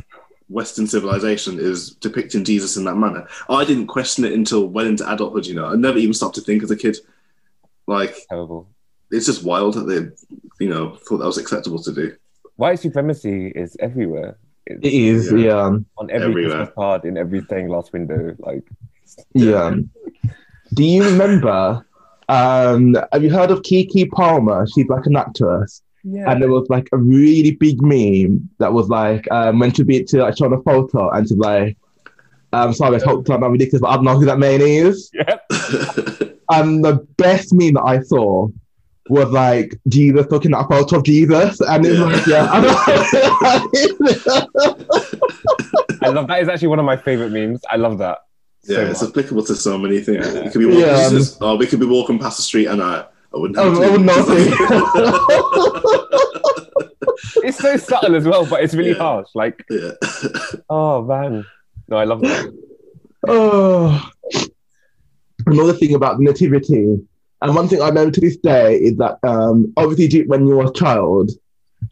Western 0.49 0.87
civilization 0.87 1.59
is 1.59 1.91
depicting 1.97 2.45
Jesus 2.45 2.77
in 2.77 2.85
that 2.85 2.97
manner. 2.97 3.27
I 3.49 3.65
didn't 3.65 3.87
question 3.89 4.25
it 4.25 4.33
until 4.33 4.67
well 4.67 4.87
into 4.87 5.11
adulthood. 5.11 5.47
You 5.47 5.55
know, 5.55 5.67
I 5.67 5.77
never 5.77 5.99
even 5.99 6.15
stopped 6.15 6.35
to 6.37 6.41
think 6.41 6.63
as 6.63 6.71
a 6.71 6.77
kid. 6.77 6.97
Like 7.87 8.15
Terrible. 8.29 8.69
it's 9.11 9.27
just 9.27 9.45
wild 9.45 9.75
that 9.75 9.85
they, 9.85 10.65
you 10.65 10.71
know, 10.71 10.97
thought 11.09 11.19
that 11.19 11.27
was 11.27 11.39
acceptable 11.39 11.83
to 11.83 11.93
do. 11.93 12.17
White 12.57 12.81
supremacy 12.81 13.49
is 13.49 13.77
everywhere. 13.81 14.37
It's 14.67 14.81
It 14.85 14.93
is. 14.93 15.33
Yeah. 15.33 15.39
Yeah. 15.39 15.79
on 15.99 16.11
every 16.11 16.29
Everywhere. 16.29 16.57
Christmas 16.59 16.75
card, 16.75 17.05
in 17.05 17.17
every 17.17 17.43
stained 17.43 17.69
glass 17.69 17.93
window. 17.93 18.35
Like, 18.39 18.65
Yeah. 19.35 19.75
Do 20.75 20.85
you 20.85 21.05
remember? 21.05 21.85
Um, 22.29 22.95
have 23.13 23.23
you 23.25 23.31
heard 23.31 23.51
of 23.51 23.63
Keke 23.63 24.11
Palmer? 24.11 24.67
She's 24.75 24.87
like 24.89 25.07
an 25.07 25.17
actress, 25.17 25.81
yeah. 26.05 26.31
and 26.31 26.41
there 26.43 26.51
was 26.51 26.69
like 26.69 26.89
a 26.93 26.97
really 26.99 27.53
big 27.53 27.81
meme 27.83 28.49
that 28.59 28.73
was 28.73 28.89
like 28.89 29.27
um, 29.31 29.59
when 29.59 29.73
she'd 29.73 29.87
be 29.87 30.05
to 30.05 30.19
like 30.23 30.37
showing 30.37 30.53
a 30.53 30.63
photo, 30.63 31.11
and 31.11 31.27
she's 31.29 31.37
like, 31.39 31.77
"I'm 32.53 32.73
sorry, 32.73 33.01
I 33.01 33.05
hope 33.05 33.29
I'm 33.31 33.41
not 33.41 33.51
ridiculous, 33.51 33.81
but 33.83 33.89
I 33.89 33.95
don't 33.97 34.05
know 34.05 34.19
who 34.19 34.25
that 34.27 34.39
man 34.39 34.61
is." 34.63 35.11
yeah. 35.15 35.39
And 36.51 36.83
the 36.83 37.07
best 37.19 37.53
meme 37.53 37.75
that 37.75 37.83
I 37.85 38.01
saw 38.01 38.49
was 39.11 39.29
like 39.31 39.79
Jesus 39.87 40.27
looking 40.31 40.55
at 40.55 40.65
a 40.65 40.69
photo 40.69 40.97
of 40.97 41.03
Jesus, 41.05 41.61
and 41.61 41.85
it's 41.85 41.99
Yeah. 41.99 42.05
like, 42.07 42.27
yeah, 42.27 42.49
I 42.51 42.59
love 46.11 46.27
that. 46.29 46.41
Is 46.41 46.49
actually 46.49 46.69
one 46.69 46.79
of 46.79 46.87
my 46.87 46.97
favorite 46.97 47.33
memes. 47.33 47.61
I 47.71 47.77
love 47.77 47.99
that. 47.99 48.19
yeah, 48.65 48.77
so 48.77 48.87
it's 48.87 49.03
much. 49.03 49.11
applicable 49.11 49.45
to 49.45 49.55
so 49.57 49.77
many 49.79 50.01
things. 50.01 50.27
It 50.27 50.53
could 50.53 50.59
be 50.61 50.65
walking, 50.67 50.81
Yeah. 50.81 51.01
it's 51.03 51.11
just- 51.11 51.37
oh, 51.43 51.57
we 51.57 51.67
could 51.67 51.81
be 51.81 51.87
walking 51.87 52.19
past 52.19 52.37
the 52.39 52.43
street 52.43 52.65
and 52.67 52.83
I, 52.83 53.05
I 53.35 53.37
wouldn't 53.39 53.59
I 53.59 53.65
have 53.65 53.77
a 53.77 53.81
would- 53.81 54.09
I 54.11 54.15
It's 57.45 57.59
so 57.59 57.77
subtle 57.77 58.15
as 58.17 58.27
well, 58.27 58.47
but 58.47 58.63
it's 58.63 58.75
really 58.75 58.91
Yeah. 58.91 58.99
harsh. 58.99 59.29
Like, 59.35 59.65
yeah. 59.71 59.91
oh 60.71 61.03
man. 61.03 61.45
No, 61.89 61.97
I 61.97 62.05
love 62.05 62.21
that. 62.23 62.53
Oh, 63.27 64.11
another 65.47 65.73
thing 65.73 65.95
about 65.95 66.21
nativity, 66.21 66.97
and 67.43 67.55
one 67.55 67.67
thing 67.69 67.83
I 67.83 67.91
know 67.91 68.11
to 68.11 68.21
this 68.21 68.37
day 68.37 68.77
is 68.77 68.97
that 68.99 69.19
um, 69.25 69.73
obviously 69.77 70.25
when 70.27 70.47
you 70.47 70.57
were 70.57 70.67
a 70.67 70.73
child, 70.73 71.33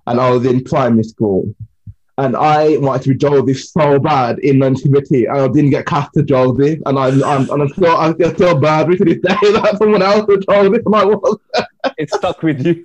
and 0.07 0.20
I 0.20 0.30
was 0.30 0.47
in 0.47 0.62
primary 0.62 1.03
school, 1.03 1.53
and 2.19 2.35
I 2.35 2.77
wanted 2.79 3.03
to 3.03 3.09
be 3.11 3.17
Joseph 3.17 3.64
so 3.64 3.99
bad 3.99 4.39
in 4.39 4.59
nativity, 4.59 5.27
and 5.27 5.39
I 5.39 5.49
didn't 5.49 5.71
get 5.71 5.87
cast 5.87 6.14
to 6.14 6.23
Joseph, 6.23 6.81
and 6.87 6.99
I'm, 6.99 7.23
I'm 7.23 7.51
and 7.51 7.62
I'm 7.62 7.69
so 7.69 7.97
I 7.97 8.12
feel 8.14 8.35
so 8.37 8.59
bad 8.59 8.87
to 8.91 8.97
this 8.97 9.19
day 9.19 9.21
that 9.53 9.77
someone 9.79 10.03
else 10.03 10.27
was 10.27 10.45
Joseph, 10.49 10.83
and 10.87 10.95
I 10.95 11.05
was. 11.05 11.39
It 11.99 12.11
stuck 12.11 12.43
with 12.43 12.64
you. 12.64 12.83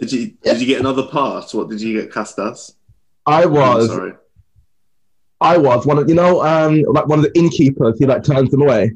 Did 0.00 0.12
you 0.12 0.34
did 0.42 0.60
you 0.60 0.66
get 0.66 0.80
another 0.80 1.06
part? 1.06 1.52
What 1.52 1.68
did 1.68 1.80
you 1.80 2.00
get 2.00 2.12
cast 2.12 2.38
as? 2.38 2.74
I 3.26 3.44
I'm 3.44 3.52
was, 3.52 3.88
sorry. 3.88 4.12
I 5.40 5.58
was 5.58 5.86
one 5.86 5.98
of 5.98 6.08
you 6.08 6.14
know, 6.14 6.42
um, 6.44 6.82
like 6.82 7.06
one 7.06 7.18
of 7.18 7.24
the 7.24 7.38
innkeepers 7.38 7.98
who 7.98 8.06
like 8.06 8.22
turns 8.22 8.50
them 8.50 8.62
away. 8.62 8.92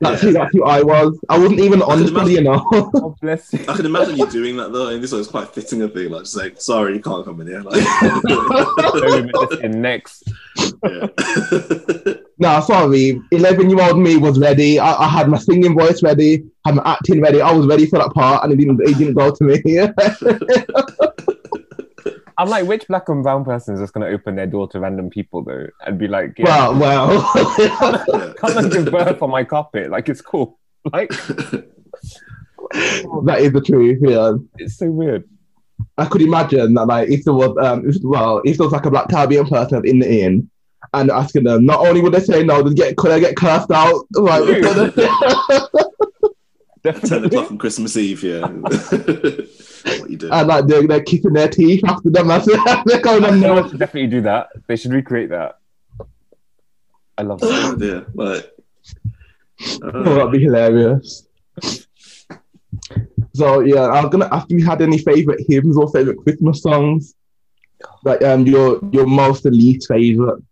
That's, 0.00 0.22
Yeah. 0.22 0.28
who, 0.28 0.32
that's 0.32 0.52
who 0.54 0.64
I 0.64 0.82
was. 0.82 1.18
I 1.28 1.38
wasn't 1.38 1.60
even 1.60 1.82
on 1.82 2.02
the 2.02 2.10
can 2.10 2.30
you 2.30 2.40
know. 2.40 2.60
God 2.94 3.20
bless 3.20 3.52
you. 3.52 3.60
I 3.68 3.76
can 3.76 3.84
imagine 3.84 4.16
you 4.16 4.26
doing 4.30 4.56
that 4.56 4.72
though, 4.72 4.88
and 4.88 5.02
this 5.02 5.12
was 5.12 5.28
quite 5.28 5.48
fitting 5.48 5.82
a 5.82 5.88
thing, 5.88 6.10
like 6.10 6.22
just 6.22 6.36
like, 6.36 6.60
sorry, 6.60 6.94
you 6.94 7.00
can't 7.02 7.24
come 7.24 7.40
in 7.42 7.46
here. 7.48 7.62
Like, 7.70 7.84
Very 8.94 9.68
next. 9.68 10.24
yeah. 10.82 11.06
No, 12.38 12.60
sorry. 12.62 13.20
11 13.32 13.68
year 13.68 13.80
old 13.82 13.98
me 13.98 14.16
was 14.16 14.38
ready. 14.38 14.78
I, 14.78 14.94
I 15.04 15.08
had 15.08 15.28
my 15.28 15.36
singing 15.38 15.76
voice 15.78 16.02
ready, 16.02 16.44
I 16.64 16.70
had 16.70 16.76
my 16.76 16.82
acting 16.86 17.20
ready. 17.20 17.42
I 17.42 17.52
was 17.52 17.66
ready 17.66 17.84
for 17.86 17.98
that 17.98 18.12
part, 18.14 18.42
and 18.44 18.52
it 18.52 18.56
didn't, 18.56 18.80
it 18.80 18.96
didn't 18.96 19.14
go 19.14 19.30
to 19.30 19.44
me. 19.44 19.60
I'm 22.40 22.48
like, 22.48 22.66
which 22.66 22.88
black 22.88 23.10
and 23.10 23.22
brown 23.22 23.44
person 23.44 23.74
is 23.74 23.80
just 23.80 23.92
going 23.92 24.06
to 24.06 24.14
open 24.14 24.34
their 24.34 24.46
door 24.46 24.66
to 24.68 24.80
random 24.80 25.10
people 25.10 25.44
though 25.44 25.66
and 25.84 25.98
be 25.98 26.08
like, 26.08 26.38
yeah, 26.38 26.70
well, 26.70 26.78
well. 26.78 28.34
come 28.38 28.56
and 28.56 28.72
give 28.72 28.90
birth 28.90 29.20
on 29.20 29.28
my 29.28 29.44
carpet? 29.44 29.90
Like, 29.90 30.08
it's 30.08 30.22
cool. 30.22 30.58
Like, 30.90 31.10
that 31.10 31.66
is 33.40 33.52
the 33.52 33.60
truth. 33.60 33.98
Yeah. 34.00 34.32
it's 34.56 34.78
so 34.78 34.90
weird. 34.90 35.28
I 35.98 36.06
could 36.06 36.22
imagine 36.22 36.72
that, 36.74 36.86
like, 36.86 37.10
if 37.10 37.24
there 37.24 37.34
was, 37.34 37.54
um, 37.60 37.86
if, 37.86 37.96
well, 38.02 38.40
if 38.46 38.56
there 38.56 38.64
was 38.64 38.72
like 38.72 38.86
a 38.86 38.90
black 38.90 39.10
Caribbean 39.10 39.46
person 39.46 39.86
in 39.86 39.98
the 39.98 40.22
inn, 40.22 40.48
and 40.94 41.10
asking 41.10 41.44
them, 41.44 41.66
not 41.66 41.86
only 41.86 42.00
would 42.00 42.14
they 42.14 42.20
say 42.20 42.42
no, 42.42 42.62
they 42.62 42.74
get 42.74 42.96
could 42.96 43.10
I 43.10 43.20
get 43.20 43.36
cursed 43.36 43.70
out? 43.70 44.06
Like, 44.12 44.64
Ten 46.82 46.94
Definitely. 46.94 47.26
o'clock 47.28 47.50
on 47.50 47.58
Christmas 47.58 47.96
Eve, 47.96 48.22
yeah. 48.22 48.46
what 48.48 50.10
you 50.10 50.16
do? 50.16 50.30
and 50.32 50.48
like 50.48 50.66
they're, 50.66 50.86
they're 50.86 51.02
kissing 51.02 51.32
their 51.34 51.48
teeth 51.48 51.82
after 51.86 52.08
them. 52.10 52.28
That's 52.28 52.46
they're 52.86 53.00
going 53.00 53.24
on 53.24 53.40
No 53.40 53.48
no. 53.54 53.60
one 53.62 53.70
should 53.70 53.78
definitely 53.78 54.08
do 54.08 54.22
that. 54.22 54.48
They 54.66 54.76
should 54.76 54.92
recreate 54.92 55.28
that. 55.30 55.58
I 57.18 57.22
love 57.22 57.40
that. 57.40 57.50
Oh, 57.64 57.76
dear. 57.76 58.06
Like, 58.14 58.50
Oh, 59.82 60.14
that'd 60.14 60.32
be 60.32 60.40
hilarious. 60.40 61.26
So 63.34 63.60
yeah, 63.60 63.82
I 63.82 64.00
was 64.02 64.10
gonna 64.10 64.28
ask 64.32 64.50
if 64.50 64.58
you 64.58 64.64
had 64.64 64.80
any 64.80 64.96
favorite 64.98 65.44
hymns 65.48 65.76
or 65.76 65.90
favorite 65.90 66.16
Christmas 66.18 66.62
songs. 66.62 67.14
Like 68.04 68.22
um 68.22 68.46
your 68.46 68.80
your 68.90 69.06
most 69.06 69.44
and 69.44 69.54
least 69.54 69.86
favorite. 69.88 70.42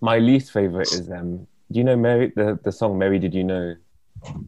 My 0.00 0.18
least 0.18 0.52
favorite 0.52 0.92
is 0.92 1.10
um. 1.10 1.46
Do 1.70 1.78
you 1.78 1.84
know 1.84 1.96
Mary? 1.96 2.32
The 2.34 2.58
the 2.62 2.72
song 2.72 2.96
"Mary 2.98 3.18
Did 3.18 3.34
You 3.34 3.44
Know"? 3.44 3.74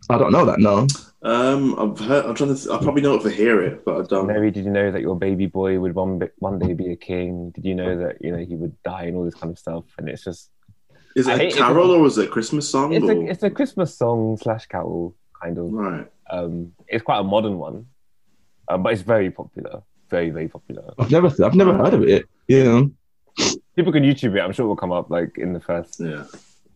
I 0.08 0.18
don't 0.18 0.32
know 0.32 0.44
that 0.44 0.58
no. 0.58 0.86
Um, 1.22 1.78
I've 1.78 1.98
heard. 1.98 2.24
I'm 2.24 2.34
trying 2.34 2.54
to. 2.56 2.72
I 2.72 2.78
probably 2.82 3.02
know 3.02 3.14
it 3.14 3.22
for 3.22 3.30
hear 3.30 3.62
it, 3.62 3.84
but 3.84 4.00
I 4.00 4.02
don't. 4.06 4.26
Mary, 4.26 4.50
did 4.50 4.64
you 4.64 4.70
know 4.70 4.90
that 4.90 5.02
your 5.02 5.16
baby 5.16 5.46
boy 5.46 5.78
would 5.78 5.94
one 5.94 6.18
bi- 6.18 6.30
one 6.38 6.58
day 6.58 6.72
be 6.72 6.92
a 6.92 6.96
king? 6.96 7.50
Did 7.50 7.64
you 7.66 7.74
know 7.74 7.98
that 7.98 8.22
you 8.22 8.32
know 8.32 8.38
he 8.38 8.54
would 8.56 8.74
die 8.82 9.04
and 9.04 9.16
all 9.16 9.24
this 9.24 9.34
kind 9.34 9.50
of 9.52 9.58
stuff? 9.58 9.84
And 9.98 10.08
it's 10.08 10.24
just 10.24 10.50
Is 11.14 11.28
it 11.28 11.38
hate 11.38 11.52
a 11.54 11.56
it 11.56 11.58
carol 11.58 11.90
or 11.90 12.06
is 12.06 12.16
it 12.16 12.28
a 12.28 12.30
Christmas 12.30 12.68
song? 12.68 12.92
it's 12.94 13.04
or? 13.04 13.12
a 13.12 13.20
it's 13.26 13.42
a 13.42 13.50
Christmas 13.50 13.94
song 13.96 14.38
slash 14.38 14.64
carol 14.66 15.14
kind 15.42 15.58
of. 15.58 15.70
right. 15.72 16.06
Um, 16.30 16.72
it's 16.88 17.02
quite 17.02 17.18
a 17.18 17.24
modern 17.24 17.58
one, 17.58 17.86
um, 18.68 18.82
but 18.82 18.92
it's 18.94 19.02
very 19.02 19.30
popular, 19.30 19.82
very 20.08 20.30
very 20.30 20.48
popular. 20.48 20.94
I've 20.98 21.10
never, 21.10 21.26
I've 21.44 21.54
never 21.54 21.74
heard 21.76 21.92
of 21.92 22.02
it. 22.04 22.26
Yeah. 22.48 22.82
People 23.76 23.92
can 23.92 24.04
YouTube 24.04 24.36
it. 24.36 24.40
I'm 24.40 24.52
sure 24.52 24.64
it 24.64 24.68
will 24.68 24.76
come 24.76 24.92
up 24.92 25.10
like 25.10 25.36
in 25.38 25.52
the 25.52 25.60
first. 25.60 26.00
Yeah. 26.00 26.24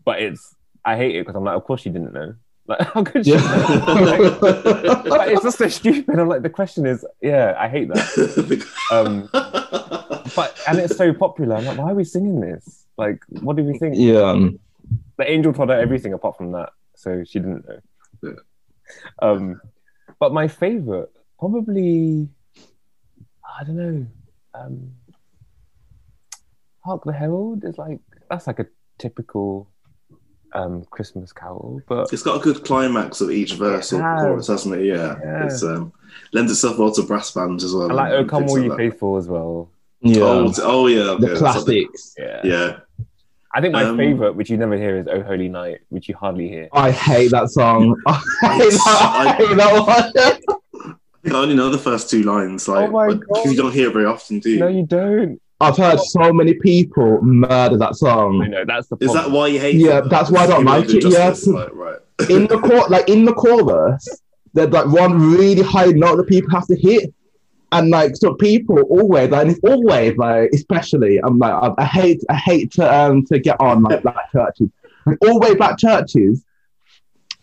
But 0.05 0.21
it's 0.21 0.55
I 0.85 0.97
hate 0.97 1.17
it 1.17 1.21
because 1.25 1.37
I'm 1.37 1.45
like, 1.45 1.57
of 1.57 1.65
course 1.65 1.87
you 1.87 1.93
didn't 1.93 2.13
know. 2.13 2.35
Like, 2.67 2.81
how 2.95 3.05
could 3.05 3.27
you? 3.27 3.35
Yeah. 3.35 3.41
Like, 3.87 4.43
like, 5.07 5.31
it's 5.31 5.43
just 5.43 5.59
so 5.59 5.69
stupid. 5.69 6.19
I'm 6.19 6.29
like, 6.29 6.43
the 6.43 6.51
question 6.51 6.87
is, 6.87 7.05
yeah, 7.21 7.55
I 7.59 7.69
hate 7.69 7.89
that. 7.89 8.67
Um, 8.93 9.29
but 9.33 10.61
and 10.69 10.79
it's 10.79 10.97
so 10.97 11.13
popular. 11.13 11.57
I'm 11.57 11.65
like, 11.65 11.79
why 11.79 11.91
are 11.91 11.95
we 11.95 12.05
singing 12.05 12.41
this? 12.41 12.85
Like, 12.99 13.23
what 13.29 13.57
do 13.57 13.65
we 13.65 13.79
think? 13.79 13.95
yeah. 13.97 14.21
um, 14.21 14.59
The 15.17 15.31
angel 15.31 15.53
told 15.53 15.71
her 15.71 15.79
everything 15.81 16.13
apart 16.13 16.37
from 16.37 16.53
that, 16.53 16.71
so 16.95 17.25
she 17.25 17.39
didn't 17.39 17.67
know. 17.67 17.81
Yeah. 18.23 18.31
Um, 19.21 19.61
but 20.21 20.33
my 20.33 20.49
favorite, 20.49 21.11
probably, 21.39 22.29
I 23.59 23.65
don't 23.65 23.77
know. 23.77 24.07
Um, 24.55 24.93
Hark 26.85 27.05
the 27.05 27.13
Herald 27.13 27.65
is 27.65 27.79
like 27.79 28.01
that's 28.31 28.47
like 28.47 28.59
a 28.59 28.67
typical 28.99 29.71
um 30.55 30.85
Christmas 30.91 31.33
carol, 31.33 31.83
but 31.89 32.13
It's 32.13 32.23
got 32.23 32.37
a 32.37 32.41
good 32.41 32.65
climax 32.65 33.21
of 33.21 33.31
each 33.31 33.55
verse 33.55 33.93
or 33.93 33.99
It 34.01 34.03
has. 34.03 34.23
chorus, 34.23 34.47
hasn't 34.49 34.75
it? 34.77 34.85
Yeah. 34.87 35.17
Yeah. 35.23 35.45
It's 35.47 35.63
um 35.63 35.93
lends 36.33 36.53
itself 36.53 36.79
well 36.79 36.93
to 36.93 37.03
brass 37.03 37.31
bands 37.33 37.65
as 37.65 37.75
well. 37.75 37.91
I 37.91 37.95
like 37.95 38.13
and 38.13 38.25
"Oh 38.25 38.25
Come 38.29 38.45
All 38.45 38.55
like 38.55 38.63
You 38.65 38.69
that. 38.71 38.77
Faithful" 38.79 39.17
as 39.17 39.29
well. 39.29 39.69
Yeah. 40.01 40.23
Oh, 40.23 40.53
oh 40.63 40.87
yeah, 40.87 41.01
okay. 41.03 41.21
the 41.23 41.27
that's 41.29 41.39
classics. 41.41 42.15
Yeah, 42.19 42.33
something- 42.35 42.51
Yeah. 42.51 42.77
I 43.57 43.61
think 43.61 43.73
my 43.73 43.85
Um, 43.85 43.97
favorite, 43.97 44.35
which 44.35 44.51
you 44.51 44.57
never 44.57 44.77
hear, 44.77 44.99
is 44.99 45.07
"Oh 45.09 45.23
Holy 45.23 45.49
Night," 45.49 45.79
which 45.89 46.09
you 46.09 46.15
hardly 46.17 46.49
hear. 46.49 46.69
I 46.73 46.91
hate 46.91 47.31
that 47.31 47.51
song. 47.51 47.95
I 48.07 48.13
hate 48.43 48.73
that, 48.73 49.11
I 49.15 49.33
hate 49.39 49.57
that 49.57 50.43
one. 50.83 50.97
I 51.27 51.31
only 51.37 51.55
know 51.55 51.71
the 51.71 51.79
first 51.79 52.11
two 52.11 52.23
lines, 52.25 52.67
like 52.69 52.89
Oh 52.89 52.93
my 52.93 53.07
but- 53.09 53.21
because 53.21 53.53
you 53.53 53.57
don't 53.57 53.73
hear 53.73 53.89
it 53.89 53.93
very 53.93 54.07
often, 54.07 54.41
do 54.41 54.51
you? 54.51 54.59
No, 54.59 54.67
you 54.69 54.85
don't. 54.85 55.41
I've 55.61 55.77
heard 55.77 56.01
so 56.01 56.33
many 56.33 56.55
people 56.55 57.23
murder 57.23 57.77
that 57.79 57.91
I 57.91 57.93
song. 57.93 58.39
know 58.51 58.65
that's 58.67 58.89
the 58.89 58.97
Is 59.01 59.13
that 59.15 59.31
why 59.31 59.47
you 59.49 59.61
hate 59.61 59.77
Yeah, 59.77 59.99
it? 59.99 60.11
that's 60.11 60.31
why 60.31 60.43
I 60.43 60.47
don't 60.47 60.65
like 60.65 60.87
it, 60.89 61.05
yeah. 61.05 61.35
like, 61.53 61.75
right. 61.75 61.99
In 62.31 62.47
the 62.47 62.59
chor- 62.59 62.89
like 62.89 63.09
in 63.09 63.25
the 63.25 63.33
chorus, 63.35 64.07
there's 64.53 64.71
like 64.71 64.87
one 64.87 65.19
really 65.33 65.63
high 65.63 65.87
note 65.87 66.17
that 66.17 66.29
people 66.29 66.51
have 66.51 66.67
to 66.69 66.77
hit. 66.77 67.13
And 67.73 67.91
like 67.91 68.15
so 68.17 68.35
people 68.35 68.81
always 68.83 69.31
like 69.31 69.49
it's 69.49 69.59
always 69.65 70.17
like 70.17 70.51
especially 70.53 71.19
I'm 71.19 71.39
like 71.39 71.53
I, 71.53 71.73
I 71.79 71.85
hate 71.85 72.23
I 72.29 72.37
hate 72.37 72.71
to 72.73 72.95
um 72.95 73.25
to 73.27 73.39
get 73.41 73.57
on 73.61 73.83
like 73.83 74.03
black 74.03 74.31
churches. 74.31 74.69
Like, 75.07 75.19
always 75.23 75.57
black 75.57 75.77
churches 75.79 76.45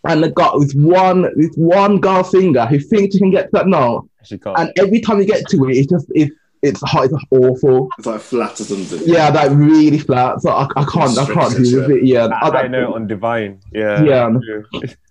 and 0.08 0.24
they 0.24 0.30
got 0.30 0.58
this 0.58 0.74
one 0.74 1.30
this 1.36 1.54
one 1.56 2.00
girl 2.00 2.24
singer 2.24 2.64
who 2.66 2.78
thinks 2.78 3.14
she 3.14 3.18
can 3.20 3.30
get 3.30 3.44
to 3.44 3.50
that 3.52 3.66
note 3.68 4.08
She 4.24 4.38
can't. 4.38 4.58
and 4.58 4.72
every 4.78 5.00
time 5.00 5.18
you 5.20 5.26
get 5.26 5.46
to 5.50 5.68
it 5.68 5.76
it's 5.76 5.86
just 5.90 6.06
it's 6.14 6.34
it's 6.62 6.80
hot 6.82 7.06
it's 7.06 7.14
awful. 7.30 7.88
It's 7.98 8.06
like 8.06 8.20
flat 8.20 8.60
or 8.60 8.64
something. 8.64 9.00
Yeah, 9.04 9.28
like 9.30 9.50
really 9.52 9.98
flat. 9.98 10.40
So 10.40 10.50
I, 10.50 10.64
I 10.76 10.84
can't 10.84 11.18
I 11.18 11.26
can't 11.26 11.56
do 11.56 11.80
with 11.80 11.90
it. 11.90 12.04
Yeah. 12.04 12.28
That 12.28 12.42
I- 12.42 12.50
high 12.50 12.68
note 12.68 12.94
on 12.94 13.06
Divine. 13.06 13.60
Yeah. 13.72 14.02
Yeah. 14.02 14.30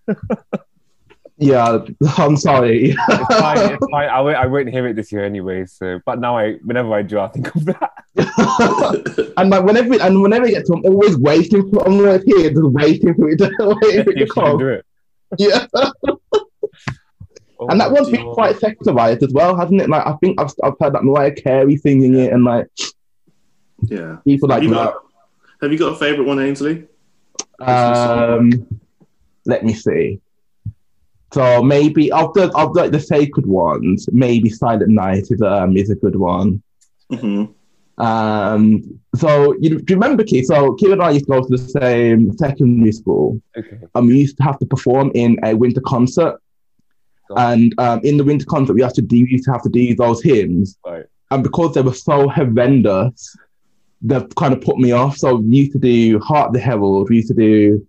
Yeah, 1.37 1.79
I'm 2.19 2.37
sorry. 2.37 2.91
fine. 2.91 3.71
It's 3.73 3.87
fine. 3.89 4.09
I 4.09 4.21
won't, 4.21 4.37
I 4.37 4.45
won't 4.45 4.69
hear 4.69 4.85
it 4.85 4.95
this 4.95 5.11
year 5.11 5.25
anyway. 5.25 5.65
So, 5.65 5.99
but 6.05 6.19
now 6.19 6.37
I, 6.37 6.53
whenever 6.63 6.93
I 6.93 7.01
do, 7.01 7.17
I 7.19 7.29
think 7.29 7.55
of 7.55 7.65
that. 7.65 7.91
and 9.37 9.49
like 9.49 9.63
whenever 9.63 9.99
and 10.03 10.21
whenever 10.21 10.45
I 10.45 10.51
get 10.51 10.67
to, 10.67 10.73
I'm 10.73 10.85
always 10.85 11.17
waiting 11.17 11.67
for. 11.71 11.83
I'm 11.87 11.93
always 11.95 12.21
here, 12.25 12.51
just 12.51 12.61
waiting 12.63 13.15
for 13.15 13.27
it 13.29 13.37
to, 13.39 13.49
waiting 13.81 14.03
for 14.03 14.11
it 14.11 14.13
to 14.13 14.19
you 14.19 14.27
can 14.27 14.43
come. 14.43 14.57
do 14.59 14.67
it. 14.67 14.85
Yeah, 15.39 15.65
Oh, 17.62 17.68
and 17.68 17.80
that 17.80 17.91
one's 17.91 18.07
do 18.07 18.14
been 18.14 18.34
quite 18.34 18.55
sexualized 18.55 19.22
as 19.22 19.32
well, 19.34 19.55
hasn't 19.55 19.82
it? 19.82 19.88
Like 19.89 20.05
I 20.07 20.14
think 20.14 20.41
I've 20.41 20.51
I've 20.64 20.74
heard 20.80 20.95
that 20.95 21.03
Mariah 21.03 21.32
Carey 21.32 21.78
singing 21.78 22.16
it, 22.16 22.34
and 22.34 22.43
like 22.43 22.68
yeah. 23.84 24.18
people 24.26 24.49
like 24.49 24.57
have, 24.57 24.64
you 24.64 24.70
that. 24.72 24.93
got, 24.93 25.03
have 25.62 25.72
you 25.72 25.78
got 25.78 25.93
a 25.93 25.95
favourite 25.95 26.28
one, 26.28 26.39
Ainsley? 26.39 26.88
Um, 27.59 28.68
let 29.45 29.64
me 29.64 29.74
see. 29.74 30.20
So 31.34 31.62
maybe 31.62 32.12
of 32.12 32.34
the 32.34 32.51
of 32.57 32.74
the, 32.74 32.89
the 32.89 32.99
sacred 32.99 33.45
ones, 33.45 34.09
maybe 34.12 34.49
Silent 34.49 34.89
Night 34.89 35.28
is 35.30 35.41
um 35.43 35.78
is 35.78 35.91
a 35.91 35.95
good 35.95 36.16
one. 36.16 36.64
hmm 37.12 37.45
Um, 37.99 38.99
so 39.16 39.53
you 39.59 39.78
do 39.78 39.93
you 39.93 39.99
remember 39.99 40.24
Keith? 40.24 40.47
So 40.47 40.74
Keith 40.74 40.93
and 40.93 41.03
I 41.03 41.12
used 41.12 41.26
to 41.26 41.32
go 41.32 41.41
to 41.41 41.47
the 41.47 41.59
same 41.59 42.36
secondary 42.38 42.91
school. 42.91 43.39
Okay. 43.55 43.82
and 43.93 44.07
we 44.07 44.18
used 44.18 44.38
to 44.38 44.43
have 44.43 44.57
to 44.59 44.66
perform 44.66 45.12
in 45.14 45.38
a 45.43 45.53
winter 45.53 45.82
concert. 45.82 46.41
Cool. 47.36 47.39
And 47.39 47.73
um, 47.79 48.01
in 48.03 48.17
the 48.17 48.23
winter 48.23 48.45
concert, 48.45 48.73
we 48.73 48.82
had 48.82 48.93
to 48.95 49.01
do 49.01 49.23
we 49.23 49.32
used 49.32 49.45
to 49.45 49.51
have 49.51 49.63
to 49.63 49.69
do 49.69 49.95
those 49.95 50.21
hymns, 50.21 50.77
Right. 50.86 51.05
and 51.32 51.43
because 51.43 51.73
they 51.73 51.82
were 51.82 51.93
so 51.93 52.27
horrendous, 52.29 53.36
that 54.01 54.34
kind 54.36 54.53
of 54.53 54.61
put 54.61 54.77
me 54.77 54.91
off. 54.91 55.17
So 55.17 55.36
we 55.38 55.55
used 55.57 55.71
to 55.73 55.79
do 55.79 56.19
Hark 56.19 56.51
the 56.53 56.59
Herald. 56.59 57.09
We 57.09 57.17
used 57.17 57.29
to 57.29 57.34
do 57.34 57.88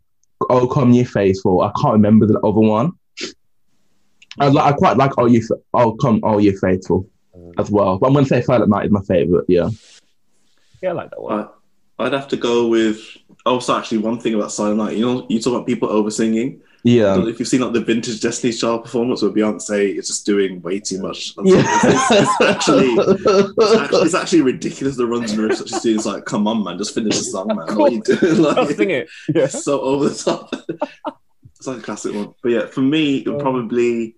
Oh 0.51 0.67
Come 0.69 0.93
Ye 0.93 1.05
Faithful. 1.05 1.63
I 1.63 1.73
can't 1.81 1.95
remember 1.95 2.27
the 2.27 2.39
other 2.41 2.61
one. 2.61 2.93
I, 4.39 4.49
li- 4.49 4.61
I 4.63 4.73
quite 4.73 4.97
like 4.97 5.13
Oh 5.19 5.27
You 5.27 5.43
Oh 5.75 5.95
Come 5.95 6.21
Oh 6.23 6.39
You 6.39 6.57
Faithful 6.59 7.09
Mm. 7.35 7.55
as 7.59 7.71
well. 7.71 7.97
But 7.99 8.09
I'm 8.09 8.13
gonna 8.13 8.27
say 8.27 8.43
Silent 8.43 8.69
Night 8.69 8.85
is 8.85 8.93
my 8.93 9.01
favorite. 9.03 9.47
Yeah. 9.49 9.71
Yeah, 10.83 10.91
I 10.91 10.93
like 10.93 11.09
that 11.11 11.23
one. 11.23 11.49
I, 11.99 12.05
I'd 12.05 12.13
have 12.13 12.29
to 12.29 12.37
go 12.37 12.69
with. 12.69 13.01
Oh, 13.47 13.59
so 13.59 13.75
actually, 13.77 13.99
one 13.99 14.21
thing 14.21 14.35
about 14.35 14.53
Silent 14.53 14.77
Night, 14.77 14.99
you 14.99 15.07
know, 15.07 15.27
you 15.31 15.41
talk 15.41 15.55
about 15.55 15.67
people 15.67 15.89
over 15.89 16.11
singing. 16.11 16.61
Yeah. 16.85 17.25
if 17.27 17.39
you've 17.39 17.49
seen 17.49 17.61
like 17.61 17.73
the 17.73 17.81
vintage 17.81 18.21
Destiny's 18.21 18.61
Child 18.61 18.85
performance 18.85 19.23
where 19.23 19.31
Beyonce 19.31 19.97
is 19.97 20.09
just 20.09 20.27
doing 20.27 20.61
way 20.63 20.81
too 20.81 21.01
much. 21.01 21.35
Yeah. 21.45 21.63
It's, 21.65 22.11
it's 22.11 22.41
actually, 22.41 22.89
it's 22.89 23.75
actually 23.81 24.01
it's 24.03 24.15
actually 24.15 24.43
ridiculous. 24.43 24.97
The 24.97 25.07
runs 25.07 25.33
and 25.33 25.41
riffs 25.41 25.59
that 25.59 25.69
she's 25.69 25.83
doing. 25.83 25.97
It's 25.97 26.07
like, 26.07 26.25
come 26.25 26.49
on, 26.49 26.65
man, 26.65 26.79
just 26.79 26.95
finish 26.95 27.19
the 27.19 27.25
song, 27.25 27.49
man. 27.49 27.77
What 27.77 27.93
are 27.93 27.95
you 27.95 28.03
doing? 28.03 28.43
Like, 28.43 28.71
sing 28.71 28.91
it. 28.91 29.09
Yeah. 29.33 29.45
it's 29.45 29.65
so 29.65 29.81
over 29.81 30.09
the 30.09 30.15
top. 30.15 30.53
it's 31.57 31.67
like 31.67 31.79
a 31.79 31.83
classic 31.83 32.15
one. 32.15 32.35
But 32.43 32.49
yeah, 32.51 32.67
for 32.67 32.81
me, 32.81 33.19
it 33.19 33.29
would 33.29 33.41
probably. 33.41 34.17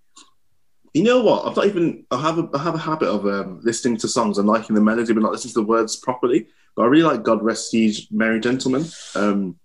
You 0.95 1.03
know 1.03 1.23
what? 1.23 1.47
I've 1.47 1.57
not 1.57 1.67
even. 1.67 2.07
I 2.11 2.21
have 2.21 2.39
a. 2.39 2.49
I 2.55 2.59
have 2.59 2.75
a 2.75 2.79
habit 2.79 3.09
of 3.09 3.27
um, 3.27 3.61
listening 3.63 3.99
to 3.99 4.09
songs 4.09 4.39
and 4.39 4.49
liking 4.49 4.75
the 4.75 4.81
melody, 4.81 5.13
but 5.13 5.23
not 5.23 5.33
listening 5.33 5.53
to 5.55 5.61
the 5.61 5.67
words 5.67 5.97
properly. 5.97 6.47
But 6.77 6.85
I 6.85 6.87
really 6.87 7.03
like 7.03 7.25
"God 7.25 7.43
Rest 7.43 7.75
Ye 7.75 8.07
Merry 8.11 8.41
Gentlemen." 8.41 8.85
Um, 9.15 9.59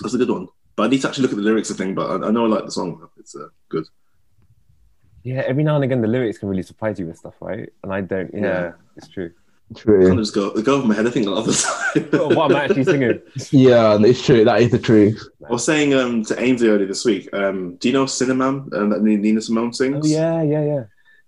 that's 0.00 0.14
a 0.14 0.18
good 0.18 0.30
one. 0.30 0.48
But 0.76 0.84
I 0.84 0.88
need 0.88 1.00
to 1.02 1.08
actually 1.08 1.22
look 1.22 1.32
at 1.32 1.36
the 1.36 1.42
lyrics. 1.42 1.70
I 1.70 1.74
think, 1.74 1.94
but 1.96 2.10
I, 2.22 2.28
I 2.28 2.30
know 2.30 2.44
I 2.44 2.48
like 2.48 2.64
the 2.64 2.70
song. 2.72 3.06
It's 3.18 3.34
uh, 3.36 3.48
good. 3.68 3.84
Yeah, 5.22 5.42
every 5.46 5.62
now 5.62 5.76
and 5.76 5.84
again 5.84 6.00
the 6.00 6.08
lyrics 6.08 6.38
can 6.38 6.48
really 6.48 6.62
surprise 6.62 6.98
you 6.98 7.06
with 7.06 7.16
stuff, 7.18 7.34
right? 7.40 7.68
And 7.84 7.92
I 7.92 8.00
don't. 8.00 8.32
Yeah, 8.34 8.40
Yeah. 8.40 8.72
it's 8.96 9.08
true. 9.08 9.30
True. 9.76 10.06
Kind 10.06 10.18
of 10.18 10.24
just 10.24 10.34
go. 10.34 10.50
They 10.50 10.60
go 10.62 10.74
over 10.76 10.86
my 10.86 10.94
head. 10.94 11.06
I 11.06 11.10
think 11.10 11.26
a 11.26 11.30
lot 11.30 11.38
of 11.40 11.46
the 11.46 11.52
time. 11.94 12.08
But 12.10 12.36
what 12.36 12.50
I'm 12.50 12.56
actually 12.56 12.84
singing. 12.84 13.20
Yeah, 13.50 13.96
it's 14.00 14.22
true. 14.24 14.44
That 14.44 14.60
is 14.60 14.70
the 14.70 14.78
truth. 14.78 15.22
I 15.48 15.52
was 15.52 15.64
saying 15.64 15.94
um, 15.94 16.24
to 16.24 16.38
Ainsley 16.42 16.68
earlier 16.68 16.86
this 16.86 17.04
week. 17.06 17.32
Um, 17.32 17.76
do 17.76 17.88
you 17.88 17.94
know 17.94 18.04
Cinnamon 18.06 18.68
um, 18.74 18.90
that 18.90 19.02
Nina 19.02 19.40
Simone 19.40 19.72
sings? 19.72 20.04
Oh 20.04 20.08
yeah, 20.08 20.42
yeah, 20.42 20.64
yeah. 20.64 20.84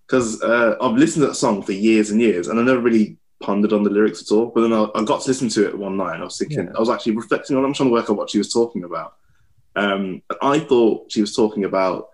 because 0.07 0.43
uh, 0.43 0.77
I've 0.81 0.97
listened 0.97 1.23
to 1.23 1.29
that 1.29 1.35
song 1.37 1.63
for 1.63 1.73
years 1.73 2.11
and 2.11 2.21
years, 2.21 2.49
and 2.49 2.59
I 2.61 2.63
never 2.63 2.81
really 2.81 3.17
pondered 3.41 3.73
on 3.73 3.83
the 3.83 3.91
lyrics 3.91 4.21
at 4.21 4.35
all. 4.35 4.47
But 4.55 4.63
then 4.63 4.73
I, 4.75 4.89
I 4.95 5.05
got 5.05 5.23
to 5.23 5.29
listen 5.29 5.49
to 5.51 5.67
it 5.67 5.79
one 5.79 5.97
night, 5.97 6.15
and 6.15 6.23
I 6.23 6.25
was 6.27 6.37
thinking, 6.37 6.65
Yeah. 6.67 6.73
I 6.77 6.81
was 6.81 6.91
actually 6.91 7.17
reflecting 7.17 7.57
on. 7.57 7.63
it. 7.63 7.67
I'm 7.67 7.73
trying 7.73 7.89
to 7.89 7.93
work 7.95 8.11
out 8.11 8.17
what 8.17 8.29
she 8.29 8.39
was 8.39 8.53
talking 8.53 8.85
about. 8.85 9.15
Um, 9.77 10.23
and 10.29 10.39
I 10.43 10.59
thought 10.61 11.11
she 11.11 11.21
was 11.21 11.35
talking 11.35 11.65
about 11.65 12.09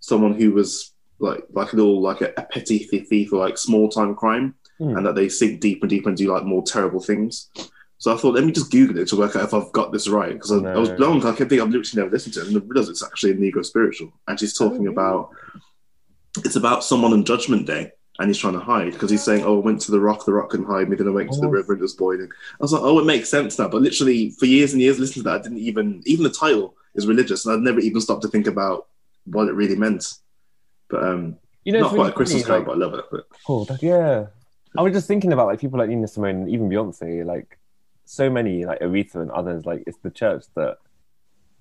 someone 0.00 0.34
who 0.34 0.52
was 0.52 0.92
like 1.18 1.44
like 1.52 1.72
a 1.72 1.76
little 1.76 2.00
like 2.00 2.20
a, 2.20 2.32
a 2.36 2.42
petty 2.42 2.78
thief 2.80 3.32
or 3.32 3.38
like 3.38 3.56
small 3.58 3.88
time 3.88 4.14
crime, 4.14 4.54
Hmm. 4.78 4.96
and 4.96 5.06
that 5.06 5.14
they 5.14 5.28
sink 5.28 5.60
deeper 5.60 5.84
and 5.84 5.90
deeper 5.90 6.08
and 6.08 6.18
do 6.18 6.32
like 6.32 6.42
more 6.44 6.62
terrible 6.64 7.00
things. 7.00 7.48
So 7.98 8.12
I 8.12 8.16
thought, 8.18 8.34
let 8.34 8.44
me 8.44 8.50
just 8.52 8.72
Google 8.72 8.98
it 8.98 9.08
to 9.08 9.16
work 9.16 9.36
out 9.36 9.44
if 9.44 9.54
I've 9.54 9.70
got 9.70 9.92
this 9.92 10.08
right 10.08 10.32
because 10.32 10.50
I, 10.52 10.56
I 10.72 10.78
was 10.78 10.88
No. 10.90 10.96
blown. 10.96 11.18
I 11.18 11.26
kept 11.30 11.38
thinking 11.48 11.60
I've 11.60 11.70
literally 11.70 12.02
never 12.02 12.10
listened 12.10 12.34
to 12.34 12.40
it, 12.40 12.48
and 12.48 12.56
I 12.56 12.60
realized 12.66 12.90
it's 12.90 13.04
actually 13.04 13.30
a 13.32 13.34
Negro 13.36 13.64
spiritual, 13.64 14.12
and 14.26 14.38
she's 14.38 14.58
talking 14.58 14.88
Oh, 14.88 14.92
about 14.92 15.30
it's 16.44 16.56
about 16.56 16.82
someone 16.82 17.12
on 17.12 17.24
Judgment 17.24 17.66
Day, 17.66 17.92
and 18.18 18.28
he's 18.28 18.38
trying 18.38 18.52
to 18.54 18.60
hide 18.60 18.92
because 18.92 19.10
he's 19.10 19.22
saying, 19.24 19.42
"Oh, 19.44 19.56
I 19.60 19.64
went 19.64 19.80
to 19.82 19.90
the 19.90 20.00
rock, 20.00 20.24
the 20.24 20.32
rock 20.32 20.50
couldn't 20.50 20.66
hide 20.66 20.88
me. 20.88 20.96
Then 20.96 21.08
I 21.08 21.10
went 21.10 21.32
to 21.32 21.40
the 21.40 21.46
Oh. 21.48 21.50
river, 21.50 21.72
and 21.72 21.80
it 21.80 21.82
was 21.82 21.94
boiling." 21.94 22.28
I 22.30 22.56
was 22.60 22.72
like, 22.72 22.82
"Oh, 22.82 22.98
it 22.98 23.04
makes 23.06 23.28
sense 23.28 23.58
now." 23.58 23.68
But 23.68 23.82
literally, 23.82 24.30
for 24.30 24.46
years 24.46 24.72
and 24.72 24.80
years, 24.80 24.98
listening 24.98 25.24
to 25.24 25.30
that, 25.30 25.40
I 25.40 25.42
didn't 25.42 25.58
even 25.58 26.02
even 26.06 26.22
the 26.24 26.30
title 26.30 26.76
is 26.94 27.06
religious, 27.06 27.44
and 27.44 27.54
I'd 27.54 27.60
never 27.60 27.80
even 27.80 28.00
stopped 28.00 28.22
to 28.22 28.28
think 28.28 28.46
about 28.46 28.86
what 29.24 29.48
it 29.48 29.54
really 29.54 29.76
meant. 29.76 30.14
But 30.88 31.02
um, 31.02 31.36
You 31.64 31.72
know, 31.72 31.80
not 31.80 31.88
quite 31.90 31.98
really 31.98 32.10
a 32.10 32.12
Christmas 32.12 32.46
carol, 32.46 32.58
like- 32.60 32.66
but 32.66 32.72
I 32.74 32.78
love 32.78 32.94
it. 32.94 33.04
But 33.10 33.24
Cool. 33.46 33.64
That, 33.64 33.82
yeah. 33.82 34.26
I 34.76 34.82
was 34.82 34.92
just 34.92 35.06
thinking 35.08 35.32
about 35.32 35.46
like 35.46 35.60
people 35.60 35.78
like 35.78 35.88
Nina 35.88 36.06
Simone 36.08 36.36
and 36.42 36.48
even 36.50 36.68
Beyonce, 36.68 37.24
like 37.24 37.58
so 38.04 38.28
many 38.30 38.64
like 38.64 38.80
Aretha 38.80 39.16
and 39.16 39.30
others. 39.30 39.64
Like 39.64 39.82
it's 39.86 39.98
the 39.98 40.10
church 40.10 40.44
that 40.56 40.78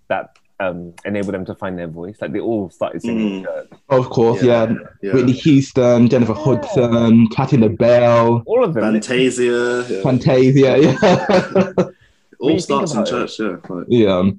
that 0.10 0.38
um, 0.60 0.93
enable 1.06 1.32
them 1.32 1.45
to 1.45 1.56
find 1.56 1.78
their 1.78 1.88
voice. 1.88 2.18
Like 2.22 2.32
they 2.34 2.39
all 2.39 2.70
started 2.70 3.01
singing. 3.01 3.43
Mm. 3.43 3.45
church. 3.45 3.80
Of 3.89 4.10
course, 4.10 4.43
yeah. 4.43 4.74
yeah. 5.01 5.14
Whitney 5.14 5.34
Houston, 5.34 6.10
Jennifer 6.10 6.34
Hudson, 6.34 7.28
Patti 7.30 7.58
LaBelle, 7.58 8.43
All 8.45 8.64
of 8.64 8.74
them. 8.74 8.84
Fantasia, 8.84 9.86
yeah. 9.89 10.01
Fantasia, 10.01 10.78
yeah. 10.80 11.74
all 12.39 12.60
starts 12.60 12.91
in 12.91 12.99
about 12.99 13.08
it. 13.08 13.12
church. 13.12 13.39
Yeah, 13.39 13.56
like, 13.70 13.86
yeah. 13.89 14.32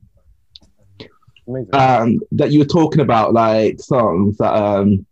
Amazing. 1.46 1.74
um, 1.74 2.20
that 2.32 2.52
you 2.52 2.58
were 2.60 2.64
talking 2.64 3.00
about 3.00 3.34
like 3.34 3.78
songs 3.80 4.38
that 4.38 4.54
um, 4.54 5.04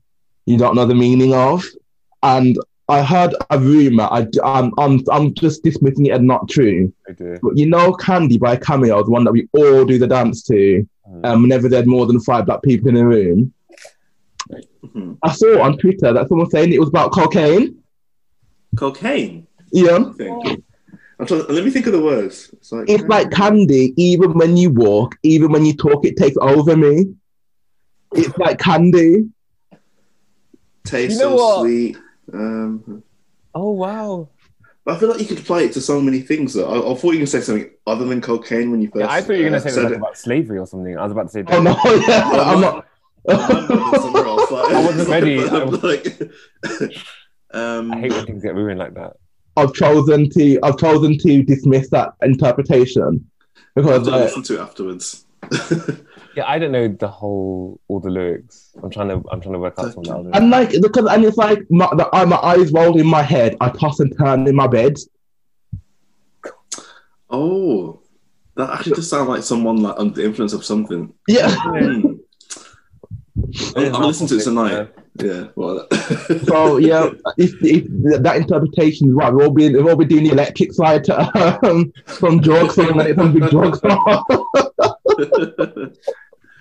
you 0.46 0.57
don't 0.57 0.74
know 0.74 0.86
the 0.86 0.94
meaning 0.94 1.34
of, 1.34 1.64
and 2.22 2.57
I 2.93 3.03
heard 3.03 3.34
a 3.51 3.59
rumor. 3.59 4.05
I, 4.05 4.26
I'm, 4.45 4.72
I'm, 4.78 5.01
I'm 5.11 5.34
just 5.34 5.62
dismissing 5.62 6.07
it 6.07 6.12
as 6.12 6.20
not 6.20 6.49
true. 6.49 6.93
I 7.09 7.12
do. 7.12 7.38
But 7.43 7.57
you 7.57 7.66
know, 7.66 7.93
"Candy" 7.95 8.38
by 8.38 8.55
Cameo, 8.57 9.03
the 9.03 9.11
one 9.11 9.24
that 9.24 9.32
we 9.32 9.49
all 9.55 9.84
do 9.84 9.99
the 9.99 10.07
dance 10.07 10.43
to, 10.45 10.86
Mm. 11.11 11.26
um, 11.26 11.43
whenever 11.43 11.68
there's 11.68 11.84
more 11.86 12.07
than 12.07 12.20
five 12.20 12.47
black 12.47 12.62
people 12.62 12.88
in 12.88 12.97
a 12.97 13.05
room. 13.05 13.53
mhm. 14.84 15.18
I 15.22 15.32
saw 15.32 15.61
on 15.61 15.76
Twitter 15.76 16.12
that 16.12 16.28
someone 16.28 16.49
saying 16.49 16.72
it 16.72 16.78
was 16.80 16.88
about 16.90 17.12
cocaine. 17.12 17.82
cocaine. 18.76 19.47
Yeah, 19.72 19.99
I 19.99 20.12
think. 20.12 20.64
I'm 21.18 21.26
trying, 21.26 21.45
let 21.49 21.64
me 21.64 21.70
think 21.70 21.86
of 21.86 21.93
the 21.93 22.01
words. 22.01 22.51
It's 22.53 22.70
like, 22.72 22.88
it's 22.88 23.05
like 23.05 23.30
candy. 23.32 23.93
Even 23.97 24.32
when 24.34 24.57
you 24.57 24.70
walk, 24.70 25.16
even 25.24 25.51
when 25.53 25.64
you 25.66 25.74
talk, 25.74 26.05
it 26.07 26.16
takes 26.16 26.36
over 26.40 26.76
me. 26.76 27.14
It's 28.14 28.36
like 28.38 28.59
candy. 28.59 29.28
taste 30.84 31.14
You 31.14 31.18
know 31.18 31.36
so 31.36 31.43
what? 31.43 31.61
sweet. 31.62 31.97
Um, 32.33 33.03
Oh 33.55 33.70
wow. 33.72 34.28
but 34.85 34.95
I 34.97 34.99
feel 34.99 35.11
like 35.11 35.20
you 35.20 35.26
could 35.26 35.39
apply 35.41 35.62
it 35.62 35.72
to 35.74 35.80
so 35.80 36.01
many 36.01 36.20
things. 36.20 36.55
Though. 36.55 36.66
I, 36.68 36.78
I 36.78 36.95
thought 36.95 37.03
you 37.03 37.09
were 37.09 37.12
going 37.14 37.26
to 37.26 37.26
say 37.26 37.41
something 37.43 37.70
other 37.87 38.05
than 38.07 38.20
cocaine 38.20 38.70
when 38.70 38.80
you 38.80 38.89
first. 38.89 39.01
Yeah, 39.01 39.11
I 39.11 39.20
thought 39.20 39.35
you 39.37 39.43
were 39.43 39.49
uh, 39.49 39.51
gonna 39.51 39.61
say 39.61 39.70
said 39.70 39.85
like 39.85 39.95
about 39.97 40.16
slavery 40.16 40.59
or 40.59 40.66
something. 40.66 40.97
I 40.99 41.03
was 41.03 41.12
about 41.12 41.24
to 41.24 41.28
say. 41.30 41.45
Oh 41.49 41.62
no, 41.62 41.76
yeah, 42.09 42.30
Well, 42.30 42.41
I'm 42.55 42.61
not- 42.61 42.74
not. 42.74 42.87
I'm 43.28 43.66
going 43.68 44.01
somewhere 44.01 44.24
else, 44.26 44.51
like- 44.51 44.72
I 44.74 44.85
wasn't 44.85 45.09
ready. 45.09 45.39
I 45.49 45.64
was- 45.64 45.83
like, 45.83 46.33
um, 47.53 47.93
I 47.93 48.01
hate 48.01 48.12
when 48.12 48.26
things 48.26 48.43
get 48.43 48.55
ruined 48.55 48.78
like 48.78 48.95
that. 48.95 49.16
I've 49.57 49.74
chosen 49.74 50.30
to 50.30 50.59
I've 50.62 50.78
chosen 50.78 51.18
to 51.18 51.43
dismiss 51.43 51.91
that 51.91 52.14
interpretation 52.22 53.30
because 53.76 53.91
I'll 53.91 54.05
because 54.05 54.09
uh, 54.20 54.24
listen 54.24 54.43
to 54.45 54.55
it 54.55 54.61
afterwards. 54.61 55.26
Yeah, 56.35 56.45
I 56.47 56.59
don't 56.59 56.72
know 56.72 56.89
the 56.89 57.09
whole 57.09 57.80
all 57.89 58.01
the 58.01 58.09
lyrics. 58.11 58.70
I'm 58.83 58.91
trying 58.91 59.09
to 59.09 59.22
I'm 59.30 59.41
trying 59.41 59.53
to 59.55 59.59
work 59.59 59.74
out 59.78 59.93
some 59.93 60.05
of 60.09 60.26
and 60.35 60.51
like 60.51 60.70
because 60.80 61.07
and 61.11 61.24
it's 61.24 61.37
like 61.37 61.59
my, 61.70 61.89
the, 61.95 62.09
I- 62.12 62.24
my 62.24 62.37
eyes 62.37 62.72
roll 62.72 62.99
in 62.99 63.07
my 63.07 63.22
head. 63.22 63.57
I 63.61 63.68
toss 63.70 64.01
and 64.01 64.16
turn 64.18 64.47
in 64.47 64.55
my 64.57 64.66
bed. 64.66 64.97
oh, 67.30 68.01
that 68.57 68.70
actually 68.70 68.93
does 68.95 69.09
sound 69.11 69.28
like 69.28 69.43
someone 69.43 69.76
like 69.83 69.95
under 69.99 70.14
the 70.14 70.24
influence 70.24 70.53
of 70.53 70.64
something. 70.64 71.12
Yeah, 71.28 71.51
Hmm. 71.51 72.14
I'll, 73.76 73.97
I'll 73.97 74.07
listen 74.09 74.26
to 74.28 74.37
it 74.39 74.43
tonight. 74.45 74.89
Yeah, 75.22 75.49
well, 75.57 75.87
so 76.45 76.78
yeah, 76.78 77.11
if, 77.37 77.53
if 77.62 78.22
that 78.22 78.37
interpretation 78.37 79.09
is 79.09 79.14
right, 79.14 79.33
we'll 79.33 79.51
be 79.51 79.74
we'll 79.74 79.97
be 79.97 80.05
doing 80.07 80.24
the 80.24 80.30
electric 80.30 80.72
side 80.72 81.05
to, 81.05 81.66
um, 81.68 81.93
from 82.07 82.41
drugs 82.41 82.78
and 82.78 82.99
then 82.99 83.14
from 83.14 83.33
big 83.39 83.51
drugs. 83.51 83.80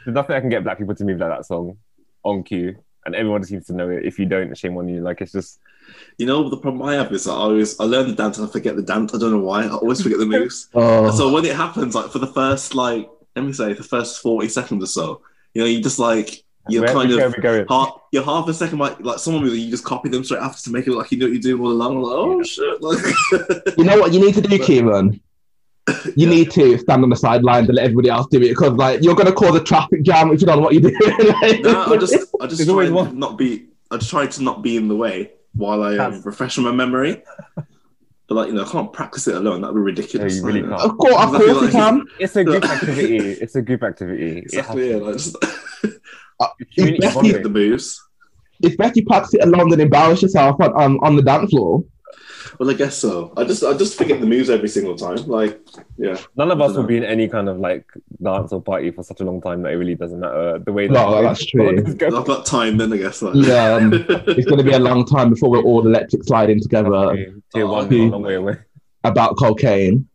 There's 0.05 0.15
nothing 0.15 0.35
I 0.35 0.39
can 0.39 0.49
get 0.49 0.63
black 0.63 0.77
people 0.77 0.95
to 0.95 1.03
move 1.05 1.19
like 1.19 1.29
that 1.29 1.45
song 1.45 1.77
on 2.23 2.43
cue, 2.43 2.75
and 3.05 3.15
everyone 3.15 3.43
seems 3.43 3.67
to 3.67 3.73
know 3.73 3.89
it. 3.89 4.05
If 4.05 4.17
you 4.19 4.25
don't, 4.25 4.57
shame 4.57 4.77
on 4.77 4.87
you. 4.87 5.01
Like 5.01 5.21
it's 5.21 5.31
just 5.31 5.59
you 6.17 6.25
know, 6.25 6.49
the 6.49 6.57
problem 6.57 6.81
I 6.83 6.95
have 6.95 7.11
is 7.11 7.27
I 7.27 7.33
always 7.33 7.79
I 7.79 7.85
learn 7.85 8.07
the 8.07 8.15
dance 8.15 8.37
and 8.37 8.47
I 8.47 8.51
forget 8.51 8.75
the 8.75 8.83
dance. 8.83 9.13
I 9.13 9.17
don't 9.17 9.31
know 9.31 9.39
why. 9.39 9.63
I 9.63 9.69
always 9.69 10.01
forget 10.01 10.19
the 10.19 10.25
moves. 10.25 10.69
oh, 10.73 11.11
So 11.11 11.31
when 11.31 11.45
it 11.45 11.55
happens, 11.55 11.95
like 11.95 12.11
for 12.11 12.19
the 12.19 12.27
first 12.27 12.75
like 12.75 13.09
let 13.35 13.45
me 13.45 13.53
say 13.53 13.73
the 13.73 13.83
first 13.83 14.21
forty 14.21 14.49
seconds 14.49 14.83
or 14.83 14.87
so, 14.87 15.21
you 15.53 15.61
know, 15.61 15.67
you 15.67 15.81
just 15.81 15.99
like 15.99 16.43
you're 16.69 16.83
where, 16.83 16.93
kind 16.93 17.11
of 17.11 17.41
going? 17.41 17.65
half, 17.67 18.01
you're 18.11 18.23
half 18.23 18.47
a 18.47 18.53
second 18.53 18.77
like 18.77 18.99
like 18.99 19.19
someone 19.19 19.43
with 19.43 19.53
you 19.53 19.69
just 19.69 19.83
copy 19.83 20.09
them 20.09 20.23
straight 20.23 20.41
after 20.41 20.61
to 20.63 20.71
make 20.71 20.85
it 20.85 20.91
look 20.91 20.99
like 20.99 21.11
you 21.11 21.17
know 21.17 21.25
what 21.25 21.33
you're 21.33 21.41
doing 21.41 21.61
all 21.61 21.71
along. 21.71 21.95
I'm 21.95 22.01
like, 22.03 22.13
oh 22.13 22.43
shit! 22.43 22.81
Like, 22.81 23.77
you 23.77 23.83
know 23.83 23.99
what 23.99 24.13
you 24.13 24.19
need 24.19 24.35
to 24.35 24.41
do, 24.41 24.59
Kieran? 24.59 25.19
You 25.87 26.27
Yeah. 26.27 26.29
need 26.29 26.51
to 26.51 26.77
stand 26.77 27.03
on 27.03 27.09
the 27.09 27.15
sidelines 27.15 27.67
and 27.67 27.75
let 27.75 27.85
everybody 27.85 28.09
else 28.09 28.27
do 28.29 28.37
it 28.37 28.49
because 28.49 28.73
like 28.73 29.01
you're 29.03 29.15
gonna 29.15 29.31
cause 29.31 29.55
a 29.55 29.63
traffic 29.63 30.03
jam 30.03 30.31
if 30.31 30.39
you 30.39 30.47
don't 30.47 30.57
know 30.57 30.63
what 30.63 30.73
you're 30.73 30.89
doing. 30.91 30.95
Like- 31.41 31.61
no, 31.63 31.85
I 31.93 31.97
just 31.97 32.13
I 32.39 32.47
just 32.47 32.63
try 32.63 32.71
always 32.71 32.87
and 32.89 32.95
one. 32.95 33.19
not 33.19 33.37
be 33.37 33.67
I 33.89 33.97
just 33.97 34.09
try 34.11 34.25
to 34.27 34.43
not 34.43 34.61
be 34.61 34.77
in 34.77 34.87
the 34.87 34.95
way 34.95 35.31
while 35.53 35.81
I 35.83 35.91
um, 35.91 35.97
That's- 35.97 36.25
refresh 36.25 36.57
my 36.59 36.71
memory. 36.71 37.23
But 37.55 38.35
like 38.35 38.47
you 38.47 38.53
know, 38.53 38.63
I 38.63 38.69
can't 38.69 38.93
practice 38.93 39.27
it 39.27 39.35
alone. 39.35 39.61
That'd 39.61 39.75
be 39.75 39.81
ridiculous. 39.81 40.35
Yeah, 40.35 40.39
you 40.39 40.45
really 40.45 40.61
Like, 40.61 40.79
can't. 40.79 40.91
of 40.91 40.97
course, 40.97 41.15
of 41.15 41.21
Exactly 41.33 41.47
course 41.47 41.57
you 41.61 41.61
like- 41.63 41.71
can. 41.73 42.05
It's 42.19 42.35
a 42.35 42.43
group 42.43 42.63
activity. 42.63 43.17
It's 43.17 43.55
a 43.55 43.61
group 43.61 43.83
activity. 43.83 44.37
It 44.37 44.43
Exactly. 44.45 44.89
Yeah, 44.91 44.95
like 44.97 45.13
just 45.15 45.35
Community 46.75 47.05
It's 47.05 47.13
bonding. 47.13 47.31
get 47.33 47.43
the 47.43 47.49
moves. 47.49 48.01
It's 48.63 48.75
better 48.75 48.93
you 48.95 49.05
practice 49.05 49.33
it 49.33 49.43
alone 49.43 49.69
then 49.69 49.79
embarrass 49.79 50.21
yourself 50.21 50.55
on, 50.61 50.71
on, 50.73 50.99
on 51.01 51.15
the 51.15 51.21
dance 51.23 51.49
floor. 51.49 51.83
Well, 52.59 52.69
I 52.69 52.73
guess 52.73 52.97
so. 52.97 53.33
I 53.37 53.43
just 53.43 53.63
I 53.63 53.73
just 53.77 53.97
forget 53.97 54.19
the 54.19 54.25
moves 54.27 54.49
every 54.49 54.67
single 54.69 54.95
time. 54.95 55.17
Like, 55.27 55.59
yeah. 55.97 56.17
None 56.35 56.51
of 56.51 56.59
us 56.61 56.71
dunno. 56.71 56.81
will 56.81 56.87
be 56.87 56.97
in 56.97 57.03
any 57.03 57.27
kind 57.27 57.47
of 57.49 57.57
like 57.59 57.85
dance 58.21 58.51
or 58.51 58.61
party 58.61 58.91
for 58.91 59.03
such 59.03 59.21
a 59.21 59.23
long 59.23 59.41
time 59.41 59.61
that 59.63 59.71
it 59.73 59.75
really 59.77 59.95
doesn't 59.95 60.19
matter 60.19 60.59
the 60.59 60.73
way. 60.73 60.87
No, 60.87 61.15
that 61.15 61.21
that's 61.21 61.45
true. 61.45 61.77
I've 61.79 61.97
got 62.25 62.45
time 62.45 62.77
then, 62.77 62.91
I 62.93 62.97
guess. 62.97 63.21
Like. 63.21 63.35
Yeah, 63.35 63.75
um, 63.75 63.93
It's 64.27 64.45
going 64.45 64.57
to 64.57 64.63
be 64.63 64.73
a 64.73 64.79
long 64.79 65.05
time 65.05 65.29
before 65.29 65.49
we're 65.49 65.63
all 65.63 65.85
electric 65.85 66.23
sliding 66.23 66.59
together 66.61 67.15
Tier 67.53 67.65
Oh, 67.65 67.71
one, 67.71 67.85
okay. 67.85 68.09
long 68.09 68.23
way 68.23 68.35
away. 68.35 68.57
about 69.03 69.37
cocaine. 69.37 70.07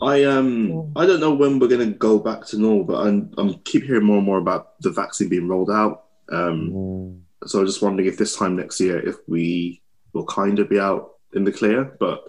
I 0.00 0.24
um 0.24 0.92
I 0.96 1.06
don't 1.06 1.20
know 1.20 1.34
when 1.34 1.58
we're 1.58 1.68
gonna 1.68 1.86
go 1.86 2.18
back 2.18 2.44
to 2.46 2.58
normal, 2.58 2.84
but 2.84 3.06
I'm 3.06 3.32
I'm 3.38 3.54
keep 3.64 3.84
hearing 3.84 4.04
more 4.04 4.16
and 4.18 4.26
more 4.26 4.38
about 4.38 4.80
the 4.80 4.90
vaccine 4.90 5.28
being 5.28 5.48
rolled 5.48 5.70
out. 5.70 6.04
Um, 6.30 6.70
Mm. 6.72 7.20
so 7.46 7.60
I'm 7.60 7.66
just 7.66 7.82
wondering 7.82 8.08
if 8.08 8.16
this 8.16 8.36
time 8.36 8.56
next 8.56 8.80
year, 8.80 8.98
if 8.98 9.16
we 9.28 9.81
will 10.12 10.26
kind 10.26 10.58
of 10.58 10.68
be 10.68 10.78
out 10.78 11.12
in 11.34 11.44
the 11.44 11.52
clear, 11.52 11.96
but 11.98 12.24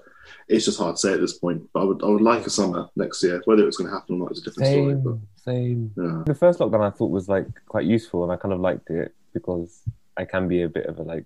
it's 0.47 0.65
just 0.65 0.79
hard 0.79 0.95
to 0.95 0.99
say 0.99 1.13
at 1.13 1.19
this 1.21 1.37
point. 1.37 1.63
But 1.73 1.81
I 1.81 1.83
would 1.83 2.03
I 2.03 2.07
would 2.07 2.21
like 2.21 2.45
a 2.45 2.49
summer 2.49 2.89
next 2.95 3.23
year. 3.23 3.41
Whether 3.45 3.67
it's 3.67 3.77
going 3.77 3.89
to 3.89 3.93
happen 3.95 4.15
or 4.15 4.19
not 4.19 4.31
is 4.31 4.39
a 4.39 4.43
different 4.43 4.67
story. 4.69 4.95
But 4.95 5.17
Same, 5.43 5.91
same. 5.95 6.05
yeah, 6.05 6.23
The 6.25 6.35
first 6.35 6.59
lockdown 6.59 6.81
I 6.85 6.89
thought 6.91 7.11
was 7.11 7.27
like 7.29 7.47
quite 7.67 7.85
useful, 7.85 8.23
and 8.23 8.31
I 8.31 8.37
kind 8.37 8.53
of 8.53 8.59
liked 8.59 8.89
it 8.89 9.13
because 9.33 9.81
I 10.17 10.25
can 10.25 10.47
be 10.47 10.61
a 10.63 10.69
bit 10.69 10.85
of 10.85 10.99
a 10.99 11.03
like, 11.03 11.25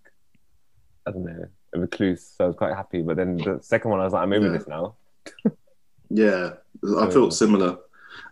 I 1.05 1.11
don't 1.11 1.25
know, 1.25 1.45
a 1.75 1.79
recluse. 1.79 2.23
So 2.37 2.45
I 2.45 2.47
was 2.47 2.55
quite 2.55 2.75
happy. 2.75 3.01
But 3.01 3.17
then 3.17 3.37
the 3.37 3.59
second 3.61 3.91
one, 3.91 3.99
I 3.99 4.03
was 4.05 4.13
like, 4.13 4.23
I'm 4.23 4.33
over 4.33 4.45
Yeah. 4.47 4.57
this 4.57 4.67
now. 4.67 4.95
yeah, 6.09 6.51
I 6.99 7.09
felt 7.09 7.33
similar. 7.33 7.77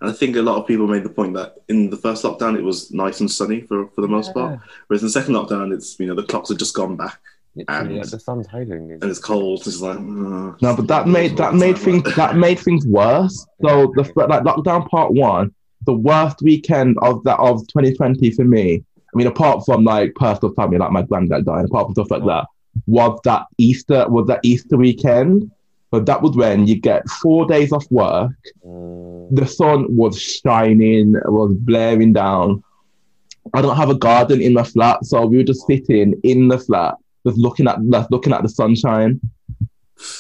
And 0.02 0.10
I 0.10 0.14
think 0.14 0.36
a 0.36 0.41
lot 0.41 0.58
of 0.60 0.68
people 0.68 0.88
made 0.88 1.04
the 1.04 1.10
point 1.10 1.36
that 1.36 1.58
in 1.70 1.90
the 1.90 1.98
first 1.98 2.24
lockdown 2.24 2.58
it 2.58 2.64
was 2.64 2.91
nice 2.91 3.20
and 3.20 3.30
sunny 3.30 3.62
for, 3.62 3.88
for 3.90 4.02
the 4.02 4.08
most 4.08 4.34
part, 4.34 4.60
whereas 4.88 5.02
in 5.04 5.08
the 5.08 5.12
second 5.12 5.36
lockdown 5.36 5.74
it's 5.74 5.99
you 5.99 6.08
know 6.08 6.16
the 6.16 6.24
clocks 6.24 6.49
had 6.49 6.58
just 6.60 6.74
gone 6.76 6.95
back 6.95 7.20
Literally, 7.56 7.88
And- 7.90 7.98
like, 7.99 8.10
the 8.10 8.19
sun's 8.19 8.48
hiding. 8.48 8.91
and 8.91 9.03
it's 9.03 9.19
cold. 9.19 9.60
It's 9.65 9.82
like 9.82 9.98
mm, 9.98 10.61
No, 10.61 10.76
but 10.76 10.88
that 10.88 11.07
made 11.07 11.38
that 11.38 11.53
made 11.56 11.77
things 11.77 12.03
that 12.15 12.36
made 12.36 12.60
things 12.60 12.86
worse. 12.86 13.45
So 13.61 13.91
the 13.95 14.03
like 14.27 14.44
lockdown 14.44 14.88
part 14.90 15.14
one, 15.14 15.53
the 15.86 15.94
worst 15.94 16.41
weekend 16.41 16.98
of 17.02 17.23
that 17.23 17.40
of 17.40 17.61
2020 17.68 18.32
for 18.32 18.44
me. 18.44 18.84
I 19.14 19.18
mean, 19.18 19.27
apart 19.27 19.64
from 19.65 19.86
like 19.86 20.14
personal 20.15 20.53
family, 20.56 20.77
like 20.77 20.91
my 20.91 21.03
granddad 21.03 21.45
dying, 21.45 21.65
apart 21.65 21.88
from 21.88 21.94
stuff 21.94 22.11
like 22.11 22.26
that, 22.26 22.45
was 22.88 23.18
that 23.23 23.45
Easter 23.57 24.06
was 24.10 24.27
that 24.27 24.41
Easter 24.44 24.76
weekend. 24.77 25.49
But 25.91 26.07
that 26.07 26.22
was 26.22 26.36
when 26.36 26.68
you 26.68 26.76
get 26.82 27.07
four 27.22 27.45
days 27.45 27.72
off 27.72 27.86
work. 27.90 28.32
Mm, 28.65 29.34
The 29.34 29.45
sun 29.45 29.86
was 29.95 30.19
shining, 30.22 31.14
was 31.26 31.53
blaring 31.53 32.11
down. 32.11 32.61
I 33.53 33.61
don't 33.61 33.77
have 33.77 33.90
a 33.91 33.95
garden 33.95 34.41
in 34.41 34.53
my 34.53 34.64
flat, 34.64 35.06
so 35.06 35.26
we 35.26 35.38
were 35.38 35.44
just 35.44 35.65
sitting 35.68 36.19
in 36.23 36.48
the 36.49 36.57
flat, 36.57 36.95
just 37.26 37.38
looking 37.38 37.68
at 37.68 37.80
just 37.91 38.11
looking 38.11 38.34
at 38.34 38.43
the 38.43 38.49
sunshine. 38.49 39.19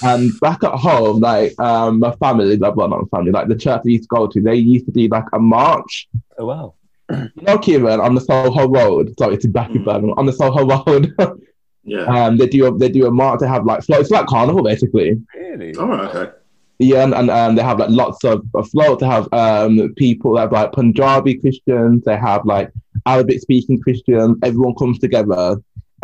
And 0.03 0.31
back 0.39 0.63
at 0.63 0.71
home, 0.71 1.19
like 1.19 1.59
um, 1.59 1.99
my 1.99 2.11
family, 2.15 2.55
like 2.57 2.75
well, 2.75 2.87
not 2.87 3.01
my 3.11 3.17
family, 3.17 3.31
like 3.31 3.47
the 3.49 3.55
church 3.55 3.81
we 3.83 3.93
used 3.93 4.05
to 4.05 4.15
go 4.15 4.25
to, 4.27 4.41
they 4.41 4.55
used 4.55 4.85
to 4.85 4.91
do 4.91 5.07
like 5.09 5.25
a 5.33 5.39
march. 5.39 6.07
oh 6.37 6.45
wow. 6.45 6.73
You 7.11 7.29
know, 7.43 7.57
Kieran, 7.59 7.99
on 7.99 8.15
the 8.15 8.21
Soho 8.21 8.67
Road. 8.67 9.13
Sorry, 9.19 9.35
it's 9.35 9.45
back 9.45 9.69
in 9.71 9.81
Mm. 9.83 9.85
Birmingham. 9.85 10.17
On 10.17 10.25
the 10.25 10.33
Soho 10.33 10.65
Road, 10.65 11.13
yeah. 11.83 12.05
um, 12.05 12.37
they 12.37 12.47
do 12.47 12.65
a, 12.65 12.77
they 12.77 12.89
do 12.89 13.05
a 13.05 13.11
march. 13.11 13.41
They 13.41 13.47
have 13.47 13.65
like 13.65 13.83
floats. 13.83 14.03
It's 14.03 14.11
like 14.11 14.25
carnival 14.27 14.63
basically. 14.63 15.21
Really? 15.35 15.75
All 15.75 15.87
right. 15.87 16.15
Okay. 16.15 16.31
Yeah, 16.79 17.03
and, 17.03 17.13
and 17.13 17.29
um, 17.29 17.55
they 17.55 17.63
have 17.63 17.79
like 17.79 17.89
lots 17.89 18.23
of, 18.25 18.43
of 18.53 18.69
floats. 18.69 19.01
They 19.01 19.07
have 19.07 19.31
um, 19.33 19.93
people 19.95 20.33
that 20.33 20.41
have 20.41 20.51
like 20.51 20.71
Punjabi 20.73 21.35
Christians. 21.35 22.03
They 22.05 22.17
have 22.17 22.45
like 22.45 22.71
Arabic 23.05 23.39
speaking 23.39 23.79
Christians. 23.81 24.37
Everyone 24.43 24.75
comes 24.75 24.99
together 24.99 25.57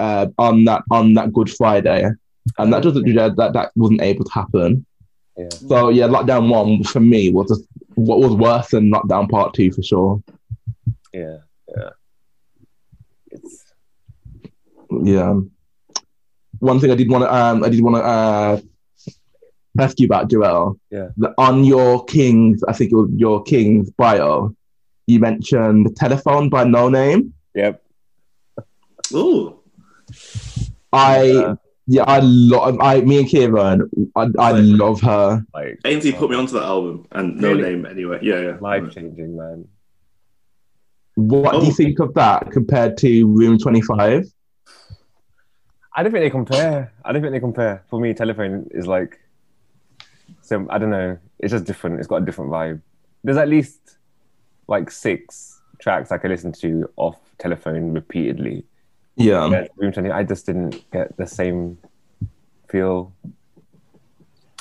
uh, 0.06 0.28
on 0.38 0.66
that 0.66 0.82
on 0.90 1.14
that 1.18 1.32
Good 1.34 1.50
Friday, 1.50 2.02
and 2.58 2.74
that 2.74 2.84
doesn't 2.84 3.06
that 3.16 3.36
that 3.54 3.72
wasn't 3.76 4.02
able 4.02 4.26
to 4.26 4.32
happen. 4.32 4.86
Yeah. 5.38 5.50
So 5.50 5.90
yeah, 5.90 6.08
lockdown 6.08 6.50
one 6.50 6.84
for 6.84 7.00
me 7.00 7.30
was 7.30 7.48
just 7.50 7.64
what 7.96 8.20
was 8.20 8.34
worse 8.34 8.70
than 8.72 8.92
lockdown 8.92 9.30
part 9.30 9.54
two 9.54 9.72
for 9.72 9.84
sure. 9.84 10.24
Yeah. 11.14 11.38
Yeah. 11.76 11.90
It's 13.32 13.74
Yeah. 15.04 15.40
One 16.60 16.80
thing 16.80 16.92
I 16.92 16.96
did 16.96 17.10
want 17.10 17.24
to 17.24 17.34
um 17.34 17.64
I 17.64 17.70
did 17.70 17.82
want 17.82 17.96
to 17.98 18.04
uh 18.04 18.60
ask 19.80 20.00
you 20.00 20.06
about 20.06 20.30
Joel. 20.30 20.78
Yeah. 20.90 21.10
The- 21.18 21.34
On 21.38 21.64
your 21.64 22.04
King's, 22.06 22.62
I 22.64 22.74
think 22.74 22.92
it 22.92 22.96
was 22.96 23.10
your 23.16 23.42
King's 23.44 23.90
bio, 23.92 24.54
you 25.08 25.20
mentioned 25.20 25.96
telephone 25.96 26.50
by 26.50 26.66
Noname. 26.66 27.32
Yep. 27.56 27.82
Oh, 29.14 29.61
I 30.94 31.24
Yeah. 31.24 31.56
yeah, 31.88 32.04
I 32.04 32.20
love 32.22 32.78
I 32.82 33.02
me 33.02 33.20
and 33.20 33.28
Kieran, 33.28 33.90
I, 34.16 34.22
I 34.40 34.52
Like- 34.52 34.64
love 34.80 35.02
her. 35.02 35.46
Like 35.54 35.80
Ainsley 35.86 36.12
put 36.14 36.30
me 36.30 36.36
uh, 36.36 36.40
onto 36.40 36.54
that 36.54 36.64
album, 36.64 37.06
and 37.12 37.38
no 37.38 37.50
Really? 37.50 37.62
name 37.64 37.86
anyway. 37.86 38.20
Yeah, 38.22 38.40
yeah. 38.42 38.58
life 38.62 38.92
changing, 38.94 39.36
man. 39.36 39.68
What 41.16 41.52
do 41.60 41.66
you 41.66 41.72
Oh. 41.72 41.76
think 41.76 42.00
of 42.00 42.14
that 42.16 42.52
compared 42.52 42.98
to 43.00 43.28
Room 43.28 43.58
Twenty 43.58 43.82
Five? 43.82 44.26
I 45.96 46.04
don't 46.04 46.12
think 46.14 46.24
they 46.24 46.30
compare. 46.30 46.94
I 47.04 47.12
don't 47.12 47.22
think 47.22 47.34
they 47.34 47.40
compare. 47.42 47.84
For 47.90 48.00
me, 48.00 48.14
telephone 48.14 48.68
is 48.72 48.88
like, 48.88 49.20
so 50.42 50.66
I 50.70 50.78
don't 50.78 50.90
know. 50.90 51.18
It's 51.40 51.52
just 51.52 51.66
different. 51.66 52.00
It's 52.00 52.08
got 52.08 52.22
a 52.22 52.26
different 52.26 52.50
vibe. 52.52 52.82
There's 53.24 53.38
at 53.38 53.50
least 53.50 53.98
like 54.68 54.90
six 54.90 55.60
tracks 55.80 56.12
I 56.12 56.18
could 56.18 56.32
listen 56.32 56.54
to 56.54 56.90
off 56.96 57.18
telephone 57.40 57.92
repeatedly. 57.92 58.64
Yeah, 59.24 59.48
Whereas 59.48 59.70
Room 59.78 59.92
20, 59.92 60.12
I 60.12 60.24
just 60.24 60.46
didn't 60.46 60.90
get 60.92 61.16
the 61.18 61.28
same 61.28 61.78
feel. 62.70 63.14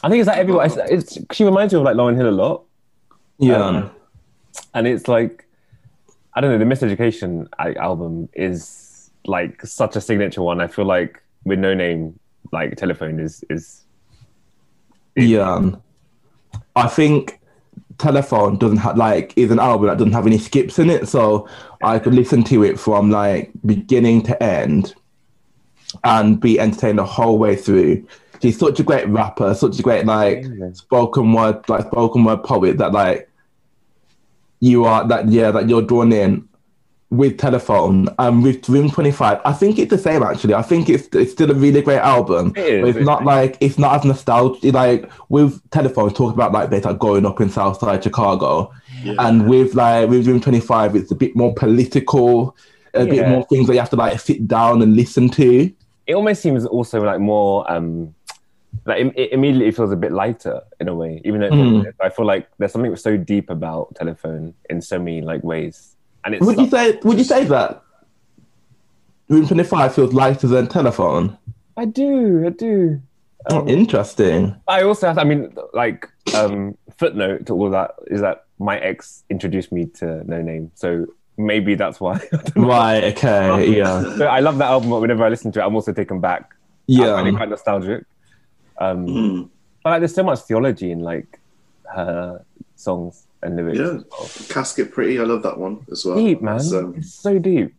I 0.02 0.08
think 0.08 0.20
it's 0.20 0.28
like 0.28 0.38
everyone. 0.38 0.66
It's, 0.66 0.76
it's 0.76 1.18
she 1.32 1.44
reminds 1.44 1.72
me 1.72 1.78
of 1.78 1.84
like 1.84 1.96
Lauryn 1.96 2.16
Hill 2.16 2.28
a 2.28 2.30
lot, 2.30 2.64
yeah, 3.38 3.64
Um, 3.64 3.90
and 4.74 4.86
it's 4.86 5.08
like 5.08 5.46
I 6.34 6.40
don't 6.40 6.50
know. 6.50 6.58
The 6.58 6.64
Miseducation 6.64 7.48
album 7.58 8.28
is 8.34 9.10
like 9.26 9.64
such 9.64 9.96
a 9.96 10.00
signature 10.00 10.42
one. 10.42 10.60
I 10.60 10.66
feel 10.66 10.84
like 10.84 11.22
with 11.44 11.58
Noname, 11.58 12.14
like 12.52 12.76
telephone 12.76 13.18
is 13.20 13.44
is 13.50 13.84
yeah. 15.16 15.70
I 16.76 16.88
think 16.88 17.39
Telephone 18.00 18.56
doesn't 18.56 18.78
have 18.78 18.96
like 18.96 19.32
is 19.36 19.50
an 19.50 19.58
album 19.58 19.88
that 19.88 19.98
doesn't 19.98 20.12
have 20.12 20.26
any 20.26 20.38
skips 20.38 20.78
in 20.78 20.90
it, 20.90 21.08
so 21.08 21.48
I 21.82 21.98
could 21.98 22.14
listen 22.14 22.42
to 22.44 22.64
it 22.64 22.80
from 22.80 23.10
like 23.10 23.50
beginning 23.64 24.22
to 24.22 24.42
end 24.42 24.94
and 26.04 26.40
be 26.40 26.58
entertained 26.58 26.98
the 26.98 27.04
whole 27.04 27.38
way 27.38 27.56
through. 27.56 28.06
She's 28.40 28.58
such 28.58 28.80
a 28.80 28.82
great 28.82 29.06
rapper, 29.08 29.54
such 29.54 29.78
a 29.78 29.82
great 29.82 30.06
like 30.06 30.46
spoken 30.72 31.32
word 31.32 31.68
like 31.68 31.86
spoken 31.86 32.24
word 32.24 32.42
poet 32.42 32.78
that 32.78 32.92
like 32.92 33.28
you 34.60 34.84
are 34.84 35.06
that 35.08 35.28
yeah 35.28 35.50
that 35.50 35.68
you're 35.68 35.82
drawn 35.82 36.12
in 36.12 36.48
with 37.10 37.36
telephone 37.38 38.08
and 38.20 38.42
with 38.44 38.68
room 38.68 38.88
25 38.88 39.40
i 39.44 39.52
think 39.52 39.78
it's 39.80 39.90
the 39.90 39.98
same 39.98 40.22
actually 40.22 40.54
i 40.54 40.62
think 40.62 40.88
it's 40.88 41.08
it's 41.14 41.32
still 41.32 41.50
a 41.50 41.54
really 41.54 41.82
great 41.82 41.98
album 41.98 42.52
It 42.56 42.64
is, 42.66 42.80
but 42.82 42.88
it's 42.90 42.98
it 42.98 43.04
not 43.04 43.22
is. 43.22 43.26
like 43.26 43.56
it's 43.60 43.78
not 43.78 43.96
as 43.98 44.04
nostalgic 44.04 44.72
like 44.72 45.10
with 45.28 45.60
telephone 45.70 46.14
talk 46.14 46.32
about 46.32 46.52
like 46.52 46.70
they're 46.70 46.80
like 46.80 46.98
growing 47.00 47.26
up 47.26 47.40
in 47.40 47.50
southside 47.50 48.04
chicago 48.04 48.72
Yeah. 49.02 49.14
and 49.18 49.48
with 49.48 49.74
like 49.74 50.08
with 50.08 50.26
room 50.28 50.40
25 50.40 50.94
it's 50.94 51.10
a 51.10 51.16
bit 51.16 51.34
more 51.34 51.52
political 51.54 52.56
a 52.94 53.04
bit 53.06 53.26
more 53.28 53.44
things 53.46 53.66
that 53.66 53.74
you 53.74 53.80
have 53.80 53.90
to 53.90 53.96
like 53.96 54.20
sit 54.20 54.46
down 54.46 54.80
and 54.82 54.94
listen 54.94 55.28
to 55.30 55.68
It 56.06 56.14
almost 56.14 56.42
seems 56.42 56.64
also 56.64 57.02
like 57.02 57.18
more 57.20 57.70
um 57.70 58.14
like 58.86 59.04
it, 59.04 59.18
it 59.18 59.32
immediately 59.32 59.72
feels 59.72 59.90
a 59.90 59.96
bit 59.96 60.12
lighter 60.12 60.60
in 60.78 60.86
a 60.88 60.94
way. 60.94 61.20
Even 61.24 61.40
though 61.40 61.50
Mm. 61.50 61.92
I 62.00 62.08
feel 62.08 62.24
like 62.24 62.48
there's 62.58 62.70
something 62.72 62.94
so 62.94 63.16
deep 63.16 63.50
about 63.50 63.96
telephone 63.96 64.54
in 64.70 64.80
so 64.80 64.96
many 64.98 65.22
like 65.22 65.42
ways, 65.42 65.96
and 66.24 66.34
it's 66.34 66.44
would 66.46 66.58
you 66.58 66.68
say 66.68 66.98
would 67.04 67.18
you 67.18 67.24
say 67.24 67.44
that 67.44 67.82
room 69.28 69.46
25 69.46 69.94
feels 69.94 70.12
lighter 70.12 70.46
than 70.46 70.66
telephone 70.66 71.36
I 71.76 71.84
do, 71.86 72.44
I 72.46 72.50
do. 72.50 73.00
Oh, 73.48 73.60
Um, 73.60 73.68
interesting. 73.68 74.54
I 74.68 74.82
also 74.82 75.06
have, 75.06 75.16
I 75.16 75.24
mean, 75.24 75.50
like, 75.72 76.06
um, 76.34 76.76
footnote 76.98 77.46
to 77.46 77.54
all 77.54 77.70
that 77.70 77.92
is 78.08 78.20
that 78.20 78.44
my 78.58 78.78
ex 78.80 79.24
introduced 79.30 79.72
me 79.72 79.86
to 79.86 80.04
Noname. 80.26 80.68
So 80.74 81.06
maybe 81.38 81.74
that's 81.76 81.98
why. 81.98 82.20
I. 82.56 82.60
Right. 82.60 83.04
Okay. 83.16 83.70
Yeah. 83.78 84.02
So 84.18 84.26
I 84.26 84.40
love 84.40 84.58
that 84.58 84.66
album, 84.68 84.90
but 84.90 85.00
whenever 85.00 85.24
I 85.24 85.30
listen 85.30 85.52
to 85.52 85.60
it, 85.60 85.62
I'm 85.62 85.74
also 85.74 85.94
taken 85.94 86.20
back. 86.20 86.54
Yeah. 86.86 87.14
I 87.14 87.16
find 87.16 87.28
it 87.28 87.30
Yeah. 87.30 87.36
quite 87.38 87.48
nostalgic. 87.48 88.04
Um, 88.78 89.06
Mm. 89.06 89.48
But 89.82 89.90
like, 89.90 90.00
there's 90.00 90.14
so 90.14 90.22
much 90.24 90.40
theology 90.40 90.90
in 90.90 91.00
like 91.00 91.38
her 91.94 92.44
songs 92.76 93.26
and 93.42 93.56
lyrics. 93.56 93.78
Yeah. 93.78 93.98
well. 94.10 94.30
Casket 94.48 94.92
Pretty, 94.92 95.18
I 95.18 95.24
love 95.24 95.42
that 95.42 95.58
one 95.58 95.84
as 95.90 96.04
well. 96.04 96.16
Deep, 96.16 96.40
man. 96.42 96.56
It's, 96.56 96.72
um, 96.72 96.94
It's 96.96 97.14
so 97.14 97.38
deep. 97.38 97.74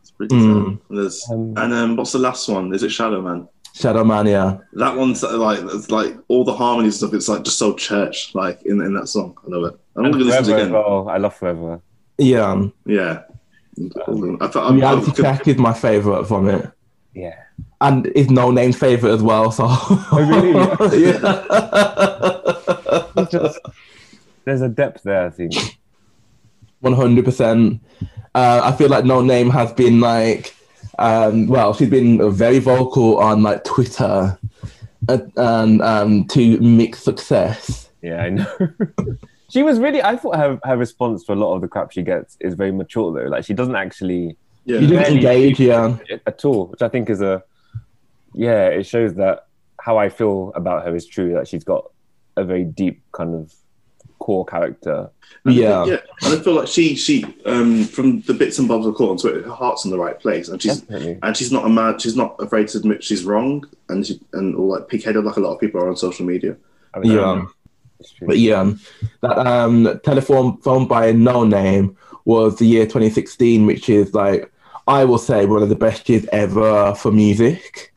it's 0.00 0.10
pretty 0.10 0.34
Mm. 0.34 0.78
And 0.88 0.98
There's, 0.98 1.24
Um, 1.30 1.54
and 1.56 1.72
um, 1.72 1.96
what's 1.96 2.12
the 2.12 2.18
last 2.18 2.48
one? 2.48 2.74
Is 2.74 2.82
it 2.82 2.90
Shadow 2.90 3.20
Man? 3.22 3.48
Shadow 3.74 4.04
Man. 4.04 4.26
Yeah. 4.26 4.58
That 4.74 4.96
one's 4.96 5.22
uh, 5.24 5.36
like 5.38 5.60
it's 5.62 5.90
like 5.90 6.14
all 6.28 6.44
the 6.44 6.52
harmonies 6.54 6.96
stuff. 6.96 7.14
It's 7.14 7.28
like 7.28 7.42
just 7.44 7.58
so 7.58 7.74
church 7.74 8.34
like 8.34 8.60
in 8.64 8.80
in 8.82 8.92
that 8.94 9.08
song. 9.08 9.34
I 9.44 9.48
love 9.48 9.72
it. 9.72 9.80
I'm 9.96 10.04
and 10.04 10.12
gonna 10.14 10.24
listen 10.26 10.44
to 10.44 10.52
it 10.56 10.60
again. 10.62 10.72
well. 10.72 11.08
I 11.08 11.16
love 11.18 11.34
Forever. 11.36 11.80
Yeah. 12.18 12.64
Yeah. 12.86 13.22
I, 13.78 14.48
thought- 14.48 14.68
I'm, 14.68 14.76
Reality 14.76 15.08
I'm, 15.08 15.14
Check 15.14 15.48
is 15.48 15.56
my 15.56 15.72
favorite 15.72 16.26
from 16.26 16.46
it, 16.50 16.70
Yeah. 17.14 17.34
and 17.80 18.06
is 18.08 18.28
Noname's 18.30 18.76
favorite 18.76 19.12
as 19.14 19.22
well. 19.22 19.50
So. 19.50 19.64
Oh, 19.66 20.26
really? 20.28 20.52
yeah. 21.06 21.46
It's 23.16 23.30
just, 23.32 23.58
there's 24.44 24.62
a 24.62 24.68
depth 24.68 25.02
there, 25.02 25.26
I 25.26 25.30
think. 25.30 25.54
One 26.80 26.94
hundred 26.94 27.24
percent. 27.24 27.80
Uh, 28.34 28.60
I 28.64 28.72
feel 28.72 28.88
like 28.88 29.04
Noname 29.04 29.50
has 29.50 29.72
been 29.72 30.00
like, 30.00 30.54
um, 30.98 31.46
well, 31.46 31.74
she's 31.74 31.90
been 31.90 32.32
very 32.32 32.58
vocal 32.58 33.18
on 33.18 33.42
like 33.42 33.62
Twitter, 33.64 34.38
and, 35.08 35.32
and 35.36 35.82
um, 35.82 36.26
to 36.28 36.58
mixed 36.60 37.04
success. 37.04 37.90
Yeah, 38.02 38.22
I 38.22 38.30
know. 38.30 38.56
she 39.50 39.62
was 39.62 39.78
really. 39.78 40.02
I 40.02 40.16
thought 40.16 40.36
her 40.36 40.58
her 40.64 40.76
response 40.76 41.24
to 41.24 41.34
a 41.34 41.34
lot 41.34 41.54
of 41.54 41.60
the 41.60 41.68
crap 41.68 41.92
she 41.92 42.02
gets 42.02 42.36
is 42.40 42.54
very 42.54 42.72
mature 42.72 43.12
though. 43.12 43.28
Like 43.28 43.44
she 43.44 43.54
doesn't 43.54 43.76
actually 43.76 44.36
You 44.64 44.78
yeah. 44.78 44.80
didn't 44.80 45.16
engage, 45.16 45.60
yeah. 45.60 45.96
at 46.26 46.44
all, 46.44 46.66
which 46.66 46.82
I 46.82 46.88
think 46.88 47.10
is 47.10 47.20
a 47.20 47.44
yeah. 48.34 48.66
It 48.66 48.86
shows 48.86 49.14
that 49.14 49.46
how 49.80 49.98
I 49.98 50.08
feel 50.08 50.52
about 50.54 50.84
her 50.84 50.96
is 50.96 51.06
true. 51.06 51.34
That 51.34 51.46
she's 51.46 51.64
got 51.64 51.90
a 52.36 52.44
very 52.44 52.64
deep 52.64 53.02
kind 53.12 53.34
of 53.34 53.52
core 54.22 54.44
character. 54.44 55.10
And 55.44 55.54
I 55.54 55.56
Yeah. 55.56 55.84
think- 55.84 56.00
yeah. 56.22 56.28
And 56.28 56.38
I 56.40 56.42
feel 56.44 56.54
like 56.54 56.68
she 56.68 56.94
she 56.94 57.24
um 57.46 57.84
from 57.84 58.20
the 58.28 58.34
bits 58.34 58.58
and 58.58 58.68
bobs 58.68 58.86
of 58.86 58.94
caught 58.94 59.10
on 59.10 59.16
Twitter, 59.18 59.42
her 59.42 59.50
heart's 59.62 59.84
in 59.84 59.90
the 59.90 59.98
right 59.98 60.18
place, 60.24 60.48
and 60.48 60.60
she's 60.62 60.80
Definitely. 60.80 61.18
and 61.22 61.36
she's 61.36 61.50
not 61.52 61.64
a 61.66 61.68
mad. 61.68 62.00
She's 62.00 62.16
not 62.16 62.36
afraid 62.38 62.68
to 62.68 62.78
admit 62.78 63.02
she's 63.02 63.24
wrong, 63.24 63.64
and 63.88 64.06
she 64.06 64.20
and 64.32 64.54
or 64.54 64.66
like 64.74 64.88
pig-headed 64.88 65.24
like 65.24 65.36
a 65.36 65.40
lot 65.40 65.54
of 65.54 65.60
people 65.60 65.80
are 65.80 65.88
on 65.88 65.96
social 65.96 66.24
media. 66.26 66.56
I 66.94 66.98
mean, 67.00 67.12
Yeah. 67.12 67.44
it's 68.00 68.12
true. 68.12 68.28
But 68.28 68.38
yeah, 68.38 68.60
um, 68.60 68.80
that 69.22 69.38
um, 69.38 70.00
telephone 70.04 70.58
phone 70.58 70.86
by 70.86 71.06
a 71.06 71.14
Noname 71.14 71.96
was 72.24 72.56
the 72.56 72.66
year 72.66 72.84
2016, 72.86 73.66
which 73.66 73.88
is 73.88 74.14
like 74.14 74.52
I 74.86 75.04
will 75.04 75.18
say 75.18 75.46
one 75.46 75.62
of 75.62 75.68
the 75.68 75.74
best 75.86 76.08
years 76.08 76.26
ever 76.32 76.94
for 76.94 77.10
music. 77.10 77.92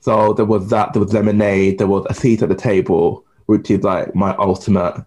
So 0.00 0.32
there 0.32 0.44
was 0.46 0.70
that, 0.70 0.92
there 0.92 1.02
was 1.02 1.12
Lemonade, 1.12 1.78
there 1.78 1.86
was 1.86 2.06
A 2.08 2.14
Seat 2.14 2.42
at 2.42 2.48
the 2.48 2.54
Table, 2.54 3.24
which 3.46 3.70
is 3.70 3.82
like 3.82 4.14
my 4.14 4.34
ultimate. 4.36 5.04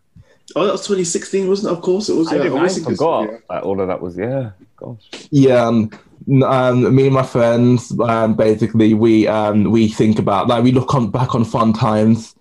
Oh, 0.56 0.66
that 0.66 0.72
was 0.74 0.82
2016, 0.82 1.48
wasn't 1.48 1.72
it? 1.72 1.78
Of 1.78 1.82
course, 1.82 2.10
it 2.10 2.16
was. 2.16 2.28
I, 2.28 2.36
Yeah, 2.36 2.44
didn't, 2.44 2.58
I 2.58 2.62
obviously, 2.62 2.84
'cause- 2.84 2.98
forgot 2.98 3.30
yeah. 3.32 3.38
that 3.50 3.64
all 3.64 3.80
of 3.82 3.88
that 3.88 4.02
was 4.02 4.18
yeah. 4.18 4.52
Gosh. 4.78 4.98
Yeah, 5.30 5.66
um, 5.68 5.92
um, 6.44 6.96
me 6.96 7.06
and 7.06 7.14
my 7.14 7.24
friends, 7.24 7.94
um, 8.00 8.36
basically, 8.36 8.94
we 8.94 9.28
um, 9.28 9.66
we 9.72 9.88
think 9.88 10.18
about 10.20 10.48
like 10.48 10.64
we 10.64 10.72
look 10.72 10.94
on 10.96 11.10
back 11.12 11.36
on 11.36 11.44
fun 11.46 11.72
times 11.74 12.36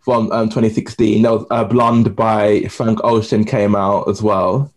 from 0.00 0.30
um, 0.32 0.48
2016. 0.48 1.22
There 1.22 1.32
was 1.32 1.46
uh, 1.50 1.64
Blonde 1.64 2.14
by 2.14 2.62
Frank 2.64 3.00
Ocean 3.04 3.44
came 3.44 3.74
out 3.74 4.08
as 4.08 4.22
well. 4.22 4.70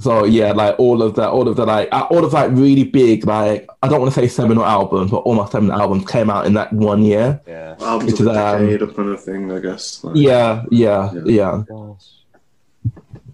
So 0.00 0.24
yeah, 0.24 0.52
like 0.52 0.76
all 0.78 1.02
of 1.02 1.14
that, 1.16 1.28
all 1.30 1.46
of 1.48 1.56
the 1.56 1.66
like, 1.66 1.88
uh, 1.92 2.06
all 2.10 2.24
of 2.24 2.32
like 2.32 2.50
really 2.52 2.84
big, 2.84 3.26
like 3.26 3.68
I 3.82 3.88
don't 3.88 4.00
want 4.00 4.12
to 4.14 4.20
say 4.20 4.28
seminal 4.28 4.64
albums, 4.64 5.10
but 5.10 5.18
almost 5.18 5.52
seminal 5.52 5.80
albums 5.80 6.06
came 6.06 6.30
out 6.30 6.46
in 6.46 6.54
that 6.54 6.72
one 6.72 7.02
year. 7.02 7.40
Yeah. 7.46 7.76
Albums 7.80 8.12
Which 8.12 8.20
of 8.20 8.26
is, 8.28 8.36
um, 8.36 8.66
decade, 8.66 8.96
kind 8.96 9.08
of 9.10 9.22
thing, 9.22 9.52
I 9.52 9.58
guess. 9.60 10.02
Like, 10.04 10.16
Yeah, 10.16 10.64
yeah, 10.70 11.12
Yeah. 11.12 11.22
yeah. 11.26 11.62
Gosh. 11.68 12.06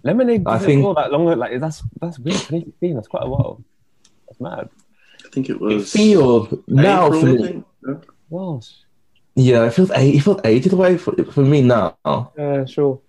Lemonade. 0.03 0.43
I 0.45 0.55
I 0.55 0.59
think- 0.59 0.83
think 0.83 0.95
that 0.95 1.11
longer. 1.11 1.35
Like 1.35 1.59
that's 1.59 1.83
that's 2.01 2.19
weird. 2.19 2.37
2016. 2.37 2.95
That's 2.95 3.07
quite 3.07 3.23
a 3.23 3.29
while. 3.29 3.61
That's 4.27 4.39
mad. 4.39 4.69
I 5.25 5.29
think 5.29 5.49
it 5.49 5.53
It 5.53 5.59
was. 5.61 5.91
feels 5.91 6.53
now 6.67 7.11
for 7.11 7.25
me. 7.25 7.37
think. 7.37 7.65
Yeah. 7.87 7.93
Gosh. 8.31 8.73
Yeah, 9.35 9.65
it 9.65 9.73
feels 9.73 9.91
eight. 9.91 10.15
It 10.15 10.21
feels 10.21 10.41
ages 10.43 10.73
away 10.73 10.97
for, 10.97 11.13
for 11.31 11.41
me 11.41 11.61
now. 11.61 11.97
Yeah. 12.37 12.65
Sure. 12.65 12.99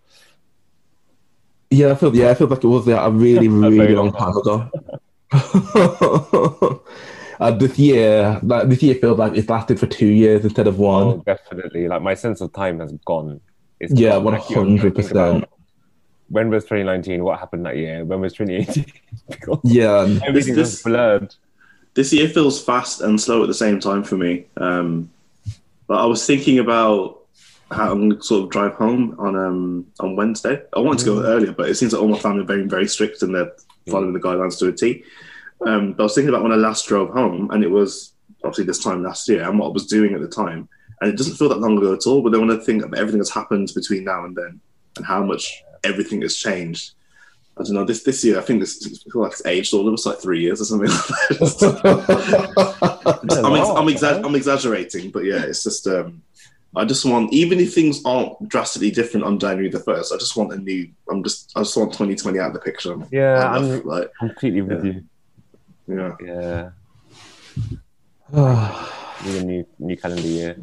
Yeah, 1.70 1.92
I 1.92 1.94
feel 1.96 2.14
yeah, 2.16 2.30
I 2.30 2.34
feel 2.34 2.46
like 2.46 2.64
it 2.64 2.66
was 2.66 2.86
yeah, 2.86 3.04
a 3.04 3.10
really, 3.10 3.48
really 3.62 3.76
very 3.76 3.94
long 3.94 4.10
long 4.10 4.12
time 4.12 4.36
ago. 4.36 4.70
uh, 7.40 7.50
this 7.52 7.78
year, 7.78 8.40
like 8.42 8.68
this 8.68 8.82
year 8.82 8.94
feels 8.94 9.18
like 9.18 9.34
it's 9.34 9.48
lasted 9.48 9.78
for 9.78 9.86
two 9.86 10.06
years 10.06 10.44
instead 10.44 10.66
of 10.66 10.78
one. 10.78 11.02
Oh, 11.04 11.22
definitely. 11.26 11.88
Like 11.88 12.02
my 12.02 12.14
sense 12.14 12.40
of 12.40 12.52
time 12.52 12.80
has 12.80 12.92
gone. 13.04 13.40
It's 13.80 13.92
yeah, 13.92 14.12
gone. 14.12 14.24
one 14.24 14.34
Like, 14.34 14.48
you 14.48 14.56
know, 14.56 14.62
hundred 14.64 14.94
percent. 14.94 15.44
When 16.30 16.50
was 16.50 16.64
2019? 16.64 17.24
What 17.24 17.38
happened 17.38 17.64
that 17.66 17.76
year? 17.76 18.04
When 18.04 18.20
was 18.20 18.34
2018? 18.34 18.86
Yeah, 19.64 20.18
everything 20.26 20.54
this- 20.54 20.70
was 20.70 20.82
blurred. 20.82 21.34
This 21.94 22.12
year 22.12 22.28
feels 22.28 22.62
fast 22.62 23.00
and 23.00 23.20
slow 23.20 23.42
at 23.42 23.48
the 23.48 23.54
same 23.54 23.80
time 23.80 24.04
for 24.04 24.16
me. 24.16 24.46
Um, 24.56 25.10
But 25.88 26.00
I 26.02 26.06
was 26.06 26.24
thinking 26.24 26.58
about 26.58 26.86
how 26.98 27.17
I'm 27.70 28.08
going 28.08 28.16
to 28.16 28.22
sort 28.22 28.44
of 28.44 28.50
drive 28.50 28.74
home 28.74 29.14
on 29.18 29.36
um 29.36 29.86
on 30.00 30.16
Wednesday. 30.16 30.62
I 30.74 30.80
wanted 30.80 31.00
to 31.00 31.04
go 31.04 31.22
earlier, 31.22 31.52
but 31.52 31.68
it 31.68 31.74
seems 31.74 31.92
like 31.92 32.02
all 32.02 32.08
my 32.08 32.18
family 32.18 32.42
are 32.42 32.46
very 32.46 32.66
very 32.66 32.88
strict 32.88 33.22
and 33.22 33.34
they're 33.34 33.52
following 33.90 34.12
the 34.12 34.20
guidelines 34.20 34.58
to 34.58 34.68
a 34.68 34.72
T. 34.72 35.04
Um, 35.66 35.92
but 35.92 36.02
I 36.02 36.04
was 36.04 36.14
thinking 36.14 36.28
about 36.28 36.42
when 36.42 36.52
I 36.52 36.56
last 36.56 36.86
drove 36.86 37.10
home, 37.10 37.50
and 37.50 37.64
it 37.64 37.70
was 37.70 38.12
obviously 38.44 38.64
this 38.64 38.82
time 38.82 39.02
last 39.02 39.28
year, 39.28 39.48
and 39.48 39.58
what 39.58 39.66
I 39.66 39.72
was 39.72 39.86
doing 39.86 40.14
at 40.14 40.20
the 40.20 40.28
time, 40.28 40.68
and 41.00 41.10
it 41.10 41.16
doesn't 41.16 41.36
feel 41.36 41.48
that 41.48 41.60
long 41.60 41.76
ago 41.76 41.92
at 41.92 42.06
all. 42.06 42.22
But 42.22 42.30
then 42.30 42.46
when 42.46 42.56
I 42.56 42.62
think 42.62 42.84
of 42.84 42.94
everything 42.94 43.18
that's 43.18 43.34
happened 43.34 43.72
between 43.74 44.04
now 44.04 44.24
and 44.24 44.36
then, 44.36 44.60
and 44.96 45.04
how 45.04 45.22
much 45.22 45.62
everything 45.84 46.22
has 46.22 46.36
changed, 46.36 46.92
I 47.58 47.64
don't 47.64 47.74
know. 47.74 47.84
This 47.84 48.04
this 48.04 48.24
year, 48.24 48.38
I 48.38 48.42
think 48.42 48.60
this 48.60 48.86
I 48.86 49.10
feel 49.10 49.22
like 49.22 49.32
it's 49.32 49.46
aged 49.46 49.74
all 49.74 49.88
of 49.88 49.94
us 49.94 50.06
like 50.06 50.18
three 50.18 50.40
years 50.40 50.60
or 50.60 50.64
something. 50.64 50.88
Like 50.88 51.06
that. 51.06 51.78
I'm, 53.44 53.56
ex- 53.56 53.68
I'm, 53.68 53.86
exa- 53.86 54.24
I'm 54.24 54.34
exaggerating, 54.36 55.10
but 55.10 55.24
yeah, 55.24 55.42
it's 55.42 55.64
just 55.64 55.86
um, 55.88 56.22
I 56.76 56.84
just 56.84 57.04
want 57.04 57.32
even 57.32 57.58
if 57.58 57.74
things 57.74 58.02
aren't 58.04 58.48
drastically 58.48 58.90
different 58.90 59.24
on 59.24 59.38
January 59.38 59.68
the 59.70 59.80
first, 59.80 60.12
I 60.12 60.18
just 60.18 60.36
want 60.36 60.52
a 60.52 60.56
new. 60.58 60.88
I'm 61.10 61.22
just 61.24 61.52
I 61.56 61.60
just 61.60 61.76
want 61.76 61.92
2020 61.92 62.38
out 62.38 62.48
of 62.48 62.52
the 62.54 62.60
picture. 62.60 62.96
Yeah, 63.10 63.44
I 63.44 63.58
love, 63.58 63.80
I'm 63.80 63.86
like 63.86 64.10
completely 64.18 64.60
with 64.62 64.84
Yeah. 64.84 64.92
you. 64.92 66.16
yeah. 66.20 66.70
Yeah, 68.32 68.86
so 69.24 69.30
need 69.30 69.36
a 69.36 69.44
new 69.44 69.66
new 69.78 69.96
calendar 69.96 70.28
year. 70.28 70.56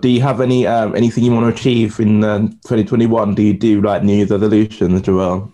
do 0.00 0.08
you 0.08 0.20
have 0.20 0.40
any 0.40 0.66
um, 0.66 0.94
anything 0.96 1.24
you 1.24 1.32
want 1.32 1.44
to 1.46 1.60
achieve 1.60 2.00
in 2.00 2.24
uh, 2.24 2.38
2021? 2.40 3.34
Do 3.36 3.42
you 3.42 3.54
do 3.54 3.80
like 3.80 4.02
New 4.02 4.16
Year's 4.16 4.30
resolutions, 4.30 5.00
Joel? 5.02 5.52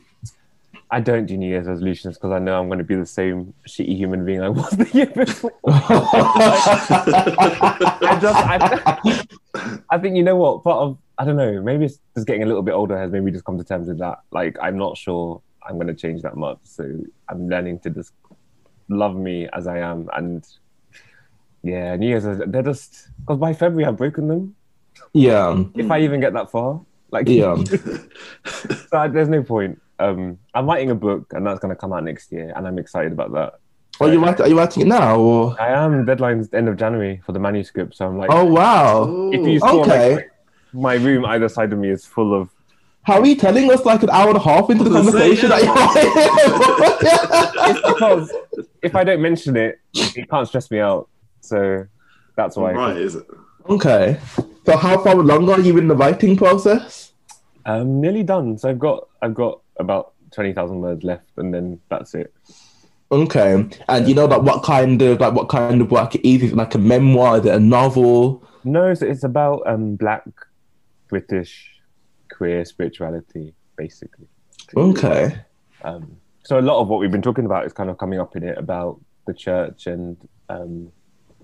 I 0.94 1.00
don't 1.00 1.26
do 1.26 1.36
New 1.36 1.48
Year's 1.48 1.66
resolutions 1.66 2.16
because 2.16 2.30
I 2.30 2.38
know 2.38 2.60
I'm 2.60 2.68
going 2.68 2.78
to 2.78 2.84
be 2.84 2.94
the 2.94 3.04
same 3.04 3.52
shitty 3.68 3.96
human 3.96 4.24
being 4.24 4.42
I 4.42 4.48
was 4.48 4.70
the 4.82 4.88
year 4.92 5.06
before. 5.06 5.50
I 5.66 6.88
just, 8.20 8.36
I, 8.36 9.24
I 9.90 9.98
think 9.98 10.16
you 10.16 10.22
know 10.22 10.36
what 10.36 10.62
part 10.62 10.78
of 10.78 10.98
I 11.18 11.24
don't 11.24 11.36
know. 11.36 11.60
Maybe 11.62 11.86
it's 11.86 11.98
just 12.14 12.26
getting 12.26 12.42
a 12.42 12.46
little 12.46 12.62
bit 12.62 12.72
older 12.74 12.96
has 12.98 13.10
maybe 13.10 13.30
just 13.30 13.44
come 13.44 13.58
to 13.58 13.64
terms 13.64 13.88
with 13.88 13.98
that. 13.98 14.20
Like 14.30 14.56
I'm 14.62 14.76
not 14.78 14.96
sure 14.96 15.40
I'm 15.66 15.74
going 15.76 15.86
to 15.88 15.94
change 15.94 16.22
that 16.22 16.36
much, 16.36 16.58
so 16.62 16.84
I'm 17.28 17.48
learning 17.48 17.80
to 17.80 17.90
just 17.90 18.12
love 18.88 19.16
me 19.16 19.48
as 19.52 19.66
I 19.66 19.78
am. 19.78 20.08
And 20.14 20.46
yeah, 21.62 21.96
New 21.96 22.08
Year's 22.08 22.24
they're 22.24 22.62
just 22.62 23.08
because 23.20 23.38
by 23.38 23.52
February 23.52 23.86
I've 23.86 23.96
broken 23.96 24.28
them. 24.28 24.54
yeah, 25.12 25.62
If 25.74 25.90
I 25.90 26.00
even 26.02 26.20
get 26.20 26.32
that 26.34 26.50
far, 26.50 26.80
like 27.10 27.28
yeah. 27.28 27.56
so 28.44 28.98
I- 28.98 29.08
there's 29.08 29.28
no 29.28 29.42
point. 29.42 29.80
Um, 29.98 30.38
I'm 30.54 30.66
writing 30.66 30.90
a 30.90 30.94
book 30.94 31.32
and 31.32 31.46
that's 31.46 31.60
going 31.60 31.74
to 31.74 31.80
come 31.80 31.92
out 31.92 32.04
next 32.04 32.32
year, 32.32 32.52
and 32.54 32.66
I'm 32.66 32.78
excited 32.78 33.12
about 33.12 33.32
that. 33.32 33.60
Are 34.00 34.12
you 34.12 34.18
writing? 34.20 34.44
Are 34.44 34.48
you 34.48 34.58
writing 34.58 34.82
it 34.82 34.88
now? 34.88 35.18
Or 35.18 35.60
I 35.60 35.68
am 35.68 36.04
deadline's 36.04 36.48
the 36.48 36.56
end 36.56 36.68
of 36.68 36.76
January 36.76 37.22
for 37.24 37.32
the 37.32 37.38
manuscript, 37.38 37.96
so 37.96 38.06
I'm 38.06 38.18
like, 38.18 38.28
oh 38.32 38.44
wow, 38.44 39.30
if 39.32 39.46
you 39.46 39.60
saw 39.60 39.82
okay. 39.82 40.16
like, 40.16 40.30
my 40.72 40.94
room 40.94 41.24
either 41.24 41.48
side 41.48 41.72
of 41.72 41.78
me 41.78 41.90
is 41.90 42.04
full 42.04 42.34
of. 42.34 42.50
how 43.02 43.20
are 43.20 43.26
you 43.26 43.36
telling 43.36 43.70
us 43.70 43.84
like 43.84 44.02
an 44.02 44.10
hour 44.10 44.28
and 44.28 44.36
a 44.36 44.40
half 44.40 44.68
into 44.68 44.82
the 44.82 44.90
I 44.90 45.00
was 45.00 45.12
gonna 45.12 45.18
conversation 45.20 45.48
that 45.50 45.60
It's 47.68 47.80
because 47.88 48.32
if 48.82 48.96
I 48.96 49.04
don't 49.04 49.22
mention 49.22 49.56
it, 49.56 49.78
it 49.94 50.28
can't 50.28 50.48
stress 50.48 50.70
me 50.72 50.80
out. 50.80 51.08
So 51.40 51.86
that's 52.36 52.56
why. 52.56 52.72
right, 52.72 52.96
is 52.96 53.14
it? 53.14 53.26
Okay. 53.68 54.18
So 54.66 54.76
how 54.76 54.98
far 55.02 55.14
along 55.14 55.48
are 55.50 55.60
you 55.60 55.78
in 55.78 55.88
the 55.88 55.94
writing 55.94 56.36
process? 56.36 57.12
I'm 57.64 58.00
nearly 58.00 58.22
done. 58.22 58.58
So 58.58 58.68
I've 58.68 58.78
got 58.78 59.08
I've 59.22 59.34
got 59.34 59.60
about 59.78 60.12
twenty 60.30 60.52
thousand 60.52 60.80
words 60.80 61.04
left, 61.04 61.30
and 61.36 61.52
then 61.52 61.80
that's 61.88 62.14
it. 62.14 62.32
Okay. 63.12 63.68
And 63.88 64.08
you 64.08 64.14
know 64.14 64.26
like 64.26 64.42
what 64.42 64.62
kind 64.62 65.00
of 65.02 65.20
like 65.20 65.34
what 65.34 65.48
kind 65.48 65.80
of 65.80 65.90
work 65.90 66.14
it 66.14 66.26
is? 66.26 66.42
Is 66.42 66.52
it 66.52 66.56
like 66.56 66.74
a 66.74 66.78
memoir? 66.78 67.38
Is 67.38 67.46
it 67.46 67.54
a 67.54 67.60
novel? 67.60 68.42
No, 68.64 68.94
so 68.94 69.06
it's 69.06 69.24
about 69.24 69.62
um 69.66 69.96
black 69.96 70.24
British 71.08 71.70
queer 72.32 72.64
spirituality, 72.64 73.54
basically. 73.76 74.26
Okay. 74.76 75.38
Um, 75.82 76.16
so 76.44 76.58
a 76.58 76.62
lot 76.62 76.80
of 76.80 76.88
what 76.88 77.00
we've 77.00 77.10
been 77.10 77.22
talking 77.22 77.44
about 77.44 77.66
is 77.66 77.72
kind 77.72 77.90
of 77.90 77.98
coming 77.98 78.18
up 78.18 78.36
in 78.36 78.42
it 78.42 78.58
about 78.58 79.00
the 79.26 79.34
church 79.34 79.86
and 79.86 80.16
um, 80.48 80.90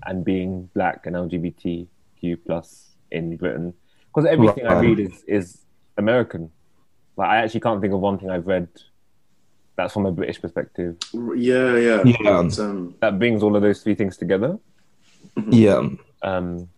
and 0.06 0.24
being 0.24 0.68
black 0.74 1.06
and 1.06 1.14
LGBTQ 1.14 2.38
plus 2.46 2.90
in 3.10 3.36
Britain 3.36 3.74
because 4.08 4.28
everything 4.28 4.66
I 4.66 4.80
read 4.80 5.00
is 5.00 5.24
is 5.26 5.58
American. 5.96 6.50
Like 7.20 7.28
I 7.28 7.36
actually 7.36 7.60
can't 7.60 7.82
think 7.82 7.92
of 7.92 8.00
one 8.00 8.18
thing 8.18 8.30
I've 8.30 8.46
read 8.46 8.68
that's 9.76 9.92
from 9.92 10.06
a 10.06 10.12
British 10.12 10.40
perspective 10.40 10.96
Yeah, 11.12 11.76
yeah. 11.76 12.02
Yeah. 12.04 12.38
Um, 12.58 12.94
that 13.00 13.18
brings 13.18 13.42
all 13.42 13.54
of 13.56 13.62
those 13.62 13.82
three 13.82 13.94
things 13.94 14.16
together. 14.16 14.58
Yeah. 15.48 15.86
Um, 16.22 16.68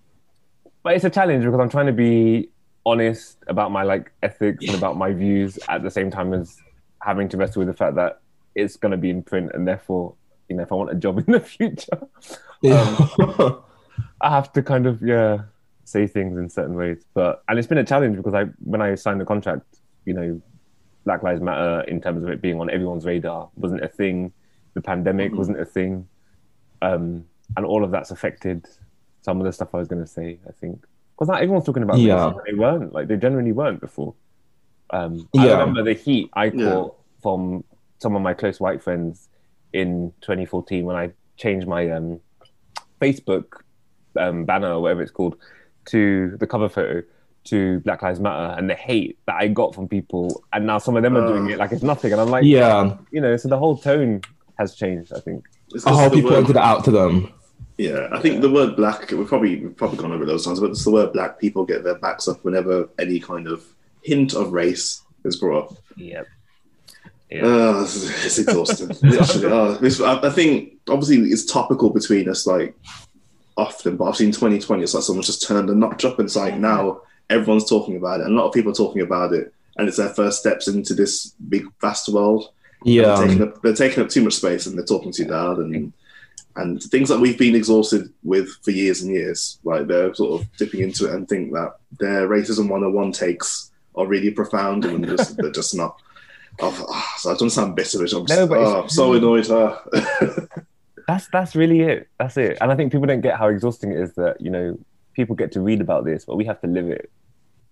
but 0.82 0.94
it's 0.96 1.04
a 1.04 1.10
challenge 1.10 1.44
because 1.44 1.60
I'm 1.60 1.68
trying 1.68 1.86
to 1.86 1.92
be 1.92 2.50
honest 2.84 3.38
about 3.46 3.70
my 3.70 3.84
like 3.84 4.10
ethics 4.24 4.64
and 4.66 4.74
about 4.76 4.96
my 4.96 5.12
views 5.12 5.60
at 5.68 5.84
the 5.84 5.90
same 5.90 6.10
time 6.10 6.34
as 6.34 6.56
having 7.00 7.28
to 7.28 7.36
wrestle 7.36 7.60
with 7.60 7.68
the 7.68 7.74
fact 7.74 7.94
that 7.94 8.20
it's 8.56 8.76
going 8.76 8.90
to 8.90 8.98
be 8.98 9.10
in 9.10 9.22
print 9.22 9.52
and 9.54 9.66
therefore 9.66 10.14
you 10.48 10.56
know 10.56 10.64
if 10.64 10.72
I 10.72 10.74
want 10.74 10.90
a 10.90 10.96
job 10.96 11.18
in 11.26 11.32
the 11.32 11.40
future 11.40 12.00
Yeah. 12.62 13.06
I 14.20 14.30
have 14.30 14.52
to 14.54 14.62
kind 14.62 14.86
of 14.88 15.00
yeah 15.02 15.42
say 15.84 16.08
things 16.08 16.36
in 16.36 16.48
certain 16.48 16.74
ways 16.74 17.04
but 17.14 17.44
and 17.48 17.58
it's 17.58 17.68
been 17.68 17.78
a 17.78 17.84
challenge 17.84 18.16
because 18.16 18.34
I 18.34 18.44
when 18.64 18.82
I 18.82 18.96
signed 18.96 19.20
the 19.20 19.24
contract 19.24 19.78
you 20.04 20.14
know 20.14 20.40
Black 21.04 21.22
Lives 21.22 21.40
Matter 21.40 21.82
in 21.88 22.00
terms 22.00 22.22
of 22.22 22.30
it 22.30 22.40
being 22.40 22.60
on 22.60 22.70
everyone's 22.70 23.04
radar 23.04 23.48
wasn't 23.56 23.82
a 23.82 23.88
thing 23.88 24.32
the 24.74 24.80
pandemic 24.80 25.32
Mhm. 25.32 25.36
wasn't 25.36 25.60
a 25.60 25.64
thing 25.64 26.08
um, 26.80 27.24
and 27.56 27.66
all 27.66 27.84
of 27.84 27.90
that's 27.90 28.10
affected 28.10 28.66
some 29.20 29.38
of 29.40 29.44
the 29.44 29.52
stuff 29.52 29.74
I 29.74 29.78
was 29.78 29.88
going 29.88 30.02
to 30.02 30.08
say 30.08 30.38
I 30.48 30.52
think 30.52 30.84
because 31.14 31.28
not 31.28 31.42
everyone's 31.42 31.64
talking 31.66 31.82
about 31.82 31.98
Yeah. 31.98 32.14
racism, 32.16 32.44
they 32.46 32.54
weren't 32.54 32.92
like 32.92 33.08
they 33.08 33.16
generally 33.16 33.52
weren't 33.52 33.80
before 33.80 34.14
um, 34.90 35.28
I 35.36 35.46
Yeah. 35.46 35.52
remember 35.58 35.82
the 35.82 35.94
heat 35.94 36.30
I 36.34 36.46
Yeah. 36.46 36.86
from 37.22 37.64
some 37.98 38.16
of 38.16 38.22
my 38.22 38.34
close 38.34 38.60
white 38.60 38.82
friends 38.82 39.28
in 39.72 40.12
2014 40.22 40.84
when 40.84 40.96
I 40.96 41.12
changed 41.36 41.66
my 41.66 41.88
um, 41.90 42.20
Facebook 43.00 43.60
um, 44.16 44.44
banner 44.44 44.72
or 44.72 44.80
whatever 44.82 45.02
it's 45.02 45.10
called 45.10 45.36
to 45.86 46.36
the 46.38 46.46
cover 46.46 46.68
photo 46.68 47.02
to 47.44 47.80
Black 47.80 48.02
Lives 48.02 48.20
Matter 48.20 48.58
and 48.58 48.68
the 48.68 48.74
hate 48.74 49.18
that 49.26 49.36
I 49.36 49.48
got 49.48 49.74
from 49.74 49.88
people, 49.88 50.44
and 50.52 50.66
now 50.66 50.78
some 50.78 50.96
of 50.96 51.02
them 51.02 51.16
are 51.16 51.26
doing 51.26 51.50
it 51.50 51.58
like 51.58 51.72
it's 51.72 51.82
nothing, 51.82 52.12
and 52.12 52.20
I'm 52.20 52.28
like, 52.28 52.44
yeah. 52.44 52.96
you 53.10 53.20
know, 53.20 53.36
so 53.36 53.48
the 53.48 53.58
whole 53.58 53.76
tone 53.76 54.22
has 54.58 54.74
changed. 54.74 55.12
I 55.12 55.20
think. 55.20 55.46
it's 55.74 55.86
I 55.86 55.90
just 55.90 56.00
hope 56.00 56.12
the 56.12 56.18
you 56.18 56.24
word- 56.24 56.34
pointed 56.34 56.56
it 56.56 56.62
out 56.62 56.84
to 56.84 56.90
them. 56.90 57.32
Yeah, 57.78 58.08
I 58.12 58.20
think 58.20 58.42
the 58.42 58.50
word 58.50 58.76
black, 58.76 59.10
we've 59.10 59.26
probably, 59.26 59.56
we've 59.60 59.76
probably 59.76 59.96
gone 59.96 60.12
over 60.12 60.26
those 60.26 60.44
times, 60.44 60.60
but 60.60 60.70
it's 60.70 60.84
the 60.84 60.90
word 60.90 61.12
black, 61.12 61.40
people 61.40 61.64
get 61.64 61.82
their 61.82 61.96
backs 61.96 62.28
up 62.28 62.44
whenever 62.44 62.88
any 62.98 63.18
kind 63.18 63.48
of 63.48 63.64
hint 64.02 64.34
of 64.34 64.52
race 64.52 65.02
is 65.24 65.36
brought 65.36 65.64
up. 65.64 65.78
Yeah. 65.96 66.22
Uh, 67.32 67.82
it's, 67.82 68.26
it's 68.26 68.38
exhausting. 68.46 68.88
Literally, 69.02 69.46
uh, 69.46 69.78
this, 69.78 70.00
I, 70.00 70.20
I 70.20 70.30
think 70.30 70.74
obviously 70.88 71.16
it's 71.30 71.46
topical 71.46 71.90
between 71.90 72.28
us 72.28 72.46
like 72.46 72.76
often, 73.56 73.96
but 73.96 74.04
I've 74.04 74.16
seen 74.16 74.32
2020. 74.32 74.82
It's 74.82 74.94
like 74.94 75.02
someone's 75.02 75.26
just 75.26 75.46
turned 75.46 75.70
a 75.70 75.74
notch 75.74 76.04
up, 76.04 76.18
and 76.18 76.26
it's 76.26 76.36
like 76.36 76.58
now 76.58 77.00
everyone's 77.30 77.68
talking 77.68 77.96
about 77.96 78.20
it, 78.20 78.26
and 78.26 78.34
a 78.34 78.40
lot 78.40 78.48
of 78.48 78.54
people 78.54 78.72
are 78.72 78.76
talking 78.76 79.02
about 79.02 79.32
it, 79.32 79.52
and 79.76 79.88
it's 79.88 79.96
their 79.96 80.08
first 80.10 80.40
steps 80.40 80.68
into 80.68 80.94
this 80.94 81.34
big 81.48 81.64
vast 81.80 82.08
world. 82.08 82.50
Yeah. 82.84 83.14
They're 83.16 83.26
taking, 83.26 83.42
up, 83.42 83.62
they're 83.62 83.74
taking 83.74 84.02
up 84.02 84.10
too 84.10 84.22
much 84.22 84.34
space, 84.34 84.66
and 84.66 84.76
they're 84.76 84.84
talking 84.84 85.12
too 85.12 85.26
loud, 85.26 85.58
and 85.58 85.92
and 86.56 86.82
things 86.82 87.08
that 87.08 87.18
we've 87.18 87.38
been 87.38 87.54
exhausted 87.54 88.12
with 88.22 88.48
for 88.62 88.72
years 88.72 89.02
and 89.02 89.10
years. 89.10 89.58
Like 89.64 89.86
they're 89.86 90.14
sort 90.14 90.40
of 90.40 90.56
dipping 90.56 90.80
into 90.80 91.06
it 91.06 91.14
and 91.14 91.26
think 91.28 91.52
that 91.52 91.76
their 91.98 92.28
racism 92.28 92.68
101 92.68 93.12
takes 93.12 93.70
are 93.94 94.06
really 94.06 94.30
profound, 94.30 94.84
and 94.84 95.04
they're 95.04 95.16
just, 95.16 95.36
they're 95.38 95.50
just 95.50 95.74
not. 95.74 95.96
Oh, 96.60 96.86
ah, 96.90 97.14
so 97.16 97.32
I 97.32 97.36
don't 97.36 97.50
sound 97.50 97.76
bitter, 97.76 97.98
but 97.98 98.12
I'm, 98.12 98.24
No, 98.28 98.46
but 98.46 98.58
oh, 98.58 98.82
I'm 98.82 98.88
so 98.88 99.14
annoyed. 99.14 99.50
ah. 99.50 99.82
That's 101.08 101.28
that's 101.32 101.56
really 101.56 101.80
it. 101.80 102.08
That's 102.18 102.36
it. 102.36 102.58
And 102.60 102.70
I 102.70 102.76
think 102.76 102.92
people 102.92 103.06
don't 103.06 103.20
get 103.20 103.38
how 103.38 103.48
exhausting 103.48 103.90
it 103.92 103.98
is 103.98 104.14
that 104.14 104.40
you 104.40 104.50
know 104.50 104.78
people 105.14 105.34
get 105.34 105.52
to 105.52 105.60
read 105.60 105.80
about 105.80 106.04
this, 106.04 106.24
but 106.24 106.36
we 106.36 106.44
have 106.44 106.60
to 106.60 106.66
live 106.66 106.88
it. 106.88 107.10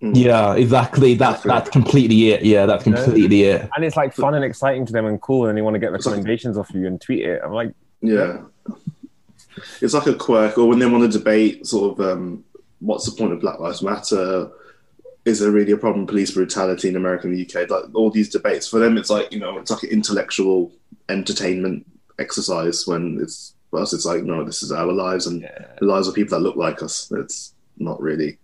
Yeah, 0.00 0.54
exactly. 0.54 1.14
That's 1.14 1.42
that's 1.42 1.68
completely 1.68 2.30
it. 2.30 2.42
Yeah, 2.42 2.64
that's 2.66 2.84
completely 2.84 3.42
it. 3.42 3.68
And 3.76 3.84
it's 3.84 3.96
like 3.96 4.14
fun 4.14 4.34
and 4.34 4.44
exciting 4.44 4.86
to 4.86 4.92
them 4.92 5.06
and 5.06 5.20
cool, 5.20 5.46
and 5.46 5.56
they 5.56 5.62
want 5.62 5.74
to 5.74 5.78
get 5.78 5.92
recommendations 5.92 6.56
off 6.56 6.70
you 6.72 6.86
and 6.86 7.00
tweet 7.00 7.24
it. 7.24 7.40
I'm 7.44 7.52
like, 7.52 7.74
Yeah. 8.00 8.42
It's 9.82 9.92
like 9.92 10.06
a 10.06 10.14
quirk, 10.14 10.56
or 10.56 10.66
when 10.66 10.78
they 10.78 10.86
want 10.86 11.10
to 11.10 11.18
debate 11.18 11.66
sort 11.66 11.98
of 11.98 12.06
um, 12.06 12.44
what's 12.80 13.04
the 13.04 13.16
point 13.16 13.32
of 13.32 13.40
Black 13.40 13.60
Lives 13.60 13.82
Matter? 13.82 14.50
Is 15.24 15.40
there 15.40 15.50
really 15.50 15.72
a 15.72 15.76
problem 15.76 16.06
police 16.06 16.30
brutality 16.30 16.88
in 16.88 16.96
America 16.96 17.26
and 17.26 17.36
the 17.36 17.46
UK? 17.46 17.68
Like 17.68 17.94
all 17.94 18.10
these 18.10 18.30
debates, 18.30 18.66
for 18.66 18.78
them, 18.78 18.96
it's 18.96 19.10
like, 19.10 19.30
you 19.30 19.38
know, 19.38 19.58
it's 19.58 19.70
like 19.70 19.82
an 19.82 19.90
intellectual 19.90 20.72
entertainment 21.10 21.86
exercise 22.18 22.86
when 22.86 23.18
it's, 23.20 23.54
for 23.70 23.80
us, 23.80 23.92
it's 23.92 24.04
like, 24.04 24.24
no, 24.24 24.44
this 24.44 24.62
is 24.62 24.72
our 24.72 24.92
lives 24.92 25.26
and 25.26 25.42
yeah. 25.42 25.66
the 25.78 25.86
lives 25.86 26.08
of 26.08 26.14
people 26.14 26.36
that 26.36 26.44
look 26.44 26.56
like 26.56 26.82
us. 26.82 27.10
It's 27.12 27.54
not 27.78 28.00
really 28.00 28.38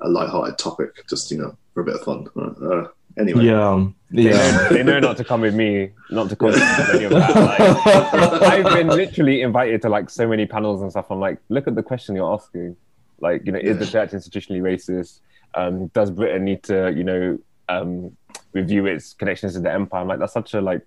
a 0.00 0.08
light-hearted 0.08 0.58
topic, 0.58 1.06
just, 1.08 1.30
you 1.30 1.38
know, 1.38 1.56
for 1.72 1.82
a 1.82 1.84
bit 1.84 1.94
of 1.94 2.02
fun. 2.02 2.26
Uh, 2.36 2.88
anyway. 3.18 3.44
Yeah. 3.44 3.86
They, 4.10 4.30
know, 4.30 4.68
they 4.70 4.82
know 4.82 5.00
not 5.00 5.16
to 5.18 5.24
come 5.24 5.40
with 5.40 5.54
me, 5.54 5.90
not 6.10 6.28
to 6.28 6.36
contribute 6.36 6.66
to 6.66 6.94
any 6.94 7.04
of 7.04 7.12
that. 7.12 8.40
Like, 8.40 8.42
I've 8.66 8.74
been 8.74 8.88
literally 8.88 9.42
invited 9.42 9.82
to 9.82 9.88
like 9.88 10.10
so 10.10 10.26
many 10.26 10.46
panels 10.46 10.82
and 10.82 10.90
stuff. 10.90 11.06
I'm 11.10 11.20
like, 11.20 11.38
look 11.48 11.66
at 11.66 11.74
the 11.74 11.82
question 11.82 12.14
you're 12.16 12.32
asking. 12.32 12.76
Like, 13.20 13.46
you 13.46 13.52
know, 13.52 13.58
is 13.58 13.78
the 13.78 13.86
church 13.86 14.10
institutionally 14.10 14.60
racist? 14.60 15.20
Um, 15.54 15.86
does 15.88 16.10
Britain 16.10 16.44
need 16.44 16.62
to, 16.64 16.92
you 16.94 17.04
know, 17.04 17.38
um, 17.68 18.16
review 18.52 18.86
its 18.86 19.14
connections 19.14 19.54
to 19.54 19.60
the 19.60 19.72
empire? 19.72 20.00
I'm 20.00 20.08
like, 20.08 20.18
that's 20.18 20.32
such 20.32 20.54
a 20.54 20.60
like 20.60 20.82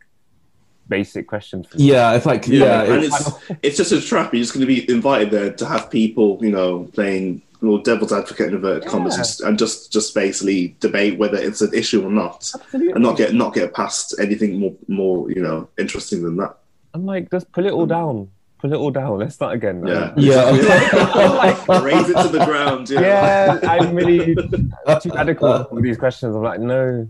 basic 0.88 1.28
question. 1.28 1.64
For 1.64 1.78
me. 1.78 1.86
Yeah, 1.86 2.16
it's 2.16 2.26
like 2.26 2.48
yeah, 2.48 2.84
and 2.84 3.04
it's, 3.04 3.28
it's 3.28 3.60
it's 3.64 3.78
just 3.78 3.92
a 3.92 4.02
trap. 4.02 4.34
You're 4.34 4.44
just 4.44 4.54
going 4.54 4.66
to 4.66 4.68
be 4.68 4.90
invited 4.90 5.32
there 5.32 5.54
to 5.54 5.66
have 5.66 5.90
people, 5.90 6.40
you 6.42 6.52
know, 6.52 6.86
playing 6.94 7.42
little 7.62 7.80
devil's 7.80 8.14
advocate 8.14 8.50
in 8.50 8.56
inverted 8.56 8.88
commas, 8.88 9.16
Yeah. 9.16 9.18
just, 9.18 9.42
and 9.42 9.58
just 9.58 9.92
just 9.92 10.14
basically 10.14 10.76
debate 10.80 11.18
whether 11.18 11.38
it's 11.38 11.62
an 11.62 11.74
issue 11.74 12.06
or 12.06 12.12
not, 12.12 12.52
Absolutely. 12.54 12.94
and 12.94 13.04
not 13.04 13.18
get 13.18 13.34
not 13.34 13.54
get 13.54 13.74
past 13.74 14.16
anything 14.20 14.60
more 14.60 14.76
more 14.88 15.32
you 15.32 15.42
know 15.42 15.68
interesting 15.78 16.24
than 16.24 16.38
that. 16.38 16.58
I'm 16.94 17.06
like, 17.06 17.30
just 17.32 17.52
pull 17.52 17.66
it 17.66 17.74
all 17.74 17.86
mm. 17.86 17.90
down. 17.90 18.30
Pull 18.60 18.74
it 18.74 18.78
all 18.78 18.90
down. 18.90 19.20
Let's 19.20 19.36
start 19.36 19.56
again. 19.56 19.84
man. 19.84 20.14
Yeah, 20.18 20.50
yeah. 20.50 21.68
raze 21.84 22.10
it 22.10 22.22
to 22.22 22.30
the 22.30 22.44
ground. 22.44 22.90
Yeah, 22.90 23.60
yeah, 23.62 23.72
I'm 23.72 23.94
really 23.94 24.36
too 25.02 25.10
radical 25.14 25.48
uh, 25.48 25.66
with 25.72 25.84
these 25.84 25.98
questions. 25.98 26.36
I'm 26.36 26.42
like, 26.42 26.60
no, 26.60 27.08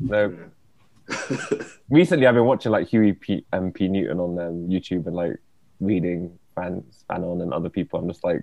no. 0.00 0.36
Recently, 1.90 2.26
I've 2.26 2.34
been 2.34 2.44
watching 2.44 2.72
like 2.72 2.88
Huey 2.88 3.12
P. 3.12 3.44
P. 3.74 3.88
Newton 3.88 4.20
on 4.20 4.38
um, 4.38 4.68
YouTube 4.68 5.06
and 5.06 5.16
like 5.16 5.36
reading 5.80 6.38
Fan 6.54 6.84
Fanon 7.08 7.42
and 7.42 7.52
other 7.52 7.68
people. 7.68 7.98
I'm 7.98 8.08
just 8.08 8.24
like, 8.24 8.42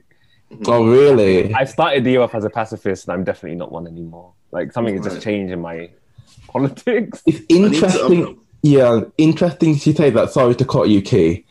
oh 0.68 0.90
really? 0.90 1.54
I 1.54 1.66
started 1.66 2.04
the 2.04 2.12
year 2.12 2.22
off 2.22 2.36
as 2.36 2.46
a 2.46 2.50
pacifist, 2.50 3.08
and 3.08 3.14
I'm 3.14 3.24
definitely 3.24 3.58
not 3.58 3.72
one 3.72 3.88
anymore. 3.88 4.34
Like 4.52 4.72
something 4.72 4.96
is 4.96 5.06
just 5.06 5.22
changed 5.22 5.52
in 5.54 5.62
my 5.62 5.90
politics. 6.48 7.22
It's 7.26 7.46
to- 7.46 7.56
interesting. 7.56 8.40
yeah, 8.62 9.02
interesting 9.18 9.70
you 9.70 9.94
say 9.94 10.10
that. 10.10 10.32
Sorry 10.32 10.56
to 10.56 10.66
cut 10.66 10.90
you, 10.90 11.02
Key. 11.02 11.46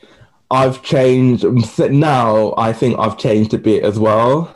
I've 0.50 0.82
changed 0.82 1.44
now. 1.90 2.54
I 2.56 2.72
think 2.72 2.98
I've 2.98 3.18
changed 3.18 3.54
a 3.54 3.58
bit 3.58 3.82
as 3.82 3.98
well. 3.98 4.54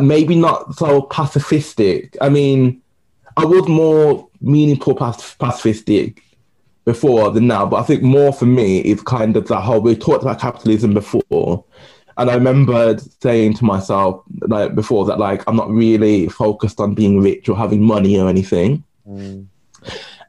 Maybe 0.00 0.36
not 0.36 0.74
so 0.76 1.02
pacifistic. 1.02 2.16
I 2.20 2.28
mean, 2.28 2.80
I 3.36 3.44
was 3.44 3.66
more 3.66 4.29
meaningful 4.40 4.94
pac- 4.94 5.16
pacifistic 5.38 6.18
before 6.84 7.30
than 7.30 7.46
now, 7.46 7.66
but 7.66 7.76
I 7.76 7.82
think 7.82 8.02
more 8.02 8.32
for 8.32 8.46
me 8.46 8.78
is 8.80 9.02
kind 9.02 9.36
of 9.36 9.46
that 9.48 9.60
whole. 9.60 9.80
We 9.80 9.94
talked 9.94 10.22
about 10.22 10.40
capitalism 10.40 10.94
before, 10.94 11.64
and 12.16 12.30
I 12.30 12.34
remembered 12.34 13.00
saying 13.22 13.54
to 13.54 13.64
myself 13.64 14.22
like 14.48 14.74
before 14.74 15.04
that 15.06 15.18
like 15.18 15.42
I'm 15.46 15.56
not 15.56 15.70
really 15.70 16.28
focused 16.28 16.80
on 16.80 16.94
being 16.94 17.20
rich 17.20 17.48
or 17.48 17.56
having 17.56 17.82
money 17.82 18.18
or 18.18 18.28
anything. 18.28 18.82
Mm, 19.08 19.46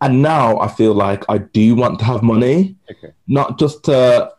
And 0.01 0.21
now 0.21 0.59
I 0.59 0.67
feel 0.67 0.93
like 0.93 1.23
I 1.29 1.37
do 1.39 1.75
want 1.75 1.99
to 1.99 2.05
have 2.05 2.21
money, 2.21 2.75
okay. 2.89 3.13
not 3.27 3.57
just 3.59 3.85
to, 3.85 4.31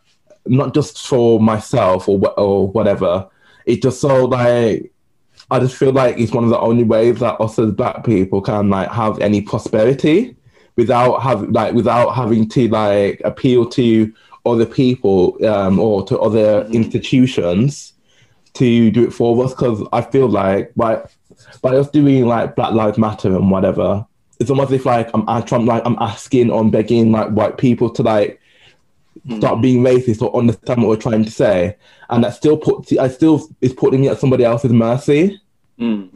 not 0.45 0.73
just 0.73 1.07
for 1.07 1.39
myself 1.39 2.07
or 2.07 2.19
or 2.39 2.67
whatever. 2.69 3.27
It's 3.65 3.81
just 3.81 4.01
so 4.01 4.25
like 4.25 4.92
I 5.53 5.59
just 5.59 5.75
feel 5.75 5.91
like 5.91 6.17
it's 6.17 6.31
one 6.33 6.43
of 6.43 6.49
the 6.49 6.59
only 6.59 6.83
ways 6.83 7.19
that 7.19 7.39
us 7.39 7.59
as 7.59 7.71
black 7.71 8.03
people 8.03 8.41
can 8.41 8.69
like 8.69 8.89
have 8.91 9.19
any 9.19 9.39
prosperity 9.41 10.35
without 10.75 11.21
have 11.21 11.49
like 11.51 11.73
without 11.73 12.09
having 12.11 12.49
to 12.49 12.67
like 12.69 13.21
appeal 13.23 13.65
to 13.69 14.11
other 14.45 14.65
people 14.65 15.37
um, 15.45 15.79
or 15.79 16.03
to 16.07 16.19
other 16.19 16.63
Mhm. 16.65 16.73
institutions 16.73 17.93
to 18.53 18.91
do 18.91 19.03
it 19.03 19.13
for 19.13 19.43
us 19.43 19.51
because 19.53 19.79
I 19.93 20.01
feel 20.01 20.27
like 20.27 20.73
by 20.75 21.01
by 21.61 21.75
us 21.75 21.89
doing 21.89 22.27
like 22.27 22.55
Black 22.55 22.73
Lives 22.73 22.97
Matter 22.97 23.35
and 23.35 23.49
whatever, 23.51 24.05
it's 24.39 24.49
almost 24.49 24.71
as 24.71 24.79
if 24.79 24.85
like 24.85 25.09
I'm, 25.13 25.23
I'm 25.27 25.65
like 25.65 25.83
I'm 25.85 25.97
asking 25.99 26.49
or 26.51 26.63
begging 26.69 27.11
like 27.11 27.29
white 27.29 27.57
people 27.57 27.89
to 27.91 28.03
like 28.03 28.39
stop 29.37 29.61
being 29.61 29.83
racist 29.83 30.21
or 30.21 30.35
understand 30.35 30.81
what 30.81 30.89
we're 30.89 30.95
trying 30.97 31.23
to 31.23 31.31
say, 31.31 31.77
and 32.09 32.23
that 32.23 32.33
still 32.33 32.57
puts 32.57 32.91
I 32.97 33.07
still 33.07 33.47
is 33.61 33.73
putting 33.73 34.01
me 34.01 34.09
at 34.09 34.19
somebody 34.19 34.43
else's 34.43 34.73
mercy. 34.73 35.39
Mm. 35.79 36.09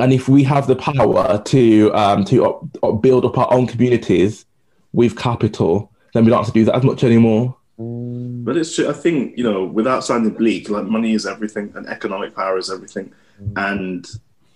And 0.00 0.12
if 0.12 0.28
we 0.28 0.42
have 0.42 0.66
the 0.66 0.74
power 0.76 1.40
to 1.44 1.92
um, 1.94 2.24
to 2.24 2.44
up, 2.46 2.64
up- 2.82 3.00
build 3.02 3.24
up 3.24 3.38
our 3.38 3.52
own 3.52 3.66
communities 3.68 4.44
with 4.92 5.16
capital, 5.16 5.92
then 6.12 6.24
we 6.24 6.30
don't 6.30 6.38
have 6.44 6.52
to 6.52 6.52
do 6.52 6.64
that 6.64 6.74
as 6.74 6.82
much 6.82 7.04
anymore. 7.04 7.56
Mm, 7.78 8.44
But 8.44 8.56
it's 8.56 8.74
true. 8.74 8.88
I 8.88 8.92
think 8.92 9.38
you 9.38 9.44
know, 9.44 9.64
without 9.64 10.04
sounding 10.04 10.34
bleak, 10.34 10.68
like 10.70 10.86
money 10.86 11.12
is 11.14 11.24
everything, 11.26 11.72
and 11.76 11.86
economic 11.86 12.34
power 12.34 12.58
is 12.58 12.70
everything, 12.70 13.12
and 13.56 14.04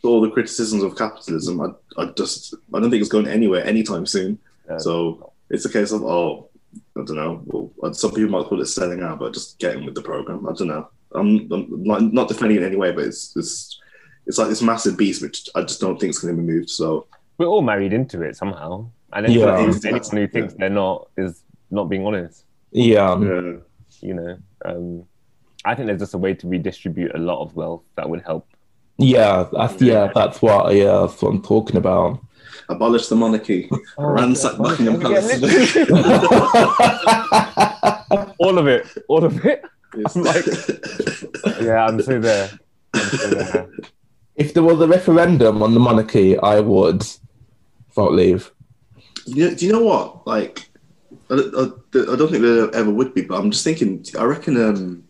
all 0.02 0.20
the 0.20 0.30
criticisms 0.30 0.82
of 0.82 0.96
capitalism, 0.96 1.60
I, 1.60 1.68
I 2.02 2.06
just 2.16 2.54
I 2.74 2.80
don't 2.80 2.90
think 2.90 3.00
it's 3.00 3.10
going 3.10 3.28
anywhere 3.28 3.64
anytime 3.64 4.04
soon. 4.06 4.38
uh, 4.68 4.78
So 4.80 5.32
it's 5.50 5.64
a 5.64 5.72
case 5.72 5.92
of 5.92 6.02
oh, 6.02 6.48
I 6.96 7.04
don't 7.04 7.16
know. 7.16 7.42
Well, 7.46 7.94
some 7.94 8.12
people 8.12 8.30
might 8.30 8.46
call 8.48 8.60
it 8.60 8.66
selling 8.66 9.02
out, 9.02 9.20
but 9.20 9.32
just 9.34 9.58
getting 9.60 9.84
with 9.84 9.94
the 9.94 10.02
program. 10.02 10.46
I 10.48 10.52
don't 10.54 10.68
know. 10.68 10.88
I'm, 11.14 11.50
I'm 11.52 11.84
not, 11.84 12.02
not 12.12 12.28
defending 12.28 12.58
it 12.58 12.62
in 12.62 12.68
any 12.68 12.76
way, 12.76 12.92
but 12.92 13.04
it's 13.04 13.34
it's 13.36 13.80
it's 14.26 14.38
like 14.38 14.48
this 14.48 14.62
massive 14.62 14.96
beast, 14.96 15.22
which 15.22 15.48
I 15.54 15.62
just 15.62 15.80
don't 15.80 15.98
think 15.98 16.10
is 16.10 16.18
going 16.18 16.36
to 16.36 16.42
be 16.42 16.46
moved. 16.46 16.70
So 16.70 17.06
we're 17.38 17.46
all 17.46 17.62
married 17.62 17.92
into 17.92 18.22
it 18.22 18.36
somehow. 18.36 18.90
And 19.12 19.24
then 19.24 19.32
Yeah. 19.32 19.54
anyone 19.56 19.72
who 19.72 20.26
thinks 20.28 20.54
they're 20.54 20.68
not 20.68 21.08
is 21.16 21.42
not 21.70 21.88
being 21.88 22.04
honest. 22.06 22.44
Yeah, 22.72 23.18
yeah, 23.18 23.52
You 24.02 24.14
know, 24.14 24.36
um, 24.66 25.04
I 25.64 25.74
think 25.74 25.86
there's 25.86 26.00
just 26.00 26.12
a 26.14 26.18
way 26.18 26.34
to 26.34 26.46
redistribute 26.46 27.14
a 27.14 27.18
lot 27.18 27.42
of 27.42 27.56
wealth 27.56 27.82
that 27.96 28.08
would 28.10 28.20
help. 28.22 28.46
yeah, 28.98 29.46
that's 29.52 29.80
yeah, 29.80 30.10
that's 30.14 30.42
what 30.42 30.74
yeah, 30.74 31.06
that's 31.06 31.22
what 31.22 31.30
I'm 31.30 31.42
talking 31.42 31.76
about. 31.76 32.20
abolish 32.68 33.06
the 33.08 33.16
monarchy, 33.16 33.70
ransack 33.98 34.58
Buckingham 34.58 35.00
Palace. 35.00 35.32
all 38.38 38.58
of 38.58 38.66
it, 38.66 38.86
all 39.08 39.24
of 39.24 39.44
it. 39.46 39.64
It's 39.94 40.16
like- 40.16 41.60
Yeah, 41.62 41.86
I'm 41.86 42.00
so 42.02 42.20
there. 42.20 42.50
I'm 42.94 43.00
so 43.00 43.28
there. 43.30 43.70
if 44.36 44.54
there 44.54 44.62
was 44.62 44.80
a 44.80 44.86
referendum 44.88 45.62
on 45.62 45.74
the 45.74 45.80
monarchy, 45.80 46.38
I 46.38 46.60
would 46.60 47.04
vote 47.94 48.12
leave. 48.12 48.50
You 49.26 49.48
know, 49.50 49.54
do 49.54 49.66
you 49.66 49.72
know 49.72 49.82
what? 49.82 50.26
Like, 50.26 50.68
I, 51.30 51.34
I, 51.34 51.62
I 52.12 52.16
don't 52.16 52.30
think 52.30 52.42
there 52.42 52.74
ever 52.74 52.90
would 52.90 53.12
be, 53.14 53.22
but 53.22 53.38
I'm 53.38 53.50
just 53.50 53.64
thinking. 53.64 54.04
I 54.18 54.24
reckon. 54.24 54.56
Um, 54.62 55.04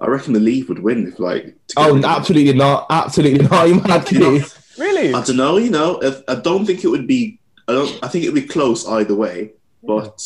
I 0.00 0.06
reckon 0.06 0.32
the 0.32 0.40
Leave 0.40 0.68
would 0.68 0.78
win 0.78 1.06
if, 1.08 1.18
like. 1.18 1.54
Oh, 1.76 1.94
rid 1.94 2.04
absolutely 2.04 2.54
not! 2.54 2.86
Absolutely 2.90 3.46
not! 3.46 3.68
You 3.68 3.80
mad 3.82 4.10
You 4.10 4.18
know. 4.18 4.40
Really? 4.78 5.12
I 5.12 5.22
don't 5.22 5.36
know. 5.36 5.56
You 5.58 5.70
know, 5.70 5.98
if, 6.02 6.22
I 6.28 6.36
don't 6.36 6.64
think 6.64 6.84
it 6.84 6.88
would 6.88 7.06
be. 7.06 7.38
I 7.68 7.72
don't. 7.72 7.98
I 8.02 8.08
think 8.08 8.24
it 8.24 8.28
would 8.32 8.42
be 8.42 8.48
close 8.48 8.86
either 8.86 9.14
way, 9.14 9.52
but. 9.82 10.20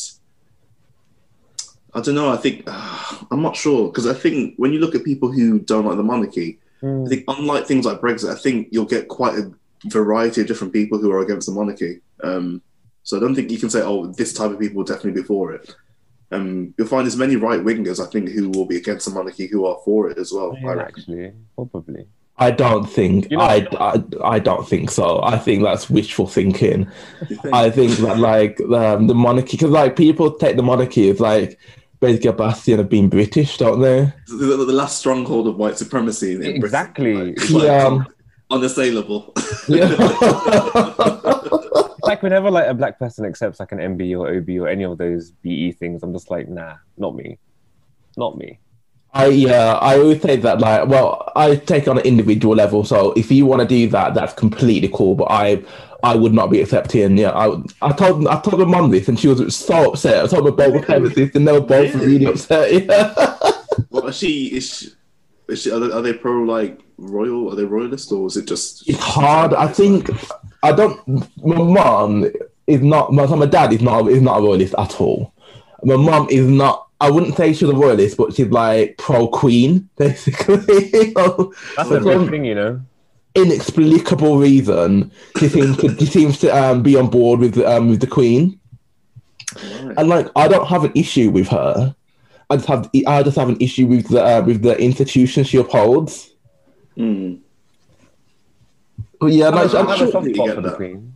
I 1.94 2.00
don't 2.00 2.14
know. 2.14 2.30
I 2.30 2.36
think 2.36 2.62
I'm 3.30 3.42
not 3.42 3.56
sure 3.56 3.88
because 3.88 4.06
I 4.06 4.14
think 4.14 4.54
when 4.56 4.72
you 4.72 4.78
look 4.80 4.94
at 4.94 5.04
people 5.04 5.30
who 5.32 5.58
don't 5.60 5.86
like 5.86 5.96
the 5.96 6.02
monarchy, 6.02 6.58
I 6.82 6.86
Mm. 6.86 7.08
think 7.08 7.24
unlike 7.28 7.66
things 7.66 7.86
like 7.86 8.00
Brexit, 8.02 8.30
I 8.30 8.34
think 8.34 8.68
you'll 8.70 8.84
get 8.84 9.08
quite 9.08 9.38
a 9.38 9.50
variety 9.86 10.42
of 10.42 10.46
different 10.46 10.72
people 10.72 10.98
who 10.98 11.10
are 11.10 11.20
against 11.20 11.46
the 11.46 11.54
monarchy. 11.54 12.00
Um, 12.22 12.60
so 13.04 13.16
I 13.16 13.20
don't 13.20 13.34
think 13.34 13.50
you 13.50 13.58
can 13.58 13.70
say, 13.70 13.80
"Oh, 13.80 14.06
this 14.06 14.34
type 14.34 14.50
of 14.50 14.58
people 14.58 14.78
will 14.78 14.84
definitely 14.84 15.22
be 15.22 15.26
for 15.26 15.52
it." 15.52 15.74
Um, 16.30 16.74
you'll 16.76 16.86
find 16.88 17.06
as 17.06 17.16
many 17.16 17.36
right 17.36 17.60
wingers, 17.60 18.04
I 18.06 18.10
think, 18.10 18.28
who 18.30 18.50
will 18.50 18.66
be 18.66 18.76
against 18.76 19.06
the 19.06 19.14
monarchy 19.14 19.46
who 19.46 19.64
are 19.66 19.78
for 19.84 20.10
it 20.10 20.18
as 20.18 20.30
well. 20.32 20.54
I 20.56 20.60
Yeah, 20.74 20.82
actually, 20.82 21.32
probably. 21.54 22.06
I 22.36 22.50
don't 22.50 22.84
think. 22.90 23.30
You 23.30 23.36
know- 23.38 23.44
I, 23.44 23.66
I 23.80 24.02
I 24.34 24.38
don't 24.40 24.68
think 24.68 24.90
so. 24.90 25.22
I 25.22 25.38
think 25.38 25.62
that's 25.62 25.88
wishful 25.88 26.26
thinking. 26.26 26.86
Think? 27.28 27.54
I 27.54 27.70
think 27.70 27.92
that 27.98 28.18
like 28.18 28.60
um, 28.60 29.06
the 29.06 29.14
monarchy, 29.14 29.56
because 29.56 29.70
like 29.70 29.96
people 29.96 30.32
take 30.32 30.56
the 30.56 30.62
monarchy 30.62 31.08
as 31.10 31.20
like 31.20 31.58
basically 32.00 32.30
a 32.30 32.32
bastion 32.32 32.80
of 32.80 32.88
being 32.88 33.08
British, 33.08 33.56
don't 33.58 33.80
they? 33.80 34.12
the, 34.28 34.34
the- 34.56 34.64
the 34.64 34.72
last 34.72 34.98
stronghold 34.98 35.46
of 35.46 35.56
white 35.56 35.78
supremacy 35.78 36.32
in 36.32 36.38
Britain, 36.38 36.56
Exactly. 36.56 37.14
like, 37.14 37.36
it's 37.36 37.50
like 37.50 37.64
Yeah. 37.64 38.04
unassailable. 38.50 39.32
Yeah. 39.68 39.88
like 42.02 42.22
whenever 42.22 42.50
like 42.50 42.66
a 42.68 42.74
black 42.74 42.98
person 42.98 43.24
accepts 43.24 43.60
like 43.60 43.72
an 43.72 43.78
MB 43.78 44.18
or 44.18 44.36
OB 44.36 44.48
or 44.62 44.68
any 44.68 44.84
of 44.84 44.98
those 44.98 45.30
BE 45.42 45.72
things, 45.72 46.02
I'm 46.02 46.12
just 46.12 46.30
like, 46.30 46.48
nah, 46.48 46.74
not 46.98 47.14
me, 47.14 47.38
not 48.16 48.36
me. 48.36 48.58
I 49.14 49.26
yeah, 49.26 49.74
I 49.74 49.96
always 49.98 50.20
say 50.20 50.36
that 50.36 50.58
like, 50.60 50.88
well, 50.88 51.32
I 51.36 51.54
take 51.54 51.86
on 51.86 51.98
an 51.98 52.04
individual 52.04 52.56
level. 52.56 52.84
So 52.84 53.12
if 53.12 53.30
you 53.30 53.46
want 53.46 53.62
to 53.62 53.68
do 53.68 53.88
that, 53.90 54.14
that's 54.14 54.34
completely 54.34 54.90
cool. 54.92 55.14
But 55.14 55.28
I, 55.30 55.62
I 56.02 56.16
would 56.16 56.34
not 56.34 56.50
be 56.50 56.60
accepting. 56.60 57.16
Yeah, 57.16 57.30
I, 57.30 57.62
I 57.80 57.92
told 57.92 58.26
I 58.26 58.40
told 58.40 58.58
my 58.58 58.64
mum 58.66 58.90
this, 58.90 59.08
and 59.08 59.18
she 59.18 59.28
was 59.28 59.54
so 59.56 59.92
upset. 59.92 60.24
I 60.24 60.26
told 60.26 60.44
my 60.44 60.50
both 60.50 60.84
parents 60.86 61.14
this, 61.14 61.34
and 61.34 61.46
they 61.46 61.52
were 61.52 61.60
both 61.60 61.94
Really? 61.94 62.06
really 62.06 62.26
upset. 62.26 62.72
Yeah. 62.72 64.04
Is 64.08 64.16
she? 64.16 64.54
Is 64.54 64.96
is 65.48 65.62
she 65.62 65.70
are, 65.70 65.78
they, 65.80 65.90
are 65.92 66.02
they 66.02 66.12
pro 66.12 66.42
like 66.42 66.80
royal? 66.98 67.52
Are 67.52 67.56
they 67.56 67.64
royalist 67.64 68.12
or 68.12 68.26
is 68.26 68.36
it 68.36 68.46
just? 68.46 68.88
It's 68.88 68.98
hard. 68.98 69.54
I 69.54 69.68
think 69.68 70.10
I 70.62 70.72
don't. 70.72 71.00
My 71.44 71.56
mum 71.56 72.30
is 72.66 72.82
not. 72.82 73.12
My, 73.12 73.26
my 73.26 73.46
dad 73.46 73.72
is 73.72 73.80
not. 73.80 74.08
Is 74.08 74.22
not 74.22 74.38
a 74.38 74.42
royalist 74.42 74.74
at 74.78 75.00
all. 75.00 75.32
My 75.84 75.96
mum 75.96 76.28
is 76.30 76.46
not. 76.46 76.83
I 77.00 77.10
wouldn't 77.10 77.36
say 77.36 77.52
she's 77.52 77.68
a 77.68 77.74
royalist, 77.74 78.16
but 78.16 78.34
she's 78.34 78.46
like 78.48 78.96
pro 78.98 79.28
Queen, 79.28 79.88
basically. 79.96 81.12
That's 81.14 81.90
a 81.90 82.00
big 82.00 82.30
thing, 82.30 82.44
you 82.44 82.54
know. 82.54 82.80
inexplicable 83.34 84.38
reason 84.38 85.10
she 85.38 85.48
seems 85.48 85.76
to 85.78 85.96
she 85.98 86.06
seems 86.06 86.38
to 86.38 86.48
um, 86.56 86.82
be 86.82 86.96
on 86.96 87.08
board 87.10 87.40
with 87.40 87.58
um, 87.58 87.90
with 87.90 88.00
the 88.00 88.06
Queen, 88.06 88.58
Right. 89.56 89.94
and 89.98 90.08
like 90.08 90.28
I 90.36 90.48
don't 90.48 90.66
have 90.66 90.84
an 90.84 90.92
issue 90.94 91.30
with 91.30 91.48
her. 91.48 91.94
I 92.50 92.56
just 92.56 92.68
have 92.68 92.90
I 93.06 93.22
just 93.22 93.36
have 93.36 93.48
an 93.48 93.56
issue 93.60 93.86
with 93.86 94.08
the 94.08 94.22
uh, 94.24 94.42
with 94.42 94.62
the 94.62 94.76
institution 94.80 95.44
she 95.44 95.58
upholds. 95.58 96.30
Mm. 96.96 97.40
But 99.20 99.32
yeah, 99.32 99.48
like, 99.48 99.74
I 99.74 99.80
I'm 99.80 99.86
have 99.88 99.98
sure- 99.98 101.13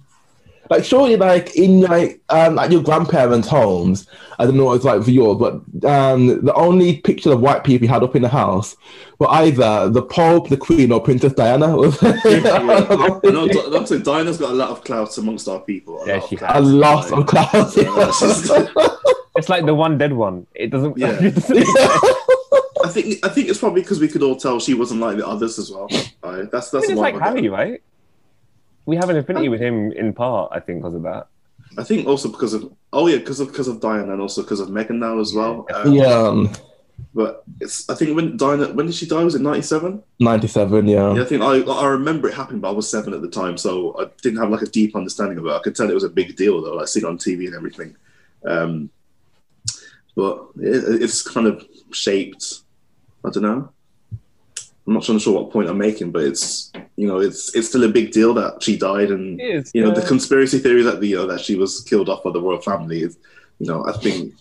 like 0.70 0.84
surely 0.84 1.16
like 1.16 1.54
in 1.56 1.80
like 1.82 2.20
um 2.28 2.54
like 2.56 2.70
your 2.70 2.82
grandparents' 2.82 3.48
homes, 3.48 4.06
I 4.38 4.44
don't 4.44 4.56
know 4.56 4.64
what 4.66 4.74
it's 4.76 4.84
like 4.84 5.02
for 5.02 5.10
yours, 5.10 5.38
but 5.38 5.54
um 5.90 6.44
the 6.44 6.52
only 6.54 6.98
picture 6.98 7.32
of 7.32 7.40
white 7.40 7.64
people 7.64 7.86
you 7.86 7.92
had 7.92 8.02
up 8.02 8.14
in 8.16 8.22
the 8.22 8.28
house 8.28 8.76
were 9.18 9.28
either 9.30 9.88
the 9.88 10.02
Pope, 10.02 10.48
the 10.48 10.56
Queen, 10.56 10.92
or 10.92 11.00
Princess 11.00 11.32
Diana. 11.32 11.66
Yeah. 12.24 13.18
no, 13.24 13.48
Di- 13.48 13.70
that's 13.70 13.90
it. 13.90 14.04
Diana's 14.04 14.38
got 14.38 14.50
a 14.50 14.54
lot 14.54 14.70
of 14.70 14.84
clout 14.84 15.16
amongst 15.18 15.48
our 15.48 15.60
people. 15.60 16.02
A 16.02 16.06
Yeah, 16.06 16.14
lot 16.14 16.22
of 16.24 16.28
she 16.30 16.36
clout. 16.36 16.56
a 16.56 16.60
lot 16.60 17.12
of 17.12 17.26
clouds. 17.26 17.76
Yeah, 17.76 18.10
she's- 18.12 18.50
It's 19.36 19.48
like 19.48 19.66
the 19.66 19.74
one 19.74 19.98
dead 19.98 20.12
one. 20.12 20.48
It 20.54 20.70
doesn't. 20.70 20.98
Yeah. 20.98 21.10
it 21.20 21.34
doesn't- 21.34 21.58
I 22.84 22.88
think 22.90 23.24
I 23.24 23.28
think 23.28 23.48
it's 23.48 23.58
probably 23.58 23.82
because 23.82 24.00
we 24.00 24.08
could 24.08 24.22
all 24.22 24.36
tell 24.36 24.58
she 24.60 24.74
wasn't 24.74 25.00
like 25.00 25.16
the 25.16 25.26
others 25.26 25.58
as 25.58 25.70
well. 25.70 25.88
Right? 26.22 26.50
That's 26.50 26.72
I 26.74 26.78
that's 26.78 26.88
mean, 26.88 26.90
it's 26.92 27.00
like 27.00 27.18
Harry, 27.18 27.48
right? 27.48 27.82
We 28.88 28.96
have 28.96 29.10
an 29.10 29.18
affinity 29.18 29.50
with 29.50 29.60
him 29.60 29.92
in 29.92 30.14
part, 30.14 30.50
I 30.50 30.60
think, 30.60 30.80
because 30.80 30.94
of 30.94 31.02
that. 31.02 31.26
I 31.76 31.84
think 31.84 32.06
also 32.06 32.30
because 32.30 32.54
of 32.54 32.72
oh 32.90 33.06
yeah, 33.06 33.18
because 33.18 33.38
of 33.38 33.48
because 33.48 33.68
of 33.68 33.82
Diana 33.82 34.14
and 34.14 34.22
also 34.22 34.40
because 34.40 34.60
of 34.60 34.68
Meghan 34.70 34.98
now 34.98 35.20
as 35.20 35.34
well. 35.34 35.66
Um, 35.74 35.92
yeah, 35.92 36.06
um, 36.06 36.50
But 37.14 37.44
it's 37.60 37.90
I 37.90 37.94
think 37.94 38.16
when 38.16 38.38
Diana 38.38 38.72
when 38.72 38.86
did 38.86 38.94
she 38.94 39.06
die? 39.06 39.22
Was 39.22 39.34
it 39.34 39.42
ninety 39.42 39.60
seven? 39.60 40.02
97, 40.20 40.86
yeah. 40.88 41.12
Yeah, 41.12 41.20
I 41.20 41.24
think 41.26 41.42
I 41.42 41.60
I 41.60 41.86
remember 41.88 42.28
it 42.28 42.34
happened, 42.34 42.62
but 42.62 42.70
I 42.70 42.72
was 42.72 42.88
seven 42.88 43.12
at 43.12 43.20
the 43.20 43.28
time, 43.28 43.58
so 43.58 43.94
I 44.00 44.06
didn't 44.22 44.38
have 44.38 44.48
like 44.48 44.62
a 44.62 44.72
deep 44.78 44.96
understanding 44.96 45.36
of 45.36 45.44
it. 45.44 45.52
I 45.52 45.58
could 45.58 45.76
tell 45.76 45.90
it 45.90 45.94
was 45.94 46.04
a 46.04 46.08
big 46.08 46.34
deal 46.34 46.62
though, 46.62 46.76
like 46.76 46.88
seeing 46.88 47.04
it 47.04 47.10
on 47.10 47.18
TV 47.18 47.44
and 47.44 47.54
everything. 47.54 47.94
Um, 48.46 48.88
but 50.16 50.48
it, 50.56 51.02
it's 51.02 51.20
kind 51.20 51.46
of 51.46 51.62
shaped. 51.92 52.62
I 53.22 53.28
don't 53.28 53.42
know. 53.42 53.70
I'm 54.88 54.94
not 54.94 55.04
sure 55.04 55.34
what 55.34 55.50
point 55.52 55.68
I'm 55.68 55.76
making, 55.76 56.12
but 56.12 56.22
it's 56.22 56.72
you 56.96 57.06
know 57.06 57.18
it's 57.18 57.54
it's 57.54 57.68
still 57.68 57.84
a 57.84 57.88
big 57.88 58.10
deal 58.10 58.32
that 58.34 58.62
she 58.62 58.78
died, 58.78 59.10
and 59.10 59.38
It 59.38 59.44
is. 59.44 59.70
you 59.74 59.84
know 59.84 59.90
the 59.90 60.00
conspiracy 60.06 60.58
theory 60.58 60.82
that 60.82 61.00
the 61.00 61.08
you 61.08 61.16
know, 61.16 61.26
that 61.26 61.40
she 61.40 61.56
was 61.56 61.82
killed 61.82 62.08
off 62.08 62.24
by 62.24 62.32
the 62.32 62.40
royal 62.40 62.60
family 62.62 63.02
is 63.02 63.18
you 63.58 63.66
know 63.66 63.84
I 63.86 63.92
think 63.92 64.32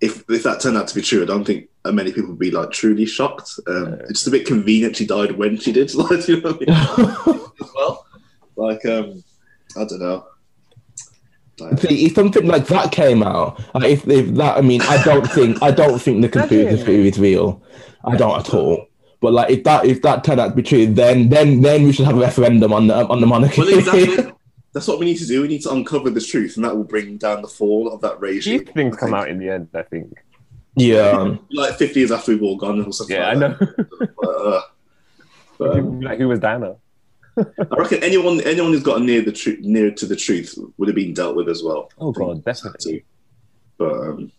if 0.00 0.28
if 0.28 0.42
that 0.42 0.60
turned 0.60 0.76
out 0.76 0.88
to 0.88 0.94
be 0.96 1.00
true, 1.00 1.22
I 1.22 1.26
don't 1.26 1.44
think 1.44 1.68
uh, 1.84 1.92
many 1.92 2.10
people 2.12 2.30
would 2.30 2.40
be 2.40 2.50
like 2.50 2.72
truly 2.72 3.06
shocked. 3.06 3.48
Um, 3.68 3.94
It's 4.08 4.20
just 4.20 4.26
a 4.26 4.30
bit 4.32 4.46
convenient 4.46 4.96
she 4.96 5.06
died 5.06 5.32
when 5.38 5.58
she 5.58 5.70
did, 5.70 5.94
like 5.94 6.26
you 6.26 6.40
know 6.40 6.52
what 6.52 6.68
I 6.68 7.32
mean? 7.32 7.40
as 7.62 7.70
well. 7.76 8.06
Like 8.56 8.84
um, 8.86 9.22
I 9.76 9.84
don't 9.84 10.00
know. 10.00 10.26
See, 11.78 12.06
if 12.06 12.16
something 12.16 12.48
like 12.48 12.66
that 12.66 12.90
came 12.90 13.22
out, 13.22 13.62
like 13.74 13.84
if, 13.90 14.08
if 14.08 14.34
that, 14.34 14.58
I 14.58 14.60
mean, 14.60 14.82
I 14.82 15.00
don't 15.04 15.24
think, 15.30 15.62
I 15.62 15.70
don't 15.70 16.00
think 16.00 16.20
the 16.20 16.28
conspiracy 16.28 16.82
theory 16.84 17.06
is 17.08 17.16
real. 17.16 17.62
I 18.04 18.16
don't 18.16 18.36
at 18.40 18.52
all. 18.52 18.88
But 19.24 19.32
like, 19.32 19.50
if 19.50 19.64
that, 19.64 19.86
if 19.86 20.02
that 20.02 20.22
turned 20.22 20.38
out 20.38 20.48
to 20.50 20.54
be 20.54 20.62
true, 20.62 20.84
then, 20.86 21.30
then, 21.30 21.62
then 21.62 21.84
we 21.84 21.92
should 21.92 22.04
have 22.04 22.18
a 22.18 22.20
referendum 22.20 22.74
on 22.74 22.88
the 22.88 22.94
on 23.08 23.22
the 23.22 23.26
monarchy. 23.26 23.62
Well, 23.62 23.78
exactly. 23.78 24.30
That's 24.74 24.86
what 24.86 24.98
we 24.98 25.06
need 25.06 25.16
to 25.16 25.26
do. 25.26 25.40
We 25.40 25.48
need 25.48 25.62
to 25.62 25.72
uncover 25.72 26.10
the 26.10 26.20
truth, 26.20 26.56
and 26.56 26.64
that 26.66 26.76
will 26.76 26.84
bring 26.84 27.16
down 27.16 27.40
the 27.40 27.48
fall 27.48 27.90
of 27.90 28.02
that 28.02 28.20
regime. 28.20 28.64
These 28.66 28.74
things 28.74 28.96
come 28.98 29.14
out 29.14 29.30
in 29.30 29.38
the 29.38 29.48
end, 29.48 29.68
I 29.72 29.80
think. 29.80 30.18
yeah, 30.76 31.36
like 31.52 31.76
50 31.76 31.98
years 32.00 32.10
after 32.12 32.32
we've 32.32 32.42
all 32.42 32.56
gone 32.58 32.84
or 32.84 32.92
something. 32.92 33.16
Yeah, 33.16 33.28
I 33.28 33.34
know. 33.34 33.56
that. 33.58 34.10
Uh, 34.22 34.60
but, 35.56 35.78
um, 35.78 36.00
like, 36.02 36.18
who 36.18 36.28
was 36.28 36.40
Diana? 36.40 36.76
I 37.38 37.44
reckon 37.78 38.02
anyone 38.04 38.42
anyone 38.42 38.72
who's 38.72 38.82
got 38.82 39.00
near 39.00 39.22
the 39.22 39.32
truth, 39.32 39.60
near 39.60 39.90
to 39.90 40.04
the 40.04 40.16
truth, 40.16 40.54
would 40.76 40.88
have 40.88 40.96
been 40.96 41.14
dealt 41.14 41.34
with 41.34 41.48
as 41.48 41.62
well. 41.62 41.90
Oh, 41.98 42.10
I 42.10 42.12
think. 42.12 42.28
God, 42.28 42.44
definitely. 42.44 43.04
But 43.78 43.92
um, 43.94 44.32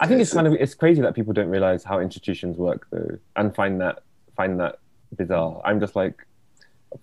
I 0.00 0.06
think 0.06 0.20
it's 0.20 0.30
Yes. 0.30 0.34
kind 0.34 0.46
of 0.46 0.52
it's 0.54 0.74
crazy 0.74 1.00
that 1.02 1.14
people 1.14 1.32
don't 1.32 1.48
realize 1.48 1.82
how 1.84 1.98
institutions 2.00 2.56
work 2.56 2.86
though, 2.90 3.18
and 3.36 3.54
find 3.54 3.80
that 3.80 4.02
find 4.36 4.58
that 4.60 4.78
bizarre. 5.16 5.60
I'm 5.64 5.80
just 5.80 5.96
like, 5.96 6.26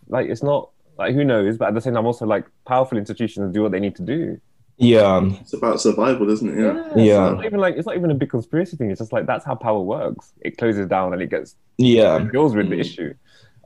like 0.08 0.28
it's 0.30 0.44
not 0.44 0.70
like 0.98 1.14
who 1.16 1.24
knows, 1.24 1.58
but 1.58 1.70
at 1.70 1.74
the 1.74 1.82
same 1.82 1.94
time, 1.94 2.06
also 2.06 2.26
like 2.26 2.46
powerful 2.68 2.98
institutions 2.98 3.54
do 3.54 3.62
what 3.62 3.72
they 3.72 3.80
need 3.80 3.96
to 3.98 4.04
do. 4.04 4.40
yeah, 4.78 5.22
it's 5.42 5.54
about 5.54 5.82
survival, 5.82 6.30
isn't 6.30 6.50
it? 6.50 6.58
Yeah. 6.62 6.74
Yeah. 6.96 7.28
It's 7.32 7.36
not 7.38 7.46
even 7.46 7.60
like 7.60 7.76
it's 7.76 7.86
not 7.86 7.96
even 7.98 8.12
a 8.12 8.16
big 8.16 8.30
conspiracy 8.30 8.78
thing. 8.78 8.92
It's 8.92 9.00
just 9.00 9.14
like 9.14 9.26
that's 9.26 9.46
how 9.46 9.56
power 9.56 9.82
works. 9.82 10.32
It 10.42 10.58
closes 10.58 10.88
down 10.88 11.14
and 11.14 11.22
it 11.22 11.30
gets 11.30 11.56
yeah, 11.78 12.18
it 12.18 12.32
deals 12.32 12.56
with 12.56 12.70
the 12.70 12.76
Mm. 12.76 12.82
issue. 12.82 13.14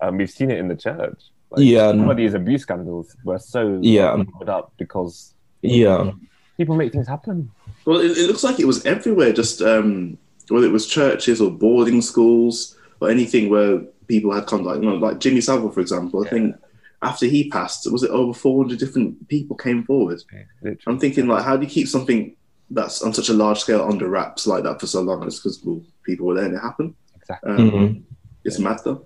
Um, 0.01 0.17
we've 0.17 0.29
seen 0.29 0.51
it 0.51 0.57
in 0.59 0.67
the 0.67 0.75
church. 0.75 1.21
Like, 1.51 1.65
yeah, 1.65 1.89
Some 1.91 2.09
of 2.09 2.17
these 2.17 2.33
abuse 2.33 2.63
scandals 2.63 3.15
were 3.23 3.37
so 3.39 3.79
Yeah. 3.81 4.23
covered 4.33 4.49
up 4.49 4.73
because 4.77 5.33
yeah, 5.61 6.11
people 6.57 6.75
make 6.75 6.91
things 6.91 7.07
happen. 7.07 7.49
Well, 7.85 7.99
it, 7.99 8.17
it 8.17 8.27
looks 8.27 8.43
like 8.43 8.59
it 8.59 8.65
was 8.65 8.85
everywhere. 8.85 9.31
Just 9.33 9.61
um, 9.61 10.17
whether 10.49 10.65
it 10.65 10.71
was 10.71 10.87
churches 10.87 11.39
or 11.41 11.51
boarding 11.51 12.01
schools 12.01 12.75
or 13.03 13.09
anything 13.09 13.49
where 13.49 13.79
people 14.07 14.33
had 14.33 14.45
contact. 14.45 14.77
You 14.83 14.89
know, 14.89 14.95
like 14.95 15.19
Jimmy 15.19 15.41
Savile, 15.41 15.71
for 15.71 15.79
example. 15.81 16.25
I 16.25 16.29
think 16.29 16.55
after 17.01 17.25
he 17.25 17.49
passed, 17.49 17.91
was 17.91 18.03
it 18.03 18.11
over 18.11 18.33
400 18.33 18.79
different 18.79 19.27
people 19.27 19.55
came 19.55 19.83
forward? 19.83 20.21
Literally. 20.61 20.79
I'm 20.87 20.99
thinking 20.99 21.27
like, 21.27 21.43
how 21.43 21.57
do 21.57 21.63
you 21.63 21.69
keep 21.69 21.87
something 21.87 22.35
that's 22.71 23.01
on 23.01 23.13
such 23.13 23.29
a 23.29 23.33
large 23.33 23.59
scale 23.59 23.83
under 23.83 24.07
wraps 24.09 24.47
like 24.47 24.63
that 24.63 24.79
for 24.79 24.87
so 24.87 25.01
long? 25.01 25.25
It's 25.27 25.37
because 25.39 25.61
well, 25.63 25.81
people 26.03 26.27
were 26.27 26.35
there 26.35 26.45
and 26.45 26.55
it 26.55 26.59
happened. 26.59 26.95
Exactly. 27.17 27.51
Um, 27.51 27.71
Mhm. 27.71 28.01
It's 28.45 28.59
mad 28.59 28.79
though. 28.83 29.05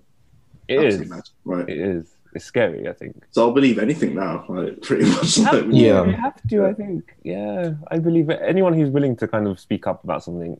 It 0.67 0.79
is. 0.83 0.95
Absolutely 0.95 1.15
mad. 1.15 1.23
Right. 1.45 1.69
It 1.69 1.77
is. 1.77 2.13
It's 2.33 2.45
scary. 2.45 2.87
I 2.87 2.93
think. 2.93 3.23
So 3.31 3.43
I'll 3.47 3.53
believe 3.53 3.79
anything 3.79 4.13
now, 4.15 4.45
like, 4.49 4.81
pretty 4.87 5.05
much. 5.09 5.37
Like, 5.39 5.65
Yeah. 5.69 6.05
you 6.05 6.11
have 6.13 6.39
to. 6.49 6.65
I 6.65 6.73
think. 6.73 7.15
Yeah, 7.23 7.73
I 7.89 7.99
believe 7.99 8.29
it. 8.29 8.39
Anyone 8.43 8.73
who's 8.73 8.89
willing 8.89 9.15
to 9.17 9.27
kind 9.27 9.47
of 9.47 9.59
speak 9.59 9.87
up 9.87 10.03
about 10.03 10.23
something, 10.23 10.59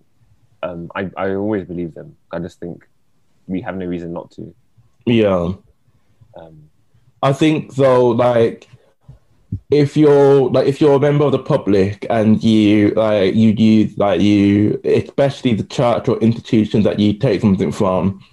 um, 0.63 0.89
I 0.95 1.11
I 1.17 1.35
always 1.35 1.65
believe 1.65 1.93
them. 1.93 2.15
I 2.31 2.39
just 2.39 2.59
think 2.59 2.87
we 3.47 3.61
have 3.61 3.77
no 3.77 3.85
reason 3.85 4.13
not 4.13 4.31
to. 4.31 4.53
yeah. 5.05 5.53
Um, 6.35 6.69
I 7.23 7.33
think 7.33 7.75
though, 7.75 8.09
like 8.09 8.67
if 9.71 9.97
you're 9.97 10.49
like 10.49 10.67
if 10.67 10.79
you're 10.79 10.95
a 10.95 10.99
member 10.99 11.25
of 11.25 11.31
the 11.31 11.39
public 11.39 12.05
and 12.09 12.43
you 12.43 12.91
like 12.91 13.33
you 13.35 13.49
use 13.51 13.97
like 13.97 14.21
you 14.21 14.79
especially 14.83 15.53
the 15.53 15.63
church 15.63 16.07
or 16.07 16.17
institution 16.19 16.83
that 16.83 16.99
you 16.99 17.13
take 17.13 17.41
something 17.41 17.71
from, 17.71 18.23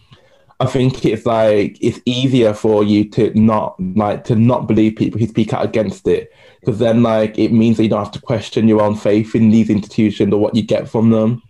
I 0.60 0.66
think 0.66 1.04
it's 1.04 1.26
like 1.26 1.78
it's 1.80 2.00
easier 2.04 2.54
for 2.54 2.84
you 2.84 3.08
to 3.10 3.32
not 3.38 3.76
like 3.96 4.24
to 4.24 4.36
not 4.36 4.68
believe 4.68 4.96
people 4.96 5.18
who 5.18 5.26
speak 5.26 5.52
out 5.52 5.64
against 5.64 6.06
it 6.06 6.32
because 6.60 6.78
then 6.78 7.02
like 7.02 7.38
it 7.38 7.52
means 7.52 7.76
that 7.76 7.84
you 7.84 7.88
don't 7.88 8.04
have 8.04 8.12
to 8.12 8.20
question 8.20 8.68
your 8.68 8.82
own 8.82 8.94
faith 8.94 9.34
in 9.34 9.50
these 9.50 9.70
institutions 9.70 10.32
or 10.32 10.40
what 10.40 10.54
you 10.54 10.62
get 10.62 10.88
from 10.88 11.10
them. 11.10 11.42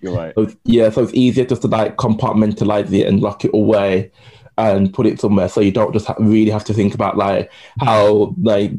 You're 0.00 0.14
right. 0.14 0.34
So, 0.34 0.48
yeah, 0.64 0.90
so 0.90 1.02
it's 1.02 1.14
easier 1.14 1.44
just 1.44 1.62
to 1.62 1.68
like 1.68 1.96
compartmentalize 1.96 2.92
it 2.92 3.06
and 3.06 3.20
lock 3.20 3.44
it 3.44 3.50
away 3.54 4.10
and 4.56 4.92
put 4.92 5.06
it 5.06 5.20
somewhere 5.20 5.48
so 5.48 5.60
you 5.60 5.70
don't 5.70 5.92
just 5.92 6.06
ha- 6.06 6.16
really 6.18 6.50
have 6.50 6.64
to 6.64 6.74
think 6.74 6.94
about 6.94 7.16
like 7.16 7.50
how 7.80 8.34
like 8.42 8.72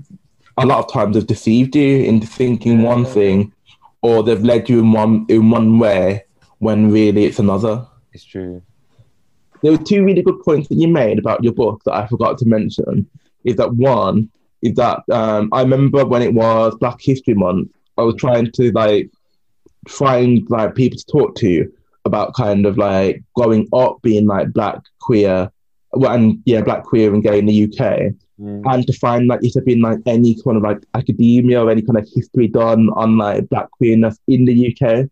a 0.57 0.65
lot 0.65 0.79
of 0.79 0.91
times 0.91 1.15
they've 1.15 1.25
deceived 1.25 1.75
you 1.75 2.03
into 2.03 2.27
thinking 2.27 2.81
one 2.81 3.05
thing 3.05 3.53
or 4.01 4.21
they've 4.21 4.43
led 4.43 4.69
you 4.69 4.79
in 4.79 4.91
one 4.91 5.25
in 5.29 5.49
one 5.49 5.79
way 5.79 6.25
when 6.59 6.91
really 6.91 7.25
it's 7.25 7.39
another. 7.39 7.87
It's 8.11 8.25
true. 8.25 8.61
There 9.61 9.71
were 9.71 9.77
two 9.77 10.03
really 10.03 10.21
good 10.21 10.41
points 10.43 10.67
that 10.67 10.75
you 10.75 10.87
made 10.87 11.17
about 11.17 11.43
your 11.43 11.53
book 11.53 11.81
that 11.85 11.93
I 11.93 12.07
forgot 12.07 12.37
to 12.39 12.45
mention. 12.45 13.09
Is 13.45 13.55
that 13.55 13.73
one 13.73 14.29
is 14.61 14.75
that 14.75 15.03
um, 15.09 15.49
I 15.53 15.61
remember 15.61 16.05
when 16.05 16.21
it 16.21 16.33
was 16.33 16.75
Black 16.75 16.99
History 17.01 17.33
Month, 17.33 17.71
I 17.97 18.01
was 18.01 18.15
trying 18.15 18.51
to 18.51 18.71
like 18.73 19.09
find 19.87 20.45
like 20.49 20.75
people 20.75 20.97
to 20.97 21.05
talk 21.05 21.35
to 21.35 21.71
about 22.05 22.33
kind 22.33 22.65
of 22.65 22.77
like 22.77 23.23
growing 23.35 23.67
up 23.73 24.01
being 24.01 24.25
like 24.25 24.51
black 24.53 24.79
queer, 24.99 25.51
well, 25.93 26.11
and 26.11 26.41
yeah, 26.45 26.61
black 26.61 26.83
queer 26.83 27.13
and 27.13 27.23
gay 27.23 27.39
in 27.39 27.45
the 27.45 27.63
UK, 27.65 28.13
Mm. 28.39 28.61
and 28.73 28.87
to 28.87 28.93
find 28.93 29.27
like 29.27 29.41
if 29.43 29.51
there 29.51 29.63
been 29.63 29.81
like 29.81 29.99
any 30.05 30.33
kind 30.41 30.55
of 30.55 30.63
like 30.63 30.77
academia 30.93 31.61
or 31.61 31.69
any 31.69 31.81
kind 31.81 31.97
of 31.97 32.07
history 32.15 32.47
done 32.47 32.89
on 32.95 33.17
like 33.17 33.49
black 33.49 33.69
queerness 33.71 34.17
in 34.29 34.45
the 34.45 34.55
UK, 34.81 35.09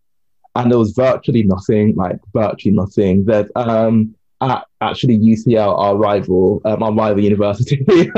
and 0.56 0.70
there 0.72 0.78
was 0.78 0.92
virtually 0.92 1.42
nothing, 1.42 1.94
like 1.94 2.18
virtually 2.32 2.74
nothing. 2.74 3.26
There's 3.26 3.50
um 3.54 4.14
at 4.40 4.64
actually 4.80 5.18
UCL, 5.18 5.78
our 5.78 5.94
rival, 5.96 6.62
um, 6.64 6.82
our 6.82 6.94
rival 6.94 7.22
university. 7.22 7.84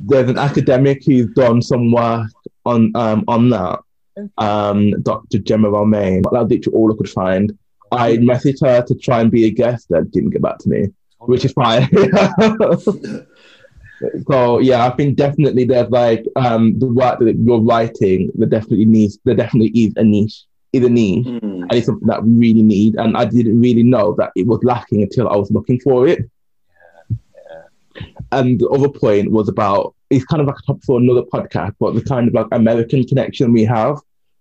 There's 0.00 0.28
an 0.30 0.38
academic 0.38 1.04
who's 1.04 1.26
done 1.34 1.62
some 1.62 1.92
work 1.92 2.28
on 2.66 2.90
um 2.96 3.24
on 3.28 3.50
that. 3.50 3.78
Um, 4.38 5.00
Dr. 5.02 5.38
Gemma 5.38 5.70
Romain. 5.70 6.22
That's 6.32 6.50
literally 6.50 6.76
all 6.76 6.92
I 6.92 6.96
could 6.96 7.10
find. 7.10 7.56
I 7.92 8.16
messaged 8.18 8.64
her 8.66 8.82
to 8.82 8.94
try 8.94 9.20
and 9.20 9.30
be 9.30 9.46
a 9.46 9.50
guest, 9.50 9.88
that 9.90 10.10
didn't 10.12 10.30
get 10.30 10.42
back 10.42 10.58
to 10.58 10.68
me, 10.68 10.88
which 11.18 11.44
is 11.44 11.52
fine. 11.52 11.88
so 14.30 14.58
yeah, 14.60 14.86
I 14.86 14.90
think 14.90 15.16
definitely 15.16 15.64
there's 15.64 15.90
like 15.90 16.24
um 16.36 16.78
the 16.78 16.86
work 16.86 17.18
that 17.18 17.36
you're 17.36 17.60
writing. 17.60 18.30
There 18.34 18.48
definitely 18.48 18.86
needs. 18.86 19.18
There 19.24 19.34
definitely 19.34 19.70
is 19.70 19.92
a 19.96 20.04
niche. 20.04 20.44
Is 20.72 20.84
a 20.84 20.88
niche 20.88 21.26
Hmm. 21.26 21.62
and 21.62 21.72
it's 21.72 21.86
something 21.86 22.06
that 22.06 22.24
we 22.24 22.30
really 22.30 22.62
need. 22.62 22.94
And 22.94 23.16
I 23.16 23.24
didn't 23.24 23.60
really 23.60 23.82
know 23.82 24.14
that 24.18 24.30
it 24.36 24.46
was 24.46 24.62
lacking 24.62 25.02
until 25.02 25.28
I 25.28 25.36
was 25.36 25.50
looking 25.50 25.80
for 25.80 26.06
it. 26.06 26.30
And 28.32 28.60
the 28.60 28.68
other 28.68 28.88
point 28.88 29.32
was 29.32 29.48
about 29.48 29.94
it's 30.10 30.24
kind 30.24 30.40
of 30.40 30.46
like 30.46 30.56
a 30.58 30.66
topic 30.66 30.84
for 30.84 30.98
another 30.98 31.22
podcast, 31.22 31.74
but 31.80 31.94
the 31.94 32.02
kind 32.02 32.28
of 32.28 32.34
like 32.34 32.46
American 32.52 33.04
connection 33.04 33.52
we 33.52 33.64
have 33.64 33.98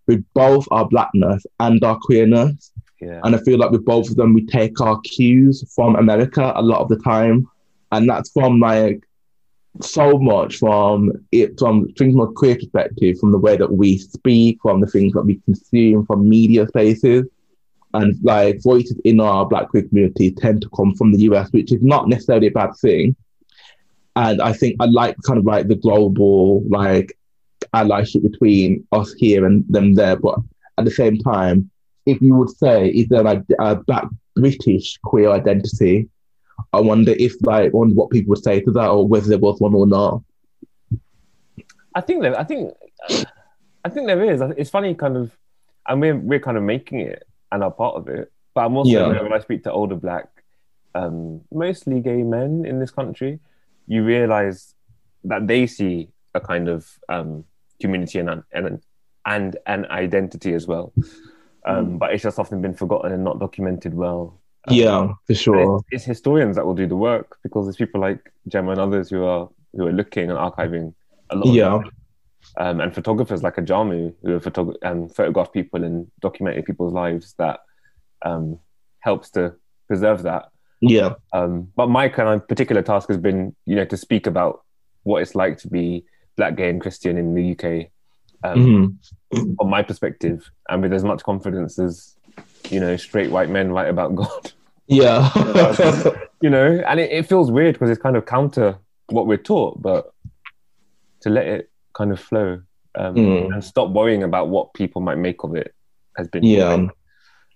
with 0.09 0.25
both 0.33 0.65
our 0.71 0.87
blackness 0.87 1.45
and 1.59 1.83
our 1.83 1.95
queerness. 2.01 2.71
Yeah. 2.99 3.21
And 3.23 3.35
I 3.35 3.39
feel 3.39 3.59
like 3.59 3.69
with 3.69 3.85
both 3.85 4.09
of 4.09 4.15
them, 4.15 4.33
we 4.33 4.43
take 4.43 4.81
our 4.81 4.99
cues 5.01 5.71
from 5.75 5.95
America 5.97 6.51
a 6.55 6.63
lot 6.63 6.81
of 6.81 6.89
the 6.89 6.97
time. 6.97 7.47
And 7.91 8.09
that's 8.09 8.31
from 8.31 8.59
like 8.59 9.03
so 9.81 10.17
much 10.17 10.57
from 10.57 11.11
it, 11.31 11.59
from 11.59 11.87
things 11.93 12.15
from 12.15 12.27
a 12.27 12.31
queer 12.31 12.55
perspective, 12.55 13.19
from 13.19 13.31
the 13.31 13.37
way 13.37 13.55
that 13.55 13.71
we 13.71 13.99
speak, 13.99 14.57
from 14.63 14.81
the 14.81 14.87
things 14.87 15.13
that 15.13 15.21
we 15.21 15.39
consume, 15.45 16.07
from 16.07 16.27
media 16.27 16.67
spaces. 16.67 17.25
And 17.93 18.15
like 18.23 18.63
voices 18.63 18.99
in 19.05 19.19
our 19.19 19.45
Black 19.45 19.69
queer 19.69 19.83
community 19.83 20.31
tend 20.31 20.63
to 20.63 20.69
come 20.75 20.95
from 20.95 21.13
the 21.13 21.21
US, 21.29 21.51
which 21.51 21.71
is 21.71 21.83
not 21.83 22.09
necessarily 22.09 22.47
a 22.47 22.51
bad 22.51 22.71
thing. 22.81 23.15
And 24.15 24.41
I 24.41 24.53
think 24.53 24.75
I 24.79 24.85
like 24.85 25.15
kind 25.25 25.37
of 25.37 25.45
like 25.45 25.67
the 25.67 25.75
global 25.75 26.63
like 26.67 27.15
allyship 27.73 28.23
between 28.23 28.85
us 28.91 29.13
here 29.13 29.45
and 29.45 29.63
them 29.69 29.95
there. 29.95 30.15
But 30.15 30.39
at 30.77 30.85
the 30.85 30.91
same 30.91 31.17
time, 31.19 31.69
if 32.05 32.21
you 32.21 32.35
would 32.35 32.49
say, 32.49 32.87
is 32.89 33.07
there 33.09 33.23
like 33.23 33.43
a 33.59 33.75
black 33.75 34.05
British 34.35 34.97
queer 35.03 35.29
identity? 35.31 36.09
I 36.73 36.79
wonder 36.81 37.13
if 37.17 37.33
like 37.41 37.71
what 37.71 38.09
people 38.09 38.31
would 38.31 38.43
say 38.43 38.59
to 38.61 38.71
that, 38.71 38.89
or 38.89 39.07
whether 39.07 39.27
there 39.27 39.37
was 39.37 39.59
one 39.59 39.73
or 39.73 39.87
not. 39.87 40.21
I 41.95 42.01
think 42.01 42.21
that 42.23 42.37
I 42.37 42.43
think 42.43 42.73
I 43.85 43.89
think 43.89 44.07
there 44.07 44.23
is. 44.23 44.41
It's 44.57 44.69
funny, 44.69 44.93
kind 44.93 45.17
of, 45.17 45.37
and 45.87 46.01
we're 46.01 46.17
we're 46.17 46.39
kind 46.39 46.57
of 46.57 46.63
making 46.63 47.01
it 47.01 47.23
and 47.51 47.63
are 47.63 47.71
part 47.71 47.95
of 47.95 48.07
it. 48.07 48.31
But 48.53 48.65
I'm 48.65 48.75
also 48.77 48.91
Yeah. 48.91 49.21
when 49.21 49.33
I 49.33 49.39
speak 49.39 49.63
to 49.63 49.71
older 49.71 49.95
black, 49.95 50.27
um, 50.95 51.41
mostly 51.51 52.01
gay 52.01 52.23
men 52.23 52.65
in 52.65 52.79
this 52.79 52.91
country, 52.91 53.39
you 53.87 54.03
realize 54.03 54.75
that 55.23 55.47
they 55.47 55.65
see 55.67 56.09
a 56.33 56.39
kind 56.39 56.67
of 56.67 56.87
um, 57.09 57.45
community 57.81 58.19
and 58.19 58.43
and 58.51 58.81
and 59.25 59.57
an 59.65 59.85
identity 59.89 60.53
as 60.53 60.67
well. 60.67 60.93
Um, 61.65 61.97
But 61.97 62.13
it's 62.13 62.23
just 62.23 62.39
often 62.39 62.61
been 62.61 62.73
forgotten 62.73 63.11
and 63.11 63.23
not 63.23 63.39
documented 63.39 63.93
well. 63.93 64.39
Um, 64.67 64.75
Yeah, 64.75 65.13
for 65.27 65.35
sure. 65.35 65.77
It's, 65.77 65.85
it's 65.91 66.05
historians 66.05 66.55
that 66.55 66.65
will 66.65 66.75
do 66.75 66.87
the 66.87 66.95
work 66.95 67.37
because 67.43 67.65
there's 67.65 67.75
people 67.75 68.01
like 68.01 68.31
Gemma 68.47 68.71
and 68.71 68.79
others 68.79 69.09
who 69.09 69.23
are 69.23 69.49
who 69.75 69.85
are 69.87 69.91
looking 69.91 70.29
and 70.31 70.39
archiving 70.39 70.93
a 71.29 71.35
lot. 71.35 71.47
Yeah. 71.47 71.81
Um, 72.57 72.79
and 72.79 72.95
photographers 72.95 73.43
like 73.43 73.57
Ajamu 73.57 74.15
who 74.23 74.31
have 74.31 74.43
photog- 74.43 74.77
um, 74.83 75.09
photographed 75.09 75.53
people 75.53 75.83
and 75.83 76.07
documented 76.21 76.65
people's 76.65 76.93
lives 76.93 77.35
that 77.37 77.59
um, 78.25 78.59
helps 78.99 79.29
to 79.31 79.53
preserve 79.87 80.23
that. 80.23 80.49
yeah, 80.81 81.13
Um, 81.33 81.71
but 81.75 81.87
my 81.87 82.09
kind 82.09 82.29
of 82.29 82.47
particular 82.47 82.81
task 82.81 83.09
has 83.09 83.17
been, 83.17 83.55
you 83.65 83.75
know, 83.75 83.85
to 83.85 83.97
speak 83.97 84.25
about 84.27 84.63
what 85.03 85.21
it's 85.21 85.35
like 85.35 85.57
to 85.59 85.67
be 85.67 86.05
black, 86.39 86.55
gay, 86.55 86.69
and 86.69 86.79
Christian 86.81 87.17
in 87.17 87.35
the 87.35 87.45
UK 87.53 87.65
um, 88.43 88.97
Mhm. 89.33 89.55
from 89.57 89.69
my 89.69 89.81
perspective, 89.83 90.49
and 90.69 90.81
with 90.81 90.93
as 90.93 91.03
much 91.03 91.21
confidence 91.23 91.77
as 91.77 92.15
you 92.69 92.79
know, 92.79 92.95
straight 92.97 93.29
white 93.31 93.49
men 93.49 93.71
write 93.71 93.89
about 93.89 94.15
God. 94.15 94.43
yeah, 94.87 95.29
you 96.41 96.49
know, 96.49 96.81
and 96.87 96.99
it, 96.99 97.11
it 97.11 97.25
feels 97.27 97.51
weird 97.51 97.73
because 97.75 97.89
it's 97.89 98.01
kind 98.01 98.15
of 98.17 98.25
counter 98.25 98.77
what 99.09 99.27
we're 99.27 99.37
taught, 99.51 99.81
but 99.81 100.13
to 101.21 101.29
let 101.29 101.45
it 101.47 101.69
kind 101.93 102.11
of 102.11 102.19
flow 102.19 102.61
um, 102.95 103.15
Mm. 103.15 103.53
and 103.53 103.63
stop 103.63 103.89
worrying 103.91 104.23
about 104.23 104.49
what 104.49 104.73
people 104.73 105.01
might 105.01 105.17
make 105.17 105.43
of 105.43 105.55
it 105.55 105.73
has 106.17 106.27
been 106.29 106.43
yeah. 106.43 106.87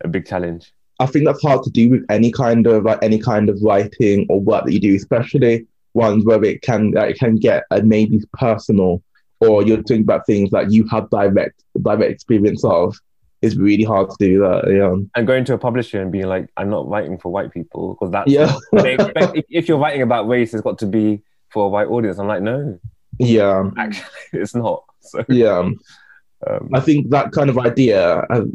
a 0.04 0.08
big 0.08 0.26
challenge. 0.26 0.72
I 1.00 1.06
think 1.08 1.26
that's 1.26 1.42
hard 1.42 1.64
to 1.64 1.70
do 1.72 1.90
with 1.90 2.04
any 2.10 2.32
kind 2.32 2.68
of 2.68 2.84
like 2.84 3.00
any 3.02 3.20
kind 3.20 3.50
of 3.50 3.56
writing 3.64 4.26
or 4.30 4.40
work 4.40 4.66
that 4.66 4.74
you 4.74 4.80
do, 4.80 4.96
especially 4.96 5.66
ones 5.94 6.26
where 6.26 6.44
it 6.44 6.62
can 6.62 6.92
like, 6.92 7.12
it 7.12 7.20
can 7.20 7.36
get 7.36 7.64
uh, 7.72 7.82
maybe 7.84 8.22
personal, 8.34 9.02
or 9.40 9.64
you're 9.64 9.78
thinking 9.78 10.02
about 10.02 10.26
things 10.26 10.50
that 10.52 10.72
you 10.72 10.88
have 10.88 11.10
direct 11.10 11.64
direct 11.82 12.12
experience 12.12 12.64
of. 12.64 12.96
It's 13.42 13.58
really 13.58 13.84
hard 13.84 14.10
to 14.10 14.16
do 14.20 14.40
that. 14.40 14.74
Yeah, 14.74 14.96
And 15.16 15.28
going 15.28 15.44
to 15.46 15.54
a 15.54 15.58
publisher 15.58 16.02
and 16.02 16.14
being 16.14 16.28
like, 16.28 16.48
I'm 16.56 16.70
not 16.70 16.88
writing 16.88 17.18
for 17.18 17.30
white 17.30 17.52
people 17.52 17.94
because 17.94 18.10
that's 18.10 18.32
Yeah. 18.32 18.56
expect, 18.74 19.38
if, 19.50 19.68
you're 19.68 19.78
writing 19.78 20.02
about 20.02 20.30
race, 20.30 20.54
it's 20.54 20.64
got 20.64 20.80
to 20.80 20.86
be 20.86 21.22
for 21.50 21.66
a 21.66 21.68
white 21.68 21.88
audience. 21.88 22.20
I'm 22.20 22.28
like, 22.28 22.42
no, 22.42 22.80
yeah, 23.20 23.70
actually, 23.78 24.06
it's 24.34 24.56
not. 24.56 24.84
So, 25.02 25.24
yeah. 25.28 25.58
um, 25.58 26.70
I 26.74 26.80
think 26.80 27.10
that 27.10 27.32
kind 27.32 27.50
of 27.50 27.58
idea, 27.58 28.20
uh, 28.30 28.46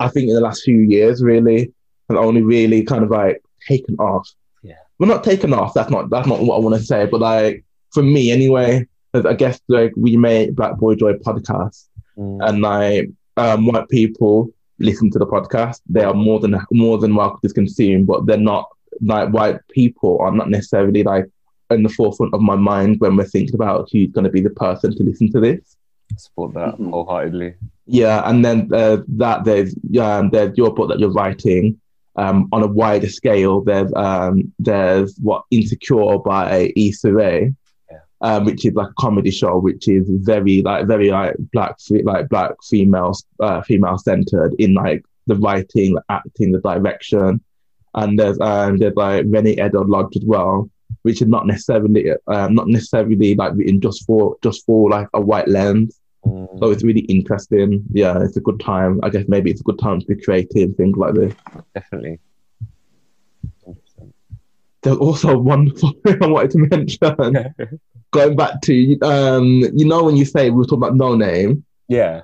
I 0.00 0.08
think 0.08 0.28
in 0.28 0.34
the 0.34 0.40
last 0.40 0.62
few 0.62 0.78
years, 0.78 1.22
really, 1.22 1.72
has 2.08 2.18
only 2.18 2.42
really 2.42 2.84
kind 2.84 3.04
of 3.04 3.10
like 3.10 3.42
taken 3.66 3.96
off. 3.96 4.28
Yeah. 5.02 5.08
Well, 5.08 5.16
not 5.16 5.24
taken 5.24 5.52
off. 5.52 5.74
That's 5.74 5.90
not 5.90 6.10
that's 6.10 6.28
not 6.28 6.40
what 6.40 6.56
I 6.56 6.60
want 6.60 6.76
to 6.76 6.82
say. 6.82 7.06
But 7.06 7.20
like 7.20 7.64
for 7.92 8.02
me, 8.02 8.30
anyway, 8.30 8.86
I 9.14 9.34
guess 9.34 9.60
like 9.68 9.92
we 9.96 10.16
made 10.16 10.56
Black 10.56 10.76
Boy 10.78 10.94
Joy 10.94 11.14
podcast, 11.14 11.88
mm, 12.16 12.38
and 12.48 12.60
like 12.62 13.10
um, 13.36 13.66
white 13.66 13.88
people 13.88 14.50
listen 14.78 15.10
to 15.12 15.18
the 15.18 15.26
podcast. 15.26 15.80
They 15.88 16.04
are 16.04 16.14
more 16.14 16.40
than 16.40 16.56
more 16.72 16.98
than 16.98 17.14
welcome 17.14 17.40
to 17.46 17.54
consume, 17.54 18.04
but 18.04 18.26
they're 18.26 18.36
not 18.36 18.68
like 19.00 19.30
white 19.30 19.58
people 19.70 20.18
are 20.20 20.32
not 20.32 20.50
necessarily 20.50 21.02
like 21.02 21.26
in 21.70 21.82
the 21.82 21.88
forefront 21.88 22.34
of 22.34 22.40
my 22.42 22.56
mind 22.56 23.00
when 23.00 23.16
we're 23.16 23.24
thinking 23.24 23.54
about 23.54 23.88
who's 23.90 24.10
going 24.12 24.24
to 24.24 24.30
be 24.30 24.42
the 24.42 24.50
person 24.50 24.94
to 24.96 25.02
listen 25.02 25.30
to 25.32 25.40
this. 25.40 25.76
support 26.18 26.52
that 26.52 26.76
Mhm. 26.78 26.90
wholeheartedly. 26.90 27.54
Yeah, 27.86 28.22
and 28.28 28.44
then 28.44 28.68
uh, 28.72 28.98
that 29.08 29.44
there's 29.44 29.74
um, 29.98 30.28
there's 30.30 30.56
your 30.58 30.74
book 30.74 30.90
that 30.90 31.00
you're 31.00 31.10
writing 31.12 31.80
um, 32.16 32.48
on 32.52 32.62
a 32.62 32.66
wider 32.66 33.08
scale. 33.08 33.62
There's 33.62 33.92
um, 33.94 34.52
there's 34.58 35.16
what 35.18 35.44
Insecure 35.50 36.18
by 36.18 36.72
Issa 36.76 37.12
Rae, 37.12 37.54
Yeah. 37.90 37.98
um, 38.20 38.44
which 38.44 38.64
is 38.66 38.74
like 38.74 38.88
a 38.88 38.94
comedy 38.98 39.30
show, 39.30 39.58
which 39.58 39.88
is 39.88 40.04
very 40.08 40.62
like 40.62 40.86
very 40.86 41.10
like 41.10 41.34
black 41.52 41.76
like 42.04 42.28
black 42.28 42.52
female 42.68 43.12
uh, 43.40 43.62
female 43.62 43.98
centered 43.98 44.54
in 44.58 44.74
like 44.74 45.04
the 45.26 45.36
writing, 45.36 45.94
the 45.94 46.02
acting, 46.08 46.52
the 46.52 46.60
direction, 46.60 47.40
and 47.94 48.18
there's 48.18 48.38
um, 48.40 48.78
there's 48.78 48.96
like 48.96 49.24
Renee 49.28 49.52
Edo 49.64 49.84
Lodge 49.84 50.16
as 50.16 50.24
well, 50.24 50.68
which 51.02 51.22
is 51.22 51.28
not 51.28 51.46
necessarily 51.46 52.10
um, 52.26 52.54
not 52.54 52.68
necessarily 52.68 53.34
like 53.34 53.52
written 53.54 53.80
just 53.80 54.04
for 54.06 54.36
just 54.42 54.66
for 54.66 54.90
like 54.90 55.08
a 55.14 55.20
white 55.20 55.48
lens. 55.48 55.98
So 56.24 56.70
it's 56.70 56.84
really 56.84 57.00
interesting. 57.00 57.84
Yeah, 57.92 58.22
it's 58.22 58.36
a 58.36 58.40
good 58.40 58.60
time. 58.60 59.00
I 59.02 59.08
guess 59.08 59.24
maybe 59.26 59.50
it's 59.50 59.60
a 59.60 59.64
good 59.64 59.78
time 59.78 60.00
to 60.00 60.06
be 60.06 60.16
creative, 60.16 60.76
things 60.76 60.96
like 60.96 61.14
this. 61.14 61.34
definitely. 61.74 62.20
There's 64.82 64.96
also 64.98 65.36
one 65.52 65.70
thing 65.74 66.22
I 66.22 66.26
wanted 66.26 66.50
to 66.52 66.58
mention. 66.58 67.54
Going 68.12 68.36
back 68.36 68.60
to, 68.62 69.00
um, 69.00 69.62
you 69.74 69.86
know, 69.86 70.04
when 70.04 70.16
you 70.16 70.26
say 70.26 70.50
we 70.50 70.56
were 70.56 70.64
talking 70.64 70.84
about 70.84 70.94
Noname, 70.94 71.62
yeah. 71.88 72.22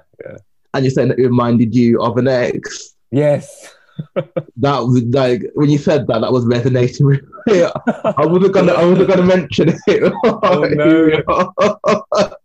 and 0.74 0.84
you're 0.84 0.90
saying 0.90 1.08
that 1.08 1.18
it 1.18 1.24
reminded 1.24 1.74
you 1.74 2.02
of 2.02 2.18
an 2.18 2.28
ex. 2.28 2.94
Yes. 3.10 3.74
That 4.58 4.78
was 4.80 5.02
like 5.04 5.42
when 5.54 5.70
you 5.70 5.78
said 5.78 6.06
that, 6.06 6.20
that 6.20 6.32
was 6.32 6.44
resonating 6.46 7.06
with 7.06 7.20
me. 7.46 7.62
I 7.64 8.26
wasn't 8.26 8.54
gonna, 8.54 8.72
I 8.72 8.84
wasn't 8.84 9.08
gonna 9.08 9.24
mention 9.24 9.74
it. 9.86 10.12
Oh, 10.24 10.68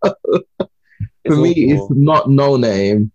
no. 0.01 0.12
For 1.35 1.41
me, 1.41 1.53
it's 1.71 1.85
not 1.89 2.25
Noname. 2.25 3.11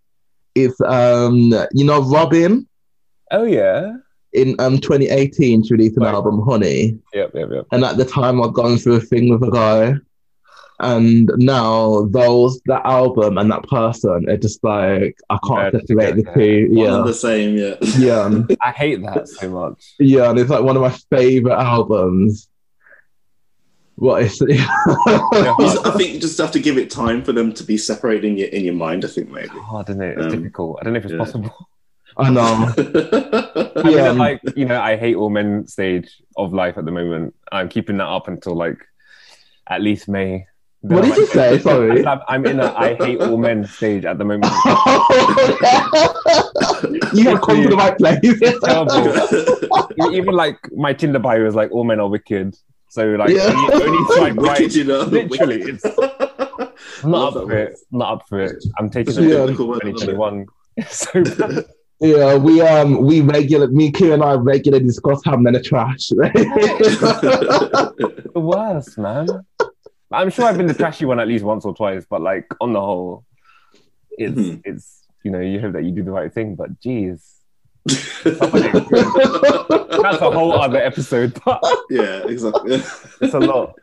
It's 0.55 0.81
um, 0.81 1.53
you 1.73 1.85
know, 1.85 2.01
Robyn. 2.03 2.67
Oh 3.31 3.45
yeah. 3.45 3.93
in 4.33 4.55
um 4.59 4.79
2018 4.79 5.63
she 5.65 5.73
released 5.75 5.97
an 5.97 6.03
Right. 6.05 6.15
album 6.15 6.43
Honey 6.49 6.99
Yep. 7.15 7.31
Yep. 7.35 7.49
Yep. 7.53 7.67
and 7.73 7.85
at 7.85 7.97
the 7.97 8.05
time 8.05 8.43
I'd 8.43 8.53
gone 8.55 8.77
through 8.79 8.97
a 8.97 9.01
thing 9.01 9.29
with 9.31 9.43
a 9.43 9.51
guy 9.51 9.95
and 10.81 11.31
now 11.37 12.07
those 12.11 12.61
that 12.67 12.83
album 12.87 13.37
and 13.39 13.51
that 13.51 13.65
person 13.65 14.29
are 14.29 14.37
just 14.37 14.63
like 14.63 15.17
I 15.29 15.39
can't 15.47 15.75
Merged 15.75 15.89
separate 15.89 16.17
the 16.17 16.23
together. 16.23 16.39
two 16.39 16.69
One 16.71 16.79
yeah 16.79 16.97
and 16.99 17.09
the 17.09 17.15
same, 17.15 17.57
yeah. 17.57 17.75
yeah 17.99 18.43
I 18.63 18.71
hate 18.71 19.03
that 19.03 19.29
so 19.29 19.51
much. 19.51 19.95
yeah 19.99 20.31
and 20.31 20.39
it's 20.39 20.51
like 20.51 20.63
one 20.63 20.77
of 20.77 20.83
my 20.83 20.97
favorite 21.11 21.57
albums 21.59 22.49
what 23.99 24.23
is 24.23 24.41
it 24.41 24.51
You 24.51 24.57
just- 25.61 25.87
I 25.87 25.91
think 25.97 26.15
you 26.15 26.21
just 26.21 26.39
have 26.39 26.53
to 26.53 26.61
give 26.61 26.79
it 26.79 26.91
time 26.91 27.23
for 27.23 27.33
them 27.33 27.53
to 27.55 27.65
be 27.65 27.77
separated 27.77 28.25
in 28.25 28.37
your 28.39 28.49
in 28.49 28.65
your 28.65 28.75
mind. 28.75 29.05
I 29.05 29.09
think 29.09 29.31
maybe. 29.31 29.49
Hard, 29.49 29.89
isn't 29.91 30.03
it? 30.03 30.17
It's 30.19 30.27
Um, 30.27 30.31
difficult. 30.43 30.79
I 30.81 30.85
don't 30.85 30.93
know 30.93 30.99
if 30.99 31.05
it's 31.05 31.13
yeah. 31.15 31.19
possible. 31.19 31.53
I 32.17 32.31
know 32.31 32.43
I'm 33.77 33.91
Yeah. 33.91 34.11
in 34.11 34.17
a, 34.17 34.19
like 34.27 34.41
you 34.57 34.65
know, 34.65 34.81
I 34.81 34.97
hate 34.97 35.17
all 35.17 35.31
men 35.31 35.67
stage 35.67 36.09
of 36.37 36.53
life 36.53 36.77
at 36.79 36.85
the 36.85 36.91
moment. 36.93 37.35
I'm 37.53 37.69
keeping 37.69 37.97
that 37.99 38.07
up 38.07 38.27
until 38.29 38.55
like 38.57 38.79
at 39.69 39.81
least 39.83 40.09
May. 40.09 40.47
Then 40.83 40.97
what 40.99 41.05
I 41.05 41.09
did 41.09 41.17
you 41.17 41.23
might- 41.25 41.33
say 41.33 41.59
sorry 41.59 42.07
I'm, 42.07 42.21
I'm 42.29 42.47
in 42.47 42.61
a 42.61 42.73
I 42.77 42.95
hate 42.95 43.21
all 43.21 43.37
men 43.37 43.65
stage 43.67 44.05
at 44.05 44.17
the 44.19 44.25
moment. 44.25 44.47
you 47.15 47.25
have 47.31 47.41
come 47.43 47.63
to 47.63 47.69
the 47.69 47.77
right 47.77 47.97
place 47.99 48.19
Even 50.13 50.35
like 50.35 50.59
my 50.73 50.93
Tinder 50.93 51.19
bio 51.19 51.45
is 51.47 51.55
like 51.57 51.73
all 51.73 51.85
men 51.85 51.99
are 52.01 52.09
wicked. 52.09 52.57
So 52.91 53.07
like 53.15 53.31
Yeah. 53.31 53.53
only, 53.55 53.85
only 53.87 54.05
swipe 54.15 54.37
right. 54.37 54.59
Wicked, 54.61 54.75
you 54.75 54.85
know. 54.85 55.01
Literally, 55.03 55.63
it's 55.63 55.85
I'm 57.05 57.11
not 57.13 57.37
up 57.37 57.45
for 57.45 57.53
it. 57.57 57.79
I'm 57.93 57.99
not 57.99 58.13
up 58.15 58.23
for 58.29 58.41
it. 58.41 58.65
I'm 58.79 58.91
taking 58.91 59.15
it 59.15 59.19
a 59.19 59.23
Yeah. 59.23 59.29
to 59.29 59.37
biblical 59.43 59.69
word, 59.69 59.83
I 59.85 59.89
love 59.89 60.09
it. 60.09 60.11
2021. 60.11 60.47
so 60.89 61.23
bad. 61.25 61.65
Yeah, 62.01 62.37
we 62.37 62.61
um 62.61 63.03
we 63.05 63.21
regular 63.23 63.67
me, 63.67 63.91
Kira 63.91 64.15
and 64.15 64.23
I 64.23 64.35
regularly 64.35 64.85
discuss 64.87 65.21
how 65.25 65.37
men 65.37 65.57
are 65.57 65.61
trash. 65.61 66.07
the 66.11 66.31
worst, 68.37 68.97
man. 68.99 69.27
I'm 70.13 70.31
sure 70.31 70.45
I've 70.45 70.57
been 70.57 70.69
the 70.69 70.75
trashy 70.75 71.05
one 71.07 71.19
at 71.21 71.27
least 71.29 71.45
once 71.45 71.65
or 71.65 71.75
twice, 71.75 72.07
but 72.09 72.21
like 72.23 72.47
on 72.61 72.73
the 72.73 72.81
whole, 72.81 73.25
it's 74.13 74.39
Mhm. 74.39 74.61
it's 74.65 75.03
you 75.25 75.33
know 75.33 75.41
you 75.41 75.59
hope 75.61 75.73
that 75.73 75.83
you 75.85 75.91
do 75.91 76.05
the 76.05 76.13
right 76.13 76.33
thing, 76.33 76.55
but 76.55 76.79
geez, 76.81 77.38
That's 78.25 78.41
a 80.21 80.31
whole 80.31 80.53
other 80.53 80.79
episode, 80.79 81.39
but 81.45 81.63
yeah, 81.91 82.27
exactly. 82.27 82.83
it's 83.21 83.35
a 83.35 83.41
lot. 83.41 83.75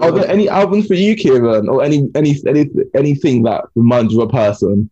Are 0.00 0.12
there 0.12 0.28
any 0.28 0.48
albums 0.48 0.86
for 0.86 0.94
you, 0.94 1.16
Kieran, 1.16 1.68
or 1.68 1.82
any 1.82 2.08
any 2.14 2.36
any 2.46 2.70
anything 2.94 3.44
that 3.44 3.64
reminds 3.74 4.12
you 4.12 4.22
of 4.22 4.28
a 4.28 4.32
person? 4.32 4.90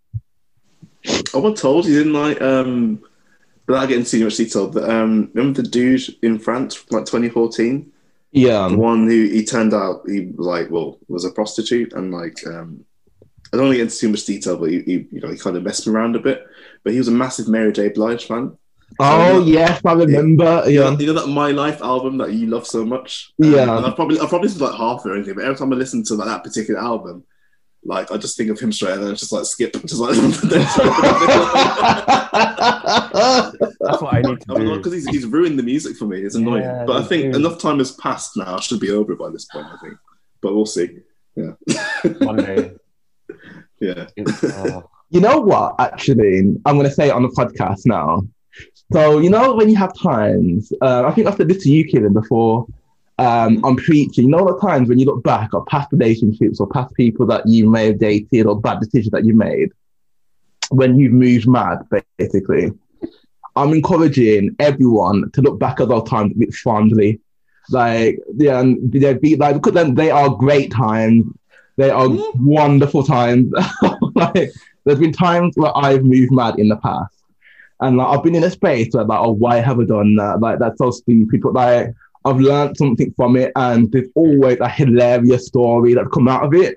I 1.35 1.39
was 1.39 1.61
told 1.61 1.85
you 1.87 1.99
didn't 1.99 2.13
like 2.15 2.41
um 2.41 3.03
without 3.67 3.87
getting 3.89 4.05
too 4.05 4.25
much 4.25 4.37
detail, 4.37 4.69
but 4.69 4.89
um 4.89 5.31
remember 5.35 5.63
the 5.63 5.69
dude 5.69 6.03
in 6.23 6.39
France 6.39 6.75
from 6.75 6.99
like 6.99 7.07
2014? 7.07 7.91
Yeah, 8.33 8.69
The 8.69 8.77
one 8.77 9.07
who 9.07 9.29
he 9.29 9.45
turned 9.45 9.75
out 9.75 10.03
he 10.09 10.33
was 10.37 10.47
like 10.47 10.71
well 10.71 10.99
was 11.09 11.25
a 11.25 11.31
prostitute 11.31 11.93
and 11.93 12.13
like 12.13 12.47
um 12.47 12.85
I 13.53 13.57
don't 13.57 13.67
want 13.67 13.75
to 13.75 13.77
get 13.77 13.83
into 13.85 13.99
too 13.99 14.09
much 14.09 14.25
detail, 14.25 14.57
but 14.57 14.71
he, 14.71 14.81
he 14.83 15.07
you 15.13 15.21
know 15.21 15.31
he 15.31 15.37
kind 15.37 15.57
of 15.57 15.63
messed 15.63 15.87
me 15.87 15.93
around 15.93 16.17
a 16.17 16.21
bit. 16.21 16.47
But 16.85 16.93
he 16.93 16.99
was 16.99 17.09
a 17.09 17.13
massive 17.13 17.49
Mary 17.49 17.73
J. 17.73 17.89
Blige 17.89 18.27
fan. 18.27 18.57
Oh 19.01 19.41
um, 19.41 19.49
yes, 19.49 19.81
I 19.85 19.93
remember. 19.95 20.63
You 20.67 20.83
Yeah, 20.83 20.97
you 20.97 21.07
know 21.07 21.15
that 21.15 21.27
My 21.29 21.51
Life 21.51 21.81
album 21.81 22.19
that 22.19 22.33
you 22.33 22.47
love 22.47 22.67
so 22.67 22.85
much. 22.85 23.33
Um, 23.43 23.53
yeah. 23.53 23.77
and 23.77 23.87
I've 23.87 23.97
probably 23.97 24.21
I've 24.21 24.29
probably 24.29 24.49
listened 24.49 24.61
to 24.61 24.67
like 24.67 24.79
half 24.79 25.05
or 25.05 25.15
anything, 25.15 25.35
but 25.35 25.45
every 25.45 25.57
time 25.57 25.73
I 25.73 25.77
listen 25.77 26.05
to 26.05 26.15
like, 26.15 26.29
that 26.29 26.45
particular 26.45 26.79
album, 26.81 27.25
like 27.85 28.13
I 28.13 28.17
just 28.17 28.37
think 28.37 28.51
of 28.51 28.61
him 28.61 28.73
straight 28.73 28.95
and 28.95 29.03
then 29.03 29.11
I 29.11 29.15
just 29.15 29.33
like 29.33 29.45
skip, 29.45 29.73
just 29.73 29.97
like 29.97 30.15
That's 33.81 34.03
what 34.03 34.15
I 34.15 34.23
need 34.23 34.41
to 34.41 34.55
do. 34.55 34.77
because 34.77 34.93
he's, 34.93 35.09
he's 35.09 35.27
ruined 35.27 35.59
the 35.59 35.63
music 35.63 35.97
for 35.97 36.07
me. 36.07 36.21
It's 36.23 36.35
annoying, 36.35 36.63
Yeah, 36.63 36.85
but 36.87 37.03
I 37.03 37.05
think 37.05 37.33
do. 37.33 37.39
enough 37.39 37.59
time 37.59 37.79
has 37.79 37.93
passed 37.93 38.37
now. 38.37 38.57
I 38.57 38.61
should 38.61 38.81
be 38.81 38.91
over 38.91 39.13
it 39.13 39.19
by 39.19 39.31
this 39.31 39.47
point. 39.47 39.67
I 39.67 39.77
think, 39.79 39.95
but 40.41 40.55
we'll 40.55 40.67
see. 40.67 41.01
Yeah, 41.37 41.53
One 42.19 42.37
day. 42.37 42.73
yeah. 43.81 44.07
It's, 44.17 44.45
oh, 44.45 44.89
you 45.11 45.21
know 45.21 45.41
what? 45.41 45.77
Actually, 45.79 46.39
I'm 46.39 46.77
going 46.77 46.89
to 46.89 46.91
say 46.91 47.09
it 47.09 47.13
on 47.13 47.23
the 47.23 47.29
podcast 47.29 47.87
now. 47.87 48.23
So 48.93 49.19
you 49.19 49.31
know 49.31 49.55
when 49.55 49.69
you 49.69 49.77
have 49.77 49.97
times, 49.99 50.73
uh, 50.81 51.05
I 51.07 51.11
think 51.13 51.27
I've 51.27 51.37
said 51.37 51.49
this 51.49 51.63
to 51.65 51.71
you, 51.71 51.85
Kieran, 51.85 52.13
before. 52.13 52.67
Um, 53.17 53.65
on 53.65 53.77
preaching, 53.77 54.25
you 54.25 54.31
know 54.31 54.45
the 54.45 54.59
times 54.61 54.89
when 54.89 54.99
you 54.99 55.07
look 55.07 55.23
back 55.23 55.55
on 55.55 55.65
past 55.67 55.93
relationships 55.93 56.59
or 56.59 56.67
past 56.69 56.93
people 56.95 57.27
that 57.27 57.47
you 57.47 57.71
may 57.71 57.87
have 57.87 58.01
dated 58.01 58.47
or 58.47 58.61
bad 58.61 58.81
decisions 58.81 59.13
that 59.13 59.25
you 59.25 59.37
made 59.37 59.71
when 60.71 60.99
you've 60.99 61.13
moved 61.13 61.47
mad, 61.47 61.79
basically. 62.19 62.73
I'm 63.57 63.73
encouraging 63.73 64.57
everyone 64.59 65.31
to 65.33 65.43
look 65.43 65.61
back 65.61 65.81
at 65.81 65.89
those 65.89 66.09
times 66.09 66.33
a 66.35 66.39
bit 66.39 66.55
fondly. 66.55 67.21
Like, 67.71 68.19
yeah, 68.35 68.61
and 68.61 68.93
they 68.93 69.15
be 69.15 69.37
like 69.37 69.55
because 69.55 69.73
then 69.73 69.95
they 69.95 70.11
are 70.11 70.29
great 70.29 70.73
times. 70.73 71.25
They 71.77 71.91
are 71.91 72.09
wonderful 72.35 73.05
times. 73.05 73.53
like, 74.15 74.53
there's 74.85 74.99
been 74.99 75.13
times 75.13 75.55
where 75.57 75.77
I've 75.77 76.05
moved 76.05 76.33
mad 76.33 76.59
in 76.59 76.69
the 76.69 76.77
past, 76.77 77.15
and 77.81 77.97
like, 77.97 78.07
I've 78.07 78.25
been 78.25 78.35
in 78.35 78.45
a 78.45 78.51
space 78.51 78.89
where 78.93 79.05
like, 79.05 79.21
oh, 79.21 79.33
why 79.33 79.57
have 79.57 79.81
I 79.81 79.85
done 79.85 80.17
that? 80.17 80.41
Like, 80.41 80.59
that's 80.59 80.79
so 80.79 80.91
stupid. 80.91 81.41
But 81.43 81.55
like, 81.55 81.95
I've 82.25 82.41
learned 82.41 82.77
something 82.77 83.13
from 83.17 83.37
it, 83.37 83.53
and 83.57 83.91
there's 83.93 84.09
always 84.15 84.59
a 84.61 84.69
hilarious 84.69 85.47
story 85.47 85.95
that's 85.95 86.09
come 86.13 86.29
out 86.29 86.45
of 86.45 86.55
it. 86.55 86.77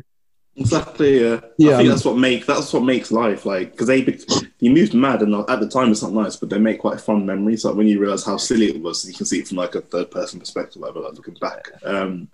Exactly. 0.57 1.21
Yeah. 1.21 1.39
Yeah. 1.57 1.73
I 1.73 1.77
think 1.77 1.89
that's 1.89 2.05
what 2.05 2.17
make 2.17 2.45
that's 2.47 2.73
what 2.73 2.83
makes 2.83 3.11
life 3.11 3.45
like 3.45 3.71
because 3.71 3.87
they 3.87 4.17
you 4.59 4.71
moved 4.71 4.95
mad 4.95 5.21
and 5.21 5.35
at 5.35 5.59
the 5.59 5.69
time 5.69 5.91
it's 5.91 6.01
not 6.01 6.13
nice, 6.13 6.35
but 6.35 6.49
they 6.49 6.57
make 6.57 6.79
quite 6.79 6.99
fun 6.99 7.25
memories. 7.25 7.63
Like 7.63 7.75
when 7.75 7.87
you 7.87 7.99
realize 7.99 8.25
how 8.25 8.37
silly 8.37 8.65
it 8.65 8.81
was, 8.81 9.07
you 9.07 9.13
can 9.13 9.27
see 9.27 9.39
it 9.39 9.47
from 9.47 9.57
like 9.57 9.75
a 9.75 9.81
third 9.81 10.09
person 10.09 10.39
perspective, 10.39 10.81
whatever. 10.81 11.01
Like 11.01 11.13
looking 11.13 11.35
back, 11.35 11.69
um, 11.85 12.27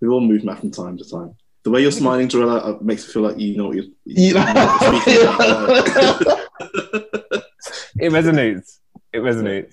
we 0.00 0.08
all 0.08 0.20
move 0.20 0.44
mad 0.44 0.58
from 0.58 0.70
time 0.70 0.98
to 0.98 1.08
time. 1.08 1.34
The 1.66 1.72
way 1.72 1.82
you're 1.82 1.90
smiling, 1.90 2.28
Joella, 2.28 2.64
uh, 2.64 2.78
makes 2.80 3.04
me 3.08 3.12
feel 3.12 3.22
like 3.22 3.40
you 3.40 3.56
know 3.56 3.66
what 3.66 3.74
you're, 3.74 3.86
you 4.04 4.34
know 4.34 4.40
what 4.40 4.54
you're 4.54 5.02
speaking 5.02 5.22
about. 5.24 5.68
Like- 5.68 6.44
it 7.98 8.12
resonates. 8.12 8.78
It 9.12 9.18
resonates. 9.18 9.72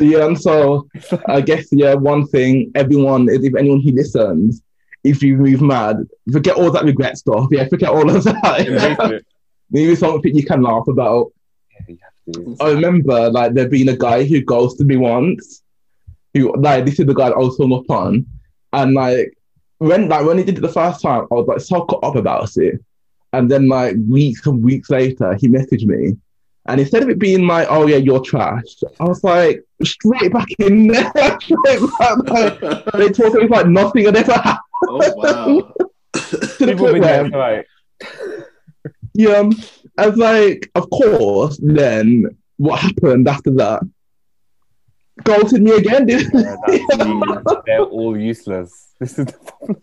yeah, 0.00 0.26
and 0.26 0.36
so 0.36 0.88
I 1.28 1.42
guess 1.42 1.68
yeah, 1.70 1.94
one 1.94 2.26
thing 2.26 2.72
everyone 2.74 3.28
is 3.28 3.44
if 3.44 3.54
anyone 3.54 3.82
who 3.82 3.92
listens, 3.92 4.62
if 5.04 5.22
you 5.22 5.36
move 5.36 5.62
mad, 5.62 5.98
forget 6.32 6.56
all 6.56 6.72
that 6.72 6.82
regret 6.82 7.18
stuff. 7.18 7.50
Yeah, 7.52 7.68
forget 7.68 7.90
all 7.90 8.10
of 8.10 8.24
that. 8.24 8.66
Embrace 8.66 9.12
it. 9.12 9.26
Maybe 9.70 9.94
something 9.94 10.34
you 10.34 10.44
can 10.44 10.60
laugh 10.60 10.88
about. 10.88 11.32
Yeah, 11.70 11.86
you 11.86 11.98
have 12.02 12.34
to. 12.34 12.64
I 12.64 12.72
remember 12.72 13.30
like 13.30 13.54
there 13.54 13.68
being 13.68 13.90
a 13.90 13.96
guy 13.96 14.24
who 14.24 14.40
ghosted 14.40 14.88
me 14.88 14.96
once. 14.96 15.62
Who 16.34 16.52
like 16.60 16.84
this 16.84 16.98
is 16.98 17.06
the 17.06 17.14
guy 17.14 17.28
that 17.28 17.36
I 17.36 17.38
was 17.38 17.56
hung 17.58 17.72
up 17.72 17.88
on, 17.88 18.26
and 18.72 18.92
like 18.92 19.35
when 19.78 20.08
like 20.08 20.26
when 20.26 20.38
he 20.38 20.44
did 20.44 20.58
it 20.58 20.60
the 20.60 20.68
first 20.68 21.02
time, 21.02 21.26
I 21.30 21.34
was 21.34 21.46
like 21.46 21.60
so 21.60 21.84
caught 21.84 22.04
up 22.04 22.16
about 22.16 22.56
it. 22.56 22.80
And 23.32 23.50
then 23.50 23.68
like 23.68 23.96
weeks 24.08 24.46
and 24.46 24.64
weeks 24.64 24.88
later, 24.90 25.34
he 25.34 25.48
messaged 25.48 25.84
me, 25.84 26.16
and 26.68 26.80
instead 26.80 27.02
of 27.02 27.08
it 27.08 27.18
being 27.18 27.46
like, 27.46 27.68
"Oh 27.70 27.86
yeah, 27.86 27.96
you're 27.96 28.20
trash," 28.20 28.64
I 28.98 29.04
was 29.04 29.22
like 29.22 29.62
straight 29.84 30.32
back 30.32 30.48
in 30.58 30.88
there. 30.88 31.12
straight 31.40 31.80
back, 31.98 32.28
like, 32.28 32.60
they 32.94 33.08
talk 33.10 33.34
about 33.34 33.50
like 33.50 33.66
nothing 33.66 34.06
had 34.06 34.16
ever 34.16 34.32
happened. 34.32 34.60
oh 34.84 35.12
wow. 35.16 35.74
To 36.12 36.20
the 36.58 36.66
People 36.66 36.76
point 36.86 36.92
been 36.94 37.02
where, 37.02 37.30
there, 37.30 37.38
right? 37.38 37.64
yeah, 39.14 39.36
um, 39.36 39.52
I 39.98 40.08
was 40.08 40.16
like, 40.16 40.70
of 40.74 40.88
course. 40.90 41.58
Then 41.62 42.36
what 42.56 42.80
happened 42.80 43.28
after 43.28 43.50
that? 43.52 43.82
Ghosted 45.24 45.62
me 45.62 45.72
again, 45.72 46.06
didn't 46.06 46.32
Yeah, 46.34 46.56
that's 46.66 47.04
me. 47.04 47.22
They're 47.66 47.82
all 47.82 48.16
useless. 48.16 48.82
This 48.98 49.18
is 49.18 49.26
the 49.26 49.32
problem. 49.32 49.82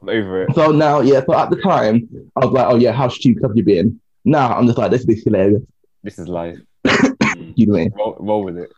I'm 0.00 0.08
over 0.08 0.42
it. 0.44 0.54
So 0.54 0.70
now, 0.72 1.00
yeah, 1.00 1.20
but 1.26 1.36
at 1.38 1.50
the 1.50 1.56
time, 1.56 2.08
I 2.34 2.46
was 2.46 2.54
like, 2.54 2.66
oh 2.66 2.76
yeah, 2.76 2.92
how 2.92 3.08
stupid 3.08 3.42
have 3.42 3.54
you 3.54 3.62
been? 3.62 4.00
Now 4.24 4.54
I'm 4.54 4.66
just 4.66 4.78
like, 4.78 4.90
this 4.90 5.04
is 5.06 5.22
hilarious. 5.22 5.62
This 6.02 6.18
is 6.18 6.28
life. 6.28 6.58
Mm. 7.38 7.52
You 7.56 7.66
know 7.66 7.72
what 7.74 7.78
I 7.78 7.84
mean? 7.84 7.92
Roll, 7.96 8.16
roll 8.18 8.44
with 8.44 8.58
it. 8.58 8.72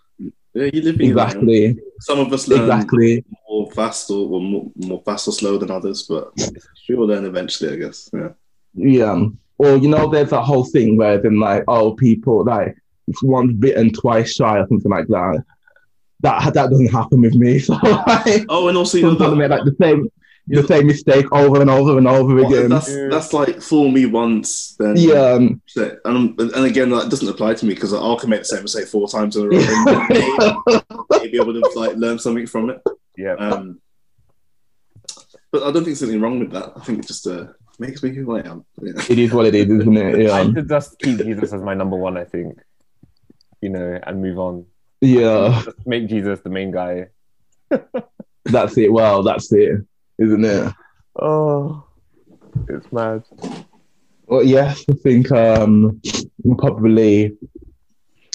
Yeah, 0.53 0.71
you 0.73 0.83
live 0.83 1.01
in 1.01 1.07
your 1.07 1.17
life. 1.17 1.29
Exactly, 1.29 1.79
Some 2.01 2.19
of 2.19 2.33
us 2.33 2.49
learn 2.49 2.63
exactly. 2.63 3.25
more 3.49 3.71
fast 3.71 4.11
or, 4.11 4.29
or 4.29 4.41
more, 4.41 4.71
more 4.77 5.03
fast 5.05 5.29
or 5.29 5.33
slow 5.33 5.57
than 5.57 5.71
others, 5.71 6.03
but 6.03 6.33
we 6.89 6.95
will 6.97 7.07
learn 7.07 7.25
eventually, 7.25 7.73
I 7.73 7.77
guess. 7.77 8.11
Yeah. 8.13 8.31
Yeah. 8.75 9.25
Or, 9.57 9.77
you 9.77 9.89
know, 9.89 10.11
there's 10.11 10.31
that 10.31 10.43
whole 10.43 10.65
thing 10.65 10.97
where 10.97 11.19
then 11.19 11.39
like, 11.39 11.65
oh, 11.69 11.95
people 11.95 12.45
like 12.45 12.77
once 13.23 13.53
bitten, 13.53 13.93
twice 13.93 14.35
shy 14.35 14.59
or 14.59 14.67
something 14.69 14.91
like 14.91 15.07
that. 15.09 15.45
That 16.21 16.53
that 16.55 16.71
doesn't 16.71 16.89
happen 16.93 17.21
with 17.23 17.35
me. 17.35 17.59
So 17.67 17.75
like, 17.83 18.45
Oh, 18.49 18.69
and 18.69 18.77
also 18.77 18.99
you 18.99 19.05
know 19.05 19.11
sometimes 19.11 19.33
I 19.33 19.35
that, 19.35 19.37
make 19.37 19.51
like 19.51 19.65
the 19.65 19.77
same 19.85 20.09
the 20.47 20.67
same 20.67 20.87
mistake 20.89 21.27
over 21.33 21.61
and 21.61 21.71
over 21.71 21.97
and 21.97 22.09
over 22.09 22.35
well, 22.35 22.47
again. 22.53 22.71
that's 22.71 22.93
that's 23.11 23.33
like 23.33 23.61
fool 23.63 23.89
me 23.91 24.07
once, 24.07 24.75
then 24.79 24.97
Yeah, 24.97 25.33
um, 25.35 25.63
So- 25.67 25.97
and 26.05 26.39
and 26.41 26.65
again 26.67 26.91
that 26.91 27.09
doesn't 27.09 27.29
apply 27.29 27.55
to 27.55 27.67
me 27.67 27.75
because 27.75 27.93
I'll 27.93 28.19
commit 28.19 28.41
the 28.41 28.45
same 28.47 28.63
mistake 28.63 28.89
four 28.89 29.07
times 29.09 29.37
in 29.37 29.45
a 29.45 29.49
row 29.49 29.59
and 29.59 30.09
maybe, 30.09 30.83
maybe 31.11 31.37
able 31.39 31.55
to 31.55 31.71
like 31.79 31.95
learn 31.97 32.19
something 32.19 32.47
from 32.47 32.71
it. 32.71 32.81
Yeah. 33.17 33.35
Um, 33.35 33.81
but 35.53 35.63
I 35.63 35.67
don't 35.67 35.85
think 35.85 35.87
there's 35.87 36.03
anything 36.03 36.21
wrong 36.21 36.39
with 36.41 36.53
that. 36.53 36.73
I 36.77 36.81
think 36.81 37.01
it 37.01 37.07
just 37.07 37.27
uh, 37.27 37.47
makes 37.79 38.03
me 38.03 38.11
who 38.15 38.37
I 38.37 38.41
am. 38.41 38.65
Yeah. 38.81 38.93
it 39.09 39.19
is 39.19 39.33
what 39.33 39.47
it 39.47 39.55
is, 39.55 39.67
isn't 39.69 39.97
it? 39.97 40.15
I 40.31 40.43
Yeah, 40.43 40.53
should 40.53 40.69
just 40.69 40.99
keep 40.99 41.19
Jesus 41.19 41.53
as 41.53 41.63
my 41.63 41.75
number 41.75 41.97
one, 41.97 42.17
I 42.17 42.25
think. 42.25 42.59
You 43.61 43.69
know, 43.71 43.99
and 44.07 44.23
move 44.23 44.39
on. 44.39 44.67
yeah. 45.01 45.63
Just 45.65 45.87
make 45.87 46.09
Jesus 46.09 46.41
the 46.41 46.51
main 46.51 46.71
guy. 46.71 47.09
That's 48.45 48.77
it. 48.79 48.93
Well, 48.93 49.23
that's 49.23 49.53
it, 49.53 49.83
isn't 50.19 50.45
it? 50.45 50.73
Oh, 51.21 51.85
it's 52.69 52.91
mad. 52.91 53.23
Well, 54.27 54.43
yes, 54.43 54.85
I 54.91 54.95
think 54.95 55.31
um, 55.31 56.01
we'll 56.43 56.57
probably 56.57 57.37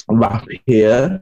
wrap 0.08 0.46
here. 0.68 1.20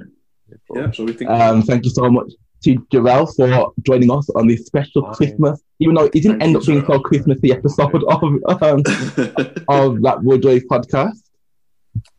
Yeah, 0.75 0.91
shall 0.91 1.05
we 1.05 1.13
think? 1.13 1.29
Um, 1.29 1.61
thank 1.61 1.85
you 1.85 1.91
so 1.91 2.09
much 2.09 2.33
to 2.63 2.75
Jarel 2.93 3.33
for 3.35 3.73
joining 3.83 4.11
us 4.11 4.29
on 4.31 4.47
this 4.47 4.65
special 4.65 5.03
Fine. 5.03 5.13
Christmas, 5.15 5.61
even 5.79 5.95
though 5.95 6.05
it 6.05 6.11
didn't 6.11 6.39
Thank 6.39 6.43
end 6.43 6.55
up 6.57 6.65
being 6.65 6.81
so 6.81 6.87
Jarel. 6.87 7.03
Christmassy 7.03 7.51
episode 7.51 8.03
of 8.03 8.23
um, 8.61 8.83
of 9.69 10.01
that 10.01 10.19
Woodrow 10.23 10.59
podcast. 10.59 11.22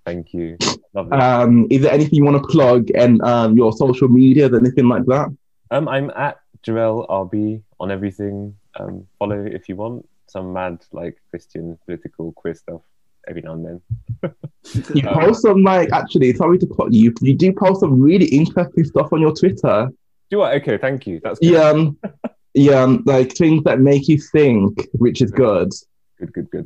Thank 0.04 0.34
you. 0.34 0.58
Um, 0.94 1.66
is 1.70 1.82
there 1.82 1.92
anything 1.92 2.14
you 2.14 2.24
want 2.24 2.42
to 2.42 2.48
plug 2.48 2.88
and 2.94 3.20
um, 3.22 3.56
your 3.56 3.72
social 3.72 4.08
media, 4.08 4.46
anything 4.54 4.88
like 4.88 5.06
that? 5.06 5.34
Um, 5.70 5.88
I'm 5.88 6.10
at 6.10 6.38
Jarel 6.64 7.08
RB 7.08 7.62
on 7.80 7.90
everything. 7.90 8.56
Um, 8.78 9.06
follow 9.18 9.44
if 9.44 9.68
you 9.68 9.76
want 9.76 10.06
some 10.26 10.52
mad 10.52 10.84
like 10.92 11.18
Christian 11.30 11.78
political 11.86 12.32
queer 12.32 12.54
stuff 12.54 12.82
every 13.28 13.42
now 13.42 13.52
and 13.52 13.64
then. 13.64 14.34
You 14.94 15.08
Um, 15.08 15.14
post 15.14 15.42
some 15.42 15.62
like 15.62 15.92
actually, 15.92 16.32
sorry 16.34 16.58
to 16.58 16.66
put 16.66 16.92
you, 16.92 17.14
you 17.20 17.34
do 17.34 17.52
post 17.52 17.80
some 17.80 18.00
really 18.00 18.26
interesting 18.26 18.84
stuff 18.84 19.12
on 19.12 19.20
your 19.20 19.34
Twitter. 19.34 19.90
Do 20.30 20.42
I? 20.42 20.54
Okay, 20.54 20.78
thank 20.78 21.06
you. 21.06 21.20
That's 21.22 21.38
good. 21.38 21.52
Yeah, 21.52 21.68
um, 21.68 21.98
yeah, 22.54 22.82
um, 22.82 23.02
like 23.06 23.34
things 23.34 23.64
that 23.64 23.80
make 23.80 24.08
you 24.08 24.18
think, 24.18 24.86
which 24.94 25.22
is 25.22 25.30
good. 25.30 25.70
Good, 26.18 26.32
good, 26.32 26.50
good. 26.50 26.63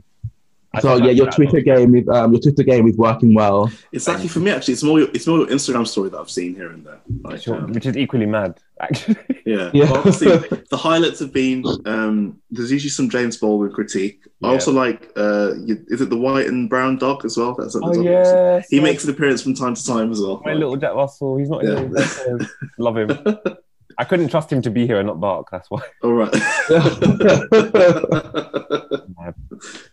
I 0.79 0.81
So 0.81 0.97
yeah, 0.97 1.11
your 1.11 1.31
Twitter 1.31 1.61
game 1.61 1.95
is 1.95 2.09
um, 2.09 2.33
your 2.33 2.41
Twitter 2.41 2.63
game 2.63 2.89
is 2.89 2.97
working 2.97 3.35
well. 3.35 3.71
It's 3.93 4.09
actually 4.09 4.29
for 4.29 4.41
me. 4.41 4.51
Actually, 4.51 4.75
it's 4.75 4.83
more. 4.83 5.01
It's 5.01 5.27
more 5.27 5.39
your 5.39 5.47
Instagram 5.49 5.87
story 5.87 6.09
that 6.11 6.19
I've 6.19 6.31
seen 6.31 6.55
here 6.55 6.71
and 6.71 6.85
there. 6.87 7.01
Like, 7.23 7.43
Sure, 7.43 7.57
um, 7.57 7.73
which 7.73 7.87
is 7.87 7.97
equally 7.97 8.27
mad, 8.27 8.59
actually. 8.81 9.17
yeah. 9.47 9.71
Yeah. 9.75 9.85
Well, 9.85 9.97
obviously, 9.99 10.29
the 10.71 10.77
highlights 10.77 11.21
have 11.21 11.33
been. 11.33 11.65
Um, 11.87 12.41
there's 12.51 12.73
usually 12.73 12.91
some 12.91 13.09
James 13.11 13.37
Baldwin 13.37 13.73
critique. 13.73 14.25
I 14.43 14.49
also 14.49 14.73
like. 14.73 15.11
Uh, 15.17 15.53
you, 15.65 15.85
is 15.89 16.01
it 16.01 16.11
the 16.11 16.17
white 16.17 16.47
and 16.47 16.69
brown 16.69 16.97
dog 16.99 17.25
as 17.25 17.37
well? 17.37 17.55
That's, 17.55 17.75
oh 17.77 17.81
that's 17.81 17.99
obviously- 17.99 18.13
yes, 18.13 18.67
He 18.71 18.77
yes. 18.77 18.83
makes 18.83 19.05
an 19.05 19.11
appearance 19.11 19.43
from 19.43 19.55
time 19.55 19.75
to 19.75 19.85
time 19.87 20.11
as 20.13 20.21
well. 20.21 20.41
my 20.45 20.53
Like, 20.53 20.61
little 20.61 20.77
Jack 20.77 20.95
Russell. 20.95 21.37
He's 21.39 21.51
not 21.51 21.65
Yeah. 21.65 21.81
here. 21.89 22.39
Love 22.79 22.97
him. 22.99 23.11
I 24.01 24.05
couldn't 24.05 24.29
trust 24.29 24.53
him 24.53 24.63
to 24.63 24.71
be 24.71 24.87
here 24.87 24.99
and 25.01 25.09
not 25.09 25.19
bark. 25.19 25.49
That's 25.51 25.69
why. 25.71 25.81
All 26.05 26.13
right. 26.13 26.33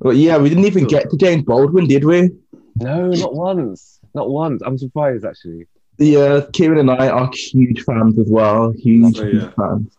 But 0.00 0.16
yeah, 0.16 0.38
we 0.38 0.48
didn't 0.48 0.66
even 0.66 0.86
get 0.86 1.10
to 1.10 1.16
James 1.16 1.42
Baldwin, 1.44 1.86
did 1.86 2.04
we? 2.04 2.30
No, 2.76 3.08
not 3.08 3.34
once. 3.34 3.98
Not 4.14 4.30
once. 4.30 4.62
I'm 4.64 4.78
surprised 4.78 5.24
actually. 5.24 5.66
Yeah, 5.98 6.42
Kieran 6.52 6.78
and 6.78 6.90
I 6.90 7.08
are 7.08 7.30
huge 7.32 7.82
fans 7.82 8.18
as 8.18 8.28
well. 8.28 8.70
Huge, 8.72 9.18
yeah. 9.18 9.24
huge 9.24 9.54
fans. 9.54 9.96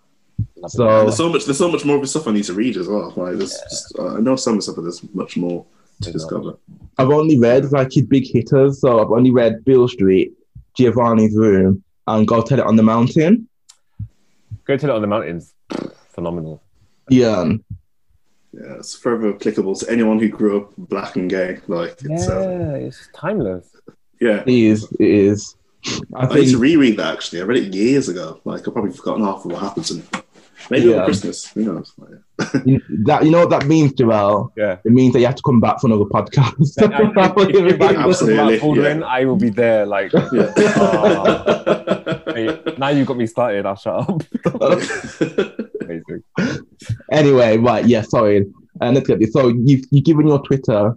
Love 0.56 0.72
So- 0.72 1.02
there's 1.04 1.18
so 1.18 1.30
much. 1.30 1.46
There's 1.46 1.58
so 1.58 1.70
much 1.70 1.84
more 1.84 1.96
of 1.98 2.02
his 2.02 2.12
stuff 2.12 2.28
I 2.28 2.32
need 2.32 2.46
to 2.46 2.54
read 2.54 2.78
as 2.78 2.88
well. 2.88 3.14
Like, 3.18 3.38
there's 3.38 3.58
just, 3.70 3.98
uh, 4.00 4.16
I 4.16 4.20
know 4.22 4.38
some 4.38 4.54
of 4.54 4.58
the 4.60 4.62
stuff, 4.64 4.76
but 4.78 4.84
there's 4.84 5.04
much 5.14 5.36
more 5.36 5.66
to 6.02 6.12
discover. 6.12 6.54
I've 6.98 7.10
only 7.10 7.38
read 7.38 7.70
like 7.74 7.92
his 7.92 8.04
big 8.04 8.26
hitters, 8.26 8.80
so 8.80 9.02
I've 9.02 9.12
only 9.12 9.32
read 9.32 9.66
Beale 9.66 9.90
Street, 9.90 10.34
Giovanni's 10.78 11.36
Room, 11.36 11.84
and 12.08 12.26
Go 12.26 12.42
Tell 12.42 12.60
It 12.60 12.66
on 12.66 12.78
the 12.78 12.84
Mountain. 12.84 13.48
Go 14.64 14.78
Tell 14.78 14.92
it 14.92 14.96
on 14.96 15.02
the 15.02 15.08
mountains. 15.08 15.54
Phenomenal. 16.14 16.62
Yeah, 17.10 17.54
Yeah, 18.60 18.74
it's 18.76 18.96
forever 18.96 19.34
applicable 19.34 19.76
to 19.76 19.90
anyone 19.90 20.20
who 20.20 20.28
grew 20.28 20.62
up 20.62 20.74
black 20.78 21.16
and 21.16 21.30
gay. 21.30 21.60
Like, 21.68 21.98
it's, 22.04 22.28
Yeah, 22.28 22.34
uh, 22.34 22.74
it's 22.76 23.08
timeless. 23.16 23.68
yeah. 24.20 24.42
it 24.46 24.50
is. 24.50 24.84
It 25.00 25.08
is. 25.08 25.56
I 26.14 26.26
I 26.26 26.28
need 26.28 26.42
to 26.46 26.50
think. 26.52 26.62
reread 26.62 26.98
that 26.98 27.14
actually. 27.14 27.40
I 27.42 27.46
read 27.46 27.64
it 27.64 27.74
years 27.74 28.10
ago. 28.10 28.42
Like 28.44 28.68
I've 28.68 28.74
probably 28.74 28.92
forgotten 28.92 29.24
half 29.24 29.46
of 29.46 29.52
what 29.52 29.62
happens 29.62 29.92
in 29.92 30.00
it. 30.00 30.24
Maybe 30.70 30.88
Yeah. 30.90 30.96
over 30.98 31.06
Christmas. 31.06 31.48
Who 31.54 31.64
knows? 31.64 31.94
Like, 31.98 32.20
you- 32.66 32.82
That 33.06 33.24
you 33.24 33.32
know 33.32 33.40
what 33.40 33.50
that 33.52 33.66
means, 33.66 33.94
Joel. 33.94 34.52
Yeah. 34.58 34.78
It 34.84 34.92
means 34.92 35.14
that 35.14 35.20
you 35.22 35.26
have 35.28 35.36
to 35.36 35.42
come 35.42 35.62
back 35.62 35.80
for 35.80 35.88
another 35.88 36.04
podcast. 36.04 36.76
And 36.84 36.94
I- 36.94 37.26
if, 37.44 37.50
if 37.50 37.56
you're 37.56 37.78
back 37.78 37.94
to 37.96 38.00
Absolutely, 38.02 38.44
Mark 38.44 38.60
Baldwin, 38.62 39.04
I 39.04 39.24
will 39.24 39.38
be 39.38 39.50
there. 39.52 39.86
Like, 39.86 40.12
yeah. 40.34 40.52
hey, 42.34 42.60
now 42.78 42.90
you 42.90 43.06
got 43.06 43.16
me 43.16 43.26
started. 43.26 43.66
I'll 43.66 43.78
shut 43.78 44.10
up. 44.10 44.22
Anyway, 47.12 47.58
right? 47.58 47.86
Yeah, 47.86 48.02
sorry. 48.04 48.46
And 48.82 48.96
let's 48.96 49.08
get 49.08 49.20
this. 49.20 49.34
So 49.34 49.50
you've 49.50 49.86
you 49.92 50.02
given 50.02 50.28
your 50.28 50.42
Twitter 50.42 50.96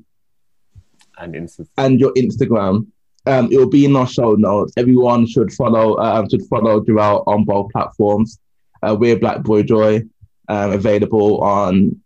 And 1.19 1.35
instance. 1.35 1.69
and 1.79 1.99
your 2.01 2.13
Instagram. 2.15 2.87
Um, 3.27 3.49
it 3.53 3.57
will 3.57 3.69
be 3.69 3.85
in 3.85 3.95
our 3.95 4.07
show 4.07 4.35
notes. 4.35 4.73
Everyone 4.77 5.27
should 5.27 5.53
follow 5.53 5.97
um, 5.99 6.29
should 6.29 6.43
follow 6.47 6.85
Joel 6.85 7.23
on 7.27 7.45
both 7.45 7.71
platforms. 7.73 8.39
Uh, 8.83 8.97
we're 8.99 9.19
Black 9.19 9.43
Boy 9.43 9.63
Joy, 9.63 10.03
um, 10.49 10.73
available 10.73 11.41
on 11.41 12.01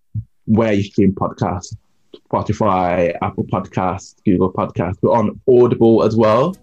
where 0.44 0.72
you 0.74 0.82
stream 0.82 1.12
podcasts, 1.12 1.74
Spotify, 2.30 3.16
Apple 3.22 3.44
Podcasts, 3.44 4.16
Google 4.26 4.52
Podcasts. 4.52 4.96
We're 5.00 5.12
on 5.14 5.40
Audible 5.48 6.02
as 6.02 6.16
well. 6.16 6.54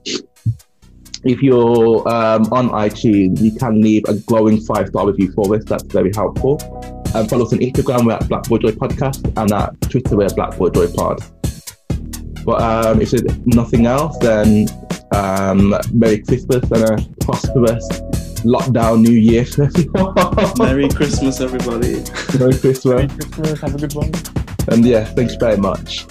If 1.24 1.42
you're 1.42 2.08
um, 2.08 2.44
on 2.52 2.70
iTunes, 2.70 3.40
you 3.40 3.52
can 3.52 3.82
leave 3.82 4.04
a 4.08 4.16
glowing 4.16 4.60
five 4.60 4.90
star 4.90 5.08
review 5.08 5.32
for 5.32 5.56
us. 5.56 5.64
That's 5.66 5.84
very 5.84 6.12
helpful. 6.14 6.60
And 7.16 7.30
follow 7.30 7.46
us 7.46 7.54
on 7.54 7.60
Instagram, 7.60 8.06
we're 8.06 8.14
at 8.14 8.28
Black 8.28 8.44
Boy 8.44 8.58
Joy 8.58 8.72
Podcast, 8.72 9.26
and 9.38 9.52
at 9.52 9.80
Twitter, 9.82 10.18
we're 10.18 10.30
Black 10.30 10.58
Boy 10.58 10.70
Joy 10.70 10.92
Pod. 10.92 11.22
But 12.44 12.62
um, 12.62 13.02
if 13.02 13.12
there's 13.12 13.38
nothing 13.46 13.86
else, 13.86 14.18
then 14.18 14.68
um, 15.14 15.76
Merry 15.94 16.22
Christmas 16.22 16.64
and 16.72 16.84
a 16.84 17.10
prosperous 17.22 17.88
lockdown 18.44 19.02
New 19.02 19.14
Year 19.14 19.46
for 19.46 19.64
everyone. 19.64 20.54
Merry 20.58 20.90
Christmas, 20.90 21.40
everybody. 21.40 22.04
Merry 22.38 22.58
Christmas. 22.58 22.86
Merry 22.86 23.08
Christmas. 23.08 23.62
Have 23.62 23.76
a 23.76 23.78
good 23.78 23.94
one. 23.94 24.12
And 24.70 24.86
yeah, 24.86 25.06
thanks 25.06 25.36
very 25.36 25.58
much. 25.58 26.06